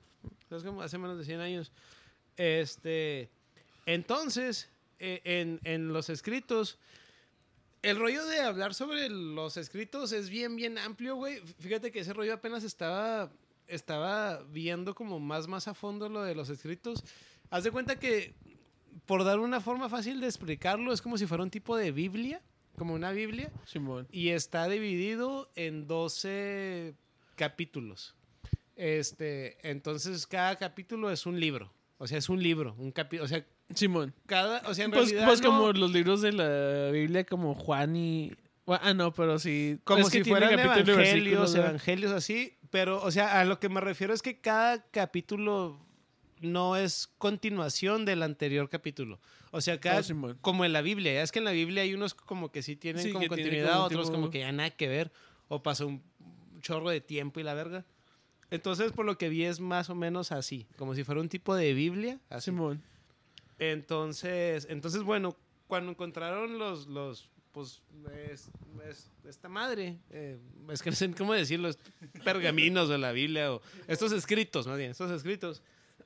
Es 0.50 0.62
como 0.62 0.82
hace 0.82 0.98
menos 0.98 1.18
de 1.18 1.24
100 1.24 1.40
años. 1.40 1.72
Este. 2.36 3.30
Entonces, 3.86 4.70
en, 4.98 5.60
en 5.64 5.92
los 5.92 6.10
escritos. 6.10 6.78
El 7.82 7.98
rollo 7.98 8.24
de 8.24 8.40
hablar 8.40 8.72
sobre 8.72 9.10
los 9.10 9.58
escritos 9.58 10.12
es 10.12 10.30
bien, 10.30 10.56
bien 10.56 10.78
amplio, 10.78 11.16
güey. 11.16 11.40
Fíjate 11.58 11.92
que 11.92 12.00
ese 12.00 12.14
rollo 12.14 12.32
apenas 12.32 12.64
estaba, 12.64 13.30
estaba 13.68 14.42
viendo 14.44 14.94
como 14.94 15.20
más, 15.20 15.48
más 15.48 15.68
a 15.68 15.74
fondo 15.74 16.08
lo 16.08 16.22
de 16.22 16.34
los 16.34 16.48
escritos. 16.48 17.04
Haz 17.50 17.64
de 17.64 17.70
cuenta 17.70 17.98
que, 17.98 18.34
por 19.04 19.22
dar 19.22 19.38
una 19.38 19.60
forma 19.60 19.90
fácil 19.90 20.20
de 20.20 20.28
explicarlo, 20.28 20.94
es 20.94 21.02
como 21.02 21.18
si 21.18 21.26
fuera 21.26 21.42
un 21.42 21.50
tipo 21.50 21.76
de 21.76 21.92
Biblia, 21.92 22.40
como 22.78 22.94
una 22.94 23.12
Biblia, 23.12 23.52
Simón. 23.66 24.08
y 24.10 24.30
está 24.30 24.66
dividido 24.66 25.50
en 25.54 25.86
12 25.86 26.94
capítulos. 27.36 28.14
Este, 28.76 29.58
entonces 29.68 30.26
cada 30.26 30.56
capítulo 30.56 31.10
es 31.10 31.26
un 31.26 31.38
libro. 31.38 31.70
O 31.98 32.06
sea, 32.06 32.18
es 32.18 32.28
un 32.28 32.42
libro, 32.42 32.74
un 32.78 32.90
capi 32.90 33.18
o 33.18 33.28
sea, 33.28 33.46
Simón. 33.74 34.12
cada, 34.26 34.62
o 34.68 34.74
sea, 34.74 34.84
en 34.84 34.90
Pues, 34.90 35.06
realidad 35.10 35.26
pues 35.26 35.40
no- 35.42 35.48
como 35.48 35.72
los 35.72 35.90
libros 35.92 36.20
de 36.22 36.32
la 36.32 36.90
Biblia, 36.90 37.24
como 37.24 37.54
Juan 37.54 37.96
y. 37.96 38.32
Ah, 38.66 38.94
no, 38.94 39.12
pero 39.12 39.38
sí. 39.38 39.78
como 39.84 40.00
es 40.00 40.10
que 40.10 40.18
si 40.18 40.24
tiene 40.24 40.40
fueran 40.40 40.58
evangelios, 40.58 41.54
evangelios 41.54 42.12
así, 42.12 42.56
pero, 42.70 43.02
o 43.02 43.10
sea, 43.10 43.40
a 43.40 43.44
lo 43.44 43.58
que 43.60 43.68
me 43.68 43.80
refiero 43.80 44.14
es 44.14 44.22
que 44.22 44.40
cada 44.40 44.82
capítulo 44.90 45.78
no 46.40 46.76
es 46.76 47.08
continuación 47.18 48.04
del 48.04 48.22
anterior 48.22 48.68
capítulo. 48.68 49.18
O 49.50 49.60
sea, 49.60 49.78
cada, 49.80 50.00
Oh, 50.00 50.34
como 50.40 50.64
en 50.64 50.72
la 50.72 50.80
Biblia, 50.82 51.22
es 51.22 51.30
que 51.30 51.38
en 51.40 51.44
la 51.44 51.52
Biblia 51.52 51.82
hay 51.82 51.94
unos 51.94 52.14
como 52.14 52.50
que 52.50 52.62
sí 52.62 52.74
tienen 52.76 53.02
Sí, 53.02 53.10
como 53.12 53.20
que 53.22 53.28
continuidad, 53.28 53.72
como 53.74 53.84
otros 53.84 54.06
tipo- 54.08 54.14
como 54.14 54.30
que 54.30 54.40
ya 54.40 54.52
nada 54.52 54.70
que 54.70 54.88
ver, 54.88 55.12
o 55.48 55.62
pasó 55.62 55.86
un 55.86 56.02
chorro 56.60 56.90
de 56.90 57.00
tiempo 57.00 57.40
y 57.40 57.42
la 57.42 57.54
verga. 57.54 57.84
Entonces, 58.50 58.92
por 58.92 59.04
lo 59.04 59.16
que 59.18 59.28
vi 59.28 59.44
es 59.44 59.60
más 59.60 59.90
o 59.90 59.94
menos 59.94 60.32
así, 60.32 60.66
como 60.76 60.94
si 60.94 61.04
fuera 61.04 61.20
un 61.20 61.28
tipo 61.28 61.54
de 61.54 61.72
Biblia, 61.74 62.18
así. 62.30 62.46
Simón. 62.46 62.82
Entonces, 63.58 64.66
entonces 64.68 65.02
bueno, 65.02 65.36
cuando 65.66 65.90
encontraron 65.92 66.58
los, 66.58 66.86
los, 66.86 67.28
pues, 67.52 67.82
es, 68.30 68.50
es 68.88 69.10
esta 69.24 69.48
madre. 69.48 69.98
eh, 70.10 70.38
es 70.70 70.82
que 70.82 70.90
no 70.90 70.96
sé 70.96 71.10
cómo 71.12 71.32
decirlo. 71.34 71.70
pergaminos 72.24 72.88
de 72.88 72.98
la 72.98 73.12
Biblia 73.12 73.52
o 73.52 73.62
estos 73.86 74.12
escritos, 74.12 74.66
más 74.66 74.78
bien, 74.78 74.90
estos 74.90 75.10
escritos. 75.10 75.62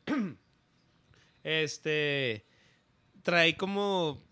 este 1.42 2.44
trae 3.22 3.56
como 3.56 4.22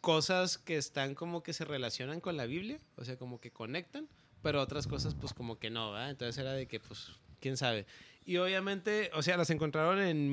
cosas 0.00 0.58
que 0.58 0.76
están 0.76 1.14
como 1.14 1.42
que 1.42 1.52
se 1.52 1.64
relacionan 1.64 2.20
con 2.20 2.36
la 2.36 2.46
Biblia, 2.46 2.80
o 2.96 3.04
sea, 3.04 3.16
como 3.16 3.40
que 3.40 3.50
conectan, 3.50 4.08
pero 4.42 4.60
otras 4.60 4.86
cosas 4.86 5.14
pues 5.14 5.34
como 5.34 5.58
que 5.58 5.70
no, 5.70 5.92
¿verdad? 5.92 6.10
Entonces 6.10 6.38
era 6.38 6.52
de 6.52 6.66
que 6.66 6.80
pues 6.80 7.12
quién 7.40 7.56
sabe. 7.56 7.86
Y 8.24 8.36
obviamente, 8.36 9.10
o 9.14 9.22
sea, 9.22 9.36
las 9.36 9.50
encontraron 9.50 10.00
en 10.00 10.30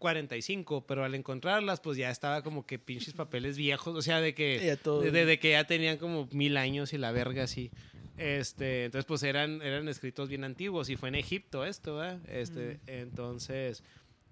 1945, 0.00 0.86
pero 0.86 1.04
al 1.04 1.14
encontrarlas 1.14 1.80
pues 1.80 1.96
ya 1.98 2.10
estaba 2.10 2.42
como 2.42 2.64
que 2.66 2.78
pinches 2.78 3.14
papeles 3.14 3.56
viejos, 3.56 3.94
o 3.96 4.02
sea, 4.02 4.20
de 4.20 4.34
que 4.34 4.60
Ya 4.64 4.76
todo- 4.76 5.00
de, 5.02 5.24
de 5.26 5.38
que 5.38 5.50
ya 5.52 5.64
tenían 5.64 5.98
como 5.98 6.28
mil 6.32 6.56
años 6.56 6.92
y 6.92 6.98
la 6.98 7.12
verga 7.12 7.44
así. 7.44 7.70
Este, 8.16 8.86
entonces 8.86 9.04
pues 9.06 9.22
eran, 9.22 9.62
eran 9.62 9.88
escritos 9.88 10.28
bien 10.28 10.44
antiguos 10.44 10.88
y 10.88 10.96
fue 10.96 11.08
en 11.08 11.14
Egipto 11.16 11.64
esto, 11.64 11.96
¿verdad? 11.96 12.18
Este, 12.28 12.78
entonces, 12.86 13.82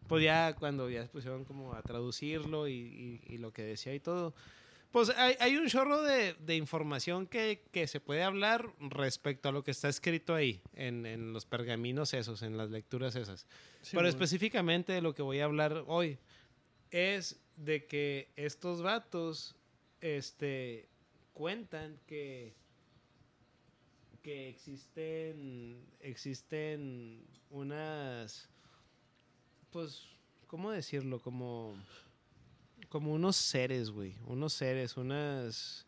pues 0.09 0.25
ya 0.25 0.55
cuando 0.55 0.91
ya 0.91 1.03
se 1.03 1.09
pusieron 1.09 1.45
como 1.45 1.75
a 1.75 1.83
traducirlo 1.83 2.67
y, 2.69 2.73
y- 2.73 3.21
y 3.35 3.39
lo 3.39 3.53
que 3.53 3.63
decía 3.63 3.95
y 3.95 4.01
todo, 4.01 4.35
pues 4.91 5.11
hay, 5.11 5.37
hay 5.41 5.57
un 5.57 5.69
chorro 5.69 6.03
de, 6.03 6.35
de 6.35 6.57
información 6.57 7.27
que, 7.27 7.65
que 7.73 7.87
se 7.87 8.01
puede 8.01 8.23
hablar 8.23 8.73
respecto 8.81 9.49
a 9.49 9.53
lo 9.53 9.63
que 9.63 9.71
está 9.71 9.89
escrito 9.89 10.35
ahí, 10.35 10.63
en, 10.75 11.07
en 11.07 11.33
los 11.33 11.45
pergaminos 11.45 12.15
esos, 12.15 12.43
en 12.43 12.57
las 12.57 12.71
lecturas 12.71 13.15
esas. 13.17 13.47
Pero 13.93 14.09
específicamente 14.09 14.93
de 14.93 15.03
lo 15.03 15.15
que 15.15 15.23
voy 15.23 15.41
a 15.41 15.45
hablar 15.45 15.85
hoy 15.87 16.19
es 16.91 17.39
de 17.57 17.87
que 17.87 18.33
estos 18.37 18.83
vatos 18.83 19.57
este, 20.01 20.89
cuentan 21.33 21.99
que, 22.07 22.55
que 24.23 24.49
existen, 24.49 25.85
existen 26.01 27.27
unas, 27.51 28.49
pues, 29.71 30.07
¿cómo 30.47 30.71
decirlo? 30.71 31.21
Como, 31.21 31.75
como 32.89 33.13
unos 33.13 33.37
seres, 33.37 33.91
güey. 33.91 34.15
Unos 34.27 34.53
seres, 34.53 34.97
unas 34.97 35.87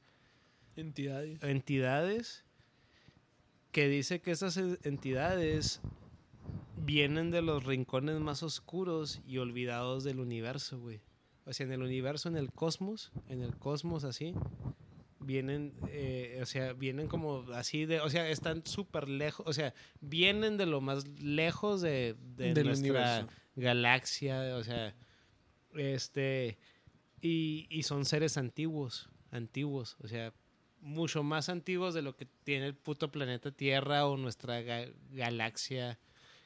Entidades. 0.77 1.43
entidades 1.43 2.45
que 3.73 3.89
dice 3.89 4.21
que 4.21 4.31
esas 4.31 4.57
entidades 4.85 5.81
vienen 6.77 7.31
de 7.31 7.43
los 7.43 7.65
rincones 7.65 8.19
más 8.21 8.43
oscuros 8.43 9.21
y 9.27 9.39
olvidados 9.39 10.05
del 10.05 10.21
universo, 10.21 10.79
güey. 10.79 11.01
O 11.45 11.53
sea, 11.53 11.67
en 11.67 11.73
el 11.73 11.83
universo, 11.83 12.29
en 12.29 12.37
el 12.37 12.53
cosmos, 12.53 13.11
en 13.29 13.43
el 13.43 13.57
cosmos 13.57 14.05
así, 14.05 14.35
vienen, 15.21 15.75
eh, 15.89 16.39
o 16.43 16.47
sea, 16.47 16.73
vienen 16.73 17.09
como 17.09 17.45
así 17.55 17.85
de, 17.87 18.01
o 18.01 18.09
sea, 18.09 18.29
están 18.29 18.65
súper 18.67 19.09
lejos, 19.09 19.47
o 19.47 19.53
sea, 19.53 19.75
vienen 20.01 20.57
de 20.57 20.67
lo 20.67 20.81
más 20.81 21.07
lejos 21.21 21.81
de, 21.81 22.17
de 22.37 22.55
Del 22.55 22.67
nuestra 22.67 22.91
universo. 22.91 23.29
galaxia, 23.57 24.57
o 24.57 24.63
sea, 24.65 24.95
este, 25.75 26.59
y, 27.21 27.67
y 27.71 27.83
son 27.85 28.05
seres 28.05 28.37
antiguos, 28.37 29.09
antiguos, 29.31 29.97
o 30.01 30.09
sea, 30.09 30.33
mucho 30.81 31.23
más 31.23 31.49
antiguos 31.49 31.95
de 31.95 32.03
lo 32.03 32.17
que 32.17 32.27
tiene 32.45 32.67
el 32.67 32.75
puto 32.75 33.11
planeta 33.11 33.51
Tierra 33.51 34.07
o 34.07 34.17
nuestra 34.17 34.61
ga- 34.63 34.93
galaxia. 35.11 35.99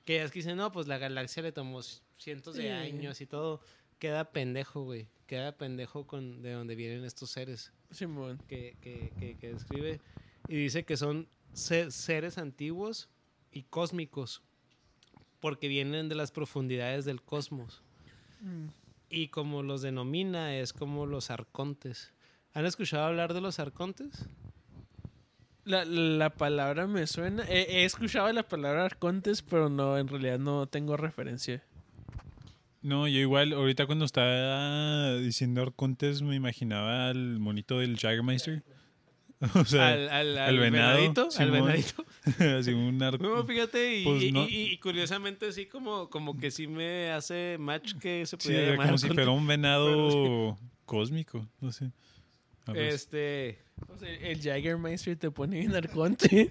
Que 0.04 0.16
ya 0.16 0.24
es 0.24 0.30
que 0.32 0.38
dicen, 0.40 0.56
no, 0.56 0.72
pues 0.72 0.86
la 0.88 0.98
galaxia 0.98 1.42
le 1.42 1.52
tomó 1.52 1.80
cientos 2.16 2.56
de 2.56 2.72
años 2.72 3.20
y 3.20 3.26
todo. 3.26 3.60
Queda 3.98 4.32
pendejo, 4.32 4.82
güey. 4.82 5.06
Queda 5.26 5.52
pendejo 5.56 6.06
con 6.06 6.42
de 6.42 6.52
donde 6.52 6.74
vienen 6.74 7.04
estos 7.04 7.30
seres 7.30 7.72
Simón. 7.90 8.38
que, 8.48 8.76
que, 8.80 9.12
que, 9.18 9.36
que 9.38 9.52
describe. 9.52 10.00
Y 10.48 10.56
dice 10.56 10.84
que 10.84 10.96
son 10.96 11.28
se- 11.52 11.90
seres 11.90 12.36
antiguos 12.38 13.08
y 13.52 13.62
cósmicos. 13.64 14.42
Porque 15.40 15.68
vienen 15.68 16.08
de 16.08 16.14
las 16.14 16.32
profundidades 16.32 17.04
del 17.04 17.22
cosmos. 17.22 17.82
Mm. 18.40 18.66
Y 19.14 19.28
como 19.28 19.62
los 19.62 19.82
denomina, 19.82 20.56
es 20.56 20.72
como 20.72 21.04
los 21.04 21.30
arcontes. 21.30 22.14
¿Han 22.54 22.64
escuchado 22.64 23.04
hablar 23.04 23.34
de 23.34 23.42
los 23.42 23.58
arcontes? 23.58 24.26
La, 25.64 25.84
la 25.84 26.30
palabra 26.30 26.86
me 26.86 27.06
suena. 27.06 27.44
He, 27.46 27.80
he 27.80 27.84
escuchado 27.84 28.32
la 28.32 28.42
palabra 28.42 28.86
arcontes, 28.86 29.42
pero 29.42 29.68
no, 29.68 29.98
en 29.98 30.08
realidad 30.08 30.38
no 30.38 30.66
tengo 30.66 30.96
referencia. 30.96 31.62
No, 32.82 33.06
yo 33.06 33.20
igual, 33.20 33.52
ahorita 33.52 33.86
cuando 33.86 34.04
estaba 34.04 35.14
diciendo 35.16 35.62
Arcontes 35.62 36.20
me 36.22 36.34
imaginaba 36.34 37.10
al 37.10 37.38
monito 37.38 37.78
del 37.78 37.96
Jaggermeister. 37.96 38.64
O 39.54 39.64
sea, 39.64 39.88
al, 39.92 40.08
al, 40.08 40.38
al 40.38 40.58
venado, 40.58 40.96
venadito, 40.98 41.22
al 41.24 41.30
Simón. 41.32 41.52
venadito. 41.66 42.04
así 42.58 42.72
un 42.72 42.96
No, 42.98 43.44
fíjate, 43.44 43.96
y, 43.98 44.04
Pues 44.04 44.32
no. 44.32 44.48
y- 44.48 44.72
y 44.72 44.78
curiosamente 44.78 45.52
sí 45.52 45.66
como, 45.66 46.08
como 46.10 46.38
que 46.38 46.50
sí 46.50 46.66
me 46.68 47.10
hace 47.10 47.56
match 47.58 47.94
que 47.98 48.24
se 48.26 48.36
Sí, 48.38 48.46
pudiera 48.48 48.62
era 48.62 48.70
llamar 48.72 48.86
como 48.86 48.98
si 48.98 49.08
fuera 49.08 49.30
un 49.30 49.46
venado 49.46 50.56
cósmico, 50.84 51.46
no 51.60 51.72
sé. 51.72 51.90
A. 52.66 52.72
Este, 52.72 53.58
O 53.88 53.98
sea, 53.98 54.08
el 54.08 54.40
Jaggermeister 54.40 55.16
te 55.16 55.30
pone 55.32 55.58
bien 55.58 55.74
arconte. 55.74 56.48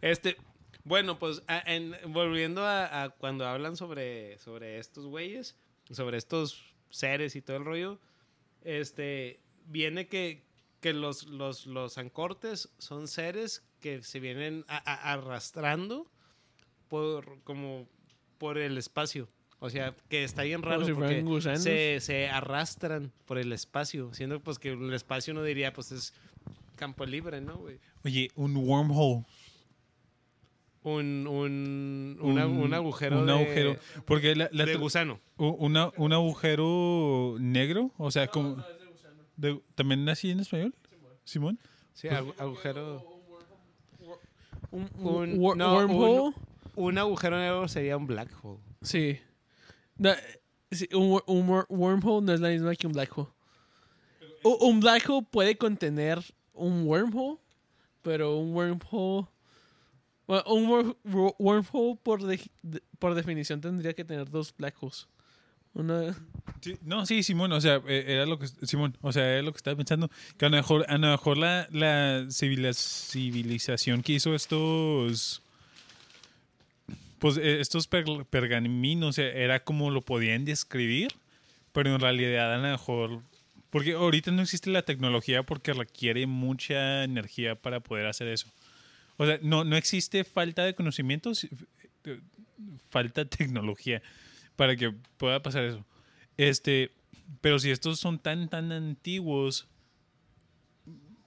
este, 0.00 0.36
bueno, 0.84 1.18
pues 1.18 1.42
a- 1.48 1.62
en- 1.66 1.96
volviendo 2.08 2.64
a, 2.64 3.02
a 3.02 3.08
cuando 3.10 3.46
hablan 3.46 3.76
sobre, 3.76 4.38
sobre 4.38 4.78
estos 4.78 5.06
güeyes, 5.06 5.56
sobre 5.90 6.18
estos 6.18 6.62
seres 6.90 7.34
y 7.36 7.42
todo 7.42 7.56
el 7.56 7.64
rollo, 7.64 7.98
este, 8.62 9.40
viene 9.66 10.06
que, 10.06 10.44
que 10.86 10.92
los, 10.92 11.24
los, 11.26 11.66
los 11.66 11.98
ancortes 11.98 12.68
son 12.78 13.08
seres 13.08 13.64
que 13.80 14.04
se 14.04 14.20
vienen 14.20 14.64
a- 14.68 14.76
a- 14.88 15.12
arrastrando 15.14 16.06
por, 16.86 17.40
como 17.42 17.88
por 18.38 18.56
el 18.56 18.78
espacio. 18.78 19.28
O 19.58 19.68
sea, 19.68 19.96
que 20.08 20.22
está 20.22 20.44
bien 20.44 20.62
raro 20.62 20.84
si 20.86 20.92
porque 20.92 21.24
se, 21.56 21.98
se 22.00 22.28
arrastran 22.28 23.10
por 23.24 23.38
el 23.38 23.52
espacio, 23.52 24.14
siendo 24.14 24.38
pues 24.38 24.60
que 24.60 24.70
el 24.74 24.92
espacio 24.94 25.34
no 25.34 25.42
diría 25.42 25.72
pues 25.72 25.90
es 25.90 26.14
campo 26.76 27.04
libre, 27.04 27.40
¿no, 27.40 27.56
güey? 27.56 27.80
Oye, 28.04 28.30
un 28.36 28.56
wormhole. 28.56 29.24
Un, 30.84 31.26
un, 31.26 32.16
una- 32.20 32.46
un, 32.46 32.74
agujero 32.74 33.18
Un 33.18 33.26
de, 33.26 33.32
agujero. 33.32 33.76
Porque 34.04 34.36
la, 34.36 34.48
la- 34.52 34.66
de 34.66 34.76
gusano. 34.76 35.18
u- 35.36 35.48
una- 35.58 35.90
un 35.96 36.12
agujero 36.12 37.34
negro, 37.40 37.90
o 37.98 38.12
sea, 38.12 38.28
como... 38.28 38.62
de- 39.36 39.60
¿También 39.74 40.08
así 40.08 40.30
en 40.30 40.40
español? 40.40 40.74
Simón. 41.24 41.58
Sí, 41.94 42.08
agu- 42.08 42.34
agujero. 42.38 43.02
Un, 44.70 44.88
Un- 44.98 45.06
un 45.06 45.38
wor- 45.38 45.56
no, 45.56 45.74
wormhole. 45.74 46.34
Un 46.74 46.98
agujero 46.98 47.38
negro 47.38 47.68
sería 47.68 47.96
un 47.96 48.06
black 48.06 48.30
hole. 48.42 48.58
Sí. 48.82 49.18
No, 49.96 50.10
sí, 50.70 50.88
un, 50.92 51.10
wor- 51.10 51.24
un 51.26 51.46
wor- 51.48 51.66
wormhole 51.68 52.24
no 52.26 52.32
es 52.34 52.40
la 52.40 52.48
misma 52.50 52.74
que 52.76 52.86
un 52.86 52.92
black 52.92 53.16
hole. 53.16 53.28
Un 54.44 54.80
black 54.80 55.08
hole 55.08 55.26
puede 55.30 55.56
contener 55.56 56.20
un 56.52 56.86
wormhole, 56.86 57.38
pero 58.02 58.36
un 58.36 58.54
wormhole. 58.54 59.26
Bueno, 60.26 60.42
un 60.52 60.68
wor- 60.68 60.96
wor- 61.04 61.34
wormhole 61.38 61.96
por, 62.02 62.22
de- 62.22 62.50
por 62.98 63.14
definición 63.14 63.60
tendría 63.60 63.94
que 63.94 64.04
tener 64.04 64.28
dos 64.30 64.54
black 64.56 64.76
holes. 64.82 65.08
No, 66.82 67.06
sí, 67.06 67.22
Simón, 67.22 67.52
o 67.52 67.60
sea, 67.60 67.80
eh, 67.86 68.04
era 68.08 68.26
lo 68.26 68.38
que 68.38 68.48
Simón, 68.48 68.96
o 69.02 69.12
sea, 69.12 69.24
era 69.30 69.42
lo 69.42 69.52
que 69.52 69.58
estaba 69.58 69.76
pensando, 69.76 70.10
que 70.36 70.46
a 70.46 70.48
lo 70.48 70.56
mejor, 70.56 70.84
a 70.88 70.98
lo 70.98 71.08
mejor 71.08 71.38
la, 71.38 71.68
la 71.70 72.26
civilización 72.30 74.02
que 74.02 74.14
hizo 74.14 74.34
estos 74.34 75.42
pues 77.18 77.36
eh, 77.36 77.60
estos 77.60 77.86
per- 77.86 78.24
pergaminos 78.28 79.18
era 79.18 79.62
como 79.64 79.90
lo 79.90 80.00
podían 80.02 80.44
describir, 80.44 81.12
pero 81.72 81.94
en 81.94 82.00
realidad 82.00 82.54
a 82.54 82.56
lo 82.56 82.62
mejor 82.62 83.20
porque 83.70 83.92
ahorita 83.92 84.30
no 84.30 84.42
existe 84.42 84.70
la 84.70 84.82
tecnología 84.82 85.42
porque 85.42 85.72
requiere 85.72 86.26
mucha 86.26 87.04
energía 87.04 87.54
para 87.54 87.80
poder 87.80 88.06
hacer 88.06 88.28
eso. 88.28 88.46
O 89.18 89.26
sea, 89.26 89.38
no, 89.42 89.64
no 89.64 89.76
existe 89.76 90.24
falta 90.24 90.64
de 90.64 90.74
conocimientos, 90.74 91.44
eh, 92.04 92.20
falta 92.90 93.24
tecnología 93.24 94.02
para 94.56 94.76
que 94.76 94.92
pueda 95.16 95.42
pasar 95.42 95.64
eso. 95.64 95.84
Este, 96.36 96.92
pero 97.40 97.58
si 97.58 97.70
estos 97.70 98.00
son 98.00 98.18
tan, 98.18 98.48
tan 98.48 98.72
antiguos, 98.72 99.68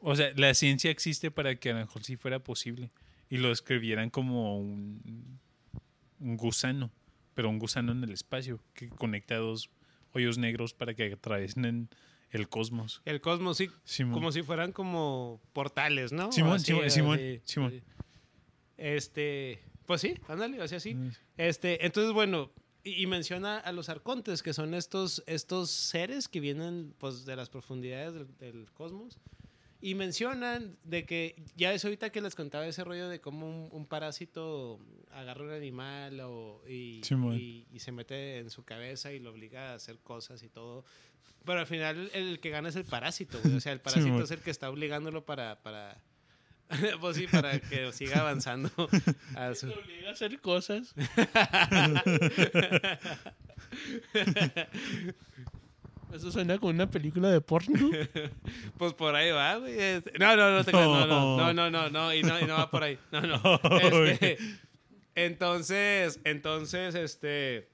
o 0.02 0.16
sea, 0.16 0.32
la 0.36 0.54
ciencia 0.54 0.92
existe 0.92 1.32
para 1.32 1.56
que 1.56 1.70
a 1.70 1.74
lo 1.74 1.80
mejor 1.80 2.04
sí 2.04 2.16
fuera 2.16 2.40
posible 2.40 2.92
y 3.30 3.38
lo 3.38 3.50
describieran 3.50 4.10
como 4.10 4.60
un, 4.60 5.40
un 6.20 6.38
gusano, 6.38 6.92
pero 7.34 7.50
un 7.50 7.60
gusano 7.60 7.92
en 7.92 8.04
el 8.04 8.12
espacio 8.12 8.60
que 8.74 8.90
conecta 8.90 9.36
dos 9.38 9.70
hoyos 10.14 10.38
negros 10.38 10.74
para 10.74 10.94
que 10.94 11.14
atraviesen 11.14 11.90
el 12.32 12.50
cosmos. 12.50 13.02
El 13.06 13.22
cosmos, 13.22 13.58
sí. 13.58 13.70
Simón. 13.84 14.14
Como 14.14 14.32
si 14.32 14.44
fueran 14.44 14.72
como 14.72 15.42
portales, 15.54 16.12
¿no? 16.12 16.32
Simón, 16.32 16.56
Así, 16.56 16.66
Simón, 16.66 16.86
así, 16.86 16.96
Simón, 16.96 17.16
así. 17.18 17.42
Simón. 17.46 17.84
Este. 18.78 19.60
Pues 19.86 20.02
sí, 20.02 20.16
ándale, 20.28 20.62
o 20.62 20.68
sea, 20.68 20.80
sí. 20.80 20.94
Mm. 20.94 21.12
Este, 21.38 21.86
entonces, 21.86 22.14
bueno, 22.14 22.52
y, 22.84 23.02
y 23.04 23.08
menciona 23.08 23.58
a 23.58 23.72
los 23.72 23.90
arcontes, 23.90 24.44
que 24.44 24.54
son 24.54 24.74
estos, 24.74 25.24
estos 25.28 25.70
seres 25.70 26.28
que 26.28 26.40
vienen 26.40 26.94
pues, 26.98 27.26
de 27.26 27.36
las 27.36 27.50
profundidades 27.50 28.14
del, 28.14 28.38
del 28.38 28.72
cosmos. 28.72 29.20
Y 29.82 29.96
mencionan 29.96 30.78
de 30.84 31.06
que, 31.06 31.42
ya 31.56 31.74
es 31.74 31.86
ahorita 31.86 32.12
que 32.12 32.20
les 32.20 32.36
contaba 32.36 32.68
ese 32.68 32.84
rollo 32.84 33.08
de 33.08 33.22
cómo 33.22 33.48
un, 33.48 33.70
un 33.72 33.86
parásito 33.86 34.78
agarra 35.12 35.46
un 35.46 35.52
animal 35.52 36.20
o, 36.20 36.62
y, 36.68 37.00
Simón. 37.04 37.38
y, 37.40 37.66
y 37.72 37.80
se 37.80 37.94
mete 37.94 38.40
en 38.40 38.50
su 38.50 38.66
cabeza 38.66 39.14
y 39.14 39.20
lo 39.20 39.32
obliga 39.32 39.72
a 39.72 39.76
hacer 39.76 40.00
cosas 40.00 40.44
y 40.44 40.50
todo. 40.50 40.84
Pero 41.46 41.62
al 41.62 41.66
final 41.66 42.10
el, 42.14 42.28
el 42.28 42.40
que 42.42 42.50
gana 42.50 42.68
es 42.68 42.76
el 42.76 42.84
parásito, 42.84 43.40
güey. 43.42 43.56
O 43.56 43.62
sea, 43.62 43.72
el 43.72 43.80
parásito 43.80 44.08
Simón. 44.08 44.24
es 44.24 44.32
el 44.32 44.40
que 44.42 44.52
está 44.52 44.70
obligándolo 44.70 45.26
para... 45.26 45.62
para 45.62 45.98
pues 47.02 47.18
sí, 47.18 47.28
para 47.28 47.60
que 47.60 47.92
siga 47.92 48.20
avanzando 48.22 48.70
a 49.36 49.54
su... 49.56 49.68
Obliga 49.72 50.10
a 50.10 50.12
hacer 50.14 50.40
cosas. 50.40 50.94
Eso 56.14 56.32
suena 56.32 56.58
como 56.58 56.72
una 56.72 56.90
película 56.90 57.30
de 57.30 57.42
porno. 57.42 57.90
Pues 58.78 58.94
por 58.94 59.14
ahí 59.16 59.30
va, 59.32 59.56
güey. 59.58 59.76
No, 60.20 60.36
no, 60.36 60.52
no, 60.52 60.64
te 60.64 60.72
no, 60.72 61.06
no, 61.06 61.38
no, 61.38 61.54
no, 61.54 61.70
no, 61.70 61.90
no, 61.90 62.14
y 62.14 62.24
no, 62.24 62.40
y 62.40 62.46
no 62.46 62.56
va 62.56 62.72
por 62.72 62.84
ahí. 62.84 62.98
No, 63.12 63.22
no. 63.22 63.60
Este, 64.06 64.38
entonces, 65.16 66.20
entonces, 66.24 66.96
este. 66.96 67.68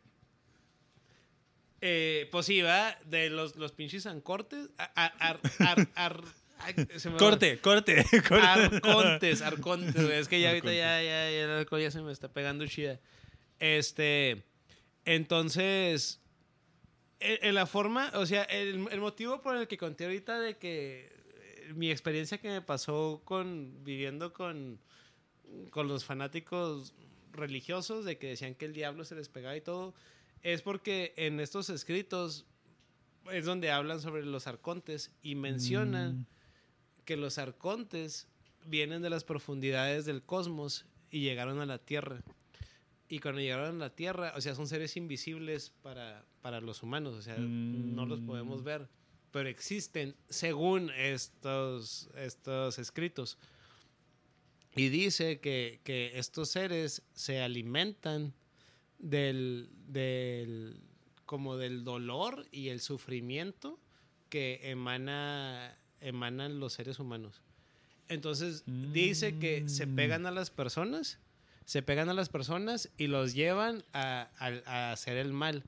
Eh, 1.81 2.27
pues 2.31 2.47
sí, 2.47 2.61
va 2.61 2.97
de 3.05 3.29
los, 3.29 3.55
los 3.55 3.71
pinches 3.71 4.07
ancortes. 4.07 4.69
ar- 4.95 5.13
ar- 5.19 5.87
ar- 5.95 6.23
ay, 6.65 6.87
se 6.97 7.09
me 7.09 7.13
va. 7.13 7.19
Corte, 7.19 7.59
corte, 7.59 8.03
corte. 8.27 8.45
Arcontes, 8.45 9.41
arcontes, 9.41 9.95
güey. 9.95 10.17
Es 10.17 10.27
que 10.27 10.39
ya 10.39 10.49
ahorita 10.49 10.73
ya, 10.73 11.01
ya, 11.01 11.29
ya 11.29 11.43
el 11.43 11.49
alcohol 11.51 11.81
ya 11.81 11.91
se 11.91 12.01
me 12.01 12.11
está 12.11 12.27
pegando 12.31 12.65
chida. 12.67 12.99
Este. 13.59 14.43
Entonces. 15.05 16.21
En, 17.19 17.37
en 17.41 17.55
la 17.55 17.65
forma, 17.65 18.11
o 18.15 18.25
sea, 18.25 18.43
el, 18.43 18.87
el 18.91 18.99
motivo 18.99 19.41
por 19.41 19.55
el 19.55 19.67
que 19.67 19.77
conté 19.77 20.03
ahorita 20.03 20.37
de 20.39 20.57
que 20.57 21.07
eh, 21.07 21.73
mi 21.73 21.89
experiencia 21.89 22.39
que 22.39 22.49
me 22.49 22.61
pasó 22.61 23.21
con 23.23 23.83
viviendo 23.85 24.33
con, 24.33 24.79
con 25.69 25.87
los 25.87 26.03
fanáticos 26.03 26.93
religiosos 27.31 28.03
de 28.05 28.17
que 28.17 28.27
decían 28.27 28.53
que 28.55 28.65
el 28.65 28.73
diablo 28.73 29.05
se 29.05 29.15
les 29.15 29.29
pegaba 29.29 29.55
y 29.55 29.61
todo, 29.61 29.93
es 30.41 30.61
porque 30.61 31.13
en 31.17 31.39
estos 31.39 31.69
escritos 31.69 32.45
es 33.31 33.45
donde 33.45 33.71
hablan 33.71 34.01
sobre 34.01 34.25
los 34.25 34.45
arcontes 34.47 35.11
y 35.21 35.35
mencionan 35.35 36.19
Mm. 36.19 36.25
Que 37.05 37.17
los 37.17 37.37
arcontes 37.37 38.27
vienen 38.65 39.01
de 39.01 39.09
las 39.09 39.23
profundidades 39.23 40.05
del 40.05 40.23
cosmos 40.23 40.85
y 41.11 41.21
llegaron 41.21 41.59
a 41.61 41.65
la 41.65 41.77
Tierra. 41.77 42.21
Y 43.07 43.19
cuando 43.19 43.39
llegaron 43.41 43.75
a 43.75 43.85
la 43.85 43.95
Tierra, 43.95 44.33
o 44.35 44.41
sea, 44.41 44.55
son 44.55 44.67
seres 44.67 44.97
invisibles 44.97 45.71
para, 45.83 46.25
para 46.41 46.59
los 46.59 46.81
humanos, 46.81 47.13
o 47.13 47.21
sea, 47.21 47.37
no 47.37 48.05
los 48.05 48.19
podemos 48.21 48.61
Mm. 48.61 48.65
ver, 48.65 48.89
pero 49.31 49.47
existen 49.47 50.15
según 50.29 50.89
estos, 50.91 52.09
estos 52.15 52.79
escritos. 52.79 53.37
Y 54.75 54.89
dice 54.89 55.39
que, 55.39 55.79
que 55.83 56.17
estos 56.17 56.49
seres 56.49 57.03
se 57.13 57.41
alimentan 57.41 58.33
del, 58.97 59.69
del, 59.87 60.81
como 61.25 61.57
del 61.57 61.83
dolor 61.83 62.47
y 62.51 62.69
el 62.69 62.81
sufrimiento 62.81 63.79
que 64.29 64.59
emana, 64.63 65.77
emanan 66.07 66.59
los 66.59 66.73
seres 66.73 66.99
humanos. 66.99 67.41
Entonces 68.07 68.63
dice 68.93 69.37
que 69.39 69.67
se 69.67 69.85
Mm. 69.85 69.95
pegan 69.95 70.25
a 70.25 70.31
las 70.31 70.51
personas, 70.51 71.17
se 71.65 71.81
pegan 71.81 72.09
a 72.09 72.13
las 72.13 72.29
personas 72.29 72.89
y 72.97 73.07
los 73.07 73.33
llevan 73.33 73.83
a, 73.93 74.29
a- 74.37 74.61
a 74.71 74.91
hacer 74.91 75.17
el 75.17 75.33
mal. 75.33 75.63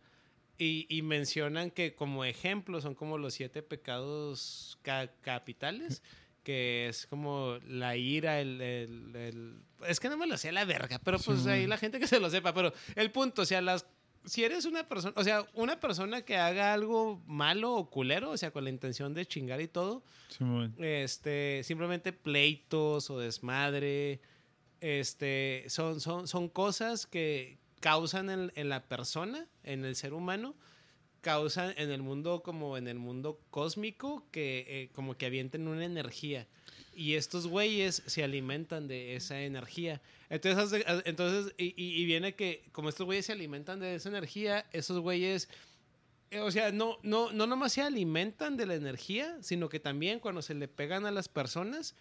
Y, 0.60 0.86
y 0.90 1.02
mencionan 1.04 1.70
que 1.72 1.94
como 1.96 2.26
ejemplo 2.26 2.82
son 2.82 2.96
como 2.96 3.18
los 3.18 3.34
siete 3.36 3.62
pecados 3.64 4.78
ca- 4.82 5.12
capitales, 5.22 6.02
que 6.44 6.88
es 6.88 7.06
como 7.08 7.58
la 7.68 7.96
ira, 7.98 8.40
el, 8.40 8.62
el- 8.62 9.16
el- 9.16 9.62
Es 9.88 10.00
que 10.00 10.10
no 10.10 10.18
me 10.18 10.28
lo 10.28 10.38
sé 10.38 10.50
a 10.50 10.52
la 10.54 10.66
verga, 10.66 11.00
pero 11.04 11.20
pues 11.20 11.42
Sí, 11.42 11.50
ahí 11.50 11.68
la 11.68 11.78
gente 11.78 12.00
que 12.00 12.08
se 12.08 12.20
lo 12.20 12.30
sepa. 12.30 12.54
Pero 12.54 12.74
el 12.96 13.12
punto, 13.12 13.42
o 13.42 13.46
sea, 13.46 13.62
las... 13.62 13.86
Si 14.28 14.44
eres 14.44 14.66
una 14.66 14.88
persona, 14.88 15.14
o 15.16 15.24
sea, 15.24 15.46
una 15.54 15.80
persona 15.80 16.22
que 16.22 16.38
haga 16.38 16.74
algo 16.74 17.22
malo 17.26 17.74
o 17.74 17.90
culero, 17.90 18.32
o 18.32 18.38
sea, 18.38 18.52
con 18.52 18.64
la 18.64 18.70
intención 18.70 19.14
de 19.14 19.26
chingar 19.26 19.62
y 19.62 19.68
todo, 19.68 20.04
este, 20.78 21.62
simplemente 21.64 22.14
pleitos 22.14 23.10
o 23.10 23.20
desmadre, 23.20 24.22
este, 24.82 25.66
son, 25.68 26.00
son, 26.00 26.28
son 26.28 26.50
cosas 26.50 27.08
que 27.08 27.58
causan 27.80 28.30
en, 28.30 28.52
en 28.56 28.70
la 28.70 28.88
persona, 28.88 29.48
en 29.64 29.86
el 29.86 29.96
ser 29.96 30.14
humano, 30.14 30.56
causan 31.22 31.74
en 31.78 31.92
el 31.92 32.02
mundo 32.02 32.42
como 32.44 32.78
en 32.78 32.88
el 32.88 32.98
mundo 33.00 33.40
cósmico, 33.50 34.26
que 34.32 34.66
eh, 34.68 34.90
como 34.94 35.18
que 35.18 35.26
avienten 35.26 35.68
una 35.68 35.86
energía. 35.86 36.48
Y 36.96 37.14
estos 37.14 37.46
güeyes 37.48 38.02
se 38.08 38.24
alimentan 38.24 38.88
de 38.88 39.16
esa 39.16 39.42
energía. 39.42 40.02
Entonces, 40.30 40.84
haz- 40.88 41.04
entonces 41.06 41.54
y, 41.58 41.66
y- 41.82 42.02
y 42.02 42.06
viene 42.06 42.34
que 42.36 42.64
como 42.72 42.90
estos 42.90 43.06
güeyes 43.06 43.26
se 43.28 43.34
alimentan 43.34 43.80
de 43.80 43.96
esa 43.96 44.10
energía, 44.10 44.66
esos 44.74 45.00
güeyes 45.00 45.48
eh, 46.32 46.40
o 46.42 46.52
sea, 46.52 46.72
no, 46.74 46.98
no, 47.04 47.32
no 47.32 47.48
nomás 47.48 47.72
se 47.74 47.82
alimentan 47.82 48.58
de 48.58 48.66
la 48.66 48.76
energía, 48.76 49.38
sino 49.42 49.70
que 49.70 49.80
también 49.80 50.20
cuando 50.20 50.42
se 50.42 50.56
le 50.56 50.68
pegan 50.68 51.06
a 51.06 51.12
las 51.12 51.30
personas, 51.30 51.96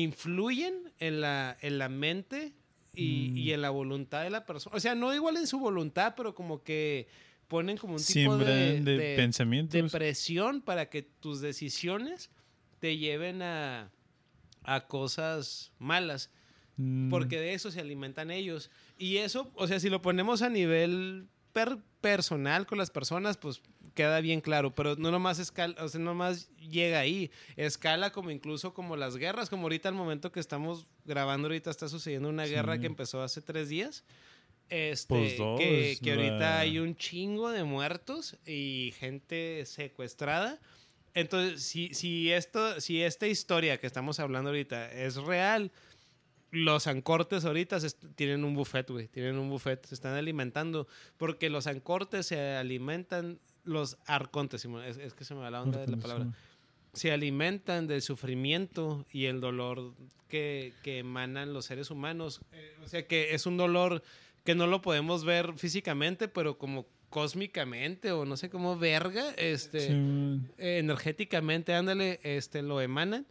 influyen 0.00 0.92
en 0.98 1.20
la, 1.20 1.56
en 1.60 1.78
la 1.78 1.88
mente 1.88 2.52
y, 2.94 3.28
Mm. 3.32 3.36
y 3.36 3.52
en 3.52 3.60
la 3.62 3.70
voluntad 3.70 4.22
de 4.22 4.30
la 4.30 4.46
persona. 4.46 4.74
O 4.76 4.80
sea, 4.80 4.94
no 4.94 5.14
igual 5.14 5.36
en 5.36 5.46
su 5.46 5.58
voluntad, 5.58 6.14
pero 6.16 6.34
como 6.34 6.62
que 6.62 7.06
ponen 7.48 7.76
como 7.76 7.94
un 7.94 8.02
tipo 8.04 8.36
de, 8.38 8.80
de, 8.80 8.96
de- 8.98 9.16
pensamientos. 9.16 9.72
de 9.72 9.88
presión 9.88 10.60
para 10.60 10.88
que 10.90 11.02
tus 11.02 11.40
decisiones 11.40 12.30
te 12.80 12.96
lleven 12.98 13.42
a, 13.42 13.90
a 14.62 14.86
cosas 14.86 15.72
malas 15.78 16.30
Mm. 16.78 17.08
porque 17.08 17.40
de 17.40 17.54
eso 17.54 17.70
se 17.70 17.80
alimentan 17.80 18.30
ellos. 18.30 18.70
Y 18.98 19.16
eso, 19.16 19.50
o 19.54 19.66
sea, 19.66 19.80
si 19.80 19.88
lo 19.88 20.02
ponemos 20.02 20.42
a 20.42 20.50
nivel 20.50 21.26
per- 21.54 21.78
personal 22.02 22.66
con 22.66 22.76
las 22.76 22.90
personas, 22.90 23.38
pues 23.38 23.62
queda 23.94 24.20
bien 24.20 24.42
claro, 24.42 24.74
pero 24.74 24.94
no 24.96 25.10
nomás 25.10 25.38
escala, 25.38 25.74
o 25.82 25.88
sea, 25.88 25.98
no 26.00 26.10
nomás 26.10 26.50
llega 26.58 26.98
ahí, 26.98 27.30
escala 27.56 28.12
como 28.12 28.30
incluso 28.30 28.74
como 28.74 28.94
las 28.94 29.16
guerras, 29.16 29.48
como 29.48 29.62
ahorita 29.62 29.88
al 29.88 29.94
momento 29.94 30.32
que 30.32 30.38
estamos 30.40 30.86
grabando, 31.06 31.46
ahorita 31.48 31.70
está 31.70 31.88
sucediendo 31.88 32.28
una 32.28 32.44
Sí. 32.44 32.50
guerra 32.52 32.78
que 32.78 32.84
empezó 32.86 33.22
hace 33.22 33.40
tres 33.40 33.70
días. 33.70 34.04
Este, 34.68 35.14
Pues 35.14 35.38
dos, 35.38 35.60
que, 35.60 35.96
que 36.02 36.12
ahorita 36.12 36.38
la- 36.38 36.58
hay 36.60 36.78
un 36.78 36.96
chingo 36.96 37.50
de 37.50 37.64
muertos 37.64 38.36
y 38.46 38.92
gente 38.98 39.64
secuestrada. 39.66 40.58
Entonces, 41.14 41.62
si, 41.62 41.94
si, 41.94 42.32
esto, 42.32 42.80
si 42.80 43.02
esta 43.02 43.26
historia 43.26 43.78
que 43.78 43.86
estamos 43.86 44.18
hablando 44.20 44.50
ahorita 44.50 44.92
es 44.92 45.16
real, 45.16 45.70
los 46.50 46.86
ancortes 46.86 47.44
ahorita 47.44 47.80
se 47.80 47.90
tienen 48.16 48.44
un 48.44 48.54
buffet, 48.54 48.88
güey. 48.90 49.08
Tienen 49.08 49.38
un 49.38 49.48
buffet, 49.48 49.84
se 49.86 49.94
están 49.94 50.14
alimentando. 50.14 50.86
Porque 51.16 51.48
los 51.48 51.66
ancortes 51.66 52.26
se 52.26 52.56
alimentan, 52.56 53.38
los 53.64 53.98
arcontes, 54.06 54.64
es, 54.86 54.96
es 54.98 55.14
que 55.14 55.24
se 55.24 55.34
me 55.34 55.40
va 55.40 55.50
la 55.50 55.62
onda 55.62 55.78
de 55.80 55.88
la 55.88 55.96
palabra. 55.96 56.26
Se 56.92 57.12
alimentan 57.12 57.86
del 57.86 58.02
sufrimiento 58.02 59.06
y 59.12 59.26
el 59.26 59.40
dolor 59.40 59.92
que, 60.28 60.72
que 60.82 60.98
emanan 60.98 61.52
los 61.52 61.66
seres 61.66 61.90
humanos. 61.90 62.40
Eh, 62.52 62.74
o 62.82 62.88
sea 62.88 63.06
que 63.06 63.34
es 63.34 63.46
un 63.46 63.56
dolor 63.56 64.02
que 64.46 64.54
no 64.54 64.66
lo 64.66 64.80
podemos 64.80 65.24
ver 65.26 65.52
físicamente, 65.58 66.28
pero 66.28 66.56
como 66.56 66.86
cósmicamente 67.10 68.12
o 68.12 68.24
no 68.24 68.36
sé 68.38 68.48
cómo 68.48 68.78
verga, 68.78 69.30
este 69.36 69.90
eh, 69.92 70.78
energéticamente, 70.78 71.74
ándale, 71.74 72.18
este, 72.22 72.62
lo 72.62 72.80
emanan. 72.80 73.26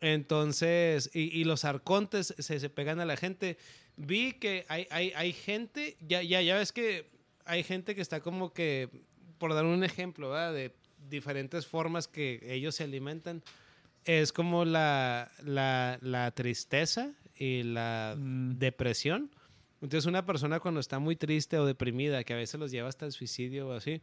Entonces, 0.00 1.10
y, 1.14 1.36
y 1.38 1.44
los 1.44 1.64
arcontes 1.64 2.34
se, 2.38 2.58
se 2.60 2.70
pegan 2.70 3.00
a 3.00 3.04
la 3.04 3.16
gente. 3.16 3.56
Vi 3.96 4.32
que 4.32 4.64
hay, 4.68 4.86
hay, 4.90 5.12
hay 5.14 5.32
gente, 5.32 5.96
ya, 6.00 6.22
ya, 6.22 6.42
ya 6.42 6.56
ves 6.56 6.72
que 6.72 7.06
hay 7.44 7.62
gente 7.62 7.94
que 7.94 8.00
está 8.02 8.20
como 8.20 8.52
que, 8.52 8.88
por 9.38 9.54
dar 9.54 9.64
un 9.64 9.84
ejemplo, 9.84 10.30
¿verdad? 10.30 10.52
De 10.54 10.74
diferentes 11.08 11.66
formas 11.66 12.08
que 12.08 12.40
ellos 12.42 12.74
se 12.74 12.84
alimentan. 12.84 13.42
Es 14.04 14.32
como 14.32 14.64
la, 14.64 15.30
la, 15.44 15.98
la 16.02 16.30
tristeza 16.32 17.12
y 17.36 17.62
la 17.62 18.14
Mm. 18.18 18.58
depresión. 18.58 19.30
Entonces, 19.82 20.06
una 20.06 20.24
persona 20.24 20.60
cuando 20.60 20.80
está 20.80 20.98
muy 21.00 21.16
triste 21.16 21.58
o 21.58 21.66
deprimida, 21.66 22.22
que 22.24 22.32
a 22.32 22.36
veces 22.36 22.58
los 22.58 22.70
lleva 22.70 22.88
hasta 22.88 23.04
el 23.04 23.12
suicidio 23.12 23.68
o 23.68 23.72
así, 23.72 24.00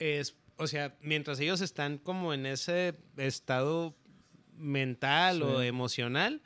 es, 0.00 0.36
o 0.56 0.66
sea, 0.66 0.96
mientras 1.00 1.38
ellos 1.40 1.60
están 1.60 1.98
como 1.98 2.34
en 2.34 2.44
ese 2.46 2.94
estado 3.16 3.94
mental 4.56 5.42
o 5.42 5.62
emocional, 5.62 6.42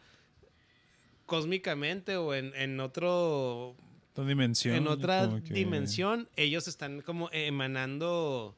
cósmicamente 1.26 2.16
o 2.16 2.34
en, 2.34 2.54
en 2.54 2.80
otro 2.80 3.74
Otra 4.12 4.24
dimensión. 4.24 4.76
en 4.76 4.86
otra 4.86 5.26
como 5.26 5.42
que- 5.42 5.54
dimensión, 5.54 6.28
ellos 6.36 6.68
están 6.68 7.00
como 7.02 7.28
emanando 7.32 8.56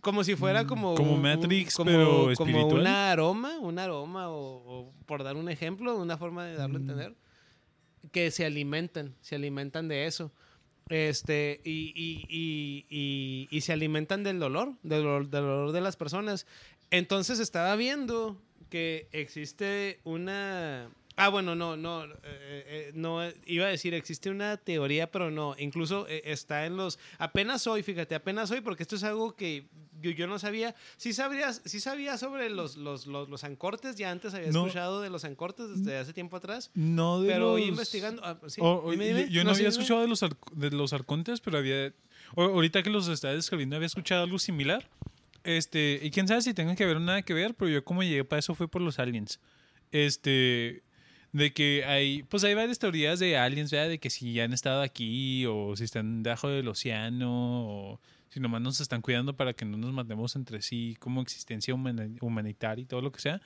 como 0.00 0.22
si 0.22 0.36
fuera 0.36 0.62
Mm, 0.62 0.66
como 0.66 0.94
como 0.94 1.14
un- 1.14 1.22
Matrix, 1.22 1.74
como, 1.74 1.90
pero 1.90 2.08
como 2.36 2.48
espiritual. 2.50 2.80
un 2.82 2.86
aroma, 2.86 3.58
un 3.58 3.78
aroma 3.80 4.28
o, 4.28 4.36
o 4.88 4.92
por 5.06 5.24
dar 5.24 5.36
un 5.36 5.48
ejemplo, 5.48 5.96
una 5.96 6.16
forma 6.16 6.44
de 6.44 6.54
darlo 6.54 6.76
a 6.76 6.78
Mm. 6.78 6.82
entender, 6.82 7.16
que 8.12 8.30
se 8.30 8.44
alimentan, 8.44 9.14
se 9.20 9.34
alimentan 9.34 9.88
de 9.88 10.06
eso. 10.06 10.32
Este, 10.88 11.60
y, 11.64 11.92
y, 11.94 12.86
y, 12.88 13.48
y, 13.50 13.60
se 13.60 13.72
alimentan 13.74 14.24
del 14.24 14.38
dolor, 14.38 14.72
del 14.82 15.02
dolor, 15.30 15.72
de 15.72 15.80
las 15.80 15.96
personas. 15.96 16.46
Entonces 16.90 17.40
estaba 17.40 17.76
viendo 17.76 18.40
que 18.70 19.08
existe 19.12 20.00
una... 20.04 20.90
Ah, 21.16 21.28
bueno, 21.30 21.56
no, 21.56 21.76
no, 21.76 22.04
eh, 22.04 22.10
eh, 22.22 22.90
no, 22.94 23.20
iba 23.44 23.66
a 23.66 23.70
decir, 23.70 23.92
existe 23.92 24.30
una 24.30 24.56
teoría, 24.56 25.10
pero 25.10 25.32
no, 25.32 25.56
incluso 25.58 26.06
eh, 26.08 26.22
está 26.26 26.64
en 26.64 26.76
los, 26.76 27.00
apenas 27.18 27.66
hoy, 27.66 27.82
fíjate, 27.82 28.14
apenas 28.14 28.52
hoy, 28.52 28.60
porque 28.60 28.84
esto 28.84 28.94
es 28.94 29.02
algo 29.02 29.34
que 29.34 29.66
yo, 30.00 30.10
yo 30.10 30.26
no 30.26 30.38
sabía, 30.38 30.74
sí 30.96 31.12
sabrías, 31.12 31.62
sí 31.64 31.80
sabía 31.80 32.16
sobre 32.18 32.50
los, 32.50 32.76
los, 32.76 33.06
los, 33.06 33.28
los 33.28 33.44
ancortes, 33.44 33.96
ya 33.96 34.10
antes 34.10 34.34
había 34.34 34.50
No. 34.50 34.66
escuchado 34.66 35.00
de 35.00 35.10
los 35.10 35.24
ancortes 35.24 35.68
desde 35.70 35.98
hace 35.98 36.12
tiempo 36.12 36.36
atrás, 36.36 36.70
No 36.74 37.20
de 37.20 37.30
pero 37.32 37.56
los... 37.56 37.60
investigando, 37.66 38.22
ah, 38.24 38.38
sí, 38.48 38.60
O- 38.62 38.82
o- 38.84 38.90
dime, 38.90 39.06
dime. 39.08 39.20
Yo, 39.24 39.28
yo 39.28 39.44
no, 39.44 39.50
había 39.50 39.68
escuchado 39.68 40.00
de 40.02 40.08
los, 40.08 40.20
de 40.52 40.70
los 40.70 40.92
arcontes, 40.92 41.40
pero 41.40 41.58
había... 41.58 41.92
o- 42.34 42.42
ahorita 42.42 42.82
que 42.82 42.90
los 42.90 43.08
estaba 43.08 43.34
describiendo 43.34 43.76
había 43.76 43.86
escuchado 43.86 44.22
algo 44.24 44.38
similar. 44.38 44.88
Este, 45.44 46.00
y 46.02 46.10
quién 46.10 46.28
sabe 46.28 46.42
si 46.42 46.52
tengan 46.52 46.76
que 46.76 46.84
ver 46.84 46.96
o 46.96 47.00
nada 47.00 47.22
que 47.22 47.32
ver, 47.32 47.54
pero 47.54 47.70
yo 47.70 47.84
como 47.84 48.02
llegué 48.02 48.24
para 48.24 48.40
eso 48.40 48.54
fue 48.54 48.68
por 48.68 48.82
los 48.82 48.98
aliens. 48.98 49.40
Este, 49.92 50.82
de 51.32 51.52
que 51.52 51.84
hay, 51.86 52.22
pues 52.24 52.44
hay 52.44 52.54
varias 52.54 52.78
teorías 52.78 53.18
de 53.18 53.36
aliens, 53.38 53.70
¿verdad? 53.70 53.88
De 53.88 53.98
que 53.98 54.10
si 54.10 54.32
ya 54.34 54.44
han 54.44 54.52
estado 54.52 54.82
aquí 54.82 55.46
o 55.46 55.74
si 55.76 55.84
están 55.84 56.22
debajo 56.22 56.48
del 56.48 56.68
océano 56.68 57.66
o 57.68 58.00
si 58.38 58.42
nomás 58.42 58.60
nos 58.62 58.80
están 58.80 59.02
cuidando 59.02 59.36
para 59.36 59.52
que 59.52 59.64
no 59.64 59.76
nos 59.76 59.92
matemos 59.92 60.36
entre 60.36 60.62
sí 60.62 60.96
como 61.00 61.20
existencia 61.20 61.74
humana- 61.74 62.08
humanitaria 62.20 62.82
y 62.82 62.86
todo 62.86 63.02
lo 63.02 63.10
que 63.12 63.20
sea. 63.20 63.40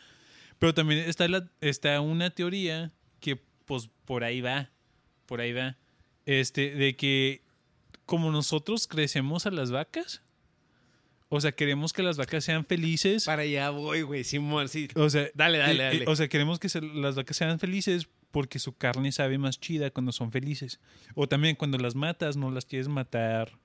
Pero 0.59 0.75
también 0.75 1.01
está, 1.09 1.27
la, 1.29 1.51
está 1.61 2.01
una 2.01 2.31
teoría 2.31 2.93
que 3.21 3.37
pues 3.65 3.89
por 4.05 4.23
ahí 4.23 4.41
va, 4.43 4.71
por 5.27 5.41
ahí 5.41 5.53
va, 5.53 5.77
este, 6.27 6.75
de 6.75 6.95
que 6.95 7.43
como 8.05 8.31
nosotros 8.31 8.87
crecemos 8.87 9.47
a 9.47 9.51
las 9.51 9.71
vacas, 9.71 10.23
o 11.31 11.41
sea, 11.41 11.53
queremos 11.53 11.95
que 11.95 12.03
las 12.03 12.19
vacas 12.19 12.45
sean 12.45 12.67
felices. 12.67 13.25
Para 13.25 13.43
allá 13.43 13.71
voy, 13.71 14.03
güey, 14.03 14.23
Simón, 14.25 14.69
sí. 14.69 14.89
O 14.95 15.09
sea, 15.09 15.29
Dale, 15.35 15.57
dale, 15.59 15.73
eh, 15.73 15.77
eh, 15.77 15.99
dale. 16.01 16.05
o 16.07 16.15
sea, 16.15 16.29
queremos 16.29 16.59
que 16.59 16.69
se- 16.69 16.83
las 16.83 17.15
vacas 17.15 17.37
sean 17.39 17.59
felices 17.59 18.07
porque 18.31 18.59
su 18.59 18.75
carne 18.77 19.13
sabe 19.13 19.39
más 19.39 19.59
chida 19.59 19.91
cuando 19.91 20.13
son 20.13 20.31
felices. 20.31 20.79
O 21.15 21.27
también 21.29 21.57
cuando 21.57 21.79
las 21.79 21.95
matas, 21.95 22.37
no 22.37 22.51
las 22.51 22.67
quieres 22.67 22.89
matar. 22.89 23.59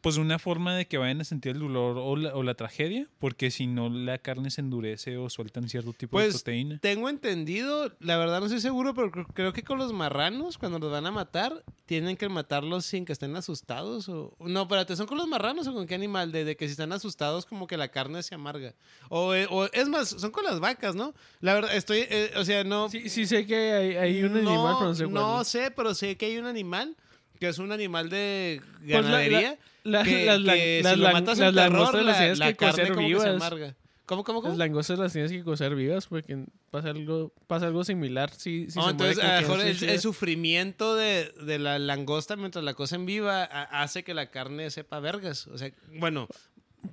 Pues 0.00 0.16
una 0.16 0.40
forma 0.40 0.74
de 0.76 0.86
que 0.88 0.98
vayan 0.98 1.20
a 1.20 1.24
sentir 1.24 1.52
el 1.52 1.60
dolor 1.60 1.96
o 1.96 2.16
la, 2.16 2.34
o 2.34 2.42
la 2.42 2.54
tragedia, 2.54 3.06
porque 3.20 3.52
si 3.52 3.68
no 3.68 3.88
la 3.88 4.18
carne 4.18 4.50
se 4.50 4.60
endurece 4.60 5.16
o 5.16 5.30
sueltan 5.30 5.68
cierto 5.68 5.92
tipo 5.92 6.18
de 6.18 6.24
Pues 6.24 6.34
proteína. 6.42 6.78
tengo 6.80 7.08
entendido, 7.08 7.92
la 8.00 8.16
verdad 8.16 8.40
no 8.40 8.46
estoy 8.46 8.60
seguro, 8.60 8.94
pero 8.94 9.12
creo, 9.12 9.52
que 9.52 9.62
con 9.62 9.78
los 9.78 9.92
marranos, 9.92 10.58
cuando 10.58 10.80
los 10.80 10.90
van 10.90 11.06
a 11.06 11.12
matar, 11.12 11.62
tienen 11.86 12.16
que 12.16 12.28
matarlos 12.28 12.84
sin 12.84 13.04
que 13.04 13.12
estén 13.12 13.36
asustados. 13.36 14.08
O... 14.08 14.34
No, 14.40 14.62
espérate, 14.62 14.96
¿son 14.96 15.06
con 15.06 15.18
los 15.18 15.28
marranos 15.28 15.68
o 15.68 15.72
con 15.72 15.86
qué 15.86 15.94
animal? 15.94 16.32
De, 16.32 16.44
de 16.44 16.56
que 16.56 16.66
si 16.66 16.72
están 16.72 16.92
asustados, 16.92 17.46
como 17.46 17.68
que 17.68 17.76
la 17.76 17.88
carne 17.88 18.24
se 18.24 18.34
amarga. 18.34 18.74
O, 19.08 19.34
eh, 19.34 19.46
o- 19.50 19.66
es 19.72 19.88
más, 19.88 20.08
son 20.08 20.32
con 20.32 20.44
las 20.44 20.58
vacas, 20.58 20.96
¿no? 20.96 21.14
La 21.40 21.54
verdad, 21.54 21.76
estoy, 21.76 22.06
eh, 22.10 22.32
o 22.36 22.44
sea, 22.44 22.64
no. 22.64 22.88
Sí, 22.88 23.08
sí 23.08 23.24
sé 23.26 23.46
que 23.46 23.72
hay, 23.72 23.94
hay 23.96 24.22
un 24.24 24.32
no, 24.32 24.38
animal, 24.40 24.74
pero 24.78 24.88
no 24.88 24.94
sé 24.96 25.04
cuál 25.04 25.14
no 25.14 25.44
sé, 25.44 25.70
pero 25.70 25.94
sé 25.94 26.16
que 26.16 26.26
hay 26.26 26.38
un 26.38 26.46
animal 26.46 26.96
que 27.42 27.48
es 27.48 27.58
un 27.58 27.72
animal 27.72 28.08
de 28.08 28.60
Pues 28.78 28.88
la- 28.90 29.00
ganadería. 29.02 29.58
La- 29.82 30.04
que, 30.04 30.26
lan- 30.26 30.44
que 30.44 30.80
las 30.84 30.92
si 30.94 30.98
lo 31.00 31.06
lan- 31.08 31.12
matas 31.12 31.38
las 31.38 31.48
en 31.48 31.54
terror, 31.56 31.72
langostas 31.72 32.04
las 32.06 32.38
la, 32.38 32.46
la 32.46 32.52
que 32.52 32.56
carne 32.56 32.82
como 32.88 32.94
que 32.94 33.02
se 33.02 33.08
vivas. 33.08 33.26
amarga. 33.26 33.76
¿Cómo, 34.06 34.22
cómo, 34.24 34.40
cómo? 34.42 34.50
Las 34.50 34.58
langostas 34.58 34.98
las 35.00 35.12
tienes 35.12 35.32
que 35.32 35.42
cocer 35.42 35.74
vivas 35.74 36.06
porque 36.06 36.44
pasa 36.70 36.90
algo, 36.90 37.32
pasa 37.48 37.66
algo 37.66 37.82
similar. 37.82 38.30
Si, 38.30 38.70
si 38.70 38.78
Oh, 38.78 38.84
se 38.84 38.90
entonces, 38.90 39.16
muere, 39.16 39.32
a 39.32 39.40
mejor 39.40 39.56
no 39.58 39.62
el, 39.64 40.00
sufrimiento 40.00 40.94
de, 40.94 41.32
de 41.44 41.58
la 41.58 41.78
langosta 41.80 42.36
mientras 42.36 42.64
la 42.64 42.74
cosa 42.74 42.94
en 42.94 43.06
viva 43.06 43.42
a- 43.42 43.82
hace 43.82 44.04
que 44.04 44.14
la 44.14 44.30
carne 44.30 44.70
sepa 44.70 45.00
vergas. 45.00 45.48
O 45.48 45.58
sea, 45.58 45.72
bueno, 45.98 46.28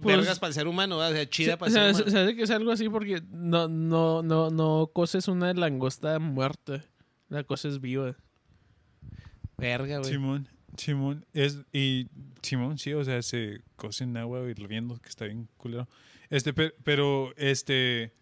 Pues- 0.01 0.17
vergas 0.17 0.39
para 0.39 0.47
el 0.49 0.53
ser 0.55 0.67
humano, 0.67 0.97
¿verdad? 0.97 1.11
o 1.11 1.15
sea, 1.15 1.29
chida 1.29 1.57
para 1.57 1.69
el 1.69 1.73
ser 1.73 1.83
se, 1.83 2.01
humano. 2.01 2.11
se 2.11 2.19
hace 2.23 2.35
que 2.35 2.43
es 2.43 2.49
algo 2.51 2.71
así 2.71 2.89
porque 2.89 3.21
no, 3.31 3.67
no, 3.67 4.23
no, 4.23 4.49
no 4.49 4.89
coces 4.93 5.27
una 5.27 5.53
langosta 5.53 6.17
muerta. 6.17 6.83
La 7.27 7.43
cosa 7.43 7.67
es 7.67 7.79
viva. 7.81 8.15
Verga, 9.59 9.99
güey. 9.99 10.11
Simón, 10.11 10.47
Simón, 10.77 11.25
es, 11.33 11.57
y 11.73 12.07
Simón, 12.41 12.77
sí, 12.77 12.93
o 12.93 13.03
sea, 13.03 13.21
se 13.21 13.61
cose 13.75 14.03
en 14.05 14.15
agua 14.17 14.41
hirviendo, 14.49 14.99
que 14.99 15.09
está 15.09 15.25
bien 15.25 15.47
culero. 15.57 15.87
Este, 16.29 16.53
pe- 16.53 16.73
pero, 16.83 17.33
este, 17.37 18.13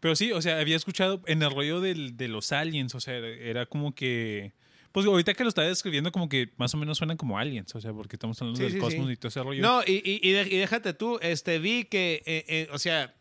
pero 0.00 0.14
sí, 0.16 0.32
o 0.32 0.42
sea, 0.42 0.58
había 0.60 0.76
escuchado 0.76 1.22
en 1.26 1.42
el 1.42 1.50
rollo 1.50 1.80
del, 1.80 2.16
de 2.16 2.28
los 2.28 2.52
aliens, 2.52 2.94
o 2.94 3.00
sea, 3.00 3.16
era, 3.16 3.66
como 3.66 3.94
que, 3.94 4.52
pues 4.92 5.06
ahorita 5.06 5.34
que 5.34 5.44
lo 5.44 5.48
estaba 5.48 5.66
describiendo, 5.68 6.10
como 6.12 6.28
que 6.28 6.50
más 6.56 6.74
o 6.74 6.76
menos 6.76 6.98
suenan 6.98 7.16
como 7.16 7.38
aliens, 7.38 7.74
o 7.74 7.80
sea, 7.80 7.92
porque 7.92 8.16
estamos 8.16 8.40
hablando 8.42 8.58
Sí, 8.58 8.64
del 8.64 8.72
sí, 8.72 8.78
cosmos 8.78 9.06
sí. 9.06 9.12
y 9.12 9.16
todo 9.16 9.28
ese 9.28 9.42
rollo. 9.42 9.62
No, 9.62 9.82
y, 9.86 10.02
y, 10.04 10.28
y 10.28 10.58
déjate 10.58 10.94
tú, 10.94 11.18
este, 11.22 11.58
vi 11.58 11.84
que, 11.84 12.22
eh, 12.26 12.44
eh, 12.48 12.68
o 12.72 12.78
sea, 12.78 13.14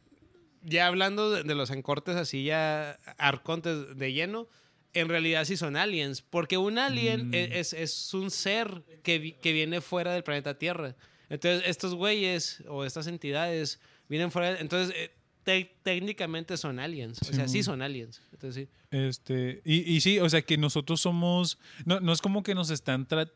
ya 0.63 0.87
hablando 0.87 1.29
de, 1.31 1.43
de 1.43 1.55
los 1.55 1.69
encortes 1.71 2.15
así, 2.15 2.43
ya 2.43 2.97
arcontes 3.17 3.97
de 3.97 4.13
lleno, 4.13 4.47
en 4.93 5.09
realidad 5.09 5.45
sí 5.45 5.57
son 5.57 5.75
aliens, 5.75 6.21
porque 6.21 6.57
un 6.57 6.77
alien 6.77 7.29
Mm. 7.29 7.33
e- 7.33 7.59
es, 7.59 7.73
es 7.73 8.13
un 8.13 8.29
ser 8.31 8.83
que, 9.03 9.37
que 9.41 9.51
viene 9.53 9.81
fuera 9.81 10.13
del 10.13 10.23
planeta 10.23 10.57
Tierra. 10.57 10.95
Entonces, 11.29 11.63
estos 11.67 11.95
güeyes 11.95 12.63
o 12.67 12.85
estas 12.85 13.07
entidades 13.07 13.79
vienen 14.07 14.31
fuera, 14.31 14.59
entonces, 14.59 14.93
eh, 14.95 15.11
te- 15.43 15.75
técnicamente 15.83 16.55
son 16.57 16.79
aliens, 16.79 17.19
o 17.27 17.33
sea, 17.33 17.47
sí 17.47 17.63
son 17.63 17.81
aliens. 17.81 18.21
Entonces, 18.31 18.67
sí. 18.67 18.73
Este, 18.91 19.61
y, 19.65 19.91
y 19.95 20.01
sí, 20.01 20.19
o 20.19 20.29
sea, 20.29 20.41
que 20.43 20.57
nosotros 20.57 21.01
somos, 21.01 21.57
no, 21.85 21.99
no 21.99 22.13
es 22.13 22.21
como 22.21 22.43
que 22.43 22.53
nos 22.53 22.69
están 22.69 23.07
tratando, 23.07 23.33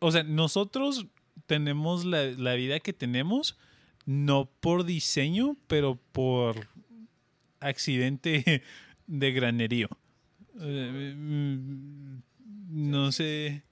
o 0.00 0.12
sea, 0.12 0.22
nosotros 0.24 1.06
tenemos 1.46 2.04
la, 2.04 2.24
la 2.24 2.54
vida 2.54 2.80
que 2.80 2.92
tenemos, 2.92 3.56
no 4.04 4.50
por 4.60 4.84
diseño, 4.84 5.56
pero 5.68 5.98
por 6.12 6.68
accidente 7.60 8.62
de 9.06 9.32
granerío. 9.32 9.88
Eh, 10.60 11.14
mm, 11.16 12.18
no 12.68 13.12
sé. 13.12 13.62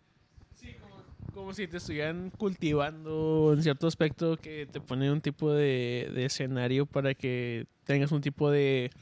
Como 1.32 1.52
si 1.52 1.66
te 1.66 1.78
estuvieran 1.78 2.30
cultivando 2.30 3.52
en 3.56 3.62
cierto 3.62 3.88
aspecto 3.88 4.36
que 4.36 4.66
te 4.70 4.80
ponen 4.80 5.10
un 5.10 5.20
tipo 5.20 5.52
de, 5.52 6.10
de 6.14 6.26
escenario 6.26 6.86
para 6.86 7.14
que 7.14 7.66
tengas 7.84 8.12
un 8.12 8.20
tipo 8.20 8.52
de 8.52 8.92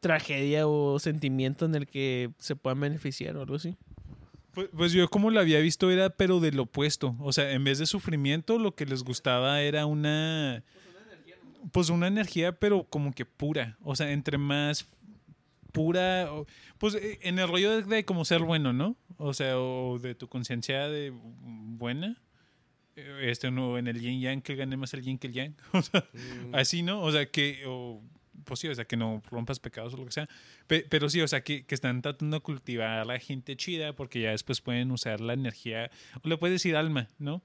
tragedia 0.00 0.66
o 0.66 0.98
sentimiento 0.98 1.66
en 1.66 1.76
el 1.76 1.86
que 1.86 2.30
se 2.38 2.56
puedan 2.56 2.80
beneficiar 2.80 3.36
o 3.36 3.42
algo 3.42 3.54
así. 3.54 3.76
Pues, 4.52 4.68
pues 4.76 4.92
yo 4.92 5.08
como 5.08 5.30
lo 5.30 5.40
había 5.40 5.60
visto 5.60 5.90
era 5.90 6.10
pero 6.10 6.40
del 6.40 6.58
opuesto. 6.58 7.16
O 7.20 7.32
sea, 7.32 7.52
en 7.52 7.64
vez 7.64 7.78
de 7.78 7.86
sufrimiento, 7.86 8.58
lo 8.58 8.74
que 8.74 8.86
les 8.86 9.02
gustaba 9.02 9.60
era 9.62 9.86
una... 9.86 10.62
Pues 11.72 11.88
una 11.88 12.08
energía, 12.08 12.52
pero 12.52 12.84
como 12.84 13.12
que 13.12 13.24
pura. 13.24 13.78
O 13.82 13.96
sea, 13.96 14.12
entre 14.12 14.36
más 14.36 14.86
pura... 15.74 16.30
Pues 16.78 16.94
eh, 16.94 17.18
en 17.22 17.38
el 17.38 17.48
rollo 17.48 17.70
de, 17.72 17.82
de 17.82 18.04
como 18.06 18.24
ser 18.24 18.40
bueno, 18.42 18.72
¿no? 18.72 18.96
O 19.18 19.34
sea, 19.34 19.58
o 19.58 19.98
de 19.98 20.14
tu 20.14 20.28
conciencia 20.28 20.88
de 20.88 21.12
buena. 21.14 22.22
Eh, 22.96 23.28
Este, 23.30 23.50
no, 23.50 23.76
en 23.76 23.88
el 23.88 24.00
yin 24.00 24.20
yang, 24.20 24.40
que 24.40 24.54
gane 24.54 24.76
más 24.78 24.94
el 24.94 25.02
yin 25.02 25.18
que 25.18 25.26
el 25.26 25.32
yang. 25.34 25.54
O 25.72 25.82
sea, 25.82 26.06
así, 26.52 26.82
¿no? 26.82 27.02
O 27.02 27.12
sea, 27.12 27.26
que... 27.30 27.64
o- 27.66 28.00
pues 28.44 28.60
sí, 28.60 28.68
o 28.68 28.74
sea, 28.74 28.84
que 28.84 28.96
no 28.96 29.22
rompas 29.30 29.58
pecados 29.58 29.94
o 29.94 29.96
lo 29.96 30.04
que 30.04 30.12
sea. 30.12 30.28
Pe- 30.66 30.84
pero 30.90 31.08
sí, 31.08 31.20
o 31.22 31.28
sea, 31.28 31.42
que, 31.42 31.64
que 31.64 31.74
están 31.74 32.02
tratando 32.02 32.36
de 32.36 32.42
cultivar 32.42 32.98
a 32.98 33.04
la 33.04 33.18
gente 33.18 33.56
chida 33.56 33.94
porque 33.94 34.20
ya 34.20 34.30
después 34.32 34.60
pueden 34.60 34.90
usar 34.90 35.20
la 35.20 35.32
energía, 35.34 35.90
o 36.22 36.28
le 36.28 36.36
puedes 36.36 36.54
decir 36.56 36.76
alma, 36.76 37.08
¿no? 37.18 37.42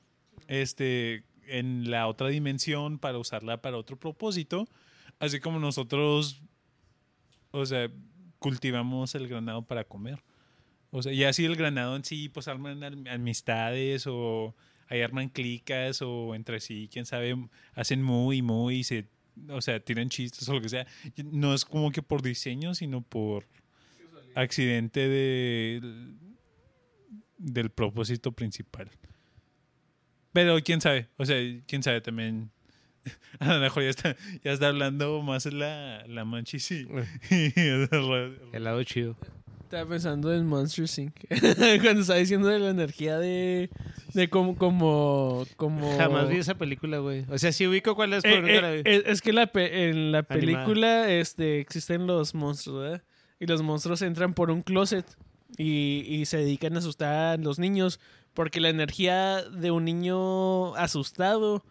Este, 0.48 1.24
en 1.48 1.90
la 1.90 2.08
otra 2.08 2.28
dimensión 2.28 3.00
para 3.00 3.18
usarla 3.18 3.62
para 3.62 3.78
otro 3.78 3.98
propósito, 3.98 4.68
así 5.20 5.40
como 5.40 5.60
nosotros, 5.60 6.42
o 7.52 7.66
sea, 7.66 7.90
cultivamos 8.40 9.16
el 9.16 9.28
granado 9.28 9.62
para 9.62 9.84
comer. 9.84 10.22
O 10.92 11.04
sea, 11.04 11.12
y 11.14 11.24
así 11.24 11.46
el 11.46 11.56
granado 11.56 11.96
en 11.96 12.04
sí, 12.04 12.30
pues 12.30 12.48
arman 12.48 12.84
am- 12.84 13.06
amistades 13.08 14.08
o 14.08 14.56
ahí 14.88 15.02
arman 15.02 15.30
clicas 15.30 16.02
o 16.02 16.34
entre 16.34 16.60
sí, 16.60 16.90
quién 16.92 17.06
sabe, 17.06 17.36
hacen 17.74 18.02
muy, 18.02 18.42
muy, 18.42 18.78
y 18.78 18.84
se, 18.84 19.06
o 19.50 19.62
sea, 19.62 19.80
tiran 19.80 20.10
chistes 20.10 20.50
o 20.50 20.54
lo 20.54 20.62
que 20.62 20.70
sea. 20.70 20.88
No 21.24 21.54
es 21.54 21.64
como 21.64 21.92
que 21.92 22.02
por 22.02 22.24
diseño, 22.24 22.74
sino 22.74 23.02
por 23.02 23.46
accidente 24.34 25.08
de, 25.08 25.82
del 27.38 27.70
propósito 27.70 28.32
principal. 28.32 28.90
Pero 30.34 30.58
quién 30.64 30.82
sabe, 30.82 31.10
o 31.18 31.26
sea, 31.26 31.38
quién 31.68 31.84
sabe 31.84 32.02
también. 32.02 32.52
A 33.40 33.54
lo 33.56 33.60
mejor 33.60 33.84
ya 33.84 33.90
está, 33.90 34.16
ya 34.44 34.52
está 34.52 34.68
hablando 34.68 35.22
más 35.22 35.46
la, 35.46 36.04
la 36.08 36.26
manchi, 36.26 36.60
sí. 36.60 36.88
El 37.30 38.64
lado 38.64 38.84
chido. 38.84 39.16
Estaba 39.64 39.88
pensando 39.88 40.34
en 40.34 40.48
Monster 40.48 40.86
Inc. 40.98 41.14
Cuando 41.84 42.02
estaba 42.02 42.18
diciendo 42.18 42.48
de 42.48 42.58
la 42.60 42.70
energía 42.70 43.20
de, 43.20 43.70
de 44.16 44.28
como, 44.28 44.58
como, 44.58 45.46
como... 45.58 45.96
Jamás 45.96 46.28
vi 46.28 46.38
esa 46.38 46.56
película, 46.56 46.98
güey. 46.98 47.24
O 47.30 47.38
sea, 47.38 47.52
sí 47.52 47.68
ubico 47.68 47.94
cuál 47.96 48.14
es, 48.14 48.26
Eh, 48.26 48.30
pero 48.30 48.42
nunca 48.42 48.62
la 48.62 48.74
eh, 48.74 48.82
vi. 48.84 48.90
eh, 48.90 49.04
es 49.06 49.22
que 49.22 49.32
la 49.32 49.46
pe- 49.48 49.90
en 49.90 50.12
la 50.12 50.26
Animada. 50.28 50.40
película 50.66 51.12
este, 51.12 51.60
existen 51.60 52.08
los 52.08 52.34
monstruos, 52.34 52.82
¿verdad? 52.82 53.04
Y 53.40 53.46
los 53.46 53.62
monstruos 53.62 54.02
entran 54.02 54.34
por 54.34 54.50
un 54.50 54.64
closet. 54.64 55.06
y, 55.56 56.04
y 56.08 56.26
se 56.26 56.38
dedican 56.38 56.76
a 56.76 56.80
asustar 56.80 57.14
a 57.14 57.38
los 57.38 57.60
niños 57.60 58.00
porque 58.34 58.60
la 58.62 58.70
energía 58.70 59.44
de 59.44 59.70
un 59.72 59.86
niño 59.86 60.74
asustado, 60.78 61.64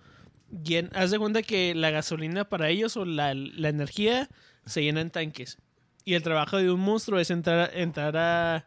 haz 0.95 1.11
de 1.11 1.19
cuenta 1.19 1.43
que 1.43 1.75
la 1.75 1.91
gasolina 1.91 2.49
para 2.49 2.69
ellos 2.71 2.97
o 2.97 3.05
la, 3.05 3.35
la 3.35 3.69
energía 3.69 4.29
se 4.67 4.83
llena 4.83 5.01
en 5.01 5.11
tanques. 5.11 5.59
Y 6.05 6.15
el 6.15 6.23
trabajo 6.23 6.57
de 6.57 6.71
un 6.71 6.81
monstruo 6.81 7.19
es 7.21 7.31
entrar, 7.31 7.71
entrar 7.75 8.17
a 8.17 8.67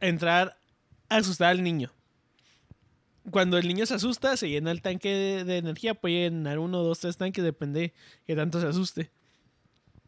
entrar 0.00 0.58
a 1.08 1.16
asustar 1.16 1.50
al 1.50 1.62
niño. 1.62 1.92
Cuando 3.30 3.58
el 3.58 3.66
niño 3.66 3.86
se 3.86 3.94
asusta, 3.94 4.36
se 4.36 4.48
llena 4.48 4.70
el 4.70 4.82
tanque 4.82 5.08
de, 5.12 5.44
de 5.44 5.56
energía. 5.58 5.94
Puede 5.94 6.30
llenar 6.30 6.58
uno, 6.60 6.82
dos, 6.82 7.00
tres 7.00 7.16
tanques, 7.16 7.42
depende 7.42 7.92
que 8.24 8.36
tanto 8.36 8.60
se 8.60 8.68
asuste. 8.68 9.10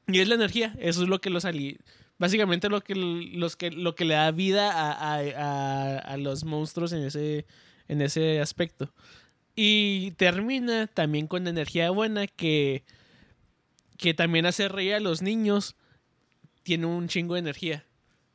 Y 0.06 0.20
es 0.20 0.28
la 0.28 0.36
energía, 0.36 0.74
eso 0.78 1.02
es 1.02 1.08
lo 1.08 1.20
que 1.20 1.30
los 1.30 1.44
ali 1.44 1.78
básicamente 2.20 2.68
lo 2.68 2.80
que 2.80 2.96
los 2.96 3.54
que 3.54 3.70
lo 3.70 3.94
que 3.94 4.04
le 4.04 4.14
da 4.14 4.32
vida 4.32 4.72
a, 4.72 4.90
a- 4.92 5.20
a- 5.20 5.98
a 5.98 6.16
los 6.16 6.42
monstruos 6.44 6.92
en 6.92 7.04
ese 7.04 7.46
en 7.86 8.02
ese 8.02 8.40
aspecto. 8.40 8.92
Y 9.60 10.12
termina 10.12 10.86
también 10.86 11.26
con 11.26 11.48
energía 11.48 11.90
buena 11.90 12.28
que 12.28 12.84
que 13.96 14.14
también 14.14 14.46
hace 14.46 14.68
reír 14.68 14.94
a 14.94 15.00
los 15.00 15.20
niños. 15.20 15.74
Tiene 16.62 16.86
un 16.86 17.08
chingo 17.08 17.34
de 17.34 17.40
energía. 17.40 17.84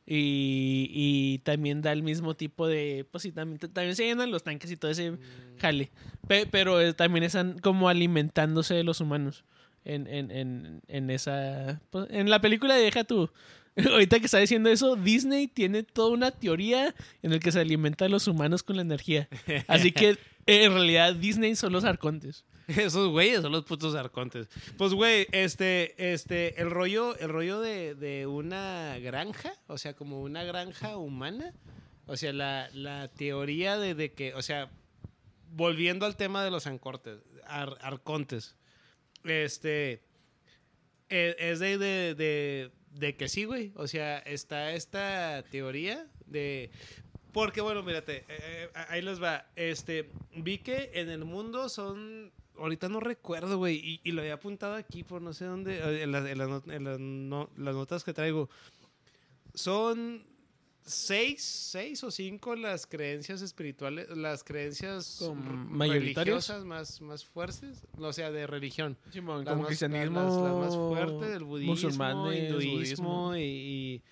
Y, 0.06 0.90
y 0.92 1.38
también 1.38 1.80
da 1.80 1.92
el 1.92 2.02
mismo 2.02 2.34
tipo 2.36 2.66
de. 2.66 3.06
Pues 3.10 3.22
sí, 3.22 3.32
también, 3.32 3.58
también 3.58 3.96
se 3.96 4.04
llenan 4.04 4.30
los 4.30 4.42
tanques 4.44 4.70
y 4.70 4.76
todo 4.76 4.90
ese 4.90 5.16
jale. 5.58 5.90
Pe- 6.28 6.44
pero 6.46 6.78
eh, 6.78 6.92
también 6.92 7.24
están 7.24 7.58
como 7.58 7.88
alimentándose 7.88 8.74
de 8.74 8.84
los 8.84 9.00
humanos. 9.00 9.44
En, 9.86 10.06
en, 10.06 10.30
en, 10.30 10.82
en 10.88 11.08
esa. 11.10 11.80
pues, 11.88 12.06
en 12.10 12.28
la 12.28 12.42
película 12.42 12.74
de 12.74 12.82
Deja 12.82 13.04
tú. 13.04 13.30
Ahorita 13.90 14.18
que 14.20 14.26
está 14.26 14.38
diciendo 14.38 14.68
eso, 14.68 14.94
Disney 14.96 15.48
tiene 15.48 15.82
toda 15.84 16.10
una 16.10 16.30
teoría 16.32 16.94
en 17.22 17.30
la 17.32 17.38
que 17.38 17.50
se 17.50 17.60
alimenta 17.60 18.04
a 18.04 18.08
los 18.10 18.28
humanos 18.28 18.62
con 18.62 18.76
la 18.76 18.82
energía. 18.82 19.28
Así 19.68 19.90
que 19.90 20.18
en 20.46 20.72
realidad 20.72 21.14
Disney 21.14 21.54
son 21.56 21.72
los 21.72 21.84
arcontes. 21.84 22.44
Esos 22.68 23.10
güeyes 23.10 23.42
son 23.42 23.52
los 23.52 23.64
putos 23.64 23.94
arcontes. 23.94 24.48
Pues, 24.78 24.92
güey, 24.94 25.26
este, 25.32 26.12
este, 26.12 26.60
el 26.60 26.70
rollo, 26.70 27.16
el 27.18 27.28
rollo 27.28 27.60
de, 27.60 27.94
de 27.94 28.26
una 28.26 28.98
granja, 29.00 29.52
o 29.66 29.76
sea, 29.78 29.94
como 29.94 30.22
una 30.22 30.44
granja 30.44 30.96
humana. 30.96 31.52
O 32.06 32.16
sea, 32.16 32.32
la, 32.32 32.68
la 32.72 33.08
teoría 33.08 33.78
de, 33.78 33.94
de 33.94 34.12
que, 34.12 34.34
o 34.34 34.42
sea, 34.42 34.70
volviendo 35.52 36.04
al 36.06 36.16
tema 36.16 36.44
de 36.44 36.50
los 36.50 36.66
ancortes, 36.66 37.18
ar- 37.46 37.78
arcontes, 37.80 38.56
este, 39.24 40.02
e- 41.08 41.36
es 41.38 41.58
de, 41.60 41.78
de, 41.78 42.14
de, 42.14 42.70
de 42.92 43.16
que 43.16 43.28
sí, 43.28 43.44
güey. 43.44 43.72
O 43.76 43.86
sea, 43.88 44.18
está 44.18 44.72
esta 44.72 45.44
teoría 45.50 46.06
de... 46.26 46.70
Porque, 47.34 47.60
bueno, 47.60 47.82
mírate, 47.82 48.18
eh, 48.18 48.24
eh, 48.28 48.68
ahí 48.88 49.02
les 49.02 49.22
va. 49.22 49.44
Este, 49.56 50.08
vi 50.36 50.56
que 50.58 50.90
en 50.94 51.10
el 51.10 51.24
mundo 51.26 51.68
son... 51.68 52.32
Ahorita 52.56 52.88
no 52.88 53.00
recuerdo, 53.00 53.58
güey, 53.58 53.74
y, 53.76 54.00
y 54.04 54.12
lo 54.12 54.22
había 54.22 54.34
apuntado 54.34 54.74
aquí 54.76 55.02
por 55.02 55.20
no 55.20 55.34
sé 55.34 55.44
dónde, 55.44 55.76
eh, 55.78 56.02
en, 56.04 56.12
las- 56.12 56.24
en 56.26 56.38
not- 56.38 56.70
en 56.70 56.84
las 56.84 56.98
no- 57.00 57.50
las 57.56 57.74
notas 57.74 58.04
que 58.04 58.12
traigo. 58.14 58.48
Son 59.54 60.24
seis, 60.84 61.42
seis 61.42 62.04
o 62.04 62.10
cinco 62.10 62.54
las 62.56 62.86
creencias 62.86 63.42
espirituales, 63.42 64.08
las 64.16 64.44
creencias 64.44 65.16
Como 65.18 65.74
religiosas 65.88 66.64
más, 66.64 67.00
más 67.00 67.24
fuertes, 67.24 67.82
o 67.98 68.12
sea, 68.12 68.30
de 68.30 68.46
religión. 68.46 68.96
como 69.12 69.38
Las 69.42 69.56
más- 69.56 69.66
cristianismo, 69.66 70.22
las, 70.22 70.36
las 70.36 70.54
más 70.54 70.76
fuertes, 70.76 71.36
el 71.36 71.44
budismo, 71.44 71.72
musulmanes, 71.72 72.38
hinduismo 72.50 72.72
budismo. 72.76 73.36
y, 73.36 73.40
y- 73.42 74.02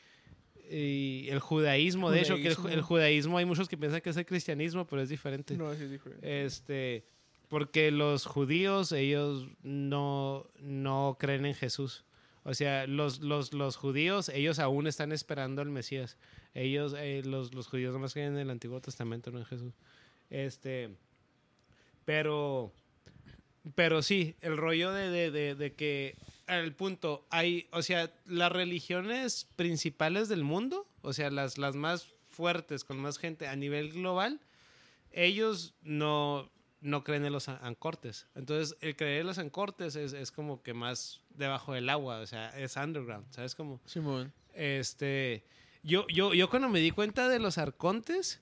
y 0.72 1.28
el 1.30 1.38
judaísmo. 1.40 2.10
De 2.10 2.20
hecho, 2.20 2.36
que 2.36 2.48
el, 2.48 2.54
ju- 2.54 2.56
Judaísmo. 2.56 2.68
el 2.78 2.82
judaísmo 2.82 3.38
hay 3.38 3.44
muchos 3.44 3.68
que 3.68 3.76
piensan 3.76 4.00
que 4.00 4.10
es 4.10 4.16
el 4.16 4.26
cristianismo, 4.26 4.86
pero 4.86 5.02
es 5.02 5.08
diferente. 5.08 5.56
No, 5.56 5.74
sí 5.74 5.84
es 5.84 5.90
diferente. 5.90 6.44
Este, 6.44 7.04
porque 7.48 7.90
los 7.90 8.24
judíos, 8.26 8.92
ellos 8.92 9.46
no, 9.62 10.46
no 10.60 11.16
creen 11.20 11.44
en 11.46 11.54
Jesús. 11.54 12.04
O 12.44 12.54
sea, 12.54 12.86
los, 12.88 13.20
los, 13.20 13.52
los 13.52 13.76
judíos, 13.76 14.28
ellos 14.30 14.58
aún 14.58 14.86
están 14.86 15.12
esperando 15.12 15.62
al 15.62 15.68
Mesías. 15.70 16.16
Ellos, 16.54 16.94
eh, 16.98 17.22
los, 17.24 17.54
los 17.54 17.68
judíos 17.68 17.92
nomás 17.92 18.14
creen 18.14 18.32
en 18.32 18.38
el 18.38 18.50
Antiguo 18.50 18.80
Testamento, 18.80 19.30
no 19.30 19.38
en 19.38 19.44
Jesús. 19.44 19.74
Este, 20.28 20.90
pero, 22.04 22.72
pero 23.74 24.02
sí, 24.02 24.34
el 24.40 24.56
rollo 24.56 24.90
de, 24.92 25.10
de, 25.10 25.30
de, 25.30 25.54
de 25.54 25.72
que 25.74 26.16
al 26.47 26.74
punto 26.74 27.27
hay, 27.31 27.69
o 27.73 27.82
sea, 27.82 28.12
las 28.27 28.51
religiones 28.52 29.47
principales 29.56 30.28
del 30.28 30.44
mundo, 30.44 30.86
o 31.02 31.12
sea, 31.12 31.31
las, 31.31 31.59
las 31.59 31.74
más 31.77 32.09
fuertes, 32.28 32.85
con 32.85 32.98
más 32.98 33.19
gente 33.19 33.47
a 33.48 33.56
nivel 33.56 33.93
global, 33.93 34.40
ellos 35.10 35.74
no, 35.82 36.51
no 36.81 37.05
creen 37.05 37.24
en 37.27 37.32
los 37.32 37.48
an- 37.48 37.59
ancortes. 37.62 38.27
Entonces, 38.35 38.77
el 38.81 38.97
creer 38.97 39.20
en 39.23 39.27
los 39.27 39.39
ancortes 39.39 39.97
es, 39.97 40.12
es 40.12 40.31
como 40.32 40.62
que 40.62 40.74
más 40.74 41.20
debajo 41.31 41.73
del 41.74 41.89
agua, 41.89 42.20
o 42.20 42.27
sea, 42.27 42.48
es 42.59 42.77
underground, 42.77 43.27
¿sabes? 43.32 43.55
Como, 43.55 43.81
Simón. 43.85 44.32
este, 44.55 45.44
yo, 45.82 46.06
yo, 46.09 46.35
yo 46.35 46.48
cuando 46.48 46.69
me 46.69 46.81
di 46.81 46.90
cuenta 46.90 47.28
de 47.28 47.39
los 47.39 47.59
arcontes, 47.59 48.40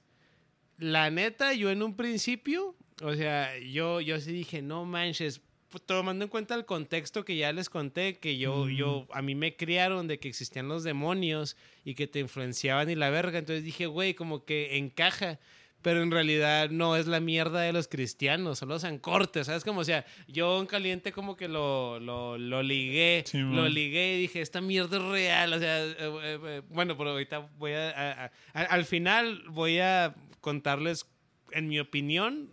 la 0.78 1.10
neta, 1.10 1.52
yo 1.54 1.70
en 1.70 1.82
un 1.82 1.96
principio, 1.96 2.74
o 3.02 3.14
sea, 3.14 3.58
yo, 3.58 4.00
yo 4.00 4.18
sí 4.20 4.32
dije, 4.32 4.62
no 4.62 4.84
manches, 4.84 5.40
tomando 5.86 6.24
en 6.24 6.28
cuenta 6.30 6.54
el 6.54 6.64
contexto 6.64 7.24
que 7.24 7.36
ya 7.36 7.52
les 7.52 7.70
conté, 7.70 8.18
que 8.18 8.36
yo, 8.38 8.68
yo, 8.68 9.06
a 9.12 9.22
mí 9.22 9.34
me 9.34 9.54
criaron 9.56 10.08
de 10.08 10.18
que 10.18 10.28
existían 10.28 10.66
los 10.68 10.82
demonios 10.82 11.56
y 11.84 11.94
que 11.94 12.06
te 12.06 12.18
influenciaban 12.18 12.90
y 12.90 12.94
la 12.96 13.10
verga, 13.10 13.38
entonces 13.38 13.62
dije, 13.64 13.86
güey, 13.86 14.14
como 14.14 14.44
que 14.44 14.76
encaja. 14.78 15.38
Pero 15.82 16.02
en 16.02 16.10
realidad 16.10 16.68
no 16.68 16.94
es 16.94 17.06
la 17.06 17.20
mierda 17.20 17.62
de 17.62 17.72
los 17.72 17.88
cristianos, 17.88 18.58
son 18.58 18.68
los 18.68 18.84
ancortes, 18.84 19.46
¿sabes? 19.46 19.64
Como, 19.64 19.80
o 19.80 19.84
sea, 19.84 20.04
yo 20.28 20.60
en 20.60 20.66
caliente 20.66 21.10
como 21.10 21.36
que 21.38 21.48
lo, 21.48 21.98
lo, 21.98 22.36
lo 22.36 22.62
ligué, 22.62 23.24
Sí, 23.26 23.38
lo 23.38 23.66
ligué 23.66 24.16
y 24.16 24.20
dije, 24.20 24.42
esta 24.42 24.60
mierda 24.60 24.98
es 24.98 25.02
real, 25.04 25.52
o 25.54 25.58
sea, 25.58 25.82
eh, 25.82 25.94
eh, 25.98 26.38
eh, 26.44 26.62
bueno, 26.68 26.98
pero 26.98 27.12
ahorita 27.12 27.48
voy 27.56 27.72
a, 27.72 27.88
a- 27.92 28.24
a- 28.26 28.32
a- 28.52 28.64
al 28.64 28.84
final 28.84 29.42
voy 29.48 29.78
a 29.78 30.14
contarles, 30.42 31.06
en 31.52 31.68
mi 31.68 31.80
opinión, 31.80 32.50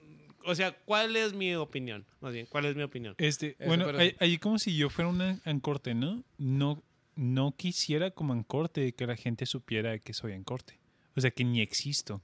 o 0.48 0.56
sea, 0.56 0.72
¿cuál 0.86 1.15
es 1.15 1.34
mi 1.34 1.53
opinión? 1.56 2.06
Más 2.22 2.34
bien, 2.34 2.45
¿cuál 2.48 2.65
es 2.65 2.76
mi 2.76 2.84
opinión? 2.84 3.14
Este, 3.18 3.56
Eso, 3.60 3.68
bueno, 3.68 3.86
pero- 3.86 3.99
ahí, 3.99 4.15
ahí 4.19 4.38
como 4.38 4.57
si 4.60 4.76
yo 4.76 4.90
fuera 4.90 5.10
un 5.10 5.22
ancorte, 5.45 5.94
¿no? 5.94 6.24
No, 6.38 6.82
no 7.15 7.53
quisiera 7.56 8.11
como 8.11 8.34
ancorte 8.34 8.94
que 8.94 9.06
la 9.07 9.15
gente 9.15 9.45
supiera 9.45 9.98
que 9.99 10.14
soy 10.14 10.34
ancorte. 10.34 10.80
O 11.15 11.22
sea, 11.22 11.32
que 11.32 11.44
ni 11.44 11.61
existo. 11.61 12.22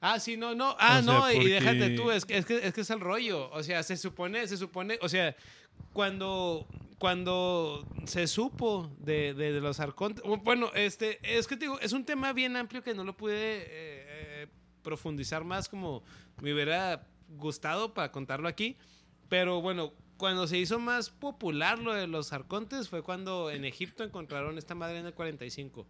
Ah, 0.00 0.20
sí, 0.20 0.36
no, 0.36 0.54
no. 0.54 0.76
Ah, 0.78 0.98
O 1.00 1.02
sea, 1.02 1.12
no, 1.12 1.32
y 1.32 1.48
déjate 1.48 1.90
tú, 1.96 2.10
es 2.10 2.24
que, 2.26 2.36
es, 2.36 2.44
que, 2.44 2.58
es 2.66 2.74
que 2.74 2.82
es 2.82 2.90
el 2.90 3.00
rollo. 3.00 3.50
O 3.52 3.62
sea, 3.62 3.82
se 3.82 3.96
supone, 3.96 4.46
se 4.46 4.56
supone, 4.58 4.98
o 5.00 5.08
sea, 5.08 5.34
cuando, 5.94 6.66
cuando 6.98 7.86
se 8.04 8.26
supo 8.26 8.94
de, 8.98 9.32
de- 9.34 9.52
de 9.52 9.60
los 9.60 9.80
arcontes, 9.80 10.22
bueno, 10.42 10.70
este, 10.74 11.18
es 11.22 11.46
que 11.46 11.56
te 11.56 11.64
digo, 11.64 11.80
es 11.80 11.92
un 11.92 12.04
tema 12.04 12.32
bien 12.34 12.54
amplio 12.56 12.82
que 12.82 12.94
no 12.94 13.02
lo 13.02 13.16
pude 13.16 13.34
eh, 13.66 14.13
profundizar 14.84 15.42
más 15.42 15.68
como 15.68 16.04
me 16.40 16.54
hubiera 16.54 17.08
gustado 17.30 17.92
para 17.94 18.12
contarlo 18.12 18.46
aquí. 18.46 18.76
Pero 19.28 19.60
bueno, 19.60 19.92
cuando 20.16 20.46
se 20.46 20.58
hizo 20.58 20.78
más 20.78 21.10
popular 21.10 21.80
lo 21.80 21.92
de 21.92 22.06
los 22.06 22.32
arcontes 22.32 22.88
fue 22.88 23.02
cuando 23.02 23.50
en 23.50 23.64
Egipto 23.64 24.04
encontraron 24.04 24.56
esta 24.58 24.76
madre 24.76 24.98
en 25.00 25.06
el 25.06 25.14
45. 25.14 25.88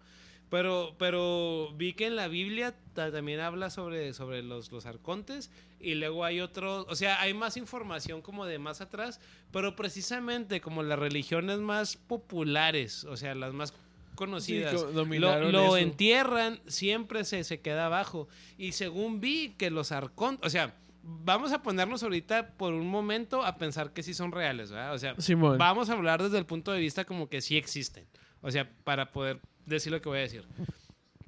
Pero, 0.51 0.95
pero 0.99 1.73
vi 1.75 1.95
que 1.95 2.07
en 2.07 2.17
la 2.17 2.29
Biblia 2.29 2.75
ta- 2.93 3.11
también 3.11 3.41
habla 3.41 3.71
sobre, 3.71 4.13
sobre 4.15 4.43
los, 4.43 4.71
los 4.71 4.87
arcontes 4.87 5.51
y 5.81 5.95
luego 5.95 6.25
hay 6.25 6.41
otros, 6.41 6.87
o 6.89 6.95
sea, 6.95 7.21
hay 7.21 7.35
más 7.35 7.57
información 7.57 8.23
como 8.23 8.45
de 8.47 8.59
más 8.59 8.81
atrás, 8.81 9.21
pero 9.51 9.75
precisamente 9.75 10.61
como 10.61 10.83
las 10.83 10.99
religiones 10.99 11.59
más 11.59 11.97
populares, 11.97 13.05
o 13.05 13.17
sea, 13.17 13.35
las 13.35 13.53
más 13.53 13.73
conocidas, 14.15 14.81
Sí, 14.81 15.19
lo, 15.19 15.51
lo 15.51 15.77
entierran, 15.77 16.61
siempre 16.67 17.25
se, 17.25 17.45
se 17.45 17.61
queda 17.61 17.87
abajo. 17.87 18.29
Y 18.59 18.73
según 18.73 19.21
vi 19.21 19.51
que 19.59 19.71
los 19.71 19.93
arcontes, 19.93 20.47
o 20.47 20.51
sea, 20.51 20.75
vamos 21.03 21.53
a 21.53 21.63
ponernos 21.63 22.03
ahorita 22.03 22.57
por 22.57 22.73
un 22.73 22.89
momento 22.89 23.45
a 23.45 23.57
pensar 23.57 23.93
que 23.93 24.03
sí 24.03 24.15
son 24.15 24.33
reales, 24.33 24.71
¿verdad? 24.71 24.95
O 24.95 24.99
sea, 24.99 25.15
Simón. 25.21 25.59
vamos 25.59 25.91
a 25.91 25.93
hablar 25.93 26.23
desde 26.23 26.39
el 26.39 26.47
punto 26.47 26.73
de 26.73 26.81
vista 26.81 27.05
como 27.05 27.29
que 27.29 27.41
sí 27.41 27.57
existen. 27.57 28.07
O 28.41 28.51
sea, 28.51 28.71
para 28.85 29.13
poder 29.13 29.41
decir 29.67 29.93
lo 29.93 30.01
que 30.01 30.09
voy 30.09 30.19
a 30.19 30.23
decir. 30.23 30.47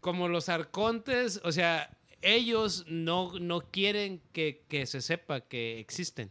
Como 0.00 0.28
los 0.28 0.48
arcontes, 0.48 1.40
o 1.44 1.52
sea, 1.52 1.90
ellos 2.22 2.84
no, 2.88 3.38
no 3.38 3.60
quieren 3.60 4.20
que, 4.32 4.64
que 4.68 4.86
se 4.86 5.00
sepa 5.00 5.40
que 5.40 5.78
existen. 5.78 6.30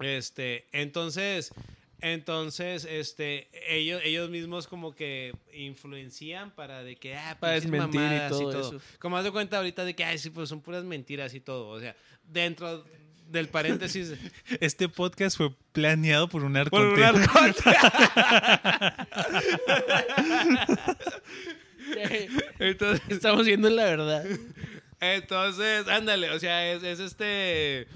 Este, 0.00 0.66
entonces, 0.72 1.52
entonces, 2.00 2.86
este, 2.88 3.48
ellos, 3.68 4.00
ellos 4.04 4.30
mismos 4.30 4.66
como 4.66 4.94
que 4.94 5.34
influencian 5.52 6.50
para 6.50 6.82
de 6.82 6.96
que, 6.96 7.16
ah, 7.16 7.36
Para 7.38 7.54
pinches 7.54 7.70
desmentir 7.70 8.00
y 8.00 8.28
todo 8.28 8.60
eso. 8.60 8.80
Como 8.98 9.16
haz 9.16 9.24
de 9.24 9.30
cuenta 9.30 9.58
ahorita 9.58 9.84
de 9.84 9.94
que, 9.94 10.04
ay, 10.04 10.18
sí, 10.18 10.30
pues 10.30 10.48
son 10.48 10.60
puras 10.60 10.84
mentiras 10.84 11.34
y 11.34 11.40
todo. 11.40 11.68
O 11.68 11.80
sea, 11.80 11.94
dentro 12.24 12.84
del 13.28 13.48
paréntesis... 13.48 14.14
Este 14.60 14.88
podcast 14.88 15.36
fue 15.36 15.54
planeado 15.72 16.28
por 16.28 16.44
un 16.44 16.52
Por 16.52 16.60
arconte. 16.60 17.00
un 17.00 17.04
arconte. 17.04 17.60
Entonces, 22.58 23.02
Estamos 23.08 23.46
viendo 23.46 23.70
la 23.70 23.84
verdad. 23.84 24.24
entonces, 25.00 25.88
ándale, 25.88 26.30
o 26.30 26.38
sea, 26.38 26.72
es, 26.72 26.82
es 26.82 27.00
este... 27.00 27.86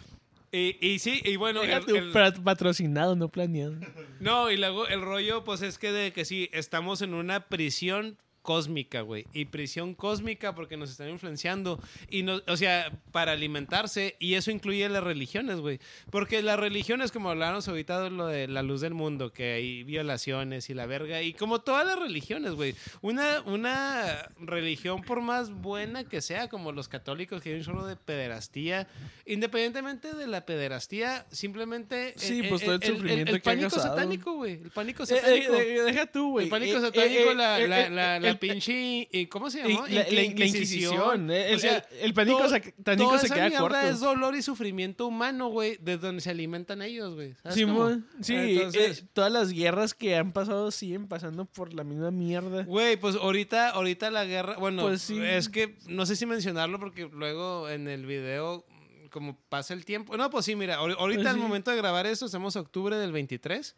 Y, 0.55 0.79
y 0.81 0.99
sí, 1.01 1.21
y 1.25 1.35
bueno, 1.35 1.63
el- 1.63 2.13
patrocinado, 2.45 3.17
no 3.17 3.29
planeado. 3.29 3.75
no, 4.21 4.51
y 4.53 4.57
luego 4.57 4.87
el 4.87 5.03
rollo, 5.03 5.43
pues 5.43 5.63
es 5.63 5.79
que 5.79 5.91
de 5.91 6.13
que 6.13 6.25
sí, 6.25 6.49
estamos 6.53 7.03
en 7.03 7.13
una 7.15 7.49
prisión 7.49 8.19
cósmica, 8.45 9.01
güey. 9.01 9.25
Y 9.33 9.47
prisión 9.47 9.95
cósmica 9.95 10.55
porque 10.55 10.77
nos 10.77 10.91
están 10.91 11.09
influenciando. 11.09 11.81
Y 12.11 12.23
no, 12.23 12.43
o 12.47 12.57
sea, 12.59 12.93
para 13.11 13.33
alimentarse. 13.33 14.17
Y 14.21 14.35
eso 14.35 14.51
incluye 14.51 14.87
las 14.91 15.03
religiones, 15.03 15.57
güey. 15.61 15.81
Porque 16.11 16.43
las 16.43 16.61
religiones, 16.61 17.11
como 17.11 17.31
hablábamos 17.31 17.67
ahorita 17.67 18.03
de 18.03 18.11
lo 18.11 18.27
de 18.27 18.47
la 18.47 18.63
luz 18.63 18.83
del 18.83 18.93
mundo, 18.93 19.33
que 19.33 19.55
hay 19.55 19.83
violaciones 19.83 20.69
y 20.69 20.75
la 20.75 20.85
verga. 20.85 21.23
Y 21.23 21.33
como 21.33 21.63
todas 21.63 21.87
las 21.87 21.99
religiones, 21.99 22.53
güey. 22.53 22.75
Una, 23.01 23.41
una 23.47 24.29
religión, 24.39 25.01
por 25.03 25.23
más 25.23 25.51
buena 25.51 26.05
que 26.05 26.21
sea, 26.21 26.49
como 26.49 26.71
los 26.71 26.87
católicos, 26.89 27.41
que 27.41 27.49
hay 27.49 27.57
un 27.57 27.65
chorro 27.65 27.87
de 27.87 27.97
pederastía. 27.97 28.87
Independientemente 29.25 30.13
de 30.15 30.27
la 30.27 30.45
pederastía, 30.45 31.27
simplemente. 31.31 32.13
Sí, 32.17 32.43
pues, 32.43 32.63
todo 32.63 32.75
el 32.75 32.83
sufrimiento 32.83 33.35
el 33.35 33.41
que 33.41 33.49
ha 33.49 33.53
pánico 33.55 33.71
satánico, 33.71 34.33
güey. 34.35 34.53
El 34.63 34.71
pánico 34.71 35.05
Eh, 35.05 35.07
satánico. 35.07 35.55
eh, 35.55 35.77
eh, 35.79 35.81
deja 35.83 36.07
tú, 36.07 36.31
güey. 36.33 36.45
El 36.45 36.51
pánico 36.51 36.77
Eh, 36.77 36.81
satánico, 36.83 37.31
eh, 37.31 37.35
la, 37.35 37.61
eh, 37.61 37.69
la, 37.69 37.87
eh, 37.87 37.91
la, 37.91 38.17
eh, 38.29 38.34
la 38.35 38.39
pinche. 38.41 39.09
y- 39.11 39.27
¿Cómo 39.27 39.51
se 39.51 39.63
llamó? 39.63 39.87
la, 39.87 40.05
la- 40.11 40.23
Inquisición. 40.23 41.31
eh, 41.31 41.51
El, 41.51 41.57
O 41.57 41.59
sea, 41.59 41.77
el- 41.79 41.99
el 42.01 42.15
pánico 42.15 42.39
todo- 42.39 42.49
satánico 42.49 43.09
toda 43.09 43.19
se 43.21 43.27
esa 43.27 43.35
queda 43.35 43.49
mierda 43.49 43.63
corto. 43.63 43.79
es 43.89 44.01
dolor 44.01 44.35
y 44.37 44.43
sufrimiento 44.43 45.07
humano, 45.07 45.49
güey, 45.49 45.77
de 45.81 45.99
donde 45.99 46.21
se 46.21 46.31
alimentan 46.31 46.83
ellos, 46.83 47.15
güey. 47.15 47.35
¿Sabes 47.43 47.55
Simón, 47.57 48.07
cómo? 48.11 48.25
sí, 48.25 48.35
Entonces, 48.35 49.01
eh, 49.01 49.07
todas 49.13 49.33
las 49.33 49.53
guerras 49.53 49.95
que 49.95 50.17
han 50.17 50.33
pasado 50.33 50.71
siguen 50.71 51.09
pasando 51.09 51.45
por 51.47 51.73
la 51.75 51.85
misma 51.85 52.11
mierda. 52.11 52.65
Güey, 52.65 52.97
pues 52.97 53.17
ahorita, 53.17 53.71
ahorita 53.71 54.11
la 54.11 54.25
guerra, 54.25 54.57
bueno, 54.59 54.83
Pues 54.83 55.03
sí. 55.03 55.19
es 55.21 55.49
que 55.49 55.77
no 55.87 56.07
sé 56.07 56.17
si 56.17 56.27
mencionarlo 56.27 56.79
porque 56.79 57.09
luego 57.13 57.69
en 57.69 57.89
el 57.89 58.07
video, 58.07 58.65
como 59.11 59.39
pasa 59.49 59.75
el 59.75 59.85
tiempo. 59.85 60.17
No, 60.17 60.29
pues 60.31 60.45
sí, 60.45 60.57
mira, 60.57 60.77
ahor- 60.81 60.97
ahorita 60.99 61.21
Pues 61.23 61.29
al 61.31 61.37
sí. 61.37 61.41
momento 61.41 61.71
de 61.71 61.77
grabar 61.77 62.05
esto, 62.07 62.27
estamos 62.27 62.57
octubre 62.57 62.97
del 62.97 63.13
23 63.13 63.77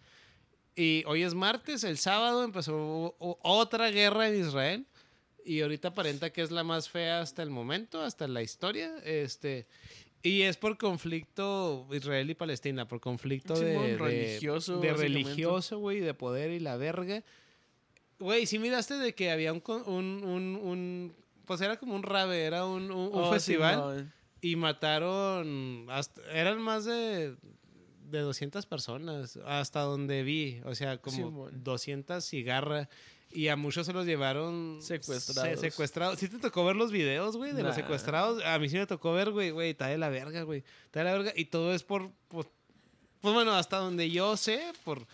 y 0.76 1.02
hoy 1.06 1.22
es 1.22 1.34
martes, 1.34 1.82
el 1.84 1.98
sábado 1.98 2.44
empezó 2.44 3.16
otra 3.18 3.90
guerra 3.90 4.28
en 4.28 4.40
Israel 4.40 4.86
y 5.44 5.62
ahorita 5.62 5.88
aparenta 5.88 6.30
que 6.30 6.42
es 6.42 6.50
la 6.50 6.62
más 6.64 6.88
fea 6.88 7.20
hasta 7.20 7.42
el 7.42 7.50
momento, 7.50 8.00
hasta 8.02 8.28
la 8.28 8.42
historia, 8.42 8.94
este... 9.04 9.66
Y 10.22 10.42
es 10.42 10.56
por 10.56 10.76
conflicto 10.76 11.86
Israel 11.92 12.28
y 12.30 12.34
Palestina, 12.34 12.88
por 12.88 13.00
conflicto 13.00 13.54
de, 13.56 13.96
religioso, 13.96 14.80
de 14.80 14.92
religioso, 14.92 15.78
güey, 15.78 16.00
de 16.00 16.14
poder 16.14 16.50
y 16.50 16.58
la 16.58 16.76
verga. 16.76 17.22
Güey, 18.18 18.46
sí 18.46 18.58
miraste 18.58 18.94
de 18.94 19.14
que 19.14 19.30
había 19.30 19.52
un, 19.52 19.62
un, 19.86 20.24
un, 20.24 20.56
un- 20.60 21.16
pues 21.44 21.60
era 21.60 21.76
como 21.76 21.94
un 21.94 22.02
rave, 22.02 22.42
era 22.44 22.64
un, 22.66 22.90
un- 22.90 23.14
un 23.14 23.22
Oh, 23.22 23.30
festival 23.32 24.12
y 24.40 24.56
mataron, 24.56 25.86
hasta- 25.90 26.22
eran 26.32 26.60
más 26.60 26.86
de, 26.86 27.36
de 28.10 28.20
200 28.20 28.66
personas, 28.66 29.38
hasta 29.46 29.80
donde 29.80 30.22
vi, 30.22 30.60
o 30.64 30.74
sea, 30.74 30.98
como 30.98 31.16
Simón. 31.16 31.64
200 31.64 32.24
cigarras. 32.24 32.88
Y 33.32 33.48
a 33.48 33.56
muchos 33.56 33.84
se 33.86 33.92
los 33.92 34.06
llevaron 34.06 34.78
Secuestrados. 34.80 35.60
se- 35.60 35.70
secuestrados. 35.70 36.18
¿Sí 36.18 36.28
te 36.28 36.38
tocó 36.38 36.64
ver 36.64 36.76
los 36.76 36.92
videos, 36.92 37.36
güey, 37.36 37.52
de 37.52 37.62
los 37.64 37.74
secuestrados? 37.74 38.42
A 38.44 38.58
mí 38.58 38.68
sí 38.68 38.76
me 38.76 38.86
tocó 38.86 39.12
ver, 39.12 39.30
güey, 39.32 39.50
güey, 39.50 39.70
está 39.70 39.88
de 39.88 39.98
la 39.98 40.08
verga, 40.08 40.42
güey. 40.42 40.62
Está 40.86 41.00
de 41.00 41.04
la 41.06 41.12
verga. 41.12 41.32
Y 41.36 41.46
todo 41.46 41.74
es 41.74 41.82
por, 41.82 42.10
por- 42.28 42.50
pues 43.20 43.34
bueno, 43.34 43.52
hasta 43.52 43.78
donde 43.78 44.10
yo 44.10 44.36
sé, 44.36 44.62
por 44.84 45.06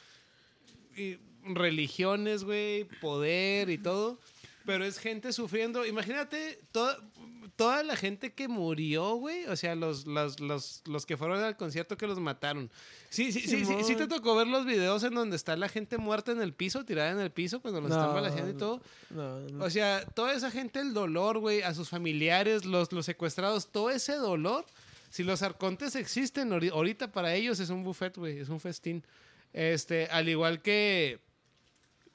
y 0.96 1.16
religiones, 1.44 2.44
güey, 2.44 2.84
poder 3.00 3.70
y 3.70 3.78
todo. 3.78 4.18
Pero 4.66 4.84
es 4.84 4.98
gente 4.98 5.32
sufriendo. 5.32 5.84
Imagínate 5.86 6.60
toda, 6.70 6.98
toda 7.56 7.82
la 7.82 7.96
gente 7.96 8.32
que 8.32 8.48
murió, 8.48 9.14
güey. 9.14 9.44
O 9.46 9.56
sea, 9.56 9.74
los, 9.74 10.06
los, 10.06 10.40
los, 10.40 10.82
los 10.86 11.06
que 11.06 11.16
fueron 11.16 11.40
al 11.42 11.56
concierto 11.56 11.96
que 11.96 12.06
los 12.06 12.18
mataron. 12.18 12.70
Sí, 13.10 13.30
sí, 13.32 13.40
sí, 13.40 13.64
sí, 13.64 13.74
sí, 13.84 13.94
te 13.96 14.06
tocó 14.06 14.34
ver 14.36 14.46
los 14.46 14.64
videos 14.64 15.02
en 15.04 15.14
donde 15.14 15.36
está 15.36 15.56
la 15.56 15.68
gente 15.68 15.98
muerta 15.98 16.32
en 16.32 16.40
el 16.40 16.54
piso, 16.54 16.84
tirada 16.84 17.10
en 17.10 17.20
el 17.20 17.30
piso, 17.30 17.60
cuando 17.60 17.80
los 17.80 17.90
están 17.90 18.14
balaseando 18.14 18.50
y 18.50 18.54
todo. 18.56 18.80
No, 19.10 19.40
no. 19.40 19.64
O 19.64 19.70
sea, 19.70 20.04
toda 20.14 20.32
esa 20.34 20.50
gente, 20.50 20.80
el 20.80 20.94
dolor, 20.94 21.38
güey, 21.38 21.62
a 21.62 21.74
sus 21.74 21.88
familiares, 21.88 22.64
los, 22.64 22.92
los 22.92 23.04
secuestrados, 23.06 23.68
todo 23.70 23.90
ese 23.90 24.14
dolor. 24.14 24.64
Si 25.10 25.22
los 25.24 25.42
arcontes 25.42 25.94
existen, 25.94 26.50
ahori- 26.50 26.72
ahorita 26.72 27.12
para 27.12 27.34
ellos 27.34 27.60
es 27.60 27.68
un 27.68 27.84
buffet, 27.84 28.16
güey, 28.16 28.38
es 28.38 28.48
un 28.48 28.60
festín. 28.60 29.04
Este, 29.52 30.06
al 30.06 30.26
igual 30.30 30.62
que 30.62 31.20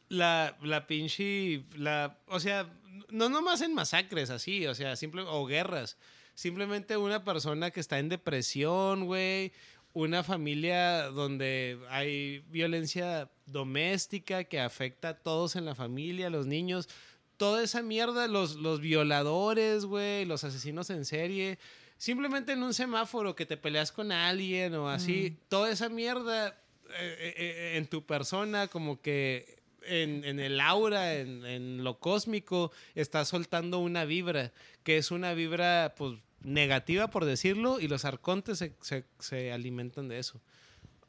la, 0.10 0.58
la 0.64 0.88
pinche, 0.88 1.64
la, 1.76 2.18
o 2.28 2.40
sea, 2.40 2.68
no 3.10 3.30
nomás 3.30 3.61
en 3.61 3.74
masacres 3.74 4.30
así, 4.30 4.65
o 4.68 4.76
sea, 4.76 4.95
simple, 4.95 5.24
o 5.28 5.45
guerras. 5.45 5.98
Simplemente 6.34 6.98
una 6.98 7.24
persona 7.24 7.72
que 7.72 7.80
está 7.80 7.99
en 7.99 8.10
depresión, 8.10 9.06
güey. 9.06 9.52
Una 9.94 10.22
familia 10.24 11.03
donde 11.10 11.80
hay 11.90 12.40
violencia 12.49 13.32
doméstica 13.48 14.44
que 14.44 14.60
afecta 14.60 15.10
a 15.10 15.18
todos 15.18 15.56
en 15.56 15.65
la 15.65 15.74
familia, 15.74 16.30
los 16.30 16.45
niños. 16.45 16.90
Toda 17.38 17.64
esa 17.64 17.82
mierda, 17.82 18.28
los, 18.28 18.56
los 18.56 18.82
violadores, 18.82 19.86
güey, 19.86 20.26
los 20.26 20.44
asesinos 20.44 20.90
en 20.91 21.06
serie. 21.06 21.57
Simplemente 21.98 22.52
en 22.52 22.61
un 22.61 22.76
semáforo 22.76 23.36
que 23.36 23.48
te 23.48 23.57
peleas 23.57 23.91
con 23.91 24.11
alguien 24.11 24.76
o 24.76 24.90
así. 24.90 25.38
Toda 25.49 25.72
esa 25.72 25.90
mierda 25.90 26.49
eh, 26.90 27.18
eh, 27.19 27.34
eh, 27.38 27.78
en 27.78 27.88
tu 27.88 28.06
persona, 28.06 28.68
como 28.68 29.02
que 29.02 29.57
en, 29.88 30.23
en 30.23 30.39
el 30.39 30.59
aura, 30.59 31.15
en, 31.15 31.45
en 31.45 31.84
lo 31.84 31.99
cósmico, 31.99 32.72
está 32.95 33.26
soltando 33.26 33.80
una 33.80 34.05
vibra, 34.05 34.51
que 34.84 34.97
es 34.97 35.11
una 35.11 35.34
vibra, 35.34 35.93
pues, 35.97 36.19
negativa, 36.41 37.09
por 37.09 37.26
decirlo, 37.26 37.80
y 37.80 37.88
los 37.88 38.05
arcontes 38.05 38.59
se, 38.59 38.73
se- 38.81 39.05
se 39.19 39.51
alimentan 39.51 40.07
de 40.07 40.19
eso. 40.19 40.39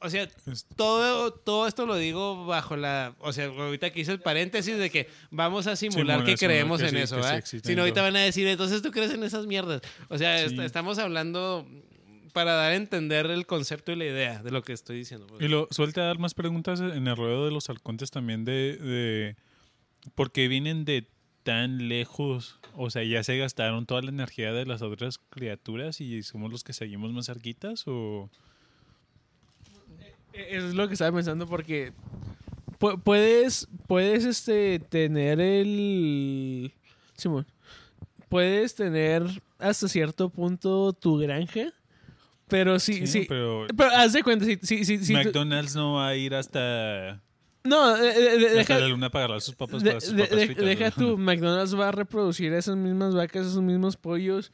O 0.01 0.09
sea, 0.11 0.29
todo, 0.77 1.33
todo 1.33 1.67
esto 1.67 1.85
lo 1.85 1.97
digo 1.97 2.47
bajo 2.47 2.77
la... 2.77 3.17
O 3.19 3.33
sea, 3.33 3.47
ahorita 3.47 3.91
que 3.91 4.01
hice 4.01 4.13
el 4.13 4.21
paréntesis 4.21 4.79
de 4.79 4.91
que 4.91 5.09
vamos 5.31 5.67
a 5.67 5.75
simular 5.75 6.25
que 6.25 6.37
creemos 6.37 6.81
que 6.81 6.87
en 6.87 6.91
sí, 6.95 6.97
eso, 6.99 7.17
¿verdad? 7.17 7.45
Si 7.45 7.75
no, 7.75 7.83
ahorita 7.83 8.03
van 8.03 8.15
a 8.15 8.21
decir, 8.21 8.47
entonces 8.47 8.81
tú 8.81 8.93
crees 8.93 9.11
en 9.13 9.25
esas 9.25 9.47
mierdas. 9.47 9.83
O 10.09 10.17
sea, 10.17 10.39
Sí. 10.39 10.55
est- 10.55 10.61
estamos 10.61 10.99
hablando 10.99 11.67
para 12.33 12.53
dar 12.55 12.73
a 12.73 12.77
entender 12.77 13.27
el 13.27 13.47
concepto 13.47 13.93
y 13.93 13.97
la 13.97 14.05
idea 14.05 14.43
de 14.43 14.51
lo 14.51 14.63
que 14.63 14.73
estoy 14.73 14.97
diciendo. 14.99 15.27
Y 15.41 15.49
lo 15.49 15.69
suelte 15.71 16.01
a 16.01 16.05
dar 16.05 16.19
más 16.19 16.35
preguntas 16.35 16.81
en 16.81 17.07
el 17.07 17.17
ruedo 17.17 17.45
de 17.45 17.51
los 17.53 17.69
halcontes 17.69 18.11
también 18.11 18.45
de, 18.45 18.77
de 18.77 19.37
por 20.15 20.31
qué 20.33 20.49
vienen 20.49 20.85
de 20.85 21.07
tan 21.43 21.89
lejos. 21.89 22.59
O 22.77 22.91
sea, 22.91 23.03
ya 23.05 23.23
se 23.25 23.37
gastaron 23.39 23.87
toda 23.87 24.03
la 24.03 24.11
energía 24.11 24.53
de 24.53 24.67
las 24.67 24.83
otras 24.83 25.19
criaturas 25.31 26.01
y 26.01 26.23
somos 26.23 26.51
los 26.53 26.63
que 26.65 26.73
seguimos 26.73 27.13
más 27.13 27.27
cerquitas 27.27 27.85
o 27.87 28.31
Eso 30.33 30.69
es 30.69 30.75
lo 30.75 30.87
que 30.87 30.95
estaba 30.95 31.15
pensando 31.17 31.47
porque 31.47 31.93
pu- 32.79 33.01
puedes, 33.03 33.67
puedes 33.87 34.25
este, 34.25 34.79
tener 34.79 35.41
el... 35.41 36.73
Simón, 37.17 37.47
puedes 38.29 38.75
tener 38.77 39.25
hasta 39.59 39.89
cierto 39.89 40.29
punto 40.31 40.93
tu 40.93 41.17
granja, 41.19 41.73
pero 42.49 42.79
sí, 42.79 43.07
sí. 43.07 43.27
pero 43.29 43.67
Pero 43.77 43.91
haz 43.91 44.13
de 44.13 44.23
cuenta, 44.23 44.45
si, 44.63 44.85
si 44.85 44.99
tú- 44.99 45.13
McDonald's 45.13 45.75
no 45.75 45.95
va 45.95 46.09
a 46.09 46.17
ir 46.17 46.35
hasta, 46.35 47.23
no, 47.65 47.97
eh, 47.97 48.13
eh, 48.17 48.39
de- 48.39 48.47
hasta 48.47 48.75
deja, 48.75 48.79
la 48.81 48.89
luna 48.89 49.11
para 49.11 49.25
agarrar 49.27 49.41
sus 49.43 49.55
papas 49.55 49.83
de- 49.83 49.91
para 49.91 50.01
sus 50.01 50.15
de- 50.17 50.23
papas 50.25 50.39
de- 50.39 50.47
fritas, 50.47 50.65
deja 50.65 50.85
¿no? 50.91 50.95
tu 50.97 51.19
McDonald's 51.19 51.79
va 51.79 51.89
a 51.89 51.93
reproducir 51.93 52.53
esas 52.53 52.77
mismas 52.77 53.15
vacas, 53.15 53.47
esos 53.47 53.63
mismos 53.63 53.97
pollos. 53.97 54.53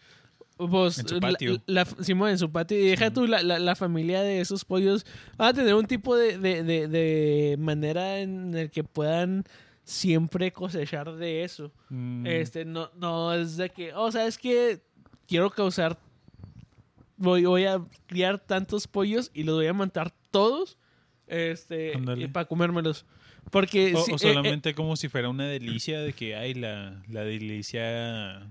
Pues, 0.57 1.01
En 1.01 1.09
su 1.09 1.19
patio. 1.19 1.61
La, 1.66 1.85
Simón, 1.85 2.31
en 2.31 2.39
su 2.39 2.49
patio. 2.53 2.79
Y 2.79 2.87
deja 2.87 3.12
tú, 3.12 3.27
la, 3.27 3.43
la, 3.43 3.59
la 3.59 3.75
familia 3.75 4.23
de 4.23 4.41
esos 4.41 4.65
pollos 4.65 5.05
va 5.41 5.49
a 5.49 5.53
tener 5.53 5.75
un 5.75 5.85
tipo 5.87 6.16
de, 6.16 6.39
de, 6.39 6.62
de, 6.62 6.87
de 6.87 7.57
manera 7.59 8.21
en 8.21 8.55
el 8.55 8.71
que 8.71 8.85
puedan 8.85 9.43
siempre 9.83 10.53
cosechar 10.53 11.12
de 11.16 11.43
eso. 11.43 11.73
Mm, 11.89 12.27
Este, 12.27 12.65
no, 12.65 12.89
no 12.97 13.35
es 13.35 13.57
de 13.57 13.69
que, 13.71 13.93
oh, 13.95 14.12
¿sabes 14.12 14.39
qué? 14.39 14.81
Quiero 15.27 15.51
causar, 15.51 15.99
voy, 17.16 17.45
voy 17.45 17.65
a 17.65 17.82
criar 18.07 18.39
tantos 18.39 18.86
pollos 18.86 19.31
y 19.35 19.43
los 19.45 19.55
voy 19.57 19.66
a 19.66 19.73
matar 19.73 20.12
todos, 20.31 20.78
este, 21.27 21.93
para 22.32 22.47
comérmelos. 22.47 23.07
Porque 23.51 23.95
o, 23.95 24.05
si- 24.05 24.12
o 24.12 24.15
eh, 24.16 24.19
solamente 24.19 24.74
como 24.74 24.97
si 24.97 25.09
fuera 25.09 25.28
una 25.28 25.47
delicia 25.47 26.01
de 26.01 26.12
que 26.12 26.35
hay 26.36 26.55
la, 26.55 27.03
la 27.09 27.24
delicia. 27.24 28.39
Eh, 28.43 28.47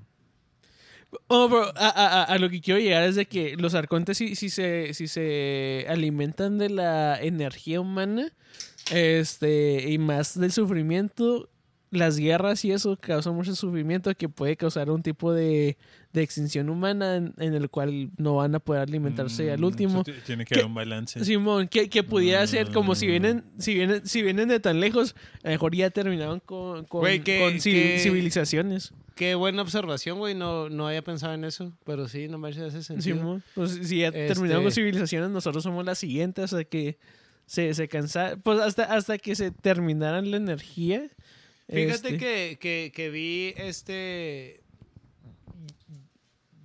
oh, 1.27 1.71
a- 1.75 1.89
a- 1.89 2.23
a 2.23 2.37
lo 2.37 2.49
que 2.49 2.61
quiero 2.61 2.79
llegar 2.79 3.03
es 3.03 3.15
de 3.15 3.25
que 3.25 3.55
los 3.57 3.73
arcontes 3.75 4.17
si, 4.17 4.35
si 4.35 4.49
se, 4.49 4.93
si 4.93 5.07
se 5.07 5.85
alimentan 5.89 6.57
de 6.57 6.69
la 6.69 7.19
energía 7.21 7.81
humana, 7.81 8.31
este, 8.91 9.89
y 9.91 9.97
más 9.97 10.39
del 10.39 10.51
sufrimiento, 10.51 11.49
las 11.91 12.17
guerras 12.17 12.65
y 12.65 12.71
eso 12.71 12.97
causan 12.99 13.35
mucho 13.35 13.55
sufrimiento 13.55 14.13
que 14.15 14.29
puede 14.29 14.57
causar 14.57 14.89
un 14.89 15.01
tipo 15.03 15.31
de, 15.33 15.77
de 16.13 16.21
extinción 16.21 16.69
humana 16.69 17.15
en, 17.15 17.33
en 17.39 17.53
el 17.55 17.69
cual 17.69 18.11
no 18.17 18.35
van 18.35 18.53
a 18.55 18.59
poder 18.59 18.83
alimentarse 18.83 19.51
al 19.51 19.59
Mm, 19.61 19.63
último. 19.65 20.03
Tiene 20.25 20.45
que 20.45 20.53
haber 20.55 20.67
un 20.67 20.75
balance. 20.75 21.25
Simón, 21.25 21.67
que, 21.67 21.89
que 21.89 22.03
pudiera 22.03 22.45
ser 22.47 22.71
como 22.71 22.93
si 22.95 23.05
Mm. 23.07 23.09
vienen, 23.09 23.43
si 23.57 23.73
vienen, 23.73 24.05
si 24.07 24.21
vienen 24.21 24.47
de 24.47 24.59
tan 24.59 24.79
lejos, 24.79 25.15
a 25.43 25.47
lo 25.47 25.51
mejor 25.51 25.75
ya 25.75 25.89
terminaron 25.89 26.39
con, 26.39 26.85
con, 26.85 27.01
Güey, 27.01 27.21
que- 27.23 27.39
con 27.39 27.59
civil- 27.59 27.93
que- 27.93 27.99
civilizaciones. 27.99 28.93
Qué 29.15 29.35
buena 29.35 29.61
observación, 29.61 30.17
güey. 30.19 30.33
No, 30.35 30.69
no 30.69 30.87
había 30.87 31.01
pensado 31.03 31.33
en 31.33 31.43
eso. 31.43 31.71
Pero 31.85 32.07
sí, 32.07 32.27
no 32.27 32.37
me 32.37 32.49
hace 32.49 32.69
sentido. 32.83 33.17
Simón. 33.17 33.43
Pues, 33.55 33.71
si 33.83 33.99
ya 33.99 34.07
Este- 34.07 34.27
terminaron 34.27 34.63
con 34.63 34.71
civilizaciones, 34.71 35.29
nosotros 35.29 35.63
somos 35.63 35.85
las 35.85 35.97
siguientes 35.99 36.45
hasta 36.45 36.63
que 36.63 36.97
se, 37.45 37.73
se 37.73 37.87
cansa, 37.87 38.37
pues 38.41 38.59
hasta, 38.59 38.83
hasta 38.85 39.17
que 39.17 39.35
se 39.35 39.51
terminaran 39.51 40.31
la 40.31 40.37
energía. 40.37 41.09
Fíjate 41.69 41.93
este, 41.93 42.17
que, 42.17 42.57
que, 42.59 42.91
que 42.93 43.09
vi 43.09 43.53
este. 43.57 44.62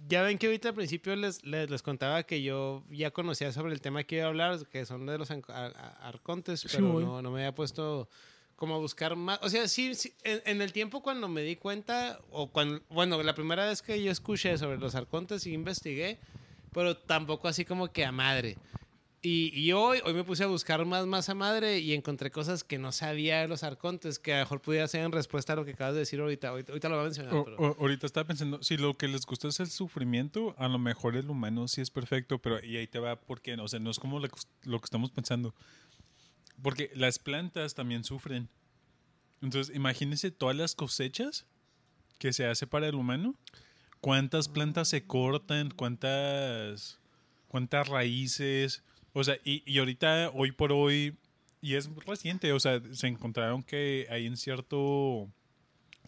Ya 0.08 0.22
ven 0.22 0.38
que 0.38 0.46
ahorita 0.46 0.70
al 0.70 0.74
principio 0.74 1.14
les, 1.16 1.44
les, 1.44 1.68
les 1.68 1.82
contaba 1.82 2.22
que 2.22 2.42
yo 2.42 2.82
ya 2.90 3.10
conocía 3.10 3.52
sobre 3.52 3.74
el 3.74 3.80
tema 3.82 4.04
que 4.04 4.16
iba 4.16 4.24
a 4.24 4.28
hablar, 4.28 4.66
que 4.68 4.86
son 4.86 5.04
de 5.04 5.18
los 5.18 5.30
arcontes, 5.30 6.60
Sí, 6.60 6.68
pero 6.70 6.98
no, 6.98 7.20
no 7.20 7.30
me 7.30 7.40
había 7.40 7.54
puesto 7.54 8.08
como 8.56 8.74
a 8.74 8.78
buscar 8.78 9.16
más. 9.16 9.38
O 9.42 9.50
sea, 9.50 9.68
sí, 9.68 9.94
sí, 9.94 10.14
en, 10.24 10.40
en 10.46 10.62
el 10.62 10.72
tiempo 10.72 11.02
cuando 11.02 11.28
me 11.28 11.42
di 11.42 11.56
cuenta, 11.56 12.20
o 12.30 12.48
cuando, 12.48 12.80
bueno, 12.88 13.22
la 13.22 13.34
primera 13.34 13.66
vez 13.66 13.82
que 13.82 14.02
yo 14.02 14.10
escuché 14.10 14.56
sobre 14.56 14.78
los 14.78 14.94
arcontes 14.94 15.46
y 15.46 15.52
investigué, 15.52 16.18
pero 16.72 16.96
tampoco 16.96 17.46
así 17.46 17.64
como 17.64 17.88
que 17.92 18.04
a 18.04 18.12
madre. 18.12 18.56
Y, 19.20 19.50
y 19.58 19.72
hoy, 19.72 19.98
hoy 20.04 20.14
me 20.14 20.22
puse 20.22 20.44
a 20.44 20.46
buscar 20.46 20.84
más, 20.84 21.04
más 21.06 21.28
a 21.28 21.34
madre 21.34 21.80
y 21.80 21.92
encontré 21.92 22.30
cosas 22.30 22.62
que 22.62 22.78
no 22.78 22.92
sabía 22.92 23.40
de 23.40 23.48
los 23.48 23.64
arcontes, 23.64 24.20
que 24.20 24.32
a 24.32 24.36
lo 24.38 24.42
mejor 24.44 24.60
pudiera 24.60 24.86
ser 24.86 25.04
en 25.04 25.10
respuesta 25.10 25.54
a 25.54 25.56
lo 25.56 25.64
que 25.64 25.72
acabas 25.72 25.94
de 25.94 26.00
decir 26.00 26.20
ahorita. 26.20 26.50
Ahorita, 26.50 26.70
ahorita 26.72 26.88
lo 26.88 26.94
voy 26.94 27.02
a 27.02 27.04
mencionar. 27.06 27.34
O- 27.34 27.44
pero- 27.44 27.56
o- 27.56 27.76
ahorita 27.80 28.06
estaba 28.06 28.26
pensando, 28.28 28.62
si 28.62 28.76
lo 28.76 28.96
que 28.96 29.08
les 29.08 29.26
gusta 29.26 29.48
es 29.48 29.58
el 29.58 29.70
sufrimiento, 29.70 30.54
a 30.56 30.68
lo 30.68 30.78
mejor 30.78 31.16
el 31.16 31.28
humano 31.30 31.66
sí 31.66 31.80
es 31.80 31.90
perfecto, 31.90 32.38
pero 32.38 32.64
y 32.64 32.76
ahí 32.76 32.86
te 32.86 33.00
va 33.00 33.20
porque, 33.20 33.54
o 33.54 33.66
sea, 33.66 33.80
no 33.80 33.90
es 33.90 33.98
como 33.98 34.20
lo 34.20 34.28
lo 34.62 34.78
que 34.78 34.84
estamos 34.84 35.10
pensando. 35.10 35.52
Porque 36.62 36.90
las 36.94 37.18
plantas 37.18 37.74
también 37.74 38.04
sufren. 38.04 38.48
Entonces, 39.42 39.74
imagínense 39.74 40.30
todas 40.30 40.56
las 40.56 40.74
cosechas 40.76 41.44
que 42.18 42.32
se 42.32 42.46
hace 42.46 42.66
para 42.68 42.86
el 42.88 42.94
humano. 42.94 43.34
¿Cuántas 44.00 44.48
plantas 44.48 44.88
se 44.88 45.04
cortan? 45.06 45.70
¿Cuántas, 45.70 46.98
cuántas 47.48 47.88
raíces? 47.88 48.84
O 49.12 49.24
sea, 49.24 49.36
y, 49.44 49.62
y 49.70 49.78
ahorita, 49.78 50.30
hoy 50.34 50.52
por 50.52 50.72
hoy, 50.72 51.16
y 51.60 51.74
es 51.74 51.88
reciente, 52.06 52.52
o 52.52 52.60
sea, 52.60 52.80
se 52.92 53.06
encontraron 53.08 53.62
que 53.62 54.06
hay 54.10 54.26
en 54.26 54.36
cierto 54.36 55.28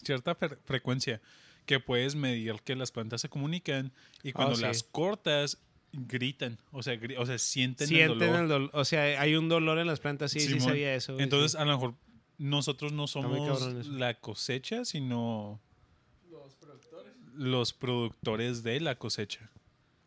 cierta 0.04 0.38
fre- 0.38 0.58
frecuencia 0.64 1.20
que 1.66 1.78
puedes 1.80 2.14
medir 2.14 2.54
que 2.64 2.74
las 2.76 2.90
plantas 2.90 3.20
se 3.20 3.28
comunican 3.28 3.92
y 4.22 4.32
cuando 4.32 4.52
Ah, 4.54 4.56
sí. 4.56 4.62
las 4.62 4.82
cortas 4.82 5.58
gritan, 5.92 6.58
o 6.72 6.82
sea, 6.82 6.94
gri- 6.94 7.16
o 7.18 7.26
sea 7.26 7.36
sienten, 7.38 7.88
Sienten 7.88 8.12
el 8.12 8.18
dolor. 8.18 8.42
el 8.42 8.48
dolor. 8.48 8.70
O 8.74 8.84
sea, 8.84 9.20
hay 9.20 9.34
un 9.34 9.48
dolor 9.48 9.78
en 9.78 9.86
las 9.86 9.98
plantas, 10.00 10.30
sí, 10.30 10.40
sí 10.40 10.60
sabía 10.60 10.94
eso. 10.94 11.14
güey, 11.14 11.24
Entonces, 11.24 11.52
sí. 11.52 11.58
a 11.58 11.64
lo 11.64 11.72
mejor 11.72 11.94
nosotros 12.38 12.92
no 12.92 13.06
somos 13.06 13.86
la 13.88 14.14
cosecha, 14.14 14.84
sino 14.84 15.60
los 17.34 17.72
productores 17.72 18.62
de 18.62 18.80
la 18.80 18.96
cosecha. 18.96 19.50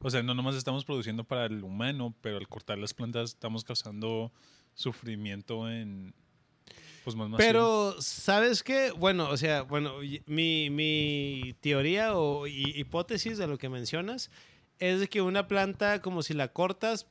O 0.04 0.10
sea, 0.10 0.22
no 0.22 0.34
nomás 0.36 0.56
estamos 0.56 0.86
produciendo 0.86 1.24
para 1.24 1.46
el 1.46 1.64
humano, 1.64 2.14
pero 2.22 2.38
al 2.38 2.48
cortar 2.48 2.78
las 2.78 2.94
plantas 2.94 3.32
estamos 3.32 3.64
causando 3.64 4.32
sufrimiento 4.74 5.70
en 5.70 6.14
pues 7.04 7.16
más. 7.16 7.32
Pero, 7.38 7.96
¿sabes 8.02 8.64
qué? 8.64 8.92
Bueno, 8.92 9.30
o 9.30 9.36
sea, 9.38 9.64
bueno, 9.64 9.96
mi, 10.26 10.70
mi 10.70 11.56
teoría 11.60 12.16
o 12.18 12.48
hi- 12.48 12.74
hipótesis 12.80 13.38
de 13.38 13.48
lo 13.48 13.58
que 13.58 13.68
mencionas 13.70 14.32
es 14.80 15.00
de 15.02 15.08
que 15.08 15.22
una 15.22 15.48
planta, 15.48 16.02
como 16.02 16.22
si 16.24 16.34
la 16.34 16.50
cortas, 16.54 17.08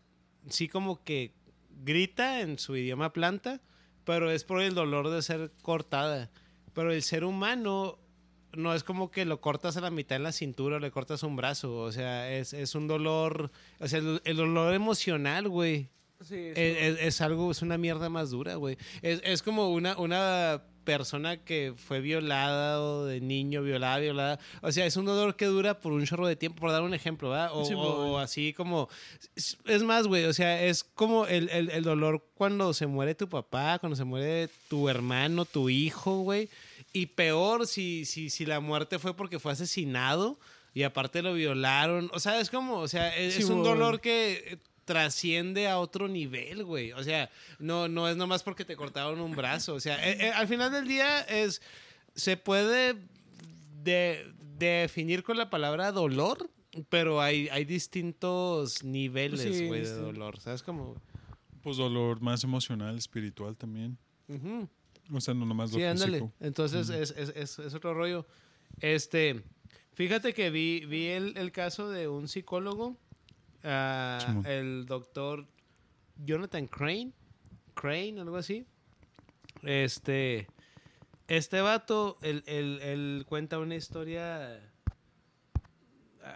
sí 0.48 0.68
como 0.68 1.02
que 1.04 1.34
grita 1.84 2.40
en 2.40 2.58
su 2.58 2.74
idioma 2.76 3.12
planta, 3.12 3.60
pero 4.04 4.30
es 4.30 4.44
por 4.44 4.62
el 4.62 4.74
dolor 4.74 5.10
de 5.10 5.20
ser 5.22 5.52
cortada. 5.62 6.30
Pero 6.72 6.90
el 6.92 7.02
ser 7.02 7.24
humano 7.24 7.98
no 8.54 8.74
es 8.74 8.84
como 8.84 9.10
que 9.10 9.24
lo 9.24 9.40
cortas 9.40 9.76
a 9.76 9.80
la 9.80 9.90
mitad 9.90 10.16
en 10.16 10.22
la 10.24 10.32
cintura 10.32 10.76
o 10.76 10.78
le 10.80 10.90
cortas 10.90 11.22
un 11.22 11.36
brazo. 11.36 11.74
O 11.80 11.92
sea, 11.92 12.30
es, 12.32 12.52
es 12.52 12.74
un 12.74 12.86
dolor, 12.88 13.50
o 13.80 13.88
sea, 13.88 13.98
el, 14.00 14.20
el 14.24 14.36
dolor 14.36 14.74
emocional, 14.74 15.48
güey. 15.48 15.88
sí, 16.20 16.36
es- 16.36 16.56
Es, 16.56 16.98
es- 17.00 17.20
algo, 17.20 17.50
es 17.50 17.62
una 17.62 17.78
mierda 17.78 18.08
más 18.08 18.30
dura, 18.30 18.54
güey. 18.56 18.76
Es, 19.02 19.20
es 19.24 19.42
como 19.42 19.70
una, 19.70 19.96
una 19.98 20.62
persona 20.84 21.36
que 21.36 21.74
fue 21.76 22.00
violada 22.00 22.80
o 22.82 23.04
de 23.04 23.20
niño, 23.20 23.62
violada, 23.62 23.98
violada. 23.98 24.38
O 24.62 24.72
sea, 24.72 24.84
es 24.84 24.96
un 24.96 25.04
dolor 25.04 25.36
que 25.36 25.44
dura 25.46 25.78
por 25.80 25.92
un 25.92 26.04
chorro 26.04 26.26
de 26.26 26.34
tiempo, 26.34 26.58
por 26.60 26.72
dar 26.72 26.82
un 26.82 26.92
ejemplo, 26.92 27.30
¿verdad? 27.30 27.50
O, 27.52 27.64
Sí, 27.64 27.74
o- 27.76 28.18
así 28.18 28.52
como... 28.52 28.88
Es, 29.36 29.56
es 29.66 29.82
más, 29.84 30.08
güey, 30.08 30.24
o 30.24 30.32
sea, 30.32 30.60
es 30.64 30.82
como 30.82 31.26
el, 31.26 31.48
el- 31.50 31.70
el 31.70 31.84
dolor 31.84 32.24
cuando 32.34 32.74
se 32.74 32.88
muere 32.88 33.14
tu 33.14 33.28
papá, 33.28 33.78
cuando 33.78 33.94
se 33.96 34.02
muere 34.04 34.48
tu 34.68 34.88
hermano, 34.88 35.44
tu 35.44 35.68
hijo, 35.68 36.18
güey. 36.22 36.48
Y 36.92 37.06
peor 37.06 37.66
si, 37.66 38.04
si, 38.04 38.28
si 38.30 38.44
la 38.46 38.60
muerte 38.60 38.98
fue 38.98 39.16
porque 39.16 39.38
fue 39.38 39.52
asesinado 39.52 40.38
y 40.74 40.82
aparte 40.82 41.22
lo 41.22 41.32
violaron. 41.34 42.10
O 42.12 42.20
sea, 42.20 42.38
es 42.40 42.50
como, 42.50 42.78
o 42.78 42.88
sea, 42.88 43.16
es, 43.16 43.34
Sí, 43.34 43.42
es 43.42 43.48
un 43.48 43.62
dolor 43.62 44.00
que 44.00 44.58
trasciende 44.84 45.68
a 45.68 45.78
otro 45.78 46.08
nivel, 46.08 46.64
güey. 46.64 46.92
O 46.92 47.02
sea, 47.04 47.30
no, 47.58 47.88
no 47.88 48.08
es 48.08 48.16
nomás 48.16 48.42
porque 48.42 48.64
te 48.64 48.76
cortaron 48.76 49.20
un 49.20 49.32
brazo. 49.32 49.74
O 49.74 49.80
sea, 49.80 49.96
eh, 50.06 50.18
eh, 50.26 50.30
al 50.30 50.48
final 50.48 50.70
del 50.72 50.86
día 50.86 51.20
es. 51.20 51.62
Se 52.14 52.36
puede 52.36 52.96
de- 53.82 54.26
definir 54.58 55.22
con 55.22 55.38
la 55.38 55.48
palabra 55.50 55.92
dolor, 55.92 56.50
pero 56.88 57.20
hay, 57.22 57.48
hay 57.48 57.64
distintos 57.64 58.84
niveles, 58.84 59.40
Sí, 59.40 59.66
güey, 59.66 59.82
de 59.82 59.94
dolor. 59.94 60.38
¿Sabes 60.40 60.62
cómo? 60.62 60.94
pues 61.62 61.76
dolor 61.76 62.20
más 62.20 62.42
emocional, 62.42 62.98
espiritual 62.98 63.56
también. 63.56 63.96
Ujú. 64.28 64.68
O 65.12 65.20
sea, 65.20 65.34
no 65.34 65.44
nomás 65.44 65.70
lo 65.72 65.78
Sí, 65.78 65.84
ándale. 65.84 66.18
físico. 66.20 66.32
Entonces 66.40 66.88
es, 66.88 67.10
es, 67.16 67.28
es, 67.36 67.58
es 67.58 67.74
otro 67.74 67.92
rollo. 67.94 68.26
Este, 68.80 69.42
fíjate 69.94 70.32
que 70.32 70.50
vi, 70.50 70.86
vi 70.86 71.08
el, 71.08 71.36
el 71.36 71.52
caso 71.52 71.90
de 71.90 72.08
un 72.08 72.28
psicólogo, 72.28 72.96
ah, 73.64 74.18
Simón. 74.24 74.46
el 74.46 74.86
doctor 74.86 75.46
Jonathan 76.24 76.66
Crane, 76.66 77.12
Crane, 77.74 78.20
algo 78.20 78.36
así. 78.36 78.64
Este, 79.62 80.46
este 81.28 81.60
vato, 81.60 82.18
él, 82.22 82.42
él- 82.46 82.80
él 82.82 83.24
cuenta 83.28 83.58
una 83.58 83.74
historia. 83.76 84.60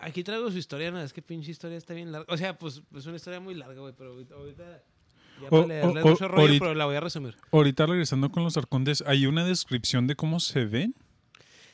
Aquí 0.03 0.23
traigo 0.25 0.51
su 0.51 0.59
historia, 0.59 0.91
no, 0.91 1.01
es 1.01 1.13
que 1.13 1.23
pinche 1.23 1.51
historia 1.51 1.79
está 1.79 1.95
bien 1.95 2.11
larga. 2.13 2.33
O 2.33 2.37
sea, 2.37 2.59
pues 2.59 2.83
es 2.95 3.07
una 3.07 3.17
historia 3.17 3.41
muy 3.41 3.55
larga, 3.55 3.81
güey, 3.81 3.95
pero 3.97 4.13
ahorita- 4.13 4.35
ahorita. 4.35 4.83
Ya 5.43 5.49
O- 5.51 5.59
o- 5.61 5.63
o- 5.63 5.95
mucho 5.95 6.29
rollo, 6.29 6.41
ahorita- 6.43 6.65
pero 6.65 6.75
la 6.75 6.85
voy 6.87 6.97
a 6.97 7.01
resumir. 7.01 7.37
Ahorita 7.53 7.87
regresando 7.87 8.31
con 8.31 8.43
los 8.45 8.57
arcontes, 8.57 9.03
¿hay 9.07 9.27
una 9.27 9.45
descripción 9.45 10.07
de 10.07 10.17
cómo 10.17 10.41
se 10.41 10.65
ven? 10.65 10.95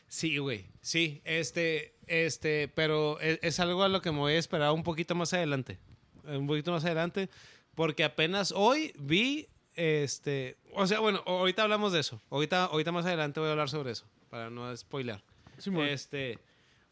Sí, 0.09 0.39
güey. 0.39 0.67
Sí, 0.81 1.21
este, 1.25 1.95
este, 2.07 2.69
pero 2.69 3.19
es, 3.21 3.39
es 3.43 3.61
algo 3.61 3.83
a 3.83 3.89
lo 3.89 4.03
que 4.03 4.11
me 4.13 4.19
voy 4.19 4.35
a 4.35 4.39
esperar 4.39 4.73
un 4.73 4.83
poquito 4.83 5.15
más 5.15 5.33
adelante. 5.33 5.79
Un 6.25 6.47
poquito 6.47 6.71
más 6.73 6.85
adelante. 6.85 7.29
Porque 7.75 8.05
apenas 8.05 8.53
hoy 8.55 8.93
vi, 8.99 9.49
este, 9.75 10.57
o 10.75 10.87
sea, 10.87 11.01
bueno, 11.01 11.23
ahorita 11.27 11.63
hablamos 11.63 11.93
de 11.93 12.01
eso. 12.01 12.21
Ahorita, 12.31 12.65
ahorita 12.67 12.93
más 12.93 13.07
adelante 13.07 13.41
voy 13.41 13.49
a 13.49 13.53
hablar 13.53 13.71
sobre 13.71 13.93
eso, 13.93 14.05
para 14.29 14.51
no 14.51 14.77
spoiler. 14.77 15.23
Simón. 15.57 15.87
Este, 15.87 16.39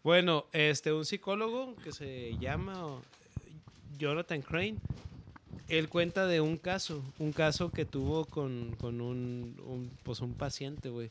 bueno, 0.03 0.47
este, 0.53 0.93
un 0.93 1.05
psicólogo 1.05 1.77
que 1.85 1.93
se 1.93 2.35
llama 2.39 2.87
o, 2.87 3.03
Jonathan 3.99 4.41
Crane, 4.41 4.77
él 5.69 5.89
cuenta 5.89 6.27
de 6.27 6.41
un 6.41 6.57
caso, 6.57 7.03
un 7.19 7.33
caso 7.33 7.71
que 7.71 7.85
tuvo 7.85 8.25
con, 8.25 8.75
con 8.81 9.01
un, 9.01 9.57
un, 9.65 9.91
pues 10.03 10.21
un 10.21 10.35
paciente, 10.35 10.89
güey. 10.89 11.11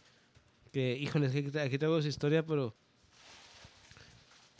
Que, 0.73 0.97
híjole, 0.97 1.27
aquí, 1.27 1.41
tra- 1.43 1.65
aquí 1.65 1.77
traigo 1.77 2.01
su 2.01 2.07
historia, 2.07 2.43
pero 2.43 2.73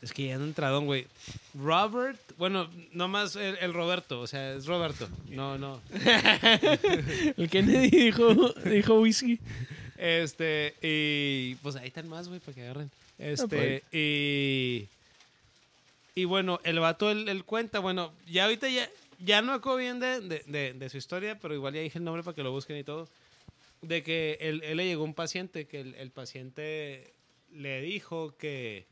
es 0.01 0.13
que 0.13 0.27
ya 0.27 0.35
ando 0.35 0.47
entradón, 0.47 0.85
güey. 0.85 1.05
Robert, 1.53 2.19
bueno, 2.37 2.69
nomás 2.93 3.35
el, 3.35 3.57
el 3.59 3.73
Roberto, 3.73 4.21
o 4.21 4.27
sea, 4.27 4.53
es 4.53 4.65
Roberto. 4.65 5.09
No, 5.29 5.57
no. 5.57 5.81
El 7.37 7.49
Kennedy 7.49 7.89
dijo, 8.05 8.33
dijo 8.65 9.01
whisky. 9.01 9.39
Este, 9.97 10.73
y 10.81 11.55
pues 11.55 11.75
ahí 11.75 11.87
están 11.89 12.07
más, 12.07 12.27
güey, 12.29 12.39
para 12.39 12.55
que 12.55 12.63
agarren. 12.63 12.91
Este, 13.17 13.83
y. 13.91 14.87
Y 16.15 16.25
bueno, 16.25 16.59
el 16.63 16.79
vato, 16.79 17.11
él, 17.11 17.29
él 17.29 17.43
cuenta, 17.45 17.79
bueno, 17.79 18.11
ya 18.29 18.45
ahorita 18.45 18.67
ya, 18.69 18.89
ya 19.19 19.41
no 19.41 19.53
acuerdo 19.53 19.77
bien 19.77 19.99
de, 19.99 20.21
de- 20.21 20.43
de- 20.47 20.73
de 20.73 20.89
su 20.89 20.97
historia, 20.97 21.37
pero 21.39 21.53
igual 21.53 21.73
ya 21.73 21.81
dije 21.81 21.97
el 21.99 22.03
nombre 22.03 22.23
para 22.23 22.35
que 22.35 22.43
lo 22.43 22.51
busquen 22.51 22.77
y 22.77 22.83
todo. 22.83 23.07
De 23.81 24.03
que 24.03 24.37
él, 24.41 24.61
él 24.63 24.77
le 24.77 24.85
llegó 24.85 25.03
un 25.03 25.13
paciente, 25.13 25.67
que 25.67 25.79
el, 25.81 25.95
el 25.95 26.11
paciente 26.11 27.13
le 27.51 27.81
dijo 27.81 28.35
que, 28.37 28.87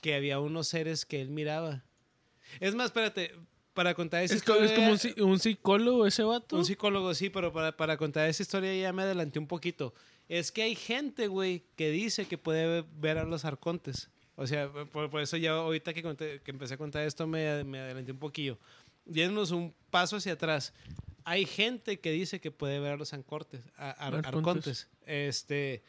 que 0.00 0.14
había 0.14 0.40
unos 0.40 0.68
seres 0.68 1.04
que 1.06 1.20
él 1.20 1.30
miraba. 1.30 1.82
Es 2.60 2.74
más, 2.74 2.86
espérate, 2.86 3.32
para 3.72 3.94
contar 3.94 4.22
esa 4.22 4.34
Es, 4.34 4.42
co- 4.42 4.54
es 4.54 4.70
historia- 4.70 4.76
como 4.76 4.90
un, 4.92 4.98
psi- 4.98 5.20
un 5.20 5.38
psicólogo 5.38 6.06
ese 6.06 6.22
vato. 6.22 6.56
un 6.56 6.64
psicólogo, 6.64 7.14
sí, 7.14 7.30
pero 7.30 7.52
para, 7.52 7.76
para 7.76 7.96
contar 7.96 8.28
esa 8.28 8.42
historia 8.42 8.74
ya 8.74 8.92
me 8.92 9.02
adelanté 9.02 9.38
un 9.38 9.46
poquito. 9.46 9.94
es 10.28 10.50
que 10.52 10.62
hay 10.62 10.74
gente, 10.74 11.26
güey, 11.28 11.62
que 11.76 11.90
dice 11.90 12.26
que 12.26 12.38
puede 12.38 12.84
ver 12.98 13.18
a 13.18 13.24
los 13.24 13.44
arcontes. 13.44 14.08
O 14.36 14.46
sea, 14.46 14.68
por, 14.70 15.10
por 15.10 15.20
eso 15.20 15.36
ya 15.36 15.52
ahorita 15.52 15.94
que, 15.94 16.02
conté- 16.02 16.40
que 16.42 16.50
empecé 16.50 16.74
a 16.74 16.76
contar 16.76 17.04
esto 17.06 17.26
me, 17.26 17.62
me 17.64 17.78
adelanté 17.78 18.10
un 18.12 18.18
poquillo. 18.18 18.58
Yéndonos 19.06 19.50
un 19.50 19.74
paso 19.90 20.16
hacia 20.16 20.32
atrás. 20.32 20.72
Hay 21.24 21.46
gente 21.46 22.00
que 22.00 22.10
dice 22.10 22.40
que 22.40 22.50
puede 22.50 22.80
ver 22.80 22.92
a 22.92 22.96
los 22.96 23.12
ancortes, 23.12 23.62
a- 23.76 23.90
Arcontes. 23.90 24.88
Este, 25.06 25.82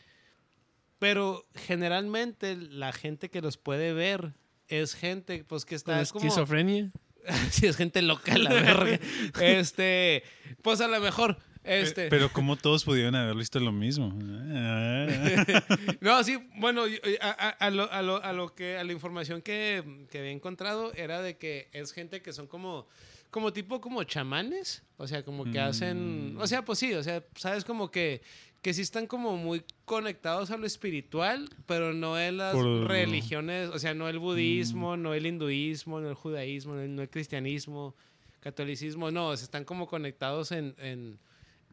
pero 1.00 1.46
generalmente 1.56 2.56
la 2.56 2.94
gente 2.94 3.30
que 3.30 3.42
los 3.42 3.58
puede 3.58 3.94
ver 3.94 4.34
es 4.68 4.96
gente 4.96 5.44
pues 5.44 5.66
que 5.66 5.76
está 5.76 6.04
como 6.06 6.26
esquizofrenia. 6.26 6.92
si 7.52 7.68
es 7.68 7.76
gente 7.76 8.02
loca 8.02 8.38
la 8.38 8.54
verga. 8.54 9.00
este, 9.42 10.24
pues 10.62 10.82
a 10.82 10.88
lo 10.88 11.00
mejor 11.00 11.38
este 11.66 12.06
Eh, 12.06 12.10
Pero 12.10 12.30
como 12.32 12.56
todos 12.56 12.84
pudieron 12.84 13.16
haber 13.16 13.36
visto 13.36 13.60
lo 13.60 13.72
mismo. 13.72 14.14
No, 16.02 16.24
sí, 16.24 16.38
bueno, 16.58 16.84
a, 17.22 17.30
a- 17.30 17.50
a 17.50 17.70
lo, 17.70 17.92
a 17.92 18.02
lo- 18.02 18.24
a 18.24 18.34
lo 18.34 18.54
que 18.54 18.78
a 18.78 18.84
la 18.84 18.92
información 18.92 19.42
que, 19.42 19.84
que 20.10 20.20
había 20.20 20.32
encontrado 20.32 20.94
era 20.94 21.22
de 21.22 21.38
que 21.38 21.68
es 21.72 21.92
gente 21.92 22.22
que 22.22 22.34
son 22.34 22.48
como 22.48 22.88
como 23.32 23.52
tipo 23.52 23.82
como 23.82 24.02
chamanes, 24.04 24.84
o 24.98 25.08
sea, 25.08 25.24
como 25.24 25.44
que 25.44 25.60
hacen, 25.60 26.36
Mm. 26.36 26.40
o 26.40 26.48
sea, 26.48 26.64
pues 26.64 26.80
sí, 26.80 26.94
o 26.94 27.04
sea, 27.04 27.24
sabes 27.36 27.66
como 27.66 27.92
que 27.92 28.22
que 28.62 28.74
sí 28.74 28.82
están 28.82 29.06
como 29.08 29.36
muy 29.38 29.64
conectados 29.84 30.50
a 30.52 30.58
lo 30.58 30.66
espiritual, 30.66 31.50
pero 31.68 31.94
no 31.94 32.18
en 32.20 32.38
las 32.38 32.54
Por- 32.56 32.88
religiones, 32.88 33.70
o 33.70 33.78
sea, 33.78 33.94
no 33.94 34.08
el 34.10 34.18
budismo, 34.20 34.98
no 34.98 35.14
el 35.14 35.26
hinduismo, 35.28 36.00
no 36.00 36.10
el 36.10 36.16
judaísmo, 36.16 36.74
no 36.76 36.82
el, 36.82 36.96
no 36.96 37.02
el 37.04 37.10
cristianismo, 37.10 37.94
catolicismo, 38.40 39.12
no, 39.12 39.28
o 39.30 39.38
sea, 39.38 39.44
están 39.46 39.66
como 39.66 39.86
conectados 39.88 40.52
en, 40.52 40.74
en, 40.80 41.20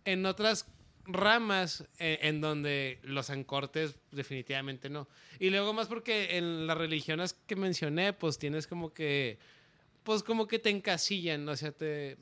en 0.05 0.27
otras 0.27 0.67
ramas 1.05 1.85
eh, 1.99 2.19
en, 2.23 2.41
donde 2.41 3.01
los 3.03 3.31
ancortes 3.31 3.99
definitivamente 4.11 4.89
no. 4.89 5.09
Y 5.39 5.51
luego 5.51 5.73
más 5.73 5.89
porque 5.89 6.37
en 6.37 6.67
las 6.67 6.79
religiones 6.79 7.35
que 7.47 7.57
mencioné, 7.57 8.13
pues 8.13 8.39
tienes 8.39 8.67
como 8.67 8.93
que, 8.93 9.39
pues 10.03 10.23
como 10.23 10.47
que 10.47 10.59
te 10.59 10.71
encasillan, 10.71 11.49
o 11.49 11.57
sea, 11.57 11.73
te, 11.73 12.19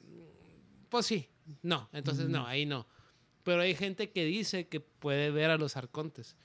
pues 0.89 1.07
sí, 1.07 1.29
no, 1.63 1.89
entonces 1.93 2.29
no, 2.29 2.47
ahí 2.47 2.67
no. 2.67 2.87
Pero 3.43 3.63
hay 3.63 3.75
gente 3.75 4.11
que 4.11 4.25
dice 4.25 4.69
que 4.69 4.81
puede 4.81 5.31
ver 5.31 5.51
a 5.51 5.57
los 5.57 5.77
arcontes. 5.77 6.37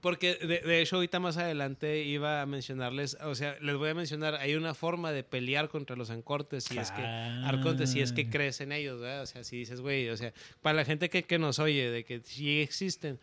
Porque 0.00 0.34
de, 0.34 0.60
de 0.60 0.82
hecho 0.82 0.96
ahorita 0.96 1.18
más 1.20 1.36
adelante 1.36 2.02
iba 2.04 2.42
a 2.42 2.46
mencionarles, 2.46 3.16
o 3.22 3.34
sea, 3.34 3.56
les 3.60 3.76
voy 3.76 3.90
a 3.90 3.94
mencionar, 3.94 4.34
hay 4.36 4.54
una 4.54 4.74
forma 4.74 5.10
de 5.12 5.24
pelear 5.24 5.68
contra 5.68 5.96
los 5.96 6.10
ancortes 6.10 6.64
si 6.64 6.78
es 6.78 6.90
que 6.90 7.02
arcontes 7.02 7.90
si 7.92 8.00
es 8.00 8.12
que 8.12 8.22
Ah. 8.22 8.30
crees 8.30 8.60
en 8.60 8.72
ellos, 8.72 9.00
¿verdad? 9.00 9.22
O 9.22 9.26
sea, 9.26 9.42
si 9.44 9.56
dices, 9.58 9.80
güey, 9.80 10.08
o 10.10 10.16
sea, 10.16 10.32
para 10.62 10.76
la 10.76 10.84
gente 10.84 11.08
que, 11.10 11.24
que 11.24 11.38
nos 11.38 11.58
oye, 11.58 11.90
de 11.90 12.04
que 12.04 12.20
sí 12.20 12.60
existen, 12.60 13.18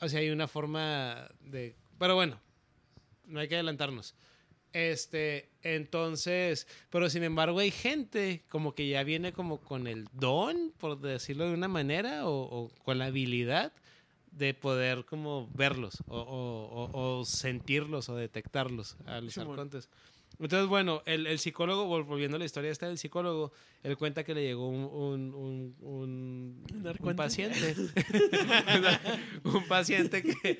o 0.00 0.08
sea, 0.08 0.20
hay 0.20 0.30
una 0.30 0.48
forma 0.48 1.28
de... 1.40 1.76
Pero 1.98 2.14
bueno, 2.14 2.40
no 3.26 3.40
hay 3.40 3.48
que 3.48 3.54
adelantarnos. 3.54 4.14
Este, 4.72 5.50
entonces, 5.62 6.66
pero 6.90 7.08
sin 7.08 7.22
embargo 7.22 7.60
hay 7.60 7.70
gente 7.70 8.42
como 8.48 8.74
que 8.74 8.88
ya 8.88 9.04
viene 9.04 9.32
como 9.32 9.60
con 9.60 9.86
el 9.86 10.08
don, 10.12 10.72
por 10.78 10.98
decirlo 11.00 11.46
de 11.46 11.54
una 11.54 11.68
manera, 11.68 12.26
o, 12.26 12.32
o 12.42 12.68
con 12.82 12.98
la 12.98 13.06
habilidad 13.06 13.72
de 14.36 14.52
poder 14.54 15.04
como 15.04 15.48
verlos, 15.54 16.02
o, 16.08 16.18
o- 16.18 16.84
o- 16.92 17.18
o 17.20 17.24
sentirlos, 17.24 18.08
o 18.08 18.16
detectarlos 18.16 18.96
a 19.06 19.20
los 19.20 19.32
arcontes. 19.38 19.88
Entonces, 20.40 20.66
bueno, 20.68 21.00
el, 21.06 21.28
el 21.28 21.38
psicólogo, 21.38 21.86
vol- 21.86 22.04
volviendo 22.04 22.36
a 22.36 22.40
la 22.40 22.44
historia 22.44 22.72
esta 22.72 22.88
del 22.88 22.98
psicólogo, 22.98 23.52
él 23.84 23.96
cuenta 23.96 24.24
que 24.24 24.34
le 24.34 24.42
llegó 24.42 24.68
un, 24.68 24.82
un, 25.32 25.76
un, 25.80 27.14
paciente. 27.14 27.76
un 29.44 29.64
paciente 29.68 30.22
que, 30.24 30.58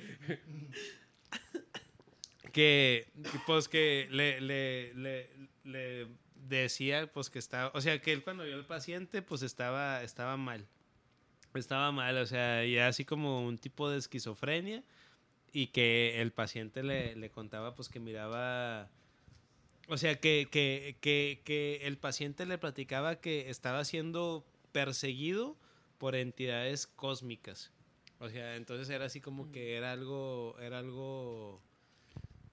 que 2.53 3.09
pues 3.47 3.69
que 3.69 4.07
le, 4.11 4.41
le, 4.41 4.95
le, 4.95 5.31
le 5.65 6.07
decía 6.37 7.11
pues 7.13 7.31
que 7.31 7.39
estaba, 7.39 7.71
o 7.75 7.81
sea 7.81 8.01
que 8.01 8.13
él 8.13 8.23
cuando 8.23 8.45
vio 8.45 8.55
al 8.55 8.67
paciente 8.67 9.23
pues 9.23 9.43
estaba, 9.43 10.03
estaba 10.03 10.37
mal. 10.37 10.67
Estaba 11.55 11.93
mal, 11.93 12.17
o 12.19 12.27
sea, 12.27 12.65
ya 12.65 12.89
así 12.89 13.05
como 13.05 13.45
un 13.47 13.59
tipo 13.59 13.89
de 13.89 13.99
esquizofrenia 13.99 14.83
y 15.53 15.69
que 15.69 16.21
el 16.21 16.33
paciente 16.33 16.83
le, 16.83 17.15
le 17.15 17.31
contaba 17.31 17.75
pues 17.77 17.89
que 17.89 18.01
miraba, 18.01 18.91
o 19.89 19.97
sea, 19.97 20.17
que, 20.19 20.49
que, 20.51 20.97
que, 21.01 21.41
que 21.45 21.87
el 21.87 21.97
paciente 21.97 22.45
le 22.45 22.59
platicaba 22.59 23.17
que 23.21 23.51
estaba 23.51 23.85
siendo 23.85 24.45
perseguido 24.73 25.57
por 25.99 26.17
entidades 26.17 26.89
cósmicas. 26.89 27.71
O 28.19 28.29
sea, 28.29 28.57
entonces 28.57 28.89
era 28.91 29.05
así 29.05 29.21
como 29.21 29.53
que 29.53 29.77
era 29.77 29.93
algo, 29.93 30.57
era 30.61 30.79
algo, 30.81 31.61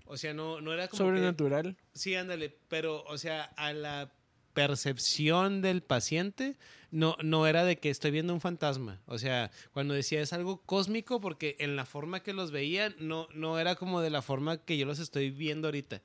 o 0.06 0.18
sea, 0.18 0.34
no, 0.36 0.62
no 0.62 0.74
era 0.74 0.88
como 0.88 0.98
que- 1.00 1.04
Sobrenatural. 1.06 1.76
Sí, 1.94 2.14
ándale, 2.16 2.56
pero, 2.68 3.04
o 3.06 3.18
sea, 3.18 3.46
a 3.58 3.74
la 3.74 4.12
percepción 4.54 5.62
del 5.62 5.82
paciente 5.82 6.58
no, 6.92 7.16
no 7.24 7.48
era 7.48 7.64
de 7.64 7.78
que 7.78 7.90
estoy 7.90 8.12
viendo 8.12 8.34
un 8.34 8.42
fantasma. 8.42 9.00
O 9.06 9.18
sea, 9.18 9.50
cuando 9.72 9.94
decía 9.94 10.22
es 10.22 10.34
algo 10.34 10.62
cósmico, 10.66 11.22
porque 11.22 11.56
en 11.60 11.76
la 11.76 11.86
forma 11.86 12.22
que 12.22 12.34
los 12.34 12.52
veía, 12.52 12.94
no, 13.00 13.28
no 13.34 13.60
era 13.60 13.76
como 13.76 14.02
de 14.02 14.10
la 14.10 14.22
forma 14.22 14.58
que 14.58 14.78
yo 14.78 14.86
los 14.86 15.00
estoy 15.00 15.30
viendo 15.32 15.68
ahorita. 15.70 16.02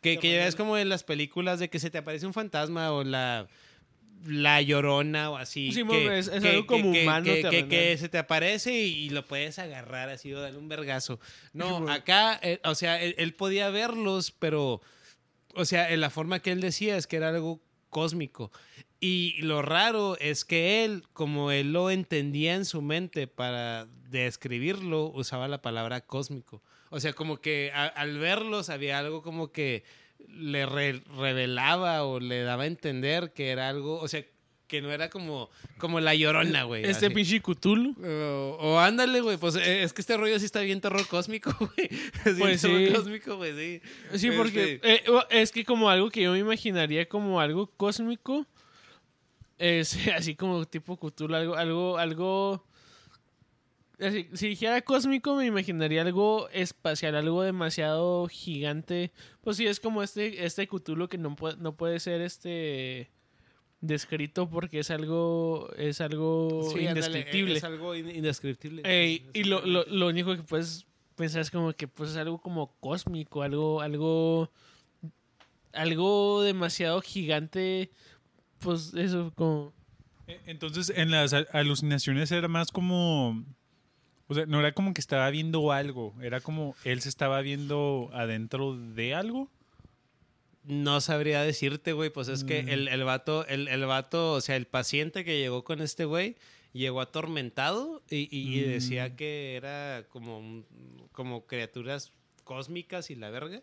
Que, 0.00 0.18
que 0.18 0.32
ya 0.32 0.44
ves 0.44 0.54
como 0.54 0.78
en 0.78 0.88
las 0.88 1.02
películas 1.02 1.58
de 1.58 1.68
que 1.70 1.80
se 1.80 1.90
te 1.90 1.98
aparece 1.98 2.24
un 2.24 2.32
fantasma 2.32 2.92
o 2.92 3.02
la, 3.02 3.48
la 4.24 4.62
llorona 4.62 5.30
o 5.30 5.36
así. 5.36 5.72
Sí, 5.72 5.82
que, 5.84 6.18
es- 6.18 6.28
es 6.28 6.42
algo 6.50 6.66
como 6.66 6.90
humano 7.02 7.24
que, 7.24 7.40
que- 7.50 7.68
que 7.68 7.98
se 7.98 8.08
te 8.08 8.18
aparece 8.18 8.72
y, 8.78 9.06
y 9.06 9.10
lo 9.10 9.24
puedes 9.26 9.58
agarrar 9.58 10.08
así 10.08 10.32
o 10.32 10.40
darle 10.40 10.58
un 10.58 10.68
vergazo. 10.68 11.18
No, 11.52 11.78
acá, 11.90 12.38
eh, 12.42 12.60
o 12.64 12.74
sea, 12.76 13.02
él, 13.02 13.16
él 13.18 13.34
podía 13.34 13.70
verlos, 13.70 14.30
pero, 14.30 14.80
o 15.54 15.64
sea, 15.64 15.90
en 15.92 16.00
la 16.00 16.10
forma 16.10 16.38
que 16.40 16.52
él 16.52 16.60
decía 16.60 16.96
es 16.96 17.08
que 17.08 17.16
era 17.16 17.30
algo 17.30 17.60
cósmico. 17.88 18.50
Y 19.00 19.40
lo 19.42 19.62
raro 19.62 20.16
es 20.18 20.44
que 20.44 20.84
él, 20.84 21.04
como 21.12 21.50
él 21.52 21.72
lo 21.72 21.90
entendía 21.90 22.54
en 22.54 22.64
su 22.64 22.82
mente 22.82 23.26
para 23.28 23.86
describirlo, 24.10 25.06
usaba 25.06 25.46
la 25.48 25.62
palabra 25.62 26.00
cósmico. 26.00 26.62
O 26.90 27.00
sea, 27.00 27.12
como 27.12 27.36
que 27.38 27.70
al 27.72 28.18
verlos 28.18 28.70
había 28.70 28.98
algo 28.98 29.22
como 29.22 29.52
que 29.52 29.84
le 30.26 30.66
re- 30.66 31.02
revelaba 31.16 32.04
o 32.04 32.18
le 32.18 32.42
daba 32.42 32.64
a 32.64 32.66
entender 32.66 33.32
que 33.32 33.50
era 33.50 33.68
algo, 33.68 34.00
o 34.00 34.08
sea, 34.08 34.24
que 34.68 34.80
no 34.82 34.90
era 34.92 35.10
como, 35.10 35.50
como 35.78 35.98
la 35.98 36.14
llorona, 36.14 36.62
güey. 36.64 36.84
Este 36.84 37.06
así. 37.06 37.14
pinche 37.14 37.40
Cthulhu. 37.40 37.96
O, 38.04 38.56
o 38.60 38.78
ándale, 38.78 39.20
güey, 39.20 39.36
pues 39.38 39.56
eh, 39.56 39.82
es 39.82 39.92
que 39.92 40.02
este 40.02 40.16
rollo 40.16 40.38
sí 40.38 40.44
está 40.44 40.60
bien 40.60 40.80
terror 40.80 41.04
cósmico, 41.08 41.50
güey. 41.58 41.88
Sí, 41.88 42.34
Pues 42.38 42.60
terror 42.62 42.86
sí. 42.86 42.92
cósmico, 42.94 43.36
güey, 43.36 43.52
sí. 43.56 43.82
Sí, 44.18 44.30
porque 44.30 44.74
Este, 44.74 44.94
eh, 44.94 45.02
o- 45.10 45.24
es 45.30 45.50
que 45.50 45.64
como 45.64 45.88
algo 45.90 46.10
que 46.10 46.22
yo 46.22 46.32
me 46.32 46.38
imaginaría 46.38 47.08
como 47.08 47.40
algo 47.40 47.66
cósmico 47.76 48.46
es 49.58 49.96
así 50.14 50.36
como 50.36 50.64
tipo 50.66 50.96
Cthulhu, 50.96 51.34
algo, 51.34 51.56
algo, 51.56 51.98
algo. 51.98 52.64
así, 53.98 54.28
si 54.34 54.48
dijera 54.48 54.80
cósmico, 54.82 55.34
me 55.34 55.46
imaginaría 55.46 56.02
algo 56.02 56.48
espacial, 56.50 57.16
algo 57.16 57.42
demasiado 57.42 58.28
gigante. 58.28 59.10
Pues 59.40 59.56
sí, 59.56 59.66
es 59.66 59.80
como 59.80 60.02
este, 60.02 60.44
este 60.44 60.68
Cthulhu 60.68 61.08
que 61.08 61.18
no 61.18 61.34
puede, 61.34 61.56
no 61.56 61.74
puede 61.74 61.98
ser 62.00 62.20
este 62.20 63.10
descrito 63.80 64.48
porque 64.50 64.80
es 64.80 64.90
algo, 64.90 65.70
es 65.76 66.00
algo 66.00 66.68
sí, 66.74 66.86
ándale, 66.86 67.06
indescriptible. 67.06 67.56
Es 67.58 67.64
algo 67.64 67.94
in- 67.94 68.10
indescriptible. 68.10 68.82
Ey, 68.84 69.26
y 69.34 69.44
lo, 69.44 69.64
lo, 69.64 69.84
lo 69.84 70.08
único 70.08 70.34
que 70.36 70.42
puedes 70.42 70.86
pensar 71.14 71.40
es 71.42 71.50
como 71.50 71.72
que 71.72 71.86
pues 71.88 72.10
es 72.10 72.16
algo 72.16 72.38
como 72.40 72.72
cósmico, 72.80 73.42
algo, 73.42 73.80
algo, 73.80 74.50
algo 75.72 76.42
demasiado 76.42 77.00
gigante, 77.00 77.90
pues 78.60 78.94
eso 78.94 79.32
como... 79.34 79.72
Eh, 80.26 80.40
Entonces, 80.46 80.92
en 80.94 81.10
las 81.10 81.32
al- 81.32 81.48
alucinaciones 81.52 82.30
era 82.32 82.48
más 82.48 82.70
como. 82.70 83.44
O 84.30 84.34
sea, 84.34 84.44
no 84.44 84.60
era 84.60 84.72
como 84.72 84.92
que 84.92 85.00
estaba 85.00 85.30
viendo 85.30 85.72
algo, 85.72 86.14
era 86.20 86.40
como 86.42 86.74
él 86.84 87.00
se 87.00 87.08
estaba 87.08 87.40
viendo 87.40 88.10
adentro 88.12 88.76
de 88.76 89.14
algo. 89.14 89.48
No 90.68 91.00
sabría 91.00 91.42
decirte, 91.42 91.92
güey, 91.94 92.10
pues 92.10 92.28
es 92.28 92.44
que 92.44 92.62
Mm. 92.62 92.68
el, 92.68 92.88
el 92.88 93.04
vato, 93.04 93.46
el, 93.46 93.68
el 93.68 93.84
vato, 93.86 94.32
o 94.32 94.40
sea, 94.40 94.54
el 94.56 94.66
paciente 94.66 95.24
que 95.24 95.38
llegó 95.38 95.64
con 95.64 95.80
este 95.80 96.04
güey, 96.04 96.36
llegó 96.74 97.00
atormentado 97.00 98.02
y, 98.10 98.28
y- 98.30 98.58
y 98.58 98.66
Mm. 98.66 98.68
decía 98.70 99.16
que 99.16 99.56
era 99.56 100.04
como, 100.10 100.62
como 101.12 101.46
criaturas 101.46 102.12
cósmicas 102.44 103.10
y 103.10 103.16
la 103.16 103.30
verga. 103.30 103.62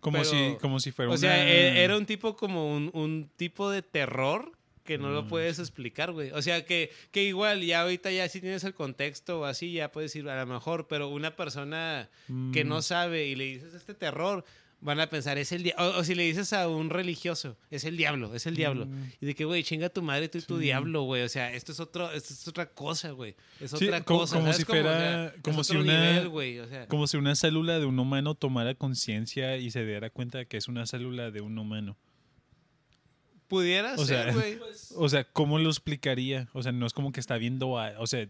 Como, 0.00 0.18
Pero- 0.18 0.30
si, 0.30 0.56
como 0.60 0.80
si 0.80 0.90
fuera 0.92 1.10
O 1.12 1.16
sea, 1.18 1.46
e- 1.46 1.82
era 1.84 1.96
un 1.96 2.06
tipo 2.06 2.36
como 2.36 2.72
un, 2.74 2.90
un 2.94 3.28
tipo 3.36 3.70
de 3.70 3.82
terror 3.82 4.52
que 4.84 4.96
no 4.96 5.10
lo 5.10 5.24
Mm. 5.24 5.28
puedes 5.28 5.58
explicar, 5.58 6.12
güey. 6.12 6.30
O 6.30 6.40
sea, 6.40 6.64
que, 6.64 6.90
que 7.10 7.24
igual 7.24 7.60
ya 7.62 7.82
ahorita 7.82 8.10
ya 8.10 8.26
si 8.30 8.40
tienes 8.40 8.64
el 8.64 8.72
contexto 8.72 9.40
o 9.40 9.44
así, 9.44 9.72
ya 9.72 9.92
puedes 9.92 10.16
ir 10.16 10.26
a 10.30 10.40
lo 10.40 10.46
mejor, 10.46 10.86
pero 10.88 11.08
una 11.08 11.36
persona 11.36 12.08
que 12.54 12.64
no 12.64 12.80
sabe 12.80 13.26
y 13.26 13.34
le 13.34 13.44
dices 13.44 13.74
este 13.74 13.92
terror, 13.92 14.46
van 14.80 15.00
a 15.00 15.08
pensar, 15.10 15.38
es 15.38 15.50
el 15.52 15.62
diablo. 15.64 15.98
O, 15.98 16.04
si 16.04 16.14
le 16.14 16.22
dices 16.22 16.52
a 16.52 16.68
un 16.68 16.88
religioso, 16.90 17.56
es 17.70 17.84
el 17.84 17.96
diablo, 17.96 18.34
es 18.34 18.46
el 18.46 18.54
diablo. 18.54 18.86
Mm. 18.86 19.10
Y 19.20 19.26
de 19.26 19.34
que, 19.34 19.44
güey, 19.44 19.62
chinga 19.64 19.88
tu 19.88 20.02
madre, 20.02 20.28
tú 20.28 20.38
y 20.38 20.42
tu 20.42 20.58
diablo, 20.58 21.02
güey. 21.02 21.22
O 21.22 21.28
sea, 21.28 21.52
esto 21.52 21.72
es 21.72 21.80
otro, 21.80 22.10
esto 22.12 22.32
es 22.32 22.46
otra 22.46 22.66
cosa, 22.66 23.10
güey. 23.10 23.34
Es 23.60 23.72
Sí, 23.72 23.86
otra 23.86 24.04
como- 24.04 24.20
cosa. 24.20 24.36
como 24.36 24.46
¿sabes 24.46 24.56
si 24.58 24.64
fuera- 24.64 25.26
es 25.34 25.42
como 25.42 25.64
si 25.64 25.76
una- 25.76 26.10
nivel, 26.12 26.28
güey. 26.28 26.58
O 26.60 26.68
sea, 26.68 26.86
Como 26.86 27.06
si 27.08 27.16
una 27.16 27.34
célula 27.34 27.78
de 27.80 27.86
un 27.86 27.98
humano 27.98 28.34
tomara 28.36 28.74
conciencia 28.74 29.56
y 29.56 29.70
se 29.72 29.84
diera 29.84 30.10
cuenta 30.10 30.38
de 30.38 30.46
que 30.46 30.56
es 30.56 30.68
una 30.68 30.86
célula 30.86 31.30
de 31.30 31.40
un 31.40 31.58
humano. 31.58 31.96
pudiera 33.48 33.94
o 33.94 34.04
ser, 34.04 34.34
güey. 34.34 34.58
O 34.96 35.08
sea, 35.08 35.24
¿cómo 35.24 35.58
lo 35.58 35.70
explicaría? 35.70 36.48
O 36.52 36.62
sea, 36.62 36.70
no 36.72 36.86
es 36.86 36.92
como 36.92 37.12
que 37.12 37.20
está 37.20 37.38
viendo, 37.38 37.78
a- 37.78 37.94
o 37.98 38.06
sea, 38.06 38.28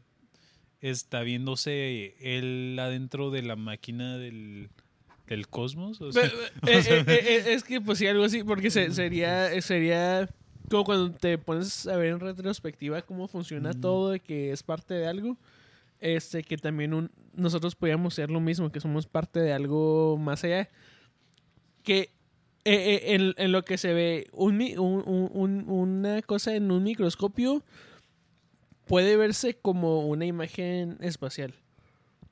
está 0.81 1.23
viéndose 1.23 2.15
él 2.20 2.79
adentro 2.81 3.31
de 3.33 3.43
la 3.43 3.57
máquina 3.57 4.16
del, 4.16 4.70
del 5.35 5.49
cosmos. 5.49 6.01
O 6.01 6.13
sea, 6.13 6.23
Pe- 6.65 6.73
eh, 6.73 6.83
eh, 6.89 7.05
eh, 7.07 7.45
es 7.55 7.65
que 7.65 7.81
pues 7.81 7.99
sí, 7.99 8.07
algo 8.07 8.25
así, 8.25 8.43
porque 8.45 8.71
se- 8.71 8.93
sería, 8.93 9.61
sería 9.63 10.29
como 10.71 10.85
cuando 10.85 11.11
te 11.13 11.39
pones 11.39 11.87
a 11.87 11.97
ver 11.97 12.09
en 12.09 12.21
retrospectiva 12.21 13.03
cómo 13.03 13.27
funciona 13.29 13.71
Mm. 13.73 13.81
todo, 13.81 14.11
de 14.11 14.21
que 14.21 14.53
es 14.53 14.63
parte 14.63 14.95
de 14.95 15.07
algo, 15.07 15.37
este, 16.01 16.43
que 16.43 16.57
también 16.59 16.93
un- 16.95 17.11
nosotros 17.35 17.75
podíamos 17.75 18.15
ser 18.15 18.31
lo 18.31 18.41
mismo, 18.41 18.71
que 18.71 18.81
somos 18.81 19.07
parte 19.07 19.41
de 19.41 19.53
algo 19.53 20.17
más 20.19 20.45
allá. 20.45 20.69
Que 21.83 22.11
en, 22.65 23.33
en 23.39 23.53
lo 23.53 23.65
que 23.65 23.79
se 23.79 23.95
ve 23.95 24.27
un, 24.33 24.57
mi- 24.59 24.77
un- 24.77 25.03
un- 25.07 25.31
un- 25.33 25.65
una 25.71 26.21
cosa 26.23 26.55
en 26.55 26.71
un 26.71 26.83
microscopio 26.85 27.63
puede 28.87 29.17
verse 29.17 29.55
como 29.55 30.07
una 30.07 30.27
imagen 30.27 30.99
espacial 31.01 31.55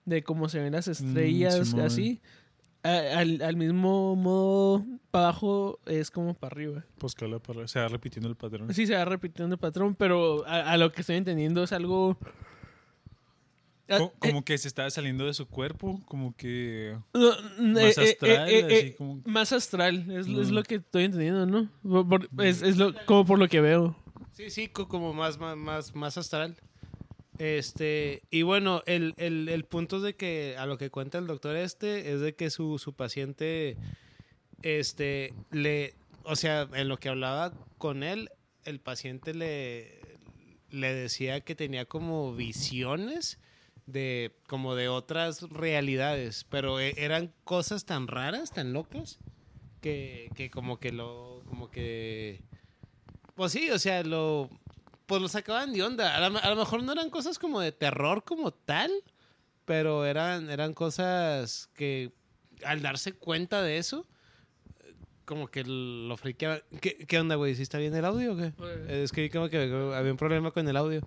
de 0.05 0.23
cómo 0.23 0.49
se 0.51 0.61
ven 0.61 0.73
las 0.73 0.89
estrellas 0.89 1.69
Simón. 1.69 1.87
así 1.87 2.21
al, 2.87 3.43
al 3.43 3.57
mismo 3.57 4.17
modo 4.17 4.85
para 5.11 5.29
abajo 5.29 5.79
es 5.87 6.11
como 6.11 6.35
para 6.35 6.55
arriba 6.55 6.85
pues 6.99 7.15
parra- 7.17 7.67
se 7.69 7.81
va 7.81 7.89
repitiendo 7.89 8.29
el 8.29 8.37
patrón. 8.37 8.73
sí 8.75 8.87
se 8.87 8.95
va 8.95 9.05
repitiendo 9.05 9.55
el 9.55 9.59
patrón 9.61 9.95
pero 9.95 10.47
a, 10.47 10.73
a 10.73 10.77
lo 10.77 10.93
que 10.93 11.01
estoy 11.03 11.17
entendiendo 11.17 11.63
es 11.63 11.73
algo 11.73 12.17
Ah, 13.89 13.99
Co- 13.99 14.13
Como 14.19 14.45
que 14.45 14.59
se 14.59 14.67
está 14.67 14.91
saliendo 14.91 15.27
de 15.27 15.33
su 15.33 15.47
cuerpo, 15.47 16.03
como 16.07 16.35
que... 16.37 16.99
No, 17.15 17.31
Más 17.61 17.97
eh, 17.97 18.03
eh, 18.05 18.11
astral, 18.11 18.49
eh, 18.49 18.59
eh, 18.59 18.79
así 18.79 18.93
como- 18.95 19.23
Más 19.25 19.53
astral, 19.53 20.11
es, 20.11 20.27
es 20.27 20.51
Mm. 20.51 20.55
lo 20.55 20.63
que 20.65 20.75
estoy 20.77 21.05
entendiendo, 21.05 21.47
¿no? 21.47 21.71
Por- 21.85 22.29
por- 22.29 22.45
es 22.45 22.63
es 22.63 22.79
lo, 22.79 22.93
como 23.07 23.25
por 23.25 23.39
lo 23.39 23.47
que 23.47 23.61
veo. 23.61 23.95
Sí, 24.33 24.51
sí, 24.51 24.67
co- 24.67 24.89
como 24.89 25.13
más, 25.13 25.39
más, 25.39 25.57
más, 25.57 25.95
más 25.95 26.19
astral. 26.19 26.57
Este, 27.39 28.23
y 28.31 28.43
bueno, 28.43 28.83
el, 28.87 29.15
el, 29.19 29.49
el 29.49 29.65
punto 29.65 29.97
es 29.99 30.03
de 30.03 30.15
que 30.17 30.57
a 30.59 30.67
lo 30.67 30.79
que 30.79 30.91
cuenta 30.91 31.19
el 31.19 31.27
doctor 31.27 31.57
este 31.57 32.13
es 32.13 32.21
de 32.21 32.35
que 32.35 32.51
su, 32.51 32.79
su 32.79 32.95
paciente, 32.95 33.77
este, 34.63 35.35
le, 35.51 35.95
o 36.25 36.37
sea, 36.37 36.69
en 36.73 36.89
lo 36.89 36.97
que 36.99 37.09
hablaba 37.11 37.53
con 37.79 38.03
él, 38.03 38.31
el 38.65 38.81
paciente 38.81 39.35
le, 39.35 40.01
le 40.71 40.95
decía 40.95 41.41
que 41.41 41.55
tenía 41.55 41.85
como 41.85 42.35
visiones 42.35 43.39
de, 43.87 44.33
como 44.47 44.75
de 44.75 44.89
otras 44.89 45.43
realidades, 45.43 46.45
pero 46.49 46.81
e- 46.81 46.95
eran 46.97 47.33
cosas 47.45 47.85
tan 47.85 48.09
raras, 48.09 48.51
tan 48.53 48.73
locas, 48.73 49.19
que, 49.83 50.31
que 50.35 50.51
como 50.51 50.81
que 50.81 50.91
lo, 50.91 51.43
como 51.47 51.71
que, 51.71 52.41
pues 53.35 53.53
sí, 53.53 53.71
o 53.71 53.79
sea, 53.79 54.03
lo, 54.03 54.51
pues 55.07 55.23
lo 55.23 55.29
sacaban 55.29 55.73
de 55.73 55.83
onda. 55.83 56.17
A 56.17 56.29
lo, 56.29 56.39
a 56.39 56.51
lo 56.51 56.57
mejor 56.57 56.83
no 56.83 56.93
eran 56.93 57.11
cosas 57.11 57.39
como 57.39 57.61
de 57.61 57.73
terror 57.73 58.25
como 58.25 58.53
tal, 58.53 58.91
pero 59.65 60.05
eran, 60.05 60.51
eran 60.51 60.75
cosas 60.75 61.71
que 61.75 62.13
al 62.65 62.83
darse 62.83 63.13
cuenta 63.13 63.63
de 63.63 63.79
eso, 63.79 64.07
como 65.25 65.49
que 65.49 65.65
lo 65.65 66.17
friqueaba. 66.17 66.61
¿Qué, 66.81 66.99
qué 66.99 67.19
onda, 67.19 67.35
güey? 67.35 67.55
¿Sí 67.55 67.63
está 67.63 67.79
bien 67.79 67.95
el 67.95 68.05
audio 68.05 68.35
o 68.35 68.37
qué? 68.37 68.53
Es 68.89 69.13
que 69.13 69.29
como 69.31 69.49
que 69.49 69.59
había 69.95 70.11
un 70.11 70.17
problema 70.17 70.51
con 70.51 70.67
el 70.69 70.77
audio. 70.77 71.01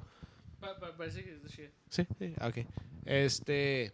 parece 0.97 1.23
que 1.23 1.39
Sí, 1.89 2.05
sí, 2.19 2.33
ok. 2.41 2.57
Este, 3.05 3.91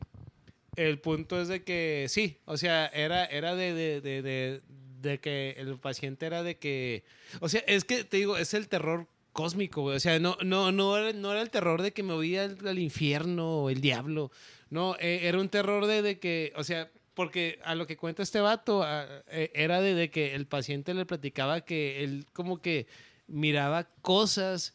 el 0.75 0.99
punto 0.99 1.39
es 1.39 1.47
de 1.47 1.63
que 1.63 2.07
sí, 2.09 2.41
o 2.45 2.57
sea, 2.57 2.87
era, 2.87 3.25
era 3.25 3.55
de, 3.55 3.73
de, 3.73 4.01
de, 4.01 4.21
de, 4.21 4.61
de 4.99 5.19
que 5.19 5.55
el 5.57 5.77
paciente 5.79 6.25
era 6.25 6.43
de 6.43 6.57
que, 6.57 7.05
o 7.39 7.47
sea, 7.47 7.61
es 7.67 7.85
que 7.85 8.03
te 8.03 8.17
digo, 8.17 8.35
es 8.37 8.53
el 8.53 8.67
terror 8.67 9.07
cósmico, 9.35 9.81
güey. 9.83 9.97
O 9.97 9.99
sea, 9.99 10.17
no, 10.17 10.37
no, 10.43 10.71
no, 10.71 10.97
era, 10.97 11.11
no 11.13 11.31
era 11.31 11.41
el 11.41 11.49
terror 11.51 11.81
de 11.81 11.91
que 11.91 12.01
me 12.03 12.13
voy 12.13 12.37
al, 12.37 12.57
al 12.65 12.79
infierno 12.79 13.63
o 13.63 13.69
el 13.69 13.81
diablo. 13.81 14.31
No, 14.69 14.95
eh, 14.99 15.19
era 15.23 15.39
un 15.39 15.49
terror 15.49 15.85
de, 15.85 16.01
de 16.01 16.17
que, 16.19 16.53
o 16.55 16.63
sea, 16.63 16.89
porque 17.13 17.59
a 17.63 17.75
lo 17.75 17.85
que 17.85 17.97
cuenta 17.97 18.23
este 18.23 18.39
vato, 18.39 18.81
a- 18.83 19.05
eh, 19.29 19.51
era 19.53 19.81
de, 19.81 19.93
de 19.93 20.09
que 20.09 20.33
el 20.35 20.47
paciente 20.47 20.93
le 20.93 21.05
platicaba 21.05 21.61
que 21.61 22.03
él 22.03 22.25
como 22.33 22.61
que 22.61 22.87
miraba 23.27 23.83
cosas 24.01 24.73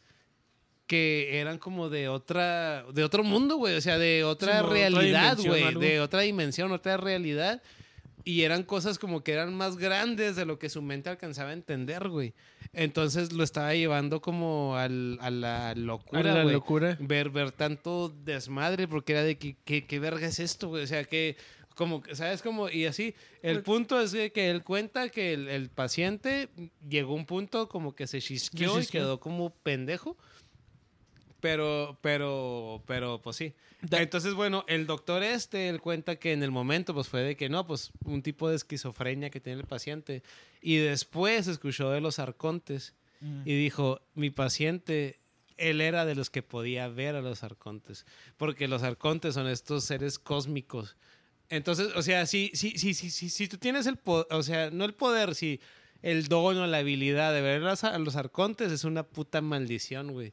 que 0.86 1.38
eran 1.40 1.58
como 1.58 1.88
de 1.88 2.08
otra, 2.08 2.84
de 2.92 3.04
otro 3.04 3.22
mundo, 3.24 3.56
güey, 3.56 3.76
o 3.76 3.80
sea, 3.80 3.96
de 3.96 4.24
otra 4.24 4.60
realidad, 4.72 5.36
güey, 5.50 5.62
de 5.88 6.00
otra 6.00 6.20
dimensión, 6.20 6.72
otra 6.72 6.96
realidad. 6.96 7.62
Y 8.24 8.42
eran 8.42 8.62
cosas 8.62 8.98
como 8.98 9.22
que 9.22 9.32
eran 9.32 9.54
más 9.54 9.76
grandes 9.76 10.36
de 10.36 10.44
lo 10.44 10.58
que 10.58 10.68
su 10.68 10.82
mente 10.82 11.10
alcanzaba 11.10 11.50
a 11.50 11.54
entender, 11.54 12.08
güey. 12.08 12.34
Entonces 12.72 13.32
lo 13.32 13.42
estaba 13.44 13.74
llevando 13.74 14.20
como 14.20 14.76
al- 14.76 15.18
a 15.20 15.30
la 15.30 15.74
locura, 15.74 16.22
la 16.22 16.42
güey. 16.42 16.54
locura. 16.54 16.96
Ver, 17.00 17.30
ver 17.30 17.50
tanto 17.52 18.14
desmadre, 18.24 18.86
porque 18.88 19.12
era 19.12 19.22
de 19.22 19.38
que, 19.38 19.56
que- 19.64 19.86
¿qué 19.86 19.98
verga 19.98 20.26
es 20.26 20.38
esto, 20.38 20.68
güey? 20.68 20.84
O 20.84 20.86
sea, 20.86 21.04
que, 21.04 21.36
como, 21.74 22.02
que, 22.02 22.14
¿sabes? 22.14 22.42
Como, 22.42 22.68
y 22.68 22.86
así. 22.86 23.14
El 23.42 23.56
Pues- 23.56 23.64
punto 23.64 24.00
es 24.00 24.12
que 24.32 24.50
él 24.50 24.62
cuenta 24.62 25.08
que 25.08 25.32
el, 25.32 25.48
el 25.48 25.70
paciente 25.70 26.48
llegó 26.88 27.12
a 27.12 27.16
un 27.16 27.26
punto 27.26 27.68
como 27.68 27.94
que 27.94 28.06
se 28.06 28.20
chisqueó 28.20 28.78
y 28.80 28.86
quedó 28.86 29.18
como 29.18 29.50
pendejo. 29.50 30.16
Pero, 31.40 31.98
pero, 32.02 32.82
pero, 32.86 33.20
pues 33.22 33.36
sí. 33.36 33.54
Entonces, 33.90 34.34
bueno, 34.34 34.64
el 34.68 34.86
doctor 34.86 35.22
este, 35.22 35.68
él 35.68 35.80
cuenta 35.80 36.16
que 36.16 36.32
en 36.32 36.42
el 36.42 36.50
momento, 36.50 36.94
pues 36.94 37.08
fue 37.08 37.22
de 37.22 37.36
que 37.36 37.48
no, 37.48 37.66
pues 37.66 37.92
un 38.04 38.22
tipo 38.22 38.48
de 38.48 38.56
esquizofrenia 38.56 39.30
que 39.30 39.40
tiene 39.40 39.60
el 39.60 39.66
paciente. 39.66 40.22
Y 40.60 40.76
después 40.76 41.46
escuchó 41.46 41.90
de 41.90 42.00
los 42.00 42.18
arcontes 42.18 42.94
y 43.44 43.54
dijo, 43.54 44.00
mi 44.14 44.30
paciente, 44.30 45.20
él 45.56 45.80
era 45.80 46.06
de 46.06 46.14
los 46.14 46.30
que 46.30 46.42
podía 46.42 46.88
ver 46.88 47.16
a 47.16 47.20
los 47.20 47.42
arcontes. 47.42 48.06
Porque 48.36 48.68
los 48.68 48.82
arcontes 48.82 49.34
son 49.34 49.46
estos 49.46 49.84
seres 49.84 50.18
cósmicos. 50.18 50.96
Entonces, 51.50 51.88
o 51.96 52.02
sea, 52.02 52.26
si, 52.26 52.50
si, 52.54 52.78
si, 52.78 52.94
si, 52.94 53.10
si, 53.10 53.28
si 53.28 53.48
tú 53.48 53.58
tienes 53.58 53.86
el 53.86 53.96
poder, 53.96 54.26
o 54.30 54.42
sea, 54.42 54.70
no 54.70 54.84
el 54.84 54.94
poder, 54.94 55.34
si 55.34 55.60
el 56.02 56.28
don 56.28 56.56
o 56.56 56.66
la 56.66 56.78
habilidad 56.78 57.34
de 57.34 57.42
ver 57.42 57.62
a 57.64 57.98
los 57.98 58.16
arcontes 58.16 58.72
es 58.72 58.84
una 58.84 59.02
puta 59.02 59.40
maldición, 59.40 60.12
güey. 60.12 60.32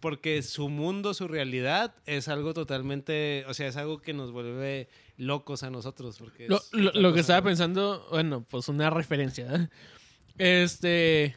Porque 0.00 0.42
su 0.42 0.68
mundo, 0.68 1.14
su 1.14 1.28
realidad 1.28 1.94
es 2.06 2.28
algo 2.28 2.54
totalmente, 2.54 3.44
o 3.48 3.54
sea, 3.54 3.66
es 3.68 3.76
algo 3.76 3.98
que 4.00 4.12
nos 4.12 4.30
vuelve 4.32 4.88
locos 5.16 5.62
a 5.62 5.70
nosotros. 5.70 6.18
Porque 6.18 6.48
Lo, 6.48 6.56
es 6.58 6.68
lo- 6.72 6.88
otra 6.90 7.00
lo 7.00 7.12
que 7.14 7.20
estaba 7.20 7.42
pensando, 7.42 8.06
bueno, 8.10 8.44
pues 8.48 8.68
una 8.68 8.90
referencia. 8.90 9.46
¿eh? 9.54 9.68
Este. 10.38 11.36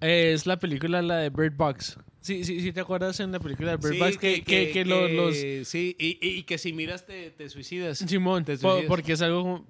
Es 0.00 0.46
la 0.46 0.58
película, 0.58 1.00
la 1.02 1.18
de 1.18 1.30
Bird 1.30 1.54
Box. 1.56 1.96
Sí, 2.20 2.44
sí, 2.44 2.60
sí, 2.60 2.72
¿te 2.72 2.80
acuerdas 2.80 3.18
en 3.20 3.32
la 3.32 3.40
película 3.40 3.72
de 3.72 3.76
Bird 3.76 3.92
Sí, 3.94 3.98
Box? 3.98 4.18
Que, 4.18 4.42
que, 4.42 4.70
que 4.70 4.84
lo- 4.84 5.08
los. 5.08 5.36
Sí, 5.64 5.96
y, 5.98 6.18
y- 6.20 6.42
que 6.44 6.58
si 6.58 6.72
miras 6.72 7.04
te, 7.06 7.30
te 7.30 7.48
suicidas. 7.48 7.98
Simón, 7.98 8.44
Te 8.44 8.56
po- 8.56 8.70
suicidas. 8.70 8.88
porque 8.88 9.12
es 9.12 9.22
algo 9.22 9.66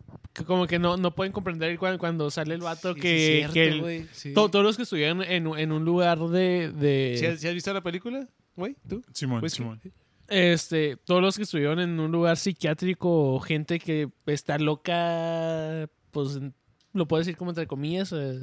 como 0.46 0.66
que, 0.66 0.78
no, 0.78 0.96
no 0.96 1.14
pueden 1.14 1.32
comprender 1.32 1.78
cuando, 1.78 1.98
cuando 1.98 2.30
sale 2.30 2.54
el 2.54 2.60
vato 2.60 2.94
Sí, 2.94 3.00
que, 3.00 3.16
es 3.16 3.36
cierto, 3.38 3.54
que 3.54 3.68
el- 3.68 3.80
güey, 3.80 4.06
sí. 4.12 4.32
to- 4.32 4.48
todos 4.50 4.64
los 4.64 4.76
que 4.76 4.84
estuvieron 4.84 5.22
en, 5.22 5.46
en 5.58 5.72
un 5.72 5.84
lugar 5.84 6.18
de, 6.18 6.70
de- 6.72 7.16
¿Sí 7.18 7.26
has, 7.26 7.40
sí 7.40 7.48
has 7.48 7.54
visto 7.54 7.72
la 7.72 7.82
película, 7.82 8.26
güey? 8.56 8.76
¿Tú? 8.88 9.02
Simón, 9.12 9.42
Whisky. 9.42 9.58
Simón. 9.58 9.80
este 10.28 10.96
todos 11.04 11.20
los 11.20 11.36
que 11.36 11.42
estuvieron 11.42 11.78
en 11.80 12.00
un 12.00 12.10
lugar 12.10 12.36
psiquiátrico 12.38 13.38
gente 13.40 13.78
que 13.78 14.08
está 14.26 14.56
loca 14.58 15.88
pues 16.10 16.38
lo 16.94 17.06
puedo 17.08 17.18
decir 17.20 17.36
como 17.36 17.50
entre 17.50 17.66
comillas 17.66 18.12
eh, 18.12 18.42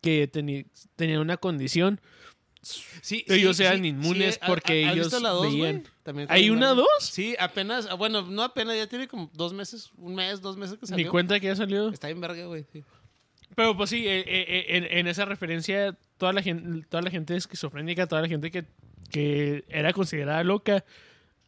que 0.00 0.26
tenían 0.96 1.20
una 1.20 1.36
condición 1.36 2.00
Sí, 2.62 3.24
Ellos 3.28 3.58
eran 3.60 3.84
inmunes 3.84 4.38
¿ha- 4.42 4.46
porque 4.46 4.84
ha- 4.84 4.88
¿has 4.88 4.94
ellos 4.94 5.06
visto 5.06 5.20
la 5.20 5.30
dos, 5.30 5.52
veían. 5.52 5.84
También 6.02 6.26
¿Hay 6.30 6.50
una 6.50 6.70
dos? 6.74 6.86
Sí, 7.00 7.34
apenas, 7.38 7.86
ah, 7.90 7.94
bueno, 7.94 8.22
no 8.22 8.42
apenas, 8.42 8.76
ya 8.76 8.86
tiene 8.86 9.06
como 9.08 9.30
dos 9.34 9.52
meses, 9.52 9.90
un 9.96 10.14
mes, 10.14 10.40
dos 10.40 10.56
meses 10.56 10.74
que 10.76 10.82
ni 10.86 10.88
salió. 10.88 11.10
cuenta 11.10 11.38
que 11.40 11.46
ya 11.46 11.56
salió 11.56 11.88
Está 11.90 12.08
bien 12.08 12.20
verga, 12.20 12.44
güey. 12.46 12.64
sí. 12.72 12.82
pero 13.54 13.76
pues 13.76 13.90
sí 13.90 14.06
eh, 14.06 14.20
eh, 14.20 14.24
eh, 14.48 14.66
en, 14.76 14.84
en 14.98 15.06
esa 15.06 15.24
referencia 15.24 15.96
toda 16.18 16.32
la 16.32 16.42
gente 16.42 16.84
toda 16.88 17.02
la 17.02 17.10
gente 17.10 17.34
esquizofrénica 17.36 18.06
toda 18.06 18.22
la 18.22 18.28
gente 18.28 18.50
que, 18.50 18.64
que 19.10 19.64
era 19.68 19.92
considerada 19.92 20.44
loca 20.44 20.84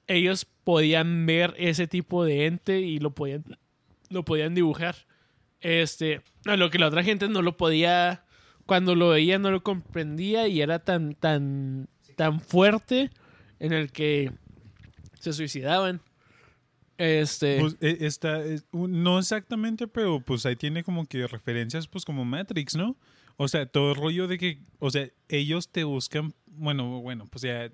ellos 0.06 0.46
podían 0.64 1.26
ver 1.26 1.54
ese 1.58 1.86
tipo 1.86 2.24
de 2.24 2.46
ente 2.46 2.80
y 2.80 2.98
lo 2.98 3.10
podían 3.12 3.44
lo 4.08 4.24
podían 4.24 4.54
dibujar 4.54 4.96
este 5.60 6.22
a 6.46 6.56
lo 6.56 6.70
que 6.70 6.78
la 6.78 6.86
otra 6.88 7.02
gente 7.04 7.28
no 7.28 7.42
lo 7.42 7.56
podía 7.56 8.24
cuando 8.70 8.94
lo 8.94 9.08
veía 9.08 9.36
no 9.40 9.50
lo 9.50 9.64
comprendía 9.64 10.46
y 10.46 10.60
era 10.60 10.78
tan 10.78 11.16
tan 11.16 11.88
tan 12.14 12.38
fuerte 12.38 13.10
en 13.58 13.72
el 13.72 13.90
que 13.90 14.30
se 15.18 15.32
suicidaban 15.32 16.00
Este. 16.96 17.58
Pues, 17.58 17.76
eh, 17.80 17.96
está, 18.02 18.40
no 18.72 19.18
exactamente, 19.18 19.88
pero 19.88 20.20
pues 20.20 20.46
ahí 20.46 20.54
tiene 20.54 20.84
como 20.84 21.04
que 21.06 21.26
referencias, 21.26 21.88
pues 21.88 22.04
como 22.04 22.24
Matrix, 22.24 22.76
¿no? 22.76 22.96
O 23.38 23.48
sea, 23.48 23.66
todo 23.66 23.90
el 23.90 23.96
rollo 23.96 24.28
de 24.28 24.38
que, 24.38 24.58
o 24.78 24.88
sea, 24.90 25.08
ellos 25.28 25.68
te 25.72 25.82
buscan, 25.82 26.32
bueno, 26.46 27.00
bueno, 27.00 27.26
pues 27.28 27.42
ya, 27.42 27.72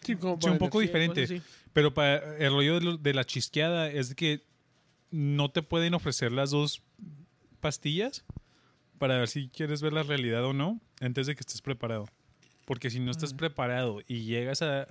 sí, 0.00 0.14
como 0.16 0.36
sí, 0.36 0.40
para 0.40 0.52
un 0.52 0.58
poco 0.58 0.80
energía, 0.80 1.10
diferente. 1.10 1.42
pero 1.74 1.92
para 1.92 2.38
el 2.38 2.50
rollo 2.50 2.78
de, 2.78 2.84
lo- 2.86 2.96
de 2.96 3.12
la 3.12 3.24
chisqueada 3.24 3.90
es 3.90 4.08
de 4.08 4.14
que 4.14 4.40
no 5.10 5.50
te 5.50 5.60
pueden 5.62 5.92
ofrecer 5.92 6.32
las 6.32 6.50
dos 6.50 6.82
pastillas 7.60 8.24
para 9.04 9.18
ver 9.18 9.28
si 9.28 9.48
quieres 9.50 9.82
ver 9.82 9.92
la 9.92 10.02
realidad 10.02 10.42
o 10.46 10.54
no 10.54 10.80
antes 10.98 11.26
de 11.26 11.34
que 11.34 11.40
estés 11.40 11.60
preparado. 11.60 12.06
Porque 12.64 12.88
si 12.88 13.00
no 13.00 13.10
estás 13.10 13.34
preparado 13.34 14.00
y 14.08 14.24
llegas 14.24 14.62
a, 14.62 14.86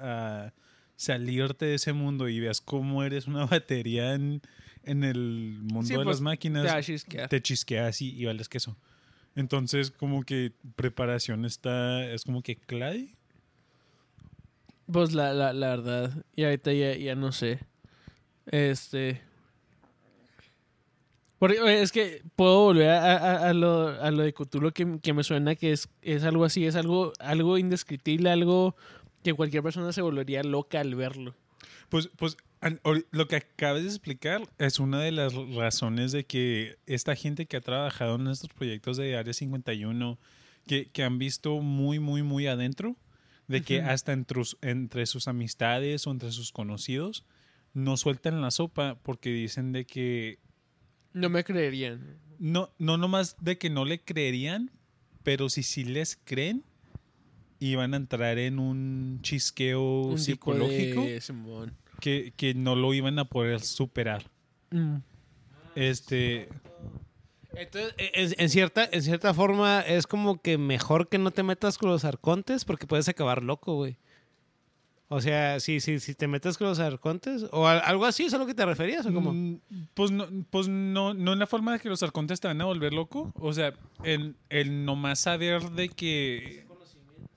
a 0.45 0.53
salirte 0.95 1.65
de 1.65 1.73
ese 1.73 1.94
mundo 1.94 2.30
y 2.30 2.40
veas 2.40 2.61
cómo 2.61 3.03
eres 3.03 3.26
una 3.26 3.45
batería 3.48 4.14
en, 4.14 4.44
en 4.84 5.03
el 5.03 5.57
mundo 5.64 5.88
Sí, 5.88 5.94
de 5.94 6.03
pues, 6.03 6.18
las 6.18 6.22
máquinas, 6.22 6.72
a 6.72 6.80
chisquear. 6.84 7.27
te 7.27 7.41
chisqueas 7.41 8.03
y, 8.03 8.15
y 8.15 8.26
vales 8.26 8.48
queso. 8.49 8.77
Entonces, 9.35 9.90
como 9.90 10.22
que 10.22 10.52
preparación 10.76 11.44
está, 11.44 12.06
es 12.06 12.23
como 12.23 12.44
que 12.44 12.56
clave. 12.56 13.15
Pues 14.91 15.14
la, 15.14 15.34
la, 15.34 15.53
la 15.53 15.69
verdad, 15.69 16.23
y 16.35 16.44
ahorita 16.44 16.72
ya, 16.72 16.95
ya 16.95 17.15
no 17.15 17.31
sé. 17.31 17.61
Este. 18.45 19.23
Porque, 21.44 21.60
oye, 21.60 21.82
es 21.82 21.91
que 21.91 22.22
puedo 22.38 22.61
volver 22.64 22.88
a, 22.91 23.18
a- 23.18 23.49
a 23.49 23.53
lo, 23.53 23.90
a 23.90 24.11
lo 24.11 24.24
de 24.24 24.32
Cthulhu 24.34 24.72
que, 24.72 24.99
que 25.02 25.11
me 25.11 25.26
suena 25.26 25.56
que 25.56 25.74
es, 25.74 25.90
es 26.02 26.24
algo 26.24 26.45
así, 26.45 26.65
es 26.65 26.78
algo, 26.78 27.11
algo 27.20 27.57
indescriptible, 27.57 28.30
algo 28.30 28.78
que 29.26 29.34
cualquier 29.34 29.61
persona 29.61 29.91
se 29.91 30.02
volvería 30.02 30.41
loca 30.41 30.80
al 30.80 30.95
verlo. 30.95 31.36
Pues, 31.90 32.10
pues 32.15 32.38
lo 33.11 33.28
que 33.28 33.36
acabas 33.36 33.82
de 33.82 33.90
explicar 33.90 34.48
es 34.57 34.80
una 34.80 35.02
de 35.02 35.11
las 35.11 35.34
razones 35.53 36.14
de 36.14 36.24
que 36.24 36.78
esta 36.86 37.14
gente 37.18 37.45
que 37.45 37.57
ha 37.57 37.61
trabajado 37.61 38.15
en 38.15 38.28
estos 38.30 38.49
proyectos 38.49 38.95
de 38.95 39.18
Área 39.18 39.34
51, 39.34 40.18
que, 40.65 40.86
que 40.91 41.03
han 41.03 41.18
visto 41.20 41.60
muy, 41.60 41.99
muy, 41.99 42.24
muy 42.24 42.48
adentro, 42.48 42.95
de 43.49 43.64
que 43.64 43.82
hasta 43.82 44.14
entre, 44.14 44.41
entre 44.61 45.06
sus 45.07 45.28
amistades 45.28 46.07
o 46.07 46.11
entre 46.11 46.32
sus 46.32 46.53
conocidos 46.53 47.26
no 47.74 47.98
sueltan 47.98 48.40
la 48.40 48.49
sopa 48.49 48.98
porque 49.03 49.30
dicen 49.32 49.74
de 49.74 49.84
que 49.84 50.40
No 51.14 51.30
me 51.30 51.44
creerían. 51.44 52.18
no, 52.40 52.72
no 52.77 52.98
nomás 52.98 53.35
de 53.40 53.57
que 53.57 53.69
no 53.69 53.85
le 53.85 54.02
creerían, 54.02 54.72
pero 55.23 55.49
si 55.49 55.64
sí 55.64 55.84
les 55.84 56.19
creen, 56.23 56.64
iban 57.60 57.94
a 57.94 57.98
entrar 57.98 58.38
en 58.38 58.60
un 58.60 59.19
chisqueo 59.22 60.02
Un 60.02 60.15
tipo 60.15 60.18
psicológico 60.18 61.02
de 61.02 61.22
que, 61.99 62.34
que 62.35 62.53
no 62.53 62.76
lo 62.76 62.94
iban 62.94 63.18
a 63.19 63.26
poder 63.26 63.61
superar. 63.61 64.30
Mm. 64.72 64.98
Este, 65.76 66.49
Entonces, 67.53 67.94
e, 67.98 68.11
en, 68.14 68.34
en 68.38 68.49
cierta, 68.49 68.90
en 68.91 69.02
cierta 69.02 69.34
forma, 69.34 69.81
es 69.81 70.06
como 70.06 70.41
que 70.41 70.57
mejor 70.57 71.07
que 71.07 71.18
no 71.18 71.31
te 71.31 71.44
metas 71.44 71.77
con 71.77 71.90
los 71.90 72.03
arcontes 72.03 72.65
porque 72.65 72.88
puedes 72.88 73.07
acabar 73.07 73.41
loco, 73.41 73.76
güey. 73.76 73.98
O 75.15 75.22
sea, 75.22 75.60
si, 75.60 75.80
si, 75.80 75.99
si 75.99 76.15
te 76.15 76.27
metes 76.27 76.57
con 76.57 76.68
los 76.68 76.80
arcontes, 76.80 77.45
o 77.52 77.68
al- 77.68 77.81
algo 77.85 78.06
así, 78.06 78.23
¿es 78.23 78.34
a 78.34 78.38
lo 78.38 78.45
que 78.45 78.53
te 78.53 78.65
referías? 78.65 79.06
¿O 79.06 79.14
cómo? 79.14 79.31
mm, 79.34 79.60
pues 79.94 80.11
no, 80.11 80.27
pues 80.49 80.68
no, 80.68 81.14
no 81.14 81.34
en 81.34 81.40
la 81.40 81.48
forma 81.48 81.73
de 81.73 81.80
que 81.80 81.90
los 81.90 82.02
arcontes 82.03 82.40
te 82.40 82.48
van 82.48 82.60
a 82.61 82.65
volver 82.65 82.94
loco. 82.94 83.31
O 83.35 83.53
sea, 83.53 83.73
el, 84.03 84.35
el 84.49 84.85
nomás 84.85 85.19
saber 85.19 85.61
de 85.72 85.90
que 85.90 86.65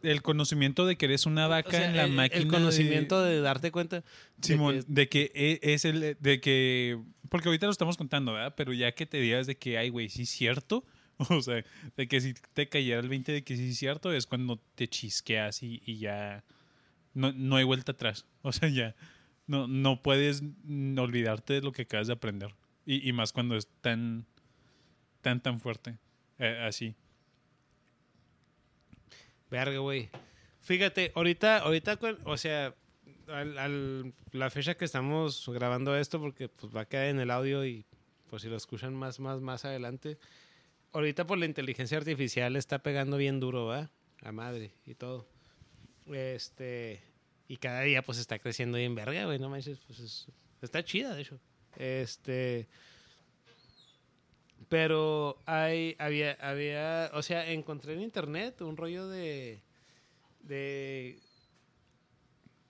el 0.03 0.23
conocimiento 0.23 0.87
de 0.87 0.97
que 0.97 1.07
eres 1.07 1.27
una 1.27 1.49
vaca 1.49 1.69
O 1.69 1.73
sea, 1.73 1.87
en 1.91 1.97
la 1.97 2.05
el, 2.05 2.11
el 2.11 2.17
máquina. 2.17 2.45
de- 2.45 2.49
conocimiento 2.49 3.23
de, 3.23 3.41
darte 3.41 3.71
cuenta. 3.73 3.97
de 4.01 4.05
Simón, 4.47 4.77
que- 4.81 4.85
de 4.93 5.09
que 5.09 5.33
e- 5.35 5.61
es 5.75 5.85
el 5.85 6.17
de 6.21 6.41
que 6.41 6.99
porque 7.29 7.49
ahorita 7.49 7.67
lo 7.67 7.73
estamos 7.73 7.97
contando, 7.97 8.33
¿verdad? 8.35 8.55
Pero 8.57 8.73
ya 8.73 8.93
que 8.93 9.05
te 9.05 9.19
digas 9.21 9.47
de 9.49 9.57
que 9.57 9.79
ay, 9.79 9.89
güey, 9.89 10.09
sí 10.09 10.23
es 10.23 10.31
cierto, 10.31 10.85
o 11.31 11.43
sea, 11.43 11.65
de 11.97 12.07
que 12.09 12.21
si 12.21 12.35
te 12.55 12.69
cayera 12.69 13.01
el 13.01 13.09
20 13.09 13.33
de 13.33 13.43
que 13.43 13.57
sí 13.57 13.71
es 13.71 13.79
cierto 13.79 14.13
es 14.13 14.27
cuando 14.27 14.61
te 14.77 14.87
chisqueas 14.87 15.63
y, 15.63 15.83
y 15.85 15.99
ya 15.99 16.45
no, 17.17 17.33
no 17.33 17.57
hay 17.57 17.65
vuelta 17.65 17.93
atrás. 17.93 18.27
O 18.43 18.53
sea, 18.53 18.69
ya 18.69 18.95
no, 19.47 19.67
no 19.67 20.03
puedes 20.03 20.43
olvidarte 20.99 21.55
de 21.55 21.63
lo 21.63 21.73
que 21.73 21.83
acabas 21.83 22.07
de 22.07 22.13
aprender. 22.13 22.55
Y, 22.85 23.09
y 23.09 23.13
más 23.13 23.33
cuando 23.33 23.57
es 23.57 23.67
tan 23.81 24.27
tan 25.21 25.43
tan 25.43 25.59
fuerte 25.59 25.99
eh, 26.39 26.65
así. 26.69 26.95
Verga, 29.51 29.79
güey. 29.79 30.09
Fíjate, 30.61 31.13
ahorita, 31.15 31.59
ahorita, 31.59 31.99
o 32.25 32.37
sea, 32.37 32.75
al, 33.29 34.13
la 34.33 34.51
fecha 34.51 34.77
que 34.77 34.85
estamos 34.85 35.49
grabando 35.49 35.97
esto, 35.97 36.21
porque 36.21 36.49
pues 36.49 36.75
va 36.75 36.83
a 36.83 36.89
quedar 36.89 37.07
en 37.07 37.21
el 37.21 37.31
audio 37.31 37.65
y 37.65 37.85
pues 38.29 38.43
si 38.43 38.49
lo 38.49 38.57
escuchan 38.57 38.95
más, 38.95 39.21
más, 39.21 39.41
más 39.41 39.65
adelante. 39.65 40.19
Ahorita 40.93 41.27
por 41.27 41.39
la 41.39 41.47
inteligencia 41.47 41.99
artificial 41.99 42.57
está 42.57 42.81
pegando 42.81 43.17
bien 43.17 43.41
duro, 43.41 43.67
¿va? 43.67 43.91
A 44.23 44.33
madre 44.33 44.75
y 44.85 44.95
todo. 44.95 45.29
Este, 46.13 47.03
y 47.49 47.57
cada 47.57 47.83
día 47.83 48.03
pues 48.03 48.19
está 48.19 48.39
creciendo 48.39 48.79
bien 48.79 48.95
verga, 48.95 49.25
güey, 49.25 49.39
no 49.39 49.49
manches, 49.49 49.79
pues 49.87 49.99
es- 50.01 50.27
está 50.63 50.85
chida, 50.85 51.15
de 51.15 51.23
hecho. 51.23 51.41
Este, 51.77 52.67
pero 54.69 55.39
hay, 55.47 55.95
había, 55.99 56.33
había, 56.41 57.11
o 57.15 57.23
sea, 57.23 57.51
encontré 57.53 57.95
en 57.95 58.03
internet 58.03 58.61
un 58.63 58.77
rollo 58.77 59.07
de, 59.09 59.61
de, 60.41 61.21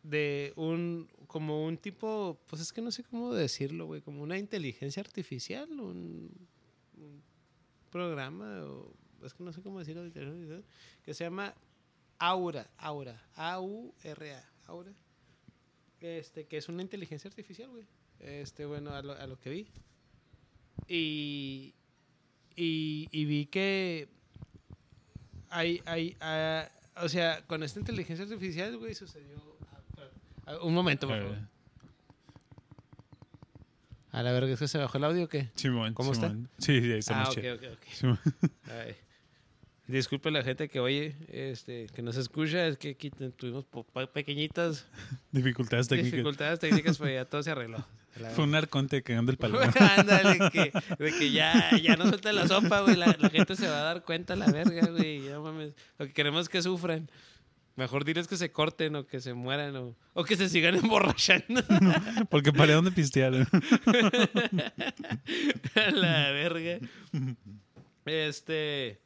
de 0.03 0.53
un, 0.57 1.09
como 1.27 1.65
un 1.65 1.79
tipo, 1.79 2.39
pues 2.49 2.61
es 2.61 2.73
que 2.73 2.83
no 2.83 2.91
sé 2.91 3.03
cómo 3.05 3.33
decirlo, 3.35 3.87
güey, 3.87 4.01
como 4.03 4.23
una 4.23 4.37
inteligencia 4.39 5.01
artificial, 5.01 5.71
un, 5.81 6.31
un 6.99 7.23
programa, 7.91 8.63
o 8.65 8.93
es 9.25 9.33
que 9.33 9.43
no 9.43 9.53
sé 9.53 9.63
cómo 9.63 9.79
decirlo, 9.79 10.03
que 11.05 11.15
se 11.15 11.25
llama 11.25 11.55
Aura, 12.19 12.67
Aura, 12.79 13.23
A-U-R-A, 13.35 14.45
Aura, 14.67 14.93
este, 16.01 16.47
que 16.47 16.57
es 16.57 16.69
una 16.69 16.83
inteligencia 16.83 17.29
artificial, 17.29 17.69
güey, 17.71 17.87
este, 18.21 18.65
bueno, 18.65 18.95
a 18.95 19.03
lo, 19.03 19.13
a 19.13 19.27
lo 19.27 19.39
que 19.39 19.51
vi. 19.51 19.69
Y, 20.89 21.75
y, 22.55 23.09
y 23.11 23.25
vi 23.25 23.47
que 23.47 24.09
hay, 25.51 25.83
hay, 25.87 26.17
ah, 26.21 26.69
o 27.03 27.09
sea, 27.09 27.43
con 27.47 27.63
esta 27.63 27.81
inteligencia 27.81 28.25
artificial, 28.25 28.77
güey, 28.79 28.95
sucedió... 28.95 29.37
un 30.63 30.75
momento, 30.75 31.07
por 31.09 31.19
favor. 31.19 31.39
A 34.13 34.23
la 34.23 34.33
verga, 34.33 34.55
¿es 34.55 34.59
que 34.59 34.69
se 34.69 34.79
bajó 34.79 34.97
el 34.97 35.05
audio 35.05 35.25
o 35.25 35.29
qué? 35.29 35.51
Simón, 35.57 35.93
¿Cómo 35.93 36.13
está? 36.13 36.29
Simón. 36.29 36.49
Sí, 36.59 36.81
sí, 36.81 36.93
ahí 36.93 36.99
está 37.01 37.23
Ah, 37.23 37.31
ok, 37.31 37.39
ok, 37.55 37.63
ok. 37.73 38.97
Disculpe 39.89 40.31
la 40.33 40.43
gente 40.43 40.69
que 40.69 40.81
oye, 40.81 41.15
este, 41.29 41.87
que 41.95 42.03
nos 42.03 42.17
escucha, 42.17 42.67
es 42.67 42.77
que 42.77 42.91
aquí 42.91 43.11
tuvimos 43.11 43.65
pequeñitas 44.13 44.85
Dificultades 45.33 45.87
técnicas. 45.87 46.13
dificultades 46.13 46.59
técnicas, 46.59 46.99
pero 46.99 47.11
ya 47.13 47.25
todo 47.25 47.43
se 47.43 47.53
arregló. 47.53 47.85
Fue 48.35 48.45
un 48.45 48.55
arconte 48.55 49.03
cagando 49.03 49.31
el 49.31 49.39
palo. 49.43 49.61
Ándale, 49.61 50.39
que, 50.51 50.73
de 50.99 51.13
que 51.19 51.31
ya, 51.31 51.71
ya 51.81 51.97
no 51.97 52.09
suelta 52.09 52.33
la 52.33 52.49
sopa, 52.49 52.81
güey. 52.81 52.97
La, 52.97 53.15
la 53.19 53.31
gente 53.31 53.55
se 53.55 53.69
va 53.69 53.79
a 53.79 53.83
dar 53.85 54.03
cuenta 54.05 54.35
la 54.35 54.47
verga, 54.51 54.87
güey. 54.89 55.23
Ya 55.29 55.39
mames. 55.39 55.75
Lo 55.99 56.07
que 56.07 56.13
queremos 56.13 56.43
es 56.43 56.49
que 56.49 56.63
sufran. 56.63 57.09
Mejor 57.77 58.07
diles 58.07 58.27
que 58.27 58.39
se 58.39 58.51
corten 58.51 58.97
o 58.97 59.07
que 59.07 59.21
se 59.21 59.35
mueran 59.35 59.77
o, 59.77 59.95
o 60.15 60.25
que 60.25 60.35
se 60.35 60.49
sigan 60.49 60.77
emborrachando. 60.77 61.63
Porque 62.31 62.51
para 62.51 62.73
dónde 62.73 62.91
pistear. 62.91 63.35
a 65.75 65.91
la 65.91 66.31
verga. 66.31 66.79
Este. 68.07 68.99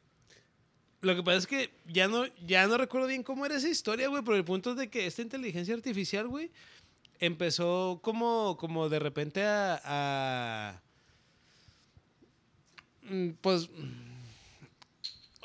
Lo 1.01 1.15
que 1.15 1.23
pasa 1.23 1.37
es 1.39 1.47
que 1.47 1.71
ya 1.87 2.07
no, 2.07 2.25
ya 2.45 2.67
no 2.67 2.77
recuerdo 2.77 3.07
bien 3.07 3.23
cómo 3.23 3.45
era 3.45 3.55
esa 3.55 3.67
historia, 3.69 4.07
güey, 4.07 4.23
pero 4.23 4.37
el 4.37 4.45
punto 4.45 4.71
es 4.71 4.77
de 4.77 4.89
que 4.89 5.07
esta 5.07 5.21
inteligencia 5.23 5.73
artificial, 5.73 6.27
güey, 6.27 6.51
empezó 7.19 7.99
como, 8.03 8.55
como 8.57 8.87
de 8.89 8.99
repente 8.99 9.43
a, 9.43 9.81
a- 9.83 10.81
Mm, 13.09 13.31
Pues. 13.41 13.67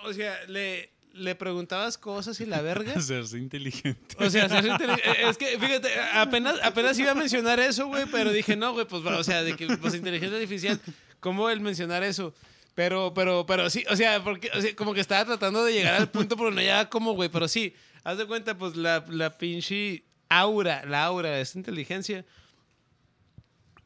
O 0.05 0.13
sea, 0.13 0.39
le, 0.47 0.91
le 1.15 1.35
preguntabas 1.35 1.97
cosas 1.99 2.39
y 2.41 2.47
la 2.47 2.61
verga. 2.61 2.93
Hacerse 2.97 3.39
inteligente. 3.39 4.15
O 4.19 4.29
sea, 4.31 4.49
ser 4.49 4.65
inteli- 4.67 5.01
eh, 5.03 5.29
es 5.29 5.39
que, 5.39 5.59
fíjate, 5.59 5.89
apenas, 6.13 6.61
apenas 6.63 6.99
iba 6.99 7.13
a 7.13 7.15
mencionar 7.15 7.59
eso, 7.61 7.87
güey, 7.87 8.05
pero 8.13 8.31
dije, 8.31 8.57
no, 8.57 8.73
güey, 8.75 8.87
pues, 8.87 9.03
o 9.05 9.25
sea, 9.25 9.43
de 9.43 9.57
que, 9.57 9.67
pues, 9.79 9.95
inteligencia 9.95 10.37
artificial, 10.37 10.81
¿cómo 11.19 11.49
el 11.51 11.61
mencionar 11.61 12.05
eso? 12.05 12.35
Pero, 12.77 13.15
pero, 13.15 13.47
pero 13.47 13.71
sí, 13.71 13.85
o 13.91 13.97
sea, 13.97 14.23
porque, 14.23 14.77
como 14.77 14.93
que 14.93 15.01
estaba 15.01 15.25
tratando 15.25 15.65
de 15.65 15.73
llegar 15.73 15.95
al 15.95 16.11
punto, 16.11 16.37
pero 16.37 16.51
no 16.51 16.61
llegaba 16.61 16.91
como, 16.91 17.15
güey, 17.15 17.31
pero 17.31 17.49
sí, 17.49 17.75
haz 18.05 18.19
de 18.19 18.27
cuenta, 18.27 18.57
pues, 18.57 18.77
la, 18.77 19.03
la 19.09 19.39
pinche 19.39 20.05
aura, 20.29 20.85
la 20.85 21.05
aura 21.07 21.31
de 21.31 21.41
esta 21.41 21.59
inteligencia, 21.59 22.27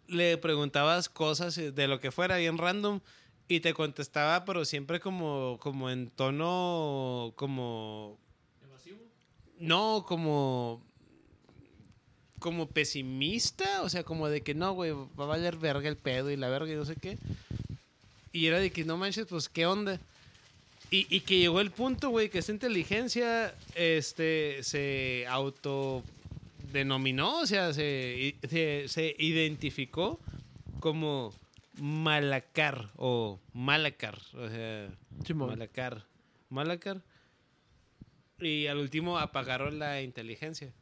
le 0.08 0.36
preguntabas 0.38 1.08
cosas 1.08 1.54
de 1.54 1.86
lo 1.86 2.00
que 2.00 2.10
fuera, 2.10 2.36
bien 2.36 2.58
random, 2.58 2.98
y 3.46 3.60
te 3.60 3.74
contestaba, 3.74 4.44
pero 4.44 4.64
siempre 4.64 4.98
como, 4.98 5.58
como 5.60 5.88
en 5.88 6.10
tono, 6.10 7.32
como... 7.36 8.18
No, 9.60 10.06
como. 10.08 10.82
como 12.38 12.66
pesimista, 12.66 13.82
o 13.82 13.90
sea, 13.90 14.02
como 14.04 14.28
de 14.28 14.40
que 14.40 14.54
no, 14.54 14.72
güey, 14.72 14.90
va 14.92 15.24
a 15.24 15.26
valer 15.26 15.58
verga 15.58 15.86
el 15.88 15.98
pedo 15.98 16.30
y 16.30 16.36
la 16.36 16.48
verga 16.48 16.72
y 16.72 16.76
no 16.76 16.86
sé 16.86 16.96
qué. 16.96 17.18
Y 18.32 18.46
era 18.46 18.58
de 18.58 18.70
que 18.70 18.84
no 18.84 18.96
manches, 18.96 19.26
pues, 19.26 19.48
¿qué 19.48 19.66
onda? 19.66 20.00
Y, 20.90 21.06
y 21.14 21.20
que 21.20 21.38
llegó 21.38 21.60
el 21.60 21.70
punto, 21.70 22.10
güey, 22.10 22.30
que 22.30 22.38
esta 22.38 22.52
inteligencia 22.52 23.54
este, 23.74 24.62
se 24.62 25.24
autodenominó, 25.28 27.40
o 27.40 27.46
sea, 27.46 27.72
se, 27.72 28.34
se, 28.48 28.88
se 28.88 29.16
identificó 29.18 30.18
como 30.80 31.32
Malacar 31.80 32.90
o 32.96 33.38
Malacar, 33.54 34.18
o 34.34 34.48
sea. 34.48 34.88
Malacar, 35.34 36.04
Malacar. 36.48 37.02
Y 38.40 38.66
al 38.66 38.78
último 38.78 39.18
apagaron 39.18 39.78
la 39.78 40.02
inteligencia. 40.02 40.72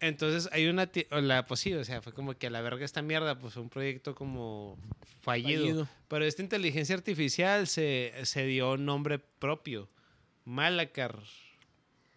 Entonces 0.00 0.48
hay 0.52 0.66
una, 0.66 0.90
la, 1.10 1.44
pues 1.46 1.60
sí, 1.60 1.74
o 1.74 1.84
sea, 1.84 2.00
fue 2.00 2.12
como 2.12 2.34
que 2.34 2.46
a 2.46 2.50
la 2.50 2.60
verga 2.62 2.84
esta 2.84 3.02
mierda, 3.02 3.38
pues 3.38 3.56
un 3.56 3.68
proyecto 3.68 4.14
como 4.14 4.78
fallido. 5.20 5.60
Fallido. 5.62 5.88
Pero 6.08 6.24
esta 6.24 6.42
inteligencia 6.42 6.94
artificial 6.96 7.66
se, 7.66 8.12
se 8.24 8.46
dio 8.46 8.76
nombre 8.76 9.18
propio. 9.18 9.88
Malacar. 10.44 11.18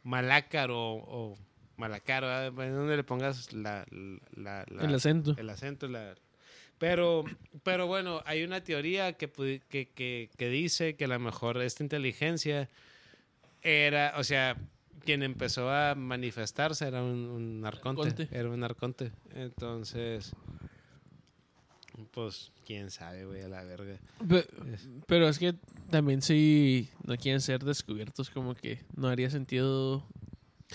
Malacar 0.03 0.71
o, 0.71 0.79
o 0.95 1.37
Malacar, 1.77 2.23
¿verdad? 2.23 2.51
Donde 2.73 2.95
le 2.97 3.03
pongas 3.03 3.51
la, 3.53 3.85
la- 4.35 4.65
la- 4.69 4.83
El 4.83 4.95
acento. 4.95 5.35
el 5.37 5.49
acento. 5.49 5.87
La... 5.87 6.15
Pero, 6.77 7.23
pero 7.63 7.87
bueno, 7.87 8.21
hay 8.25 8.43
una 8.43 8.63
teoría 8.63 9.13
que, 9.13 9.29
que, 9.69 9.89
que, 9.89 10.29
que 10.37 10.49
dice 10.49 10.95
que 10.95 11.05
a 11.05 11.07
lo 11.07 11.19
mejor 11.19 11.61
esta 11.61 11.83
inteligencia 11.83 12.69
era, 13.61 14.13
o 14.17 14.23
sea, 14.23 14.57
quien 15.03 15.23
empezó 15.23 15.69
a 15.69 15.95
manifestarse 15.95 16.87
era 16.87 17.03
un, 17.03 17.25
un 17.29 17.61
narconte, 17.61 18.01
Arconte. 18.09 18.27
Era 18.31 18.49
un 18.49 18.59
narconte. 18.59 19.11
Entonces, 19.35 20.33
pues, 22.11 22.51
quién 22.65 22.89
sabe, 22.89 23.25
güey, 23.25 23.41
a 23.43 23.47
la 23.47 23.63
verga. 23.63 23.97
Pe- 24.27 24.47
Pero 25.07 25.27
es 25.27 25.37
que 25.39 25.55
también 25.91 26.21
si 26.21 26.89
no 27.05 27.15
quieren 27.17 27.41
ser 27.41 27.63
descubiertos, 27.63 28.29
como 28.29 28.55
que 28.55 28.79
no 28.95 29.07
haría 29.07 29.29
sentido 29.29 30.03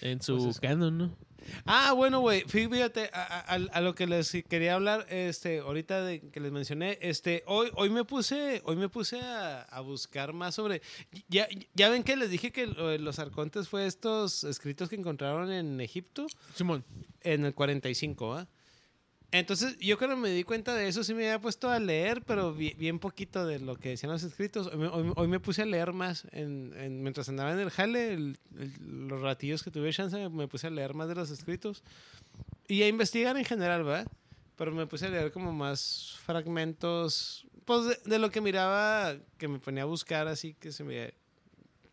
en 0.00 0.22
su 0.22 0.36
Pues 0.36 0.46
es- 0.56 0.60
canon, 0.60 0.98
¿no? 0.98 1.16
Ah, 1.64 1.92
bueno, 1.92 2.20
güey, 2.20 2.42
fíjate, 2.46 3.10
a, 3.12 3.22
a- 3.54 3.54
a 3.54 3.80
lo 3.80 3.94
que 3.94 4.06
les 4.06 4.30
quería 4.48 4.74
hablar, 4.74 5.06
este, 5.08 5.58
ahorita 5.60 6.02
de, 6.04 6.20
que 6.30 6.40
les 6.40 6.52
mencioné, 6.52 6.98
este, 7.00 7.42
hoy, 7.46 7.70
hoy 7.74 7.90
me 7.90 8.04
puse, 8.04 8.60
hoy 8.64 8.76
me 8.76 8.88
puse 8.88 9.20
a, 9.20 9.62
a 9.62 9.80
buscar 9.80 10.32
más 10.32 10.54
sobre, 10.54 10.82
ya, 11.28 11.48
ya 11.74 11.88
ven 11.88 12.02
que 12.02 12.16
les 12.16 12.30
dije 12.30 12.52
que 12.52 12.66
los 12.66 13.18
arcontes 13.18 13.68
fue 13.68 13.86
estos 13.86 14.44
escritos 14.44 14.88
que 14.88 14.96
encontraron 14.96 15.50
en 15.52 15.80
Egipto 15.80 16.26
Simón. 16.54 16.84
en 17.22 17.44
el 17.44 17.54
45, 17.54 18.34
¿ah? 18.34 18.48
Entonces, 19.30 19.76
yo 19.78 19.98
cuando 19.98 20.16
me 20.16 20.30
di 20.30 20.42
cuenta 20.42 20.74
de 20.74 20.88
eso, 20.88 21.04
sí 21.04 21.12
me 21.12 21.24
había 21.26 21.38
puesto 21.38 21.68
a 21.68 21.78
leer, 21.78 22.22
pero 22.22 22.54
bi- 22.54 22.74
bien, 22.78 22.98
poquito 22.98 23.44
de 23.46 23.58
lo 23.58 23.76
que 23.76 23.90
decían 23.90 24.10
los 24.10 24.22
escritos. 24.22 24.68
Hoy 24.68 24.88
hoy- 24.90 25.12
hoy 25.16 25.28
me 25.28 25.38
puse 25.38 25.60
a 25.62 25.66
leer 25.66 25.92
más. 25.92 26.26
En, 26.32 26.72
en- 26.78 27.02
mientras 27.02 27.28
andaba 27.28 27.52
en 27.52 27.58
el 27.58 27.70
jale, 27.70 28.14
el- 28.14 28.38
el- 28.58 29.06
los 29.08 29.20
ratillos 29.20 29.62
que 29.62 29.70
tuve 29.70 29.92
chance, 29.92 30.28
me 30.30 30.48
puse 30.48 30.66
a 30.68 30.70
leer 30.70 30.94
más 30.94 31.08
de 31.08 31.14
los 31.14 31.30
escritos. 31.30 31.82
Y 32.68 32.82
a 32.82 32.88
investigar 32.88 33.36
en 33.36 33.44
general, 33.44 33.86
¿va? 33.86 34.04
Pero 34.56 34.72
me 34.72 34.86
puse 34.86 35.06
a 35.06 35.10
leer 35.10 35.30
como 35.30 35.52
más 35.52 36.16
fragmentos, 36.24 37.46
pues, 37.66 37.84
de, 37.84 37.98
de 38.10 38.18
lo 38.18 38.30
que 38.30 38.40
miraba, 38.40 39.14
que 39.36 39.46
me 39.46 39.58
ponía 39.58 39.82
a 39.82 39.86
buscar 39.86 40.26
así, 40.26 40.54
que 40.54 40.72
se 40.72 40.84
me... 40.84 41.12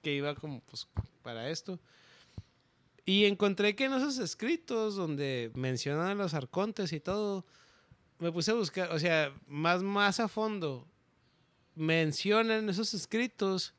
que 0.02 0.14
iba 0.16 0.36
como, 0.36 0.62
pues, 0.62 0.88
para 1.22 1.50
esto. 1.50 1.80
Y 3.06 3.26
encontré 3.26 3.76
que 3.76 3.86
en 3.86 3.94
esos 3.94 4.18
escritos 4.18 4.96
donde 4.96 5.52
mencionan 5.54 6.08
a 6.08 6.16
los 6.16 6.34
arcontes 6.34 6.92
y 6.92 7.00
todo, 7.00 7.46
me 8.20 8.32
puse 8.32 8.52
a 8.52 8.56
buscar, 8.56 8.92
o 8.92 9.00
sea, 9.00 9.32
más, 9.48 9.84
más 9.84 10.20
a 10.20 10.28
fondo, 10.28 10.88
mencionan 11.76 12.64
en 12.64 12.70
esos 12.70 12.94
escritos 12.94 13.76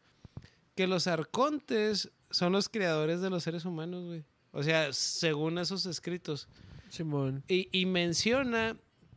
que 0.76 0.86
los 0.86 1.06
arcontes 1.06 2.10
son 2.30 2.52
los 2.52 2.68
creadores 2.68 3.20
de 3.20 3.30
los 3.30 3.42
seres 3.42 3.64
humanos, 3.64 4.04
güey. 4.04 4.24
O 4.52 4.62
sea, 4.62 4.92
según 4.92 5.58
esos 5.58 5.86
escritos. 5.86 6.48
Simón. 6.88 7.42
Y, 7.48 7.68
y 7.72 7.86
menciona 7.86 8.76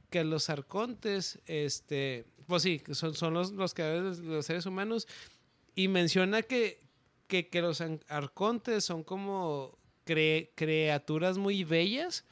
que 0.09 0.23
los 0.23 0.49
arcontes, 0.49 1.39
este, 1.45 2.25
pues 2.47 2.63
sí, 2.63 2.81
son, 2.91 3.13
son 3.13 3.33
los, 3.33 3.51
los 3.51 3.73
creadores 3.73 4.17
de 4.17 4.23
los 4.23 4.45
seres 4.45 4.65
humanos. 4.65 5.07
Y 5.75 5.87
menciona 5.87 6.41
que, 6.41 6.81
que, 7.27 7.47
que 7.47 7.61
los 7.61 7.81
arcontes 8.07 8.83
son 8.83 9.03
como 9.03 9.78
cre- 10.09 10.49
criaturas 10.55 11.37
muy 11.37 11.63
bellas 11.63 12.25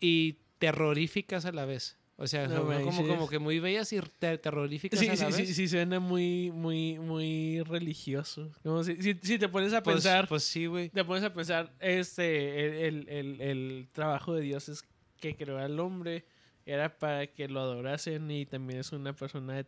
y 0.00 0.38
terroríficas 0.58 1.44
a 1.44 1.52
la 1.52 1.64
vez. 1.64 1.96
O 2.16 2.26
sea, 2.26 2.48
No 2.48 2.64
como, 2.82 3.06
como 3.06 3.28
que 3.28 3.38
muy 3.38 3.60
bellas 3.60 3.90
y 3.94 4.00
te- 4.18 4.36
terroríficas 4.36 5.00
Sí, 5.00 5.08
a 5.08 5.14
la 5.16 5.16
sí, 5.16 5.38
vez. 5.38 5.48
sí, 5.48 5.54
sí, 5.54 5.68
suena 5.68 6.00
muy, 6.00 6.50
muy, 6.50 6.98
muy 6.98 7.62
religioso. 7.62 8.50
Como 8.62 8.84
si, 8.84 9.00
si, 9.00 9.14
si 9.22 9.38
te 9.38 9.48
pones 9.48 9.72
a 9.72 9.82
Pues, 9.82 9.96
pensar, 9.96 10.28
pues 10.28 10.44
sí, 10.44 10.66
güey. 10.66 10.90
te 10.90 11.02
pones 11.02 11.24
a 11.24 11.32
pensar, 11.32 11.72
este, 11.80 12.66
el, 12.88 13.06
el, 13.08 13.08
el, 13.08 13.40
el 13.40 13.88
trabajo 13.92 14.34
de 14.34 14.42
Dios 14.42 14.68
es 14.68 14.84
que 15.18 15.34
creó 15.34 15.56
al 15.58 15.80
hombre, 15.80 16.26
era 16.66 16.98
para 16.98 17.26
que 17.26 17.48
lo 17.48 17.60
adorasen 17.60 18.30
y 18.30 18.44
también 18.44 18.80
es 18.80 18.92
una 18.92 19.14
persona 19.14 19.54
de, 19.54 19.66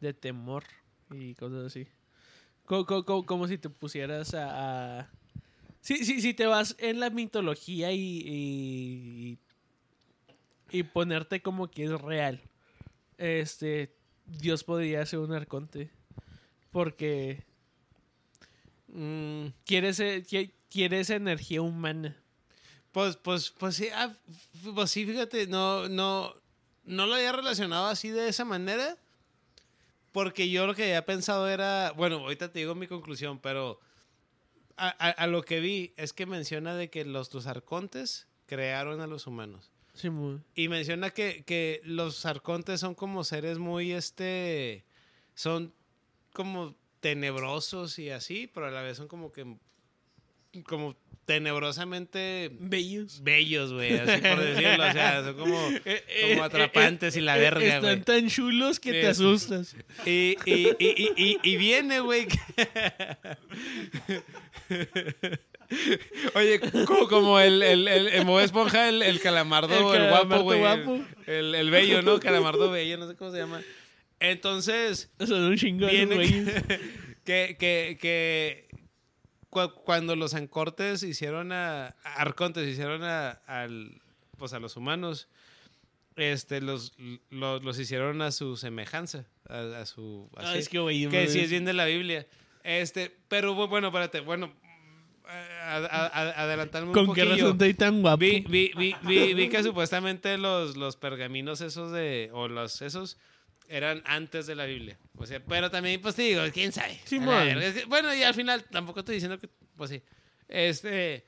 de 0.00 0.14
temor 0.14 0.64
y 1.12 1.34
cosas 1.34 1.64
así. 1.66 1.86
Co- 2.64 2.86
co- 2.86 3.04
co- 3.04 3.24
Como, 3.24 3.46
si 3.46 3.56
te 3.56 3.70
pusieras 3.70 4.34
a... 4.34 4.98
a- 5.00 5.10
Sí, 5.84 6.02
sí, 6.06 6.22
si 6.22 6.32
te 6.32 6.46
vas 6.46 6.74
en 6.78 6.98
la 6.98 7.10
mitología 7.10 7.92
y, 7.92 7.98
y, 8.24 9.38
y 10.70 10.82
ponerte 10.82 11.42
como 11.42 11.70
que 11.70 11.84
es 11.84 11.90
real, 12.00 12.40
este, 13.18 13.94
Dios 14.24 14.64
podría 14.64 15.04
ser 15.04 15.18
un 15.18 15.34
arconte. 15.34 15.90
Porque 16.72 17.42
Mm, 18.88 19.46
quiere, 19.64 19.88
ese- 19.88 20.22
qui- 20.24 20.52
quiere 20.70 21.00
esa 21.00 21.16
energía 21.16 21.60
humana. 21.62 22.16
Pues, 22.92 23.16
pues, 23.16 23.50
pues 23.50 23.76
sí, 23.76 23.88
ah, 23.94 24.14
pues 24.74 24.90
sí, 24.90 25.04
fíjate, 25.04 25.46
no, 25.48 25.88
no, 25.88 26.34
no 26.84 27.06
lo 27.06 27.14
había 27.14 27.32
relacionado 27.32 27.86
así 27.88 28.10
de 28.10 28.28
esa 28.28 28.44
manera, 28.44 28.96
porque 30.12 30.48
yo 30.48 30.66
lo 30.66 30.74
que 30.74 30.84
había 30.84 31.04
pensado 31.04 31.48
era, 31.48 31.92
bueno, 31.96 32.16
ahorita 32.20 32.52
te 32.52 32.60
digo 32.60 32.74
mi 32.74 32.86
conclusión, 32.86 33.38
pero 33.40 33.80
a, 34.76 34.88
a- 34.88 35.10
a 35.10 35.26
lo 35.26 35.42
que 35.42 35.60
vi 35.60 35.94
es 35.96 36.12
que 36.12 36.26
menciona 36.26 36.74
de 36.74 36.90
que 36.90 37.04
los, 37.04 37.32
los 37.34 37.46
arcontes 37.46 38.28
crearon 38.46 39.00
a 39.00 39.06
los 39.06 39.26
humanos. 39.26 39.70
Sí, 39.94 40.10
muy- 40.10 40.40
Y 40.54 40.68
menciona 40.68 41.10
que, 41.10 41.44
que 41.44 41.80
los 41.84 42.26
arcontes 42.26 42.80
son 42.80 42.94
como 42.94 43.22
seres 43.24 43.58
muy, 43.58 43.92
este, 43.92 44.84
son 45.34 45.72
como 46.32 46.74
tenebrosos 47.00 47.98
y 47.98 48.10
así, 48.10 48.48
pero 48.52 48.66
a 48.66 48.70
la 48.70 48.82
vez 48.82 48.96
son 48.96 49.06
como 49.08 49.30
que, 49.30 49.56
como 50.66 50.96
tenebrosamente 51.24 52.50
Bellos. 52.60 53.22
bellos, 53.22 53.72
güey, 53.72 53.94
así 53.98 54.20
por 54.20 54.40
decirlo. 54.40 54.84
O 54.88 54.92
sea, 54.92 55.22
son 55.24 55.34
como, 55.36 55.68
Eh, 55.84 56.30
como 56.32 56.44
atrapantes 56.44 57.16
y 57.16 57.20
la 57.20 57.36
verga, 57.36 57.64
Están 57.64 57.80
güey. 57.82 58.00
tan 58.02 58.28
chulos 58.28 58.78
que 58.80 58.92
te 58.92 59.06
asustas. 59.06 59.74
Y, 60.06 60.36
y, 60.44 60.68
y, 60.78 61.38
y, 61.42 61.56
viene, 61.56 62.00
güey. 62.00 62.26
que- 62.28 62.38
Oye, 66.34 66.60
como, 67.08 67.40
el, 67.40 67.62
el, 67.62 67.88
el, 67.88 68.08
el 68.08 68.24
Esponja, 68.40 68.88
el, 68.88 69.02
el 69.02 69.20
calamardo, 69.20 69.94
El 69.94 69.98
calamardo 70.00 70.26
guapo, 70.28 70.42
güey. 70.44 70.58
guapo. 70.60 71.04
El, 71.26 71.54
el 71.54 71.70
bello, 71.70 72.02
¿no? 72.02 72.20
Calamardo 72.20 72.70
bello, 72.70 72.98
no 72.98 73.08
sé 73.08 73.16
cómo 73.16 73.30
se 73.32 73.38
llama. 73.38 73.62
Entonces, 74.20 75.10
Son 75.18 75.42
un 75.42 75.56
de 75.86 75.92
viene 75.92 76.14
güeyes. 76.14 76.48
que, 77.24 77.56
que, 77.58 77.98
que 78.00 78.63
cu- 79.54 79.72
cuando 79.84 80.14
los 80.16 80.34
ancortes 80.34 81.02
hicieron 81.02 81.50
a, 81.52 81.86
a 82.04 82.14
arcontes 82.16 82.68
hicieron 82.68 83.02
a, 83.04 83.30
al, 83.46 84.02
pues 84.36 84.52
a 84.52 84.58
los 84.58 84.76
humanos, 84.76 85.28
este, 86.16 86.60
los, 86.60 86.92
los, 87.30 87.64
los 87.64 87.78
hicieron 87.78 88.20
a 88.20 88.30
su 88.32 88.58
semejanza, 88.58 89.24
a, 89.48 89.80
a 89.80 89.86
su... 89.86 90.28
Ah, 90.36 90.50
así. 90.50 90.58
es 90.58 90.68
que, 90.68 90.78
güey, 90.80 91.08
que 91.08 91.28
sí 91.28 91.40
es 91.40 91.48
bien 91.50 91.64
de 91.64 91.72
la 91.72 91.86
Biblia. 91.86 92.26
Este, 92.62 93.16
pero 93.28 93.54
bu- 93.56 93.68
bueno, 93.68 93.86
espérate, 93.88 94.20
bueno, 94.20 94.52
adelantarme 95.26 96.88
un 96.88 96.94
¿Con 96.94 97.14
qué 97.14 97.24
razón 97.24 97.52
estoy 97.52 97.74
tan 97.74 98.02
guapo? 98.02 98.18
Vi, 98.18 98.44
vi, 98.48 98.70
vi, 98.76 98.94
vi, 99.02 99.34
vi 99.34 99.48
que 99.48 99.62
supuestamente 99.62 100.36
los, 100.38 100.76
los 100.76 100.96
pergaminos 100.96 101.60
esos 101.60 101.92
de, 101.92 102.30
o 102.32 102.48
los 102.48 102.82
esos, 102.82 103.18
eran 103.68 104.02
antes 104.06 104.46
de 104.46 104.54
la 104.54 104.64
Biblia. 104.66 104.98
O 105.16 105.26
sea, 105.26 105.40
pero 105.44 105.70
también, 105.70 106.00
pues 106.00 106.16
digo, 106.16 106.42
quién 106.52 106.72
sabe. 106.72 107.00
Que, 107.08 107.18
Bueno, 107.86 108.14
y 108.14 108.22
al 108.22 108.34
final 108.34 108.64
tampoco 108.64 109.00
estoy 109.00 109.16
diciendo 109.16 109.38
que, 109.38 109.48
pues 109.76 109.90
sí. 109.90 110.02
Este. 110.48 111.24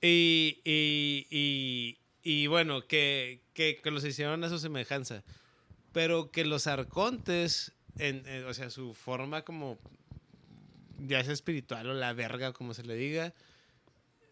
Y, 0.00 0.60
y, 0.64 1.26
y, 1.30 1.98
y 2.22 2.46
bueno, 2.46 2.86
que, 2.86 3.42
que, 3.52 3.80
que 3.82 3.90
los 3.90 4.04
hicieron 4.04 4.42
a 4.44 4.48
su 4.48 4.58
semejanza. 4.58 5.22
Pero 5.92 6.30
que 6.30 6.44
los 6.44 6.66
arcontes, 6.66 7.72
en, 7.98 8.26
en- 8.26 8.44
o 8.46 8.54
sea, 8.54 8.70
su 8.70 8.94
forma 8.94 9.42
como, 9.42 9.78
ya 10.98 11.22
sea 11.24 11.32
espiritual 11.34 11.88
o 11.90 11.94
la 11.94 12.12
verga, 12.12 12.52
como 12.52 12.72
se 12.74 12.84
le 12.84 12.94
diga, 12.94 13.34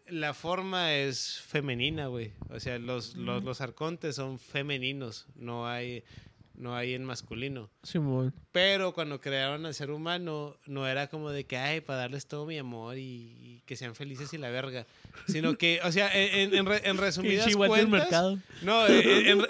la 0.07 0.33
forma 0.33 0.95
es 0.95 1.39
femenina, 1.41 2.07
güey. 2.07 2.31
O 2.49 2.59
sea, 2.59 2.79
los, 2.79 3.15
Mm. 3.15 3.25
los, 3.25 3.43
los 3.43 3.61
arcontes 3.61 4.15
son 4.15 4.39
femeninos, 4.39 5.27
no 5.35 5.67
hay, 5.67 6.03
no 6.59 6.75
hay 6.75 6.93
en 6.93 7.03
masculino. 7.05 7.69
Simón. 7.83 8.33
Pero 8.51 8.93
cuando 8.93 9.19
crearon 9.19 9.65
al 9.65 9.73
ser 9.73 9.89
humano, 9.91 10.55
no 10.67 10.87
era 10.87 11.07
como 11.07 11.31
de 11.31 11.45
que, 11.45 11.57
ay, 11.57 11.81
para 11.81 11.99
darles 11.99 12.27
todo 12.27 12.45
mi 12.45 12.57
amor 12.59 12.97
y, 12.97 13.01
y 13.41 13.63
que 13.65 13.75
sean 13.75 13.95
felices 13.95 14.31
y 14.33 14.37
la 14.37 14.49
verga. 14.51 14.85
Sino 15.27 15.57
que, 15.57 15.79
o 15.83 15.91
sea, 15.91 16.11
en, 16.13 16.53
en, 16.53 16.67
en 16.83 16.97
resumidas 16.99 17.45
del 17.47 17.55
cuentas... 17.57 17.89
mercado. 17.89 18.37
No, 18.61 18.85
en, 18.87 19.25
en- 19.29 19.47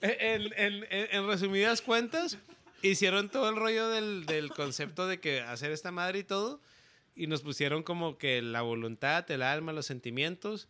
en- 0.00 0.52
en- 0.56 0.84
en- 0.90 1.08
en 1.10 1.26
resumidas 1.26 1.82
cuentas, 1.82 2.38
hicieron 2.82 3.28
todo 3.28 3.48
el 3.50 3.56
rollo 3.56 3.88
del, 3.88 4.26
del 4.26 4.50
concepto 4.50 5.06
de 5.06 5.20
que 5.20 5.40
hacer 5.40 5.70
esta 5.72 5.90
madre 5.90 6.20
y 6.20 6.24
todo, 6.24 6.60
y 7.14 7.26
nos 7.26 7.42
pusieron 7.42 7.82
como 7.82 8.16
que 8.18 8.40
la 8.42 8.62
voluntad, 8.62 9.30
el 9.30 9.42
alma, 9.42 9.72
los 9.72 9.86
sentimientos, 9.86 10.68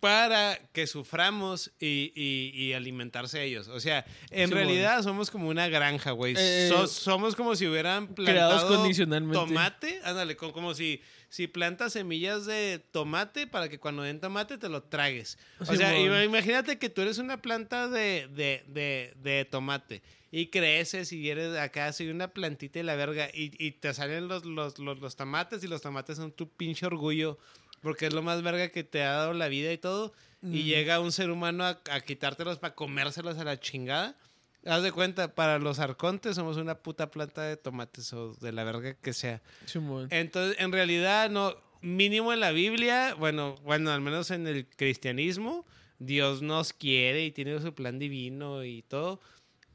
para 0.00 0.58
que 0.72 0.86
suframos 0.86 1.70
y, 1.78 2.12
y- 2.16 2.52
y 2.54 2.72
alimentarse 2.72 3.42
ellos. 3.44 3.68
O 3.68 3.78
sea, 3.80 4.04
en 4.30 4.48
Sí, 4.48 4.54
realidad 4.54 5.02
somos 5.02 5.30
como 5.30 5.48
una 5.48 5.68
granja, 5.68 6.12
güey. 6.12 6.34
Eh, 6.38 6.68
So- 6.70 6.86
somos 6.86 7.36
como 7.36 7.54
si 7.54 7.66
hubieran 7.66 8.08
plantado 8.14 8.66
condicionalmente. 8.76 9.38
tomate, 9.38 10.00
ándale, 10.02 10.36
co- 10.36 10.52
como 10.52 10.72
si, 10.74 11.02
si 11.28 11.46
plantas 11.46 11.92
semillas 11.92 12.46
de 12.46 12.78
tomate 12.92 13.46
para 13.46 13.68
que 13.68 13.78
cuando 13.78 14.02
den 14.02 14.20
tomate 14.20 14.56
te 14.58 14.68
lo 14.70 14.82
tragues. 14.82 15.38
O 15.60 15.66
Sí, 15.66 15.76
sea, 15.76 15.96
imagínate 16.24 16.78
que 16.78 16.88
tú 16.88 17.02
eres 17.02 17.18
una 17.18 17.42
planta 17.42 17.88
de, 17.88 18.26
de, 18.32 18.64
de, 18.68 19.12
de 19.22 19.44
tomate 19.44 20.02
y 20.32 20.46
creces 20.46 21.12
y 21.12 21.28
eres 21.28 21.56
acá, 21.58 21.92
soy 21.92 22.08
una 22.08 22.28
plantita 22.28 22.78
de 22.78 22.84
la 22.84 22.94
verga 22.94 23.28
y, 23.34 23.50
y 23.58 23.72
te 23.72 23.92
salen 23.92 24.28
los, 24.28 24.44
los, 24.44 24.78
los, 24.78 25.00
los 25.00 25.16
tomates 25.16 25.62
y 25.64 25.66
los 25.68 25.82
tomates 25.82 26.16
son 26.18 26.30
tu 26.32 26.48
pinche 26.48 26.86
orgullo 26.86 27.36
porque 27.80 28.06
es 28.06 28.12
lo 28.12 28.22
más 28.22 28.42
verga 28.42 28.68
que 28.68 28.84
te 28.84 29.02
ha 29.02 29.12
dado 29.12 29.32
la 29.32 29.48
vida 29.48 29.72
y 29.72 29.78
todo. 29.78 30.12
Y 30.42 30.62
llega 30.62 31.00
un 31.00 31.12
ser 31.12 31.30
humano 31.30 31.64
a, 31.64 31.80
a 31.90 32.00
quitártelos 32.00 32.58
para 32.58 32.74
comérselos 32.74 33.36
a 33.36 33.44
la 33.44 33.60
chingada. 33.60 34.16
Haz 34.64 34.82
de 34.82 34.90
cuenta, 34.90 35.34
para 35.34 35.58
los 35.58 35.78
arcontes 35.78 36.36
somos 36.36 36.56
una 36.56 36.76
puta 36.76 37.10
planta 37.10 37.42
de 37.42 37.58
tomates 37.58 38.10
o 38.14 38.32
de 38.34 38.52
la 38.52 38.64
verga 38.64 38.94
que 38.94 39.12
sea. 39.12 39.42
Simón. 39.66 40.08
Entonces, 40.10 40.56
en 40.58 40.72
realidad, 40.72 41.28
no, 41.28 41.56
mínimo 41.80 42.32
en 42.32 42.40
la 42.40 42.52
Biblia, 42.52 43.14
bueno, 43.18 43.56
bueno, 43.62 43.90
al 43.90 44.00
menos 44.00 44.30
en 44.30 44.46
el 44.46 44.66
cristianismo, 44.66 45.66
Dios 45.98 46.42
nos 46.42 46.72
quiere 46.72 47.24
y 47.24 47.32
tiene 47.32 47.60
su 47.60 47.74
plan 47.74 47.98
divino 47.98 48.64
y 48.64 48.82
todo. 48.82 49.20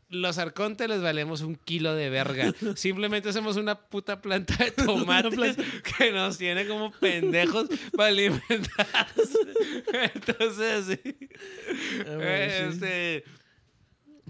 Los 0.09 0.37
arcontes 0.37 0.87
les 0.87 1.01
valemos 1.01 1.41
un 1.41 1.55
kilo 1.55 1.95
de 1.95 2.09
verga. 2.09 2.53
Simplemente 2.75 3.33
somos 3.33 3.57
una 3.57 3.79
puta 3.89 4.21
planta 4.21 4.55
de 4.63 4.71
tomates 4.85 5.57
que 5.97 6.11
nos 6.11 6.37
tiene 6.37 6.67
como 6.67 6.91
pendejos 6.91 7.67
para 7.95 8.09
alimentarse. 8.09 9.39
Entonces, 10.13 10.99
sí. 11.03 11.17
Ah, 12.07 12.47
sí. 12.49 12.65
este, 12.69 13.23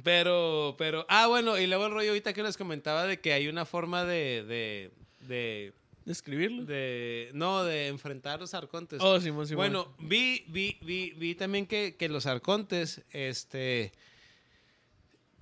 pero, 0.04 0.76
pero, 0.78 1.06
ah, 1.10 1.28
bueno, 1.28 1.58
y 1.58 1.68
luego 1.68 1.86
el 1.88 1.92
rollo 1.92 2.10
ahorita 2.10 2.34
que 2.34 2.44
les 2.44 2.58
comentaba 2.58 3.06
de 3.06 3.20
que 3.20 3.34
hay 3.34 3.48
una 3.48 3.66
forma 3.66 4.04
de, 4.06 4.44
de, 4.44 4.92
de, 5.28 5.74
¿Describirlo? 6.06 6.64
de- 6.66 7.32
no, 7.34 7.64
de 7.64 7.88
enfrentar 7.88 8.40
los 8.40 8.54
arcontes. 8.54 9.00
Oh, 9.02 9.20
Simón, 9.20 9.48
Simón. 9.48 9.58
bueno, 9.58 9.96
vi, 10.00 10.46
vi, 10.48 10.78
vi, 10.82 11.12
vi 11.12 11.36
también 11.36 11.66
que, 11.66 11.96
que 11.98 12.10
los 12.10 12.26
arcontes, 12.28 13.04
este, 13.12 13.94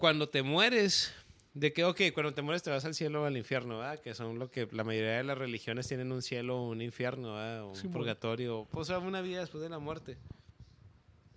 cuando 0.04 0.28
te 0.28 0.44
mueres, 0.44 1.14
de 1.54 1.72
que, 1.72 1.86
ok, 1.86 2.02
cuando 2.14 2.34
te 2.34 2.42
mueres 2.42 2.62
te 2.62 2.70
vas 2.70 2.84
al 2.84 2.94
cielo 2.94 3.22
o 3.22 3.26
al 3.26 3.38
infierno, 3.38 3.78
¿verdad? 3.80 4.02
Que 4.02 4.14
son 4.14 4.38
lo 4.38 4.52
que 4.52 4.68
la 4.74 4.84
mayoría 4.84 5.14
de 5.14 5.24
las 5.24 5.38
religiones 5.38 5.88
tienen 5.88 6.12
un 6.12 6.22
cielo 6.22 6.58
o 6.62 6.68
un 6.72 6.82
infierno, 6.82 7.36
¿verdad? 7.36 7.64
O 7.64 7.70
un 7.70 7.76
Sí, 7.76 7.88
purgatorio, 7.88 8.68
o 8.74 8.84
sea, 8.84 9.00
una 9.00 9.22
vida 9.22 9.40
después 9.40 9.64
de 9.64 9.70
la 9.70 9.80
muerte. 9.80 10.18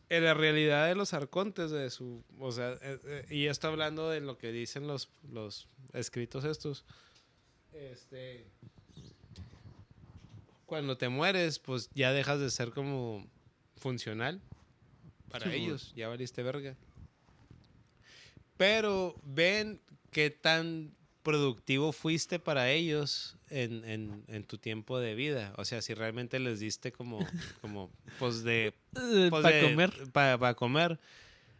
En 0.08 0.24
la 0.24 0.34
realidad 0.34 0.88
de 0.88 0.96
los 0.96 1.14
arcontes, 1.14 1.70
de 1.70 1.90
su, 1.90 2.24
o 2.40 2.50
sea, 2.50 2.72
eh, 2.82 2.98
eh, 3.04 3.26
y 3.30 3.46
esto 3.46 3.68
hablando 3.68 4.10
de 4.10 4.20
lo 4.20 4.36
que 4.36 4.50
dicen 4.50 4.88
los, 4.88 5.10
los 5.32 5.68
escritos 5.92 6.44
estos, 6.44 6.84
este, 7.72 8.44
cuando 10.66 10.96
te 10.96 11.08
mueres, 11.08 11.60
pues 11.60 11.88
ya 11.94 12.10
dejas 12.12 12.40
de 12.40 12.50
ser 12.50 12.72
como 12.72 13.24
funcional 13.76 14.40
para 15.30 15.52
Sí, 15.52 15.56
ellos, 15.56 15.92
ya 15.94 16.08
valiste 16.08 16.42
verga. 16.42 16.74
Pero 18.56 19.14
ven 19.24 19.80
qué 20.10 20.30
tan 20.30 20.92
productivo 21.22 21.92
fuiste 21.92 22.38
para 22.38 22.70
ellos 22.70 23.36
en, 23.50 23.84
en- 23.84 24.24
en 24.28 24.44
tu 24.44 24.58
tiempo 24.58 24.98
de 24.98 25.14
vida. 25.14 25.52
O 25.56 25.64
sea, 25.64 25.82
si 25.82 25.92
realmente 25.94 26.38
les 26.38 26.60
diste 26.60 26.92
como, 26.92 27.18
como 27.60 27.90
pues 28.18 28.42
de... 28.44 28.66
Eh, 28.94 29.26
pues, 29.28 29.42
para 29.42 29.60
comer. 29.60 29.92
Para 30.12 30.54
comer. 30.54 30.98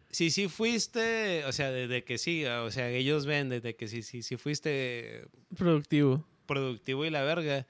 Si 0.09 0.31
sí 0.31 0.47
fuiste, 0.47 1.43
o 1.45 1.51
sea, 1.51 1.69
desde 1.69 2.03
que 2.05 2.17
sí, 2.17 2.45
o 2.45 2.71
sea, 2.71 2.89
ellos 2.89 3.25
ven 3.25 3.49
desde 3.49 3.75
que 3.75 3.89
sí, 3.89 4.01
sí, 4.03 4.23
sí 4.23 4.37
fuiste 4.37 5.25
Productivo. 5.57 6.25
productivo 6.45 7.03
y 7.05 7.09
la 7.09 7.23
verga. 7.23 7.67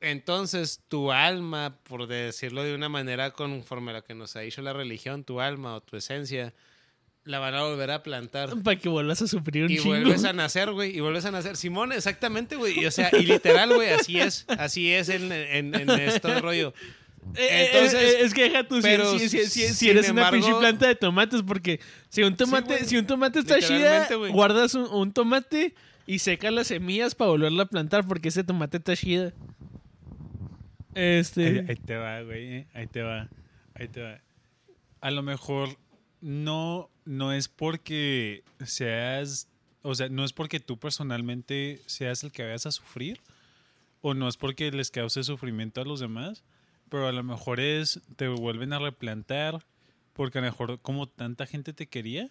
Entonces, 0.00 0.82
tu 0.88 1.12
alma, 1.12 1.78
por 1.84 2.06
decirlo 2.06 2.62
de 2.62 2.74
una 2.74 2.88
manera 2.88 3.30
conforme 3.32 3.90
a 3.92 3.94
lo 3.94 4.04
que 4.04 4.14
nos 4.14 4.36
ha 4.36 4.40
dicho 4.40 4.60
la 4.62 4.72
religión, 4.72 5.24
tu 5.24 5.40
alma 5.40 5.76
o 5.76 5.80
tu 5.82 5.96
esencia, 5.96 6.52
la 7.24 7.38
van 7.38 7.54
a 7.54 7.62
volver 7.62 7.90
a 7.90 8.02
plantar. 8.02 8.50
Para 8.62 8.78
que 8.78 8.88
vuelvas 8.88 9.22
a 9.22 9.26
sufrir 9.26 9.64
un 9.64 9.70
Y 9.70 9.76
chingo. 9.76 9.88
vuelves 9.88 10.24
a 10.24 10.32
nacer, 10.32 10.70
güey, 10.72 10.96
y 10.96 11.00
vuelves 11.00 11.24
a 11.24 11.30
nacer. 11.30 11.56
Simón, 11.56 11.92
exactamente, 11.92 12.56
güey. 12.56 12.78
Y, 12.80 12.86
o 12.86 12.90
sea, 12.90 13.10
y 13.18 13.24
literal, 13.24 13.72
güey, 13.74 13.90
así 13.90 14.20
es. 14.20 14.44
Así 14.48 14.92
es 14.92 15.08
en, 15.08 15.32
en, 15.32 15.74
en 15.74 15.88
este 15.90 16.40
rollo. 16.40 16.74
Eh, 17.34 17.40
eh, 17.48 17.70
Entonces, 17.72 17.94
eh, 17.94 18.16
es 18.20 18.34
que 18.34 18.42
deja 18.42 18.68
tú, 18.68 18.76
si- 18.76 18.82
pero 18.82 19.18
si, 19.18 19.28
si- 19.30 19.38
si- 19.46 19.62
si 19.68 19.74
sin 19.74 19.88
eres 19.90 20.10
una 20.10 20.30
pinche 20.30 20.52
planta 20.58 20.86
de 20.86 20.94
tomates, 20.94 21.40
porque 21.42 21.80
si 22.10 22.22
un 22.22 22.36
tomate, 22.36 22.84
si 22.84 22.98
un 22.98 23.06
tomate 23.06 23.38
está 23.38 23.58
chida, 23.60 24.06
güey. 24.14 24.30
guardas 24.30 24.74
un, 24.74 24.84
un 24.92 25.10
tomate 25.14 25.74
y 26.06 26.18
secas 26.18 26.52
las 26.52 26.66
semillas 26.66 27.14
para 27.14 27.30
volverla 27.30 27.62
a 27.62 27.66
plantar, 27.66 28.06
porque 28.06 28.28
ese 28.28 28.44
tomate 28.44 28.76
está 28.76 28.94
chida. 28.94 29.32
Este. 30.94 31.46
Ahí, 31.46 31.66
ahí 31.70 31.76
te 31.76 31.96
va, 31.96 32.20
güey. 32.22 32.66
Ahí 32.74 32.86
te 32.86 33.02
va. 33.02 33.28
Ahí 33.74 33.88
te 33.88 34.02
va. 34.02 34.20
A 35.00 35.10
lo 35.10 35.22
mejor 35.22 35.70
no, 36.20 36.90
no 37.04 37.32
es 37.32 37.48
porque 37.48 38.42
seas. 38.64 39.48
O 39.82 39.94
sea, 39.94 40.08
no 40.08 40.24
es 40.24 40.32
porque 40.32 40.60
tú 40.60 40.78
personalmente 40.78 41.80
seas 41.86 42.24
el 42.24 42.32
que 42.32 42.42
vayas 42.44 42.66
a 42.66 42.72
sufrir. 42.72 43.20
O 44.00 44.14
no 44.14 44.28
es 44.28 44.36
porque 44.36 44.70
les 44.70 44.90
cause 44.90 45.22
sufrimiento 45.24 45.80
a 45.80 45.84
los 45.84 46.00
demás. 46.00 46.42
Pero 46.88 47.06
a 47.08 47.12
lo 47.12 47.22
mejor 47.22 47.60
es. 47.60 48.00
Te 48.16 48.28
vuelven 48.28 48.72
a 48.72 48.78
replantar. 48.78 49.64
Porque 50.14 50.38
a 50.38 50.40
lo 50.42 50.46
mejor, 50.46 50.78
como 50.80 51.08
tanta 51.08 51.44
gente 51.46 51.72
te 51.72 51.86
quería, 51.88 52.30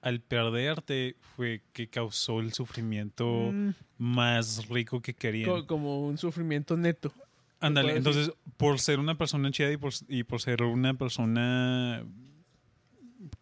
al 0.00 0.20
perderte 0.20 1.16
fue 1.34 1.62
que 1.72 1.88
causó 1.88 2.38
el 2.40 2.52
sufrimiento 2.52 3.50
Mm, 3.52 3.70
más 3.98 4.68
rico 4.68 5.00
que 5.02 5.12
querían. 5.14 5.50
co- 5.50 5.66
como 5.66 6.06
un 6.06 6.16
sufrimiento 6.18 6.76
neto. 6.76 7.12
Ándale, 7.58 7.96
entonces, 7.96 8.30
por 8.58 8.78
ser 8.78 9.00
una 9.00 9.16
persona 9.18 9.50
chida 9.50 9.72
y 9.72 9.76
por, 9.76 9.92
y 10.08 10.22
por 10.22 10.40
ser 10.40 10.62
una 10.62 10.94
persona 10.94 12.04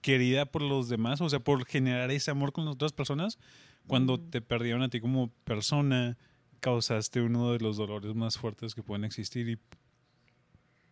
querida 0.00 0.46
por 0.46 0.62
los 0.62 0.88
demás, 0.88 1.20
o 1.20 1.28
sea, 1.28 1.40
por 1.40 1.64
generar 1.66 2.10
ese 2.10 2.30
amor 2.30 2.52
con 2.52 2.64
las 2.64 2.74
otras 2.74 2.92
personas, 2.92 3.38
cuando 3.86 4.18
te 4.18 4.40
perdieron 4.40 4.82
a 4.82 4.88
ti 4.88 5.00
como 5.00 5.30
persona, 5.44 6.16
causaste 6.60 7.20
uno 7.20 7.52
de 7.52 7.58
los 7.58 7.76
dolores 7.76 8.14
más 8.14 8.38
fuertes 8.38 8.74
que 8.74 8.82
pueden 8.82 9.04
existir 9.04 9.48
y 9.48 9.58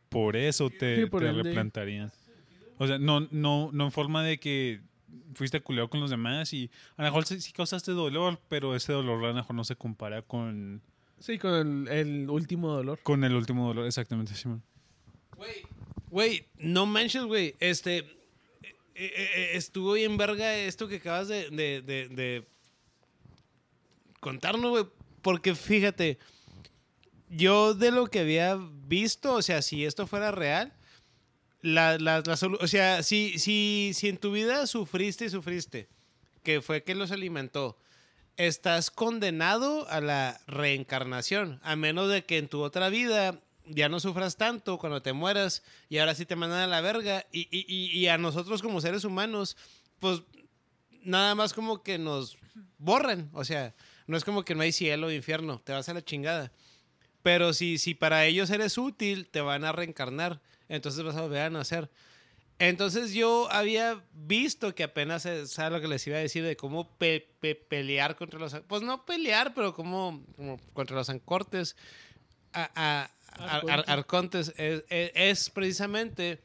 por 0.09 0.37
eso 0.37 0.69
te, 0.69 0.97
Sí, 0.97 1.07
por 1.07 1.23
te 1.23 1.33
replantarían. 1.33 2.13
O 2.79 2.87
sea, 2.87 2.99
no, 2.99 3.21
no, 3.31 3.71
no 3.73 3.85
en 3.85 3.93
forma 3.93 4.23
de 4.23 4.39
que 4.39 4.81
fuiste 5.35 5.61
culero 5.61 5.89
con 5.89 6.01
los 6.01 6.11
demás 6.11 6.53
y 6.53 6.71
a 6.97 7.03
lo 7.03 7.09
mejor 7.09 7.25
sí, 7.25 7.41
sí 7.41 7.53
causaste 7.53 7.93
dolor, 7.93 8.39
pero 8.49 8.75
ese 8.77 8.93
dolor 8.93 9.25
a 9.25 9.29
lo 9.29 9.35
mejor 9.35 9.55
no 9.57 9.65
se 9.65 9.77
compara 9.77 10.23
con, 10.23 10.83
Sí, 11.19 11.39
con 11.39 11.55
el, 11.55 11.89
el 11.89 12.31
último 12.31 12.69
dolor. 12.71 12.99
con 13.03 13.25
el 13.25 13.35
último 13.35 13.67
dolor, 13.69 13.87
exactamente, 13.87 14.35
Simón. 14.35 14.63
Güey, 15.37 15.63
güey, 16.11 16.47
no 16.59 16.85
manches, 16.87 17.25
güey. 17.25 17.55
Este. 17.61 18.05
Eh, 18.95 19.13
eh, 19.17 19.31
eh, 19.35 19.51
estuvo 19.55 19.93
bien 19.95 20.17
verga 20.17 20.55
esto 20.57 20.89
que 20.89 20.97
acabas 20.97 21.29
de, 21.29 21.51
de, 21.51 21.83
de- 21.83 22.47
contarnos, 24.21 24.71
güey. 24.71 24.85
Porque 25.23 25.55
fíjate, 25.55 26.19
yo 27.29 27.75
de 27.75 27.91
lo 27.91 28.07
que 28.09 28.21
había 28.21 28.59
visto, 28.87 29.35
o 29.35 29.43
sea, 29.43 29.63
si 29.63 29.85
esto 29.85 30.07
fuera 30.07 30.33
real, 30.33 30.73
la, 31.61 31.97
la, 31.99 32.21
la 32.21 32.39
o 32.61 32.67
sea, 32.67 33.03
si, 33.03 33.39
si, 33.39 33.93
si 33.95 34.09
en 34.09 34.19
tu 34.19 34.33
vida 34.33 34.67
sufriste 34.67 35.25
y 35.27 35.31
sufriste, 35.31 35.89
que 36.43 36.61
fue 36.61 36.83
que 36.83 36.95
los 36.97 37.13
alimentó, 37.13 37.79
estás 38.37 38.91
condenado 38.91 39.89
a 39.89 40.01
la 40.01 40.41
reencarnación, 40.49 41.61
a 41.63 41.77
menos 41.77 42.11
de 42.11 42.25
que 42.25 42.39
en 42.39 42.49
tu 42.49 42.63
otra 42.63 42.89
vida 42.89 43.41
ya 43.67 43.89
no 43.89 44.01
sufras 44.01 44.37
tanto 44.37 44.79
cuando 44.79 45.03
te 45.03 45.13
mueras 45.13 45.63
y 45.89 45.99
ahora 45.99 46.15
sí 46.15 46.27
te 46.27 46.37
mandan 46.37 46.61
a 46.61 46.67
la 46.67 46.81
verga 46.81 47.27
y, 47.33 47.49
y- 47.51 47.67
y- 47.99 48.09
a 48.09 48.19
nosotros 48.19 48.63
como 48.63 48.81
seres 48.81 49.05
humanos, 49.05 49.57
pues 50.01 50.23
nada 51.05 51.35
más 51.35 51.53
como 51.53 51.83
que 51.83 51.99
nos 51.99 52.37
borran, 52.79 53.31
o 53.33 53.45
sea, 53.45 53.75
No 54.09 54.17
es 54.17 54.25
como 54.25 54.45
que 54.45 54.55
no 54.57 54.63
hay 54.63 54.73
cielo 54.73 55.07
o 55.07 55.11
infierno, 55.13 55.61
te 55.65 55.73
vas 55.73 55.89
a 55.89 55.95
la 55.95 56.05
chingada. 56.05 56.51
Pero 57.23 57.53
si, 57.53 57.79
si 57.79 57.95
para 57.95 58.27
ellos 58.27 58.51
eres 58.51 58.77
útil, 58.77 59.29
te 59.29 59.41
van 59.41 59.65
a 59.65 59.71
reencarnar. 59.71 60.41
Entonces 60.69 61.05
vas 61.05 61.15
a 61.15 61.23
volver 61.23 61.43
a 61.43 61.51
nacer. 61.51 61.89
Entonces 62.59 63.15
yo 63.15 63.49
había 63.53 64.05
visto 64.13 64.75
que 64.75 64.83
apenas, 64.83 65.23
¿sabes 65.23 65.73
lo 65.73 65.81
que 65.81 65.87
les 65.89 66.05
iba 66.09 66.17
a 66.17 66.21
decir? 66.21 66.43
De 66.45 66.57
cómo 66.57 66.97
pe- 66.99 67.29
pe- 67.41 67.55
pelear 67.55 68.17
contra 68.17 68.41
los... 68.41 68.55
Pues 68.67 68.83
no 68.83 69.07
pelear, 69.07 69.55
pero 69.55 69.73
como, 69.73 70.25
como 70.37 70.59
contra 70.73 70.97
los 70.97 71.09
ancortes. 71.09 71.77
A- 72.53 73.09
ar- 73.39 73.71
ar- 73.71 73.85
arcontes 73.89 74.53
es, 74.57 74.85
es- 74.89 75.11
es 75.15 75.51
precisamente 75.51 76.41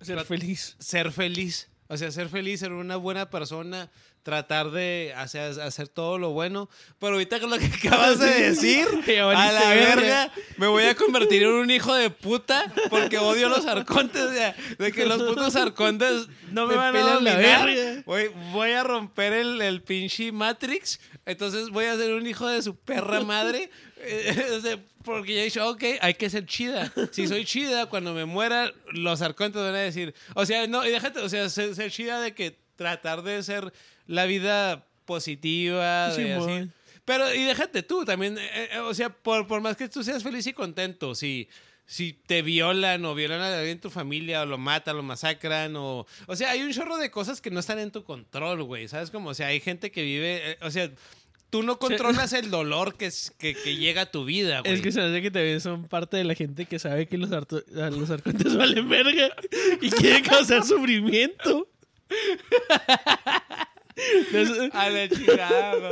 Ser 0.00 0.24
feliz. 0.24 0.76
ser 0.78 1.12
feliz. 1.12 1.68
O 1.88 1.96
sea, 1.96 2.10
ser 2.10 2.28
feliz, 2.28 2.60
ser 2.60 2.72
una 2.72 2.96
buena 2.96 3.30
persona, 3.30 3.88
tratar 4.24 4.72
de 4.72 5.12
hacer, 5.16 5.60
hacer 5.60 5.86
todo 5.86 6.18
lo 6.18 6.30
bueno. 6.30 6.68
Pero 6.98 7.12
ahorita 7.12 7.38
con 7.38 7.48
lo 7.48 7.58
que 7.58 7.66
acabas 7.88 8.18
de 8.18 8.26
decir, 8.50 8.86
a 9.20 9.52
la 9.52 9.68
verga. 9.70 10.32
me 10.58 10.66
voy 10.66 10.82
a 10.82 10.96
convertir 10.96 11.44
en 11.44 11.50
un 11.52 11.70
hijo 11.70 11.94
de 11.94 12.10
puta 12.10 12.72
porque 12.90 13.18
odio 13.18 13.48
los 13.48 13.66
arcontes. 13.66 14.20
o 14.20 14.32
sea, 14.34 14.56
de 14.78 14.90
que 14.92 15.06
los 15.06 15.22
putos 15.22 15.54
arcontes 15.54 16.26
no 16.50 16.66
me, 16.66 16.72
Me 16.74 16.76
van 16.76 16.96
a 16.96 17.00
la 17.04 17.14
dominar. 17.14 17.66
verga. 17.66 18.02
Voy, 18.04 18.30
voy 18.52 18.72
a 18.72 18.82
romper 18.82 19.32
el, 19.32 19.62
el 19.62 19.80
pinche 19.80 20.32
Matrix. 20.32 20.98
Entonces 21.24 21.70
voy 21.70 21.84
a 21.84 21.96
ser 21.96 22.12
un 22.14 22.26
hijo 22.26 22.48
de 22.48 22.60
su 22.62 22.74
perra 22.74 23.20
madre. 23.20 23.70
Porque 25.04 25.34
ya 25.34 25.40
he 25.40 25.44
dicho, 25.44 25.68
ok, 25.68 25.82
hay 26.00 26.14
que 26.14 26.28
ser 26.28 26.46
chida. 26.46 26.92
Si 27.12 27.26
soy 27.26 27.44
chida, 27.44 27.86
cuando 27.86 28.12
me 28.12 28.24
muera, 28.24 28.72
los 28.92 29.22
arcontes 29.22 29.62
van 29.62 29.74
a 29.74 29.78
decir. 29.78 30.14
O 30.34 30.44
sea, 30.44 30.66
no, 30.66 30.84
y 30.84 30.90
déjate, 30.90 31.20
o 31.20 31.28
sea, 31.28 31.48
ser, 31.48 31.74
ser 31.74 31.90
chida 31.90 32.20
de 32.20 32.34
que 32.34 32.58
tratar 32.76 33.22
de 33.22 33.42
ser 33.42 33.72
la 34.06 34.26
vida 34.26 34.86
positiva, 35.04 36.08
de 36.08 36.12
así. 36.12 36.22
Simón. 36.22 36.72
Pero, 37.04 37.32
y 37.32 37.44
déjate 37.44 37.84
tú 37.84 38.04
también, 38.04 38.36
eh, 38.36 38.68
eh, 38.72 38.78
o 38.80 38.92
sea, 38.92 39.10
por, 39.10 39.46
por 39.46 39.60
más 39.60 39.76
que 39.76 39.88
tú 39.88 40.02
seas 40.02 40.24
feliz 40.24 40.44
y 40.48 40.52
contento, 40.52 41.14
si, 41.14 41.48
si 41.86 42.12
te 42.12 42.42
violan 42.42 43.04
o 43.04 43.14
violan 43.14 43.40
a 43.40 43.54
alguien 43.54 43.76
en 43.76 43.80
tu 43.80 43.90
familia 43.90 44.42
o 44.42 44.46
lo 44.46 44.58
matan, 44.58 44.96
lo 44.96 45.04
masacran 45.04 45.76
o... 45.76 46.04
O 46.26 46.34
sea, 46.34 46.50
hay 46.50 46.62
un 46.62 46.72
chorro 46.72 46.96
de 46.96 47.12
cosas 47.12 47.40
que 47.40 47.50
no 47.52 47.60
están 47.60 47.78
en 47.78 47.92
tu 47.92 48.02
control, 48.02 48.64
güey, 48.64 48.88
¿sabes? 48.88 49.12
Como, 49.12 49.30
o 49.30 49.34
sea, 49.34 49.46
hay 49.46 49.60
gente 49.60 49.92
que 49.92 50.02
vive, 50.02 50.50
eh, 50.50 50.58
o 50.62 50.70
sea, 50.72 50.90
tú 51.50 51.62
no 51.62 51.78
controlas 51.78 52.32
el 52.32 52.50
dolor 52.50 52.96
que, 52.96 53.06
es- 53.06 53.32
que, 53.38 53.54
que 53.54 53.76
llega 53.76 54.02
a 54.02 54.10
tu 54.10 54.24
vida, 54.24 54.60
güey. 54.60 54.72
Es 54.74 54.82
que 54.82 54.92
se 54.92 55.00
hace 55.00 55.22
que 55.22 55.30
también 55.30 55.60
son 55.60 55.88
parte 55.88 56.16
de 56.16 56.24
la 56.24 56.34
gente 56.34 56.66
que 56.66 56.78
sabe 56.78 57.06
que 57.06 57.18
los, 57.18 57.30
arto- 57.30 57.64
a 57.80 57.90
los 57.90 58.10
arcontes 58.10 58.54
valen 58.56 58.88
verga 58.88 59.30
y 59.80 59.90
quieren 59.90 60.24
causar 60.24 60.64
sufrimiento. 60.64 61.68
Entonces, 63.96 64.70
A 64.74 64.90
la 64.90 65.08
chingada, 65.08 65.90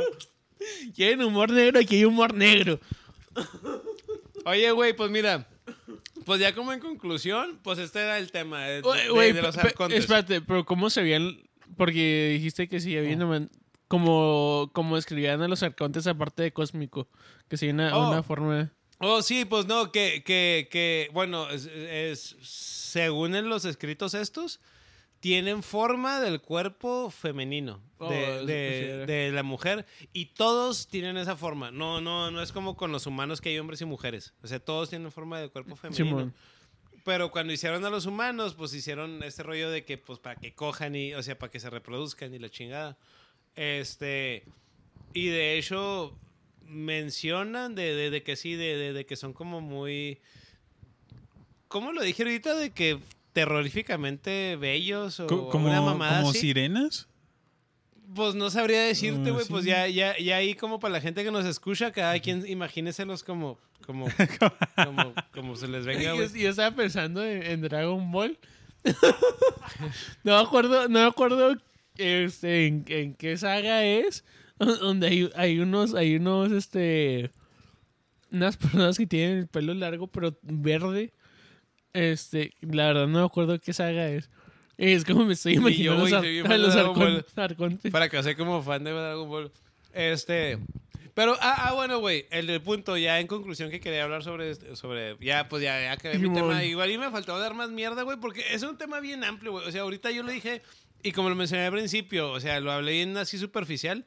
quieren 0.95 1.21
humor 1.23 1.51
negro, 1.51 1.79
aquí 1.79 1.95
hay 1.95 2.05
humor 2.05 2.33
negro. 2.33 2.79
Oye, 4.45 4.71
güey, 4.71 4.93
pues 4.95 5.09
mira, 5.09 5.47
pues 6.23 6.39
ya 6.39 6.53
como 6.53 6.71
en 6.71 6.79
conclusión, 6.79 7.59
pues 7.63 7.79
este 7.79 7.99
era 7.99 8.17
el 8.19 8.31
tema 8.31 8.63
de, 8.65 8.81
los 8.81 9.57
arcontes. 9.57 9.99
Espérate, 9.99 10.41
pero 10.41 10.65
¿cómo 10.65 10.89
se 10.89 11.01
veían? 11.01 11.37
Porque 11.77 12.29
dijiste 12.33 12.69
que 12.69 12.79
sí 12.79 12.95
había 12.95 13.15
una 13.15 13.47
como, 13.87 14.69
como 14.73 14.95
describían 14.95 15.41
a 15.41 15.47
los 15.47 15.63
arcontes 15.63 16.07
aparte 16.07 16.43
de 16.43 16.53
cósmico, 16.53 17.07
que 17.47 17.57
sí 17.57 17.69
una, 17.69 17.95
Oh. 17.97 18.09
una 18.11 18.23
forma... 18.23 18.71
Oh, 18.99 19.21
sí, 19.21 19.43
pues 19.45 19.65
no, 19.65 19.91
que, 19.91 20.23
que, 20.23 20.69
que 20.71 21.09
bueno, 21.13 21.49
es, 21.49 21.65
es- 21.65 22.35
según 22.41 23.35
en 23.35 23.49
los 23.49 23.65
escritos 23.65 24.13
estos, 24.13 24.61
tienen 25.19 25.63
forma 25.63 26.21
del 26.21 26.39
cuerpo 26.41 27.09
femenino 27.09 27.81
Oh, 27.97 28.09
de, 28.09 29.05
de- 29.05 29.31
la 29.31 29.43
mujer 29.43 29.85
y 30.13 30.27
todos 30.27 30.87
tienen 30.87 31.17
esa 31.17 31.35
forma. 31.35 31.71
No, 31.71 31.99
no, 31.99 32.31
no 32.31 32.41
es 32.41 32.51
como 32.53 32.75
con 32.77 32.91
los 32.91 33.05
humanos 33.05 33.41
que 33.41 33.49
hay 33.49 33.59
hombres 33.59 33.81
y 33.81 33.85
mujeres. 33.85 34.33
O 34.43 34.47
sea, 34.47 34.59
todos 34.59 34.89
tienen 34.89 35.11
forma 35.11 35.39
de 35.41 35.49
cuerpo 35.49 35.75
femenino. 35.75 36.05
Simón. 36.05 36.33
Pero 37.03 37.31
cuando 37.31 37.53
hicieron 37.53 37.85
a 37.85 37.89
los 37.89 38.05
humanos, 38.05 38.55
pues 38.55 38.73
hicieron 38.73 39.21
este 39.23 39.43
rollo 39.43 39.69
de 39.69 39.83
que, 39.85 39.97
pues, 39.97 40.19
para 40.19 40.37
que 40.39 40.53
cojan 40.55 40.95
y, 40.95 41.13
o 41.13 41.21
sea, 41.21 41.37
para 41.37 41.51
que 41.51 41.59
se 41.59 41.69
reproduzcan 41.69 42.33
y 42.33 42.39
la 42.39 42.49
chingada. 42.49 42.97
Este, 43.55 44.43
y 45.13 45.27
de 45.27 45.57
hecho, 45.57 46.13
mencionan 46.67 47.75
de, 47.75 47.93
de- 47.95 48.09
de 48.09 48.23
que 48.23 48.35
sí, 48.35 48.55
de, 48.55 48.75
de- 48.75 48.93
de 48.93 49.05
que 49.05 49.15
son 49.15 49.33
como 49.33 49.61
muy, 49.61 50.19
¿cómo 51.67 51.91
lo 51.91 52.01
dije 52.01 52.23
ahorita? 52.23 52.55
De 52.55 52.71
que 52.71 52.99
terroríficamente 53.33 54.55
bellos 54.55 55.19
o 55.19 55.27
Co- 55.27 55.49
como 55.49 55.67
una 55.67 55.81
mamada 55.81 56.17
como 56.19 56.29
así. 56.31 56.39
sirenas. 56.39 57.07
Pues 58.13 58.35
no 58.35 58.49
sabría 58.49 58.81
decirte, 58.83 59.29
Ah, 59.29 59.33
güey, 59.33 59.45
sí. 59.45 59.51
pues 59.51 59.65
ya, 59.65 59.87
ya, 59.87 60.17
ya 60.17 60.37
ahí 60.37 60.53
como 60.55 60.79
para 60.79 60.93
la 60.93 61.01
gente 61.01 61.23
que 61.23 61.31
nos 61.31 61.43
escucha, 61.45 61.91
cada 61.91 62.17
quien 62.19 62.47
imagíneselos 62.47 63.23
como, 63.23 63.57
como, 63.85 64.05
como, 64.85 65.13
como 65.33 65.55
se 65.55 65.67
les 65.67 65.85
venga, 65.85 66.15
Yo, 66.15 66.25
yo 66.27 66.49
estaba 66.49 66.75
pensando 66.75 67.25
en, 67.25 67.41
en 67.43 67.61
Dragon 67.61 68.11
Ball. 68.11 68.37
no 70.23 70.37
me 70.37 70.43
acuerdo, 70.45 70.83
no 70.87 70.99
me 70.99 71.05
acuerdo 71.05 71.57
este, 71.97 72.67
en, 72.67 72.85
en 72.87 73.13
qué 73.15 73.37
saga 73.37 73.83
es. 73.85 74.23
Donde 74.59 75.07
hay, 75.07 75.29
hay 75.35 75.59
unos, 75.59 75.93
hay 75.93 76.15
unos, 76.15 76.51
este. 76.51 77.31
Unas 78.31 78.57
personas 78.57 78.97
que 78.97 79.05
tienen 79.07 79.37
el 79.39 79.47
pelo 79.47 79.73
largo, 79.73 80.07
pero 80.07 80.37
verde. 80.41 81.13
Este, 81.93 82.51
la 82.61 82.87
verdad 82.87 83.07
no 83.07 83.19
me 83.19 83.25
acuerdo 83.25 83.59
qué 83.59 83.71
saga 83.73 84.09
es. 84.09 84.29
Es 84.77 85.05
como 85.05 85.23
me 85.25 85.33
estoy 85.33 85.53
yo, 85.55 85.61
imaginando 85.61 86.01
güey, 86.01 86.11
los, 86.59 86.75
arcon- 86.75 87.23
arcontes. 87.37 87.91
Para 87.91 88.09
que 88.09 88.21
sea 88.21 88.35
como 88.35 88.61
fan 88.61 88.83
de 88.83 88.91
Dragon 88.91 89.29
Ball. 89.29 89.51
Este. 89.93 90.59
Pero, 91.13 91.37
ah, 91.39 91.69
ah, 91.69 91.73
bueno, 91.73 91.99
güey, 91.99 92.25
el 92.29 92.59
punto, 92.61 92.97
ya 92.97 93.21
en 93.21 93.27
conclusión 93.27 93.69
que 93.71 93.79
quería 93.79 94.03
hablar 94.03 94.21
sobre, 94.21 94.51
este- 94.51 94.75
sobre 94.75 95.15
ya, 95.21 95.47
pues 95.47 95.63
ya, 95.63 95.79
ya 95.81 95.93
acabé 95.93 96.19
mi 96.19 96.33
tema. 96.33 96.61
Igual 96.65 96.91
y 96.91 96.97
me 96.97 97.09
faltó 97.09 97.39
dar 97.39 97.53
más 97.53 97.69
mierda, 97.69 98.01
güey, 98.01 98.17
porque 98.19 98.43
es 98.51 98.63
un 98.63 98.77
tema 98.77 98.99
bien 98.99 99.23
amplio, 99.23 99.53
güey. 99.53 99.65
O 99.65 99.71
sea, 99.71 99.83
ahorita 99.83 100.11
yo 100.11 100.23
lo 100.23 100.31
dije, 100.31 100.61
y 101.05 101.11
como 101.11 101.29
lo 101.29 101.35
mencioné 101.35 101.67
al 101.67 101.71
principio, 101.71 102.31
o 102.31 102.39
sea, 102.39 102.59
lo 102.59 102.71
hablé 102.71 102.93
bien 102.93 103.15
así 103.15 103.37
superficial. 103.37 104.05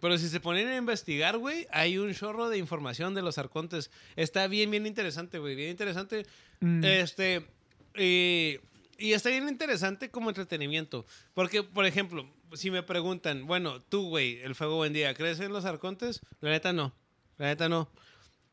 Pero 0.00 0.18
si 0.18 0.28
se 0.28 0.40
ponen 0.40 0.66
a 0.66 0.76
investigar, 0.76 1.38
güey, 1.38 1.68
hay 1.70 1.96
un 1.96 2.12
chorro 2.12 2.48
de 2.48 2.58
información 2.58 3.14
de 3.14 3.22
los 3.22 3.38
arcontes. 3.38 3.92
Está 4.16 4.48
bien, 4.48 4.68
bien 4.68 4.84
interesante, 4.84 5.38
güey, 5.38 5.54
bien 5.54 5.70
interesante. 5.70 6.26
Mm. 6.58 6.84
Este, 6.84 7.46
y, 7.96 8.58
y 8.98 9.12
está 9.12 9.30
bien 9.30 9.48
interesante 9.48 10.10
como 10.10 10.28
entretenimiento. 10.28 11.06
Porque, 11.34 11.62
por 11.62 11.86
ejemplo, 11.86 12.28
si 12.52 12.72
me 12.72 12.82
preguntan, 12.82 13.46
bueno, 13.46 13.80
tú, 13.80 14.08
güey, 14.08 14.40
el 14.42 14.56
fuego 14.56 14.74
buen 14.74 14.92
día, 14.92 15.14
¿crees 15.14 15.38
en 15.38 15.52
los 15.52 15.64
arcontes? 15.64 16.20
La 16.40 16.50
neta 16.50 16.72
no. 16.72 16.92
La 17.38 17.46
neta 17.46 17.68
no. 17.68 17.88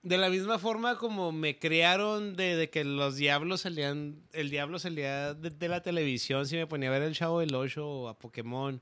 De 0.03 0.17
la 0.17 0.29
misma 0.29 0.59
forma 0.59 0.97
como 0.97 1.31
me 1.31 1.57
crearon 1.57 2.35
de, 2.35 2.57
de 2.57 2.69
que 2.69 2.83
los 2.83 3.15
diablos 3.15 3.61
salían, 3.61 4.17
el 4.33 4.49
diablo 4.49 4.77
salía 4.77 5.33
de, 5.33 5.49
de 5.49 5.67
la 5.69 5.81
televisión, 5.81 6.45
si 6.45 6.57
me 6.57 6.67
ponía 6.67 6.89
a 6.89 6.91
ver 6.91 7.03
el 7.03 7.15
Chavo 7.15 7.39
del 7.39 7.55
Ocho 7.55 7.87
o 7.87 8.07
a 8.09 8.19
Pokémon, 8.19 8.81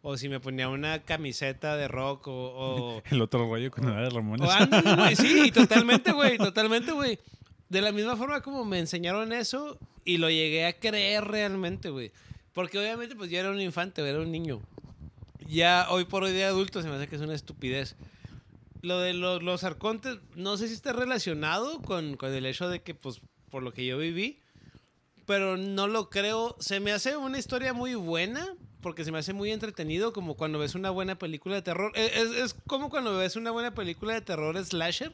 o 0.00 0.16
si 0.16 0.28
me 0.28 0.40
ponía 0.40 0.68
una 0.68 1.02
camiseta 1.02 1.76
de 1.76 1.88
rock 1.88 2.26
o... 2.28 2.32
o 2.32 3.02
El 3.10 3.20
otro 3.20 3.48
rollo 3.48 3.70
con 3.70 3.84
nada 3.84 4.02
de 4.02 4.10
Ramones. 4.10 4.48
o 4.50 4.96
güey, 4.96 5.14
sí, 5.14 5.50
totalmente, 5.52 6.10
güey, 6.12 6.38
totalmente, 6.38 6.92
güey. 6.92 7.18
De 7.68 7.80
la 7.80 7.92
misma 7.92 8.16
forma 8.16 8.40
como 8.40 8.64
me 8.64 8.78
enseñaron 8.78 9.32
eso 9.32 9.78
y 10.04 10.18
lo 10.18 10.28
llegué 10.28 10.66
a 10.66 10.72
creer 10.72 11.24
realmente, 11.24 11.90
güey. 11.90 12.12
Porque 12.52 12.78
obviamente 12.78 13.14
pues 13.14 13.30
yo 13.30 13.38
era 13.38 13.50
un 13.50 13.60
infante, 13.60 14.06
era 14.06 14.20
un 14.20 14.32
niño. 14.32 14.60
Ya 15.48 15.86
hoy 15.90 16.04
por 16.04 16.24
hoy 16.24 16.32
de 16.32 16.44
adulto 16.44 16.82
se 16.82 16.88
me 16.88 16.96
hace 16.96 17.08
que 17.08 17.16
es 17.16 17.22
una 17.22 17.34
estupidez. 17.34 17.96
Lo 18.82 18.98
de 19.00 19.14
los, 19.14 19.42
los 19.42 19.64
arcontes, 19.64 20.18
no 20.34 20.56
sé 20.56 20.68
si 20.68 20.74
está 20.74 20.92
relacionado 20.92 21.80
con, 21.82 22.16
con 22.16 22.32
el 22.32 22.44
hecho 22.46 22.68
de 22.68 22.82
que 22.82 22.94
pues 22.94 23.20
por 23.50 23.62
lo 23.62 23.72
que 23.72 23.86
yo 23.86 23.96
viví, 23.98 24.40
pero 25.26 25.56
no 25.56 25.86
lo 25.86 26.10
creo. 26.10 26.56
Se 26.58 26.80
me 26.80 26.92
hace 26.92 27.16
una 27.16 27.38
historia 27.38 27.72
muy 27.72 27.94
buena, 27.94 28.46
porque 28.80 29.04
se 29.04 29.12
me 29.12 29.18
hace 29.18 29.32
muy 29.32 29.50
entretenido, 29.52 30.12
como 30.12 30.36
cuando 30.36 30.58
ves 30.58 30.74
una 30.74 30.90
buena 30.90 31.16
película 31.16 31.54
de 31.54 31.62
terror. 31.62 31.92
Es, 31.94 32.16
es- 32.16 32.30
es 32.36 32.54
como 32.66 32.90
cuando 32.90 33.16
ves 33.16 33.36
una 33.36 33.50
buena 33.52 33.72
película 33.74 34.14
de 34.14 34.20
terror 34.20 34.62
slasher, 34.64 35.12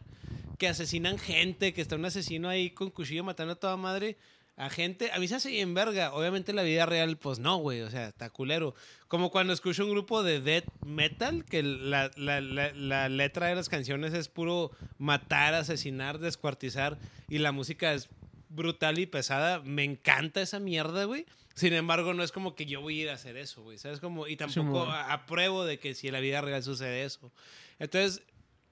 que 0.56 0.66
asesinan 0.68 1.18
gente, 1.18 1.72
que 1.74 1.80
está 1.82 1.94
un 1.96 2.04
asesino 2.06 2.48
ahí 2.48 2.70
con 2.70 2.90
cuchillo 2.90 3.22
matando 3.22 3.52
a 3.52 3.56
toda 3.56 3.76
madre 3.76 4.16
a 4.58 4.68
gente. 4.70 5.10
A 5.12 5.18
mí 5.18 5.28
se 5.28 5.36
hace 5.36 5.50
bien 5.50 5.72
verga. 5.72 6.12
Obviamente 6.12 6.52
en 6.52 6.56
la 6.56 6.62
vida 6.62 6.84
real, 6.84 7.16
pues 7.16 7.38
no, 7.38 7.56
güey. 7.58 7.80
O 7.82 7.90
sea, 7.90 8.08
está 8.08 8.28
culero. 8.28 8.74
Como 9.06 9.30
cuando 9.30 9.52
escucho 9.52 9.84
un 9.84 9.90
grupo 9.92 10.22
de 10.22 10.40
death 10.40 10.66
metal, 10.84 11.44
que 11.44 11.62
la, 11.62 12.10
la- 12.16 12.40
la- 12.40 12.72
la 12.74 13.08
letra 13.08 13.46
de 13.46 13.54
las 13.54 13.68
canciones 13.68 14.12
es 14.14 14.28
puro 14.28 14.70
matar, 14.98 15.54
asesinar, 15.54 16.18
descuartizar, 16.18 16.98
y 17.28 17.38
la 17.38 17.52
música 17.52 17.94
es 17.94 18.08
brutal 18.50 18.98
y 18.98 19.06
pesada. 19.06 19.60
Me 19.60 19.84
encanta 19.84 20.40
esa 20.42 20.58
mierda, 20.58 21.04
güey. 21.04 21.24
Sin 21.54 21.72
embargo, 21.72 22.14
no 22.14 22.22
es 22.22 22.30
como 22.32 22.54
que 22.54 22.66
yo 22.66 22.80
voy 22.80 23.00
a 23.00 23.02
ir 23.04 23.10
a 23.10 23.14
hacer 23.14 23.36
eso, 23.36 23.62
güey. 23.62 23.78
¿Sabes? 23.78 24.00
Como, 24.00 24.26
y 24.28 24.36
tampoco 24.36 24.82
a- 24.84 25.12
apruebo 25.12 25.64
de 25.64 25.78
que 25.78 25.94
si 25.94 26.06
en 26.08 26.12
la 26.14 26.20
vida 26.20 26.40
real 26.40 26.62
sucede 26.62 27.04
eso. 27.04 27.32
Entonces, 27.78 28.22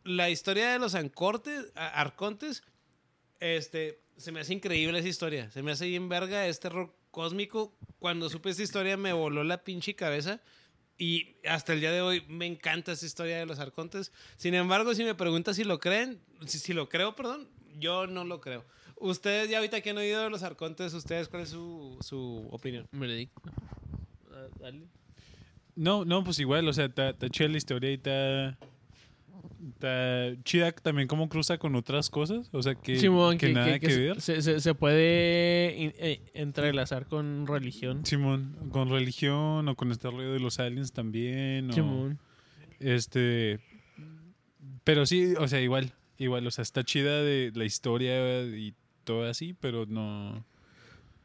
la 0.05 0.31
historia 0.31 0.71
de 0.73 0.79
los 0.79 0.95
ancortes, 0.95 1.67
arcontes, 1.75 2.63
este, 3.41 4.01
se 4.17 4.33
me 4.33 4.41
hace 4.41 4.55
increíble 4.55 4.99
esa 4.99 5.09
historia. 5.09 5.51
Se 5.51 5.63
me 5.63 5.73
hace 5.73 5.87
bien 5.87 6.09
verga 6.09 6.47
este 6.47 6.69
terror 6.69 6.95
cósmico. 7.11 7.77
Cuando 7.99 8.29
supe 8.29 8.51
esta 8.51 8.63
historia 8.63 8.97
me 8.97 9.13
voló 9.13 9.45
la 9.45 9.65
pinche 9.65 9.95
cabeza. 9.95 10.41
Y 10.99 11.37
hasta 11.47 11.75
el 11.75 11.81
día 11.81 11.93
de 11.93 12.01
hoy 12.01 12.25
me 12.29 12.47
encanta 12.47 12.93
esa 12.93 13.05
historia 13.05 13.39
de 13.39 13.47
los 13.47 13.59
arcontes. 13.59 14.13
Sin 14.37 14.55
embargo, 14.55 14.95
si 14.95 15.05
me 15.05 15.15
preguntas 15.15 15.57
si 15.57 15.65
lo 15.65 15.79
creen, 15.79 16.21
si, 16.47 16.59
si 16.59 16.73
lo 16.73 16.89
creo, 16.89 17.15
perdón, 17.15 17.49
yo 17.79 18.07
no 18.07 18.25
lo 18.25 18.41
creo. 18.41 18.65
Ustedes 18.99 19.51
ya 19.51 19.59
ahorita 19.59 19.83
que 19.83 19.91
han 19.91 19.99
oído 19.99 20.23
de 20.23 20.31
los 20.31 20.43
arcontes, 20.43 20.95
¿ustedes 20.95 21.29
cuál 21.29 21.43
es 21.43 21.51
su, 21.51 21.99
su 22.01 22.49
opinión? 22.51 22.89
Veredicto. 22.93 23.43
Ah, 24.33 24.47
dale. 24.59 24.87
No, 25.75 26.07
no, 26.07 26.25
pues 26.25 26.39
igual, 26.39 26.67
o 26.67 26.73
sea, 26.73 26.89
chida 27.31 27.49
la 27.49 27.59
historia 27.59 27.91
y 27.91 27.95
está, 27.95 28.57
está 29.73 30.33
chida 30.45 30.73
también 30.73 31.09
cómo 31.09 31.29
cruza 31.29 31.59
con 31.59 31.75
otras 31.75 32.11
cosas, 32.11 32.49
o 32.53 32.63
sea, 32.63 32.75
que, 32.75 32.99
Simón, 32.99 33.39
que, 33.39 33.53
nada 33.53 33.79
que, 33.79 33.87
ver. 33.97 34.21
Se, 34.21 34.43
se- 34.43 34.61
se 34.61 34.75
puede 34.75 35.75
in- 35.79 35.95
eh, 35.99 36.21
entrelazar 36.35 37.07
con 37.07 37.47
religión. 37.47 38.05
Simón, 38.07 38.57
con 38.71 38.89
religión 38.91 39.69
o 39.69 39.75
con 39.77 39.91
este 39.93 40.11
rollo 40.11 40.33
de 40.33 40.41
los 40.41 40.59
aliens 40.59 40.93
también. 40.93 41.71
O, 41.71 41.73
Simón. 41.73 42.19
Este. 42.81 43.61
Pero 44.85 45.07
sí, 45.07 45.35
o 45.39 45.49
sea, 45.49 45.61
igual, 45.61 45.93
igual, 46.19 46.47
o 46.47 46.51
sea, 46.51 46.63
está 46.63 46.85
chida 46.85 47.23
de 47.23 47.51
la 47.55 47.65
historia 47.65 48.43
y 48.45 48.75
todo 49.05 49.25
así, 49.29 49.55
pero 49.59 49.87
no. 49.87 50.45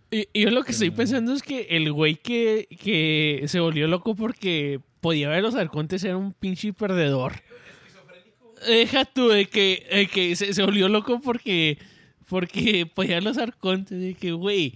Y, 0.09 0.27
y 0.33 0.41
yo 0.43 0.51
lo 0.51 0.63
que 0.63 0.71
estoy 0.71 0.89
Pero- 0.89 0.97
pensando 0.97 1.33
es 1.33 1.41
que 1.43 1.67
el 1.69 1.91
güey 1.91 2.15
que, 2.15 2.67
que 2.81 3.43
se 3.47 3.59
volvió 3.59 3.87
loco 3.87 4.15
porque 4.15 4.79
podía 4.99 5.29
ver 5.29 5.41
los 5.41 5.55
arcontes 5.55 6.03
era 6.03 6.17
un 6.17 6.33
pinche 6.33 6.73
perdedor. 6.73 7.33
Deja 8.67 9.05
tú 9.05 9.29
de 9.29 9.45
que, 9.47 9.87
de 9.91 10.07
que 10.07 10.35
se, 10.35 10.53
se 10.53 10.63
volvió 10.63 10.87
loco 10.89 11.19
porque, 11.21 11.77
porque 12.27 12.85
podía 12.85 13.21
los 13.21 13.37
arcontes. 13.37 13.99
De 13.99 14.13
que, 14.13 14.31
güey, 14.31 14.73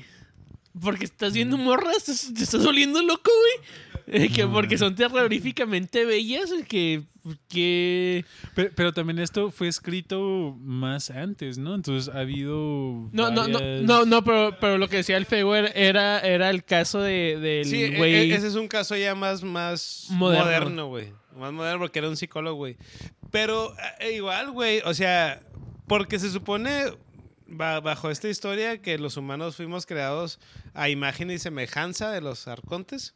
porque 0.81 1.05
estás 1.05 1.33
viendo 1.33 1.57
morras, 1.57 2.03
te, 2.05 2.11
estás 2.11 2.63
volviendo 2.65 3.01
loco, 3.01 3.31
güey. 3.31 4.19
De 4.21 4.29
que 4.29 4.45
porque 4.45 4.77
son 4.77 4.93
terroríficamente 4.93 6.05
bellas, 6.05 6.51
que, 6.67 7.03
que 7.47 8.23
Pero, 8.53 8.69
pero 8.75 8.93
también 8.93 9.17
esto 9.17 9.49
fue 9.49 9.67
escrito 9.67 10.55
más 10.59 11.09
antes, 11.09 11.57
¿no? 11.57 11.73
Entonces 11.73 12.13
ha 12.13 12.19
habido. 12.19 13.09
No, 13.11 13.31
no, 13.31 13.47
no, 13.47 13.59
no, 13.81 14.05
no, 14.05 14.23
pero, 14.23 14.57
pero 14.59 14.77
lo 14.77 14.87
que 14.89 14.97
decía 14.97 15.17
el 15.17 15.25
feo 15.25 15.55
era, 15.55 16.19
era, 16.19 16.49
el 16.51 16.63
caso 16.63 17.01
de, 17.01 17.39
del 17.39 17.65
Sí, 17.65 17.83
e- 17.83 17.97
güey. 17.97 18.13
e- 18.31 18.35
ese 18.35 18.47
es 18.47 18.55
un 18.55 18.67
caso 18.67 18.95
ya 18.95 19.15
más, 19.15 19.41
más 19.43 20.05
Moderno. 20.11 20.45
moderno, 20.45 20.87
güey. 20.87 21.13
Más 21.35 21.51
moderno 21.51 21.79
porque 21.79 21.99
era 21.99 22.07
un 22.09 22.15
psicólogo, 22.15 22.57
güey. 22.57 22.77
Pero 23.31 23.75
eh, 23.99 24.13
igual, 24.13 24.51
güey, 24.51 24.81
o 24.85 24.93
sea, 24.93 25.41
porque 25.87 26.19
se 26.19 26.29
supone 26.29 26.85
ba- 27.47 27.79
bajo 27.81 28.09
esta 28.09 28.27
historia 28.29 28.81
que 28.81 28.97
los 28.97 29.17
humanos 29.17 29.55
fuimos 29.55 29.85
creados 29.85 30.39
a 30.73 30.89
imagen 30.89 31.31
y 31.31 31.37
semejanza 31.39 32.11
de 32.11 32.21
los 32.21 32.47
arcontes. 32.47 33.15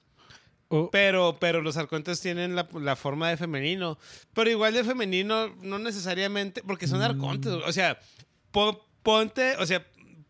Pero, 0.91 1.37
pero 1.39 1.61
los 1.63 1.77
arcontes 1.77 2.21
tienen 2.21 2.55
la, 2.55 2.67
la 2.79 2.95
forma 2.95 3.27
de 3.29 3.37
femenino. 3.37 3.97
Pero 4.35 4.51
igual 4.51 4.73
de 4.75 4.83
femenino, 4.83 5.55
no 5.63 5.79
necesariamente, 5.79 6.61
porque 6.61 6.87
son 6.87 7.01
arcontes. 7.01 7.51
O 7.53 7.71
sea, 7.71 7.99
po- 8.51 8.85
ponte, 9.01 9.55
o 9.57 9.65
sea, 9.65 9.83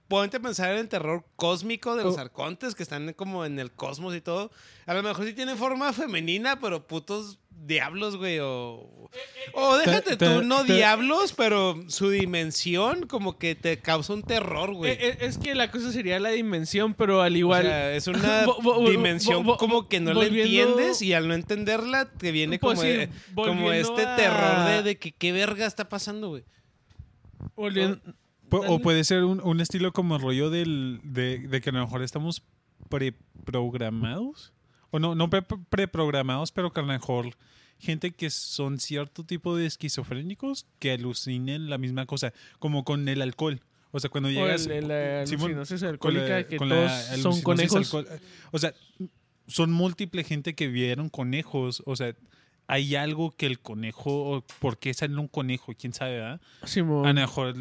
ponte 0.07 0.37
a 0.37 0.39
pensar 0.39 0.71
en 0.71 0.77
el 0.79 0.87
terror 0.87 1.25
cósmico 1.35 1.97
de 1.97 2.05
los 2.05 2.15
Oh. 2.15 2.21
arcontes 2.21 2.73
que 2.73 2.83
están 2.83 3.11
como 3.13 3.43
en 3.43 3.59
el 3.59 3.71
cosmos 3.73 4.15
y 4.15 4.21
todo. 4.21 4.49
A 4.85 4.93
lo 4.93 5.03
mejor 5.03 5.25
sí 5.25 5.33
tienen 5.33 5.57
forma 5.57 5.91
femenina, 5.91 6.57
pero 6.61 6.87
putos 6.87 7.37
diablos, 7.65 8.17
güey. 8.17 8.39
O, 8.39 9.09
o 9.53 9.77
déjate 9.77 10.17
te- 10.17 10.25
tú, 10.27 10.41
no 10.43 10.63
te- 10.65 10.73
diablos, 10.75 11.33
pero 11.35 11.83
su 11.87 12.09
dimensión 12.09 13.07
como 13.07 13.37
que 13.37 13.55
te 13.55 13.79
causa 13.79 14.13
un 14.13 14.21
terror, 14.23 14.73
güey. 14.73 14.91
Eh, 14.91 14.97
eh, 15.01 15.17
es 15.21 15.37
que 15.37 15.55
la 15.55 15.71
cosa 15.71 15.91
sería 15.91 16.19
la 16.19 16.29
dimensión, 16.29 16.93
pero 16.93 17.21
al 17.21 17.35
igual. 17.35 17.65
O 17.65 17.69
sea, 17.69 17.95
es 17.95 18.07
una 18.07 18.45
dimensión 18.89 19.43
como 19.57 19.87
que 19.87 19.99
no 19.99 20.13
la 20.13 20.25
entiendes 20.25 21.01
y 21.01 21.13
al 21.13 21.27
no 21.27 21.33
entenderla 21.33 22.05
te 22.11 22.31
viene 22.31 22.59
Pues 22.59 22.79
como, 22.79 22.81
sí, 22.81 22.87
eh, 22.97 23.09
como 23.35 23.71
este 23.71 24.05
a- 24.05 24.15
terror 24.15 24.65
de, 24.69 24.83
de 24.83 24.97
que 24.97 25.11
qué 25.11 25.31
verga 25.31 25.65
está 25.65 25.89
pasando, 25.89 26.29
güey. 26.29 26.43
volviendo- 27.55 27.99
o 28.51 28.79
puede 28.79 29.03
ser 29.03 29.23
un, 29.25 29.41
un 29.41 29.61
estilo 29.61 29.91
como 29.93 30.15
el 30.15 30.21
rollo 30.23 30.49
del, 30.49 30.99
de, 31.03 31.37
de 31.39 31.61
que 31.61 31.69
a 31.69 31.73
lo 31.73 31.81
mejor 31.81 32.01
estamos 32.03 32.41
preprogramados. 32.89 34.53
O 34.91 34.99
no, 34.99 35.15
no 35.15 35.29
pre- 35.29 35.43
preprogramados, 35.69 36.51
pero 36.51 36.71
que 36.73 36.79
a 36.79 36.83
lo 36.83 36.89
mejor 36.89 37.35
gente 37.79 38.11
que 38.11 38.29
son 38.29 38.79
cierto 38.79 39.23
tipo 39.23 39.55
de 39.55 39.65
esquizofrénicos 39.65 40.65
que 40.79 40.91
alucinen 40.91 41.69
la 41.69 41.77
misma 41.77 42.05
cosa, 42.05 42.33
como 42.59 42.83
con 42.83 43.07
el 43.07 43.21
alcohol. 43.21 43.61
O 43.91 43.99
sea, 43.99 44.09
cuando 44.09 44.29
o 44.29 44.31
llegas... 44.31 44.67
el- 44.67 44.91
alucinosis 44.91 45.79
con 45.79 45.85
la- 45.85 45.89
alcohólica, 45.89 46.47
que 46.47 46.57
la 46.69 46.99
son 47.17 47.41
conejos. 47.41 47.93
alcohol- 47.93 48.19
O 48.51 48.59
sea, 48.59 48.73
son 49.47 49.71
múltiple 49.71 50.23
gente 50.23 50.53
que 50.55 50.67
vieron 50.67 51.09
conejos. 51.09 51.81
O 51.85 51.95
sea, 51.95 52.13
hay 52.67 52.95
algo 52.95 53.31
que 53.31 53.47
el 53.47 53.59
conejo, 53.59 54.11
o 54.31 54.41
¿por 54.59 54.77
qué 54.77 54.93
sale 54.93 55.15
un 55.17 55.27
conejo? 55.27 55.73
¿Quién 55.73 55.91
sabe, 55.93 56.17
verdad? 56.19 56.41
A 57.03 57.07
lo 57.07 57.13
mejor 57.15 57.55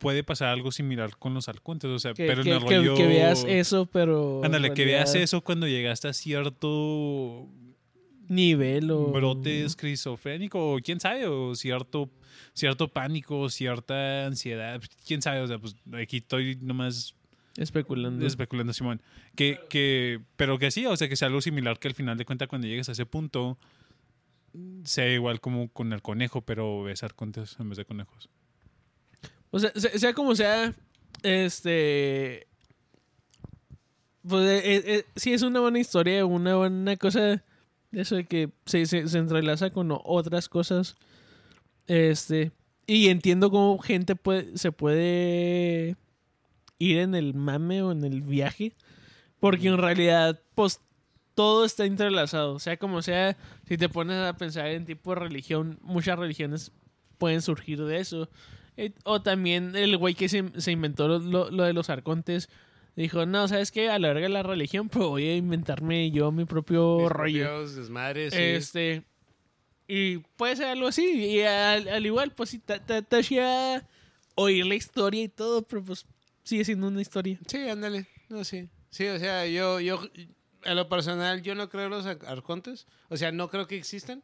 puede 0.00 0.24
pasar 0.24 0.48
algo 0.48 0.72
similar 0.72 1.16
con 1.18 1.34
los 1.34 1.48
halcontes. 1.48 1.88
O 1.90 1.98
sea, 2.00 2.14
que, 2.14 2.26
pero 2.26 2.42
que- 2.42 2.50
en 2.50 2.56
el 2.56 2.64
que- 2.64 2.76
rollo... 2.78 2.94
que 2.96 3.06
veas 3.06 3.44
eso, 3.46 3.86
pero. 3.86 4.40
Ándale, 4.42 4.74
que 4.74 4.84
veas 4.84 5.14
eso 5.14 5.42
cuando 5.42 5.68
llegaste 5.68 6.08
a 6.08 6.12
cierto 6.12 7.46
Nivel 8.28 8.90
o. 8.90 9.06
brote 9.12 9.64
esquizofrénico, 9.64 10.74
o 10.74 10.78
quién 10.80 10.98
sabe, 11.00 11.26
o 11.26 11.54
cierto, 11.54 12.08
cierto 12.54 12.88
pánico, 12.88 13.48
cierta 13.50 14.26
ansiedad, 14.26 14.80
quién 15.06 15.20
sabe, 15.22 15.40
o 15.40 15.46
sea, 15.46 15.58
pues 15.58 15.76
aquí 16.00 16.18
estoy 16.18 16.56
nomás 16.60 17.14
Especulando. 17.56 18.24
especulando, 18.26 18.72
Simón. 18.72 19.02
Que, 19.34 19.58
que, 19.68 20.20
pero 20.36 20.58
que 20.58 20.70
sí, 20.70 20.86
o 20.86 20.96
sea, 20.96 21.08
que 21.08 21.16
sea 21.16 21.26
algo 21.28 21.40
similar 21.40 21.78
que 21.78 21.88
al 21.88 21.94
final 21.94 22.16
de 22.16 22.24
cuentas 22.24 22.48
cuando 22.48 22.66
llegues 22.68 22.88
a 22.88 22.92
ese 22.92 23.04
punto 23.04 23.58
sea 24.84 25.12
igual 25.12 25.40
como 25.40 25.68
con 25.68 25.92
el 25.92 26.00
conejo, 26.00 26.40
pero 26.42 26.82
ves 26.84 27.02
arcontes 27.02 27.56
en 27.60 27.68
vez 27.68 27.78
de 27.78 27.84
conejos. 27.84 28.28
O 29.50 29.58
sea, 29.58 29.72
se- 29.74 29.98
sea 29.98 30.12
como 30.14 30.34
sea, 30.34 30.74
este. 31.22 32.46
Pues 34.26 34.46
eh, 34.48 34.76
eh, 34.76 34.82
eh, 34.86 35.04
sí 35.16 35.32
es 35.32 35.42
una 35.42 35.60
buena 35.60 35.78
historia, 35.78 36.24
una 36.26 36.56
buena 36.56 36.96
cosa 36.96 37.42
eso 37.92 38.16
de 38.16 38.24
que 38.24 38.50
se, 38.66 38.86
se, 38.86 39.08
se 39.08 39.18
entrelaza 39.18 39.70
con 39.70 39.88
otras 40.04 40.48
cosas. 40.48 40.96
Este. 41.86 42.52
Y 42.86 43.08
entiendo 43.08 43.50
cómo 43.50 43.78
gente 43.78 44.16
puede, 44.16 44.56
se 44.58 44.72
puede 44.72 45.96
ir 46.78 46.98
en 46.98 47.14
el 47.14 47.34
mame 47.34 47.82
o 47.82 47.92
en 47.92 48.04
el 48.04 48.22
viaje. 48.22 48.74
Porque 49.38 49.68
en 49.68 49.78
realidad, 49.78 50.40
pues 50.54 50.80
todo 51.34 51.64
está 51.64 51.84
entrelazado. 51.86 52.58
Sea 52.58 52.76
como 52.76 53.00
sea, 53.00 53.36
si 53.66 53.78
te 53.78 53.88
pones 53.88 54.18
a 54.18 54.36
pensar 54.36 54.66
en 54.66 54.84
tipo 54.84 55.14
de 55.14 55.20
religión, 55.20 55.78
muchas 55.82 56.18
religiones 56.18 56.72
pueden 57.16 57.40
surgir 57.40 57.82
de 57.84 57.98
eso. 58.00 58.28
Eh, 58.80 58.92
O 59.04 59.20
también 59.22 59.74
el 59.76 59.96
güey 59.96 60.14
que 60.14 60.28
se, 60.28 60.44
se 60.58 60.72
inventó 60.72 61.06
lo, 61.08 61.18
lo- 61.18 61.50
lo 61.50 61.64
de 61.64 61.72
los 61.72 61.90
arcontes 61.90 62.48
dijo, 62.96 63.24
no, 63.26 63.46
¿sabes 63.48 63.70
qué? 63.72 63.88
A 63.90 63.98
la 63.98 64.08
verga 64.08 64.28
la 64.28 64.42
religión, 64.42 64.88
pero 64.88 65.08
voy 65.10 65.26
a 65.28 65.36
inventarme 65.36 66.10
yo 66.10 66.32
mi 66.32 66.44
propio 66.44 66.98
Mis 67.00 67.08
rollo. 67.10 67.68
desmadres. 67.68 68.32
Este. 68.34 69.04
Y 69.88 70.18
puede 70.36 70.56
ser 70.56 70.66
algo 70.66 70.88
así. 70.88 71.04
Y 71.26 71.42
al, 71.42 71.88
al 71.88 72.06
igual, 72.06 72.32
pues 72.32 72.50
sí, 72.50 72.58
ta 72.58 72.80
chida 73.22 73.86
oír 74.34 74.64
la 74.66 74.74
historia 74.74 75.22
y 75.22 75.28
todo, 75.28 75.62
pero 75.62 75.84
pues 75.84 76.06
sigue 76.44 76.64
siendo 76.64 76.88
una 76.88 77.00
historia. 77.02 77.38
Sí, 77.46 77.68
ándale. 77.68 78.06
No, 78.28 78.44
sí. 78.44 78.68
Sí, 78.90 79.06
o 79.06 79.18
sea, 79.18 79.46
yo, 79.46 79.80
yo, 79.80 80.00
en 80.64 80.76
lo 80.76 80.88
personal, 80.88 81.42
yo 81.42 81.54
no 81.54 81.68
creo 81.68 81.84
en 81.84 81.90
los 81.90 82.06
ar- 82.06 82.18
arcontes. 82.26 82.86
O 83.08 83.16
sea, 83.16 83.32
no 83.32 83.48
creo 83.50 83.66
que 83.66 83.76
existan. 83.76 84.22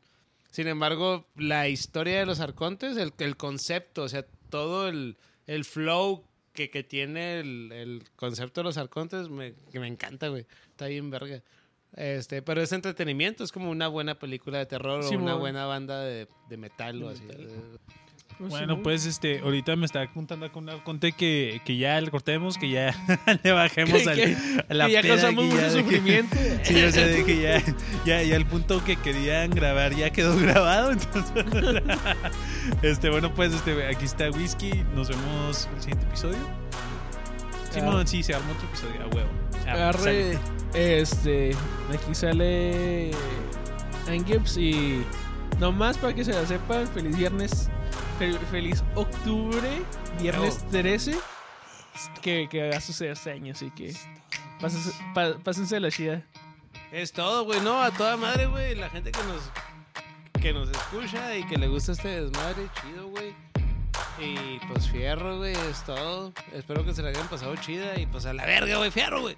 Sin 0.51 0.69
embargo, 0.69 1.27
la 1.37 1.69
historia 1.69 2.19
de 2.21 2.27
los 2.27 2.41
arcontes, 2.41 2.97
el, 2.97 3.13
el 3.19 3.37
concepto, 3.37 4.03
o 4.05 4.09
sea, 4.09 4.25
todo 4.57 4.89
el, 4.89 5.19
el 5.47 5.67
flow 5.67 6.25
que, 6.55 6.71
que 6.71 6.83
tiene 6.83 7.41
el, 7.41 7.71
el 7.73 8.05
concepto 8.17 8.61
de 8.61 8.65
los 8.65 8.79
arcontes, 8.79 9.29
me, 9.29 9.53
que 9.71 9.79
me 9.79 9.87
encanta, 9.87 10.29
güey. 10.29 10.47
Está 10.71 10.87
bien 10.87 11.11
verga. 11.11 11.43
Este, 11.93 12.41
pero 12.41 12.63
es 12.63 12.73
entretenimiento, 12.73 13.45
es 13.45 13.53
como 13.53 13.71
una 13.71 13.89
buena 13.89 14.19
película 14.19 14.59
de 14.59 14.67
terror 14.67 15.05
o 15.05 15.11
una 15.11 15.35
buena 15.35 15.67
banda 15.67 16.01
de, 16.01 16.27
de 16.49 16.57
metal 16.57 17.03
o 17.03 17.11
así. 17.11 17.23
Bueno, 18.39 18.83
pues 18.83 19.07
este, 19.07 19.39
ahorita 19.41 19.77
me 19.77 19.87
está 19.87 20.07
contando 20.09 20.51
con 20.53 20.69
arconte 20.69 21.13
que, 21.13 21.61
que 21.65 21.77
ya 21.79 22.01
le 22.01 22.11
cortemos, 22.11 22.59
que 22.59 22.69
ya 22.69 22.95
le 23.43 23.53
bajemos 23.53 24.03
Que- 24.03 24.09
al, 24.11 24.17
que- 24.17 24.37
a 24.69 24.75
la 24.75 24.87
que 24.87 24.93
ya 24.93 25.03
peda, 25.03 25.15
causamos 25.15 25.45
que 25.45 25.55
mucho 25.55 25.71
sufrimiento. 25.71 26.37
Sí, 26.63 26.83
o 26.83 26.93
sea, 26.93 27.07
de 27.07 27.25
que 27.25 27.41
ya, 27.41 27.63
ya, 28.05 28.23
ya 28.23 28.37
el 28.37 28.45
punto 28.47 28.85
que 28.85 28.97
querían 28.97 29.51
grabar 29.51 29.95
ya 29.95 30.11
quedó 30.11 30.37
grabado. 30.41 30.93
Entonces, 30.93 31.45
este, 32.83 33.11
bueno, 33.11 33.33
pues 33.35 33.55
este, 33.55 33.87
aquí 33.87 34.05
está 34.05 34.31
Whisky. 34.31 34.71
Nos 34.95 35.09
vemos 35.09 35.67
en 35.71 35.75
el 35.77 35.81
siguiente 35.83 36.07
episodio. 36.07 36.39
Sí, 37.71 37.81
Ah. 37.83 37.85
no, 37.87 38.07
sí, 38.07 38.23
se 38.23 38.35
arma 38.35 38.51
otro 38.53 38.69
episodio, 38.69 39.03
a 39.03 39.07
huevo. 39.15 39.29
Ah, 39.69 39.93
este, 40.75 41.51
aquí 41.93 42.15
sale 42.15 43.11
Angips 44.09 44.57
y 44.57 45.03
nomás 45.59 45.99
para 45.99 46.15
que 46.15 46.25
se 46.25 46.33
la 46.33 46.47
sepan, 46.47 46.87
feliz 46.87 47.17
viernes, 47.17 47.69
fel- 48.19 48.39
feliz 48.51 48.83
octubre, 48.95 49.83
viernes 50.21 50.57
Bravo. 50.59 50.71
13, 50.71 51.17
que, 52.23 52.49
que 52.51 52.69
va 52.71 52.77
a 52.77 52.81
suceder 52.81 53.13
este 53.13 53.33
año, 53.33 53.53
así 53.53 53.71
que 53.71 53.95
pásense, 54.61 54.93
pa- 55.15 55.37
pásense 55.43 55.79
la 55.81 55.91
chida. 55.91 56.23
Es 56.93 57.13
todo, 57.13 57.45
güey. 57.45 57.61
No, 57.61 57.83
a 57.83 57.91
toda 57.91 58.17
madre, 58.17 58.47
güey. 58.47 58.75
La 58.75 58.89
gente 58.91 59.11
que 59.13 59.19
nos, 59.25 59.51
que 60.41 60.53
nos 60.53 60.71
escucha 60.71 61.37
y 61.37 61.45
que 61.45 61.57
le 61.57 61.67
gusta 61.69 61.93
este 61.93 62.21
desmadre, 62.23 62.69
chido, 62.81 63.09
güey. 63.09 63.35
Y 64.19 64.59
pues 64.69 64.89
fierro, 64.91 65.39
güey, 65.39 65.53
es 65.71 65.83
todo. 65.85 66.33
Espero 66.53 66.85
que 66.85 66.95
se 66.95 67.03
la 67.03 67.09
hayan 67.11 67.27
pasado 67.29 67.55
chida 67.57 67.99
y 67.99 68.07
pues 68.07 68.25
a 68.27 68.33
la 68.33 68.47
verga, 68.47 68.77
güey, 68.79 68.91
fierro, 68.91 69.21
güey. 69.23 69.37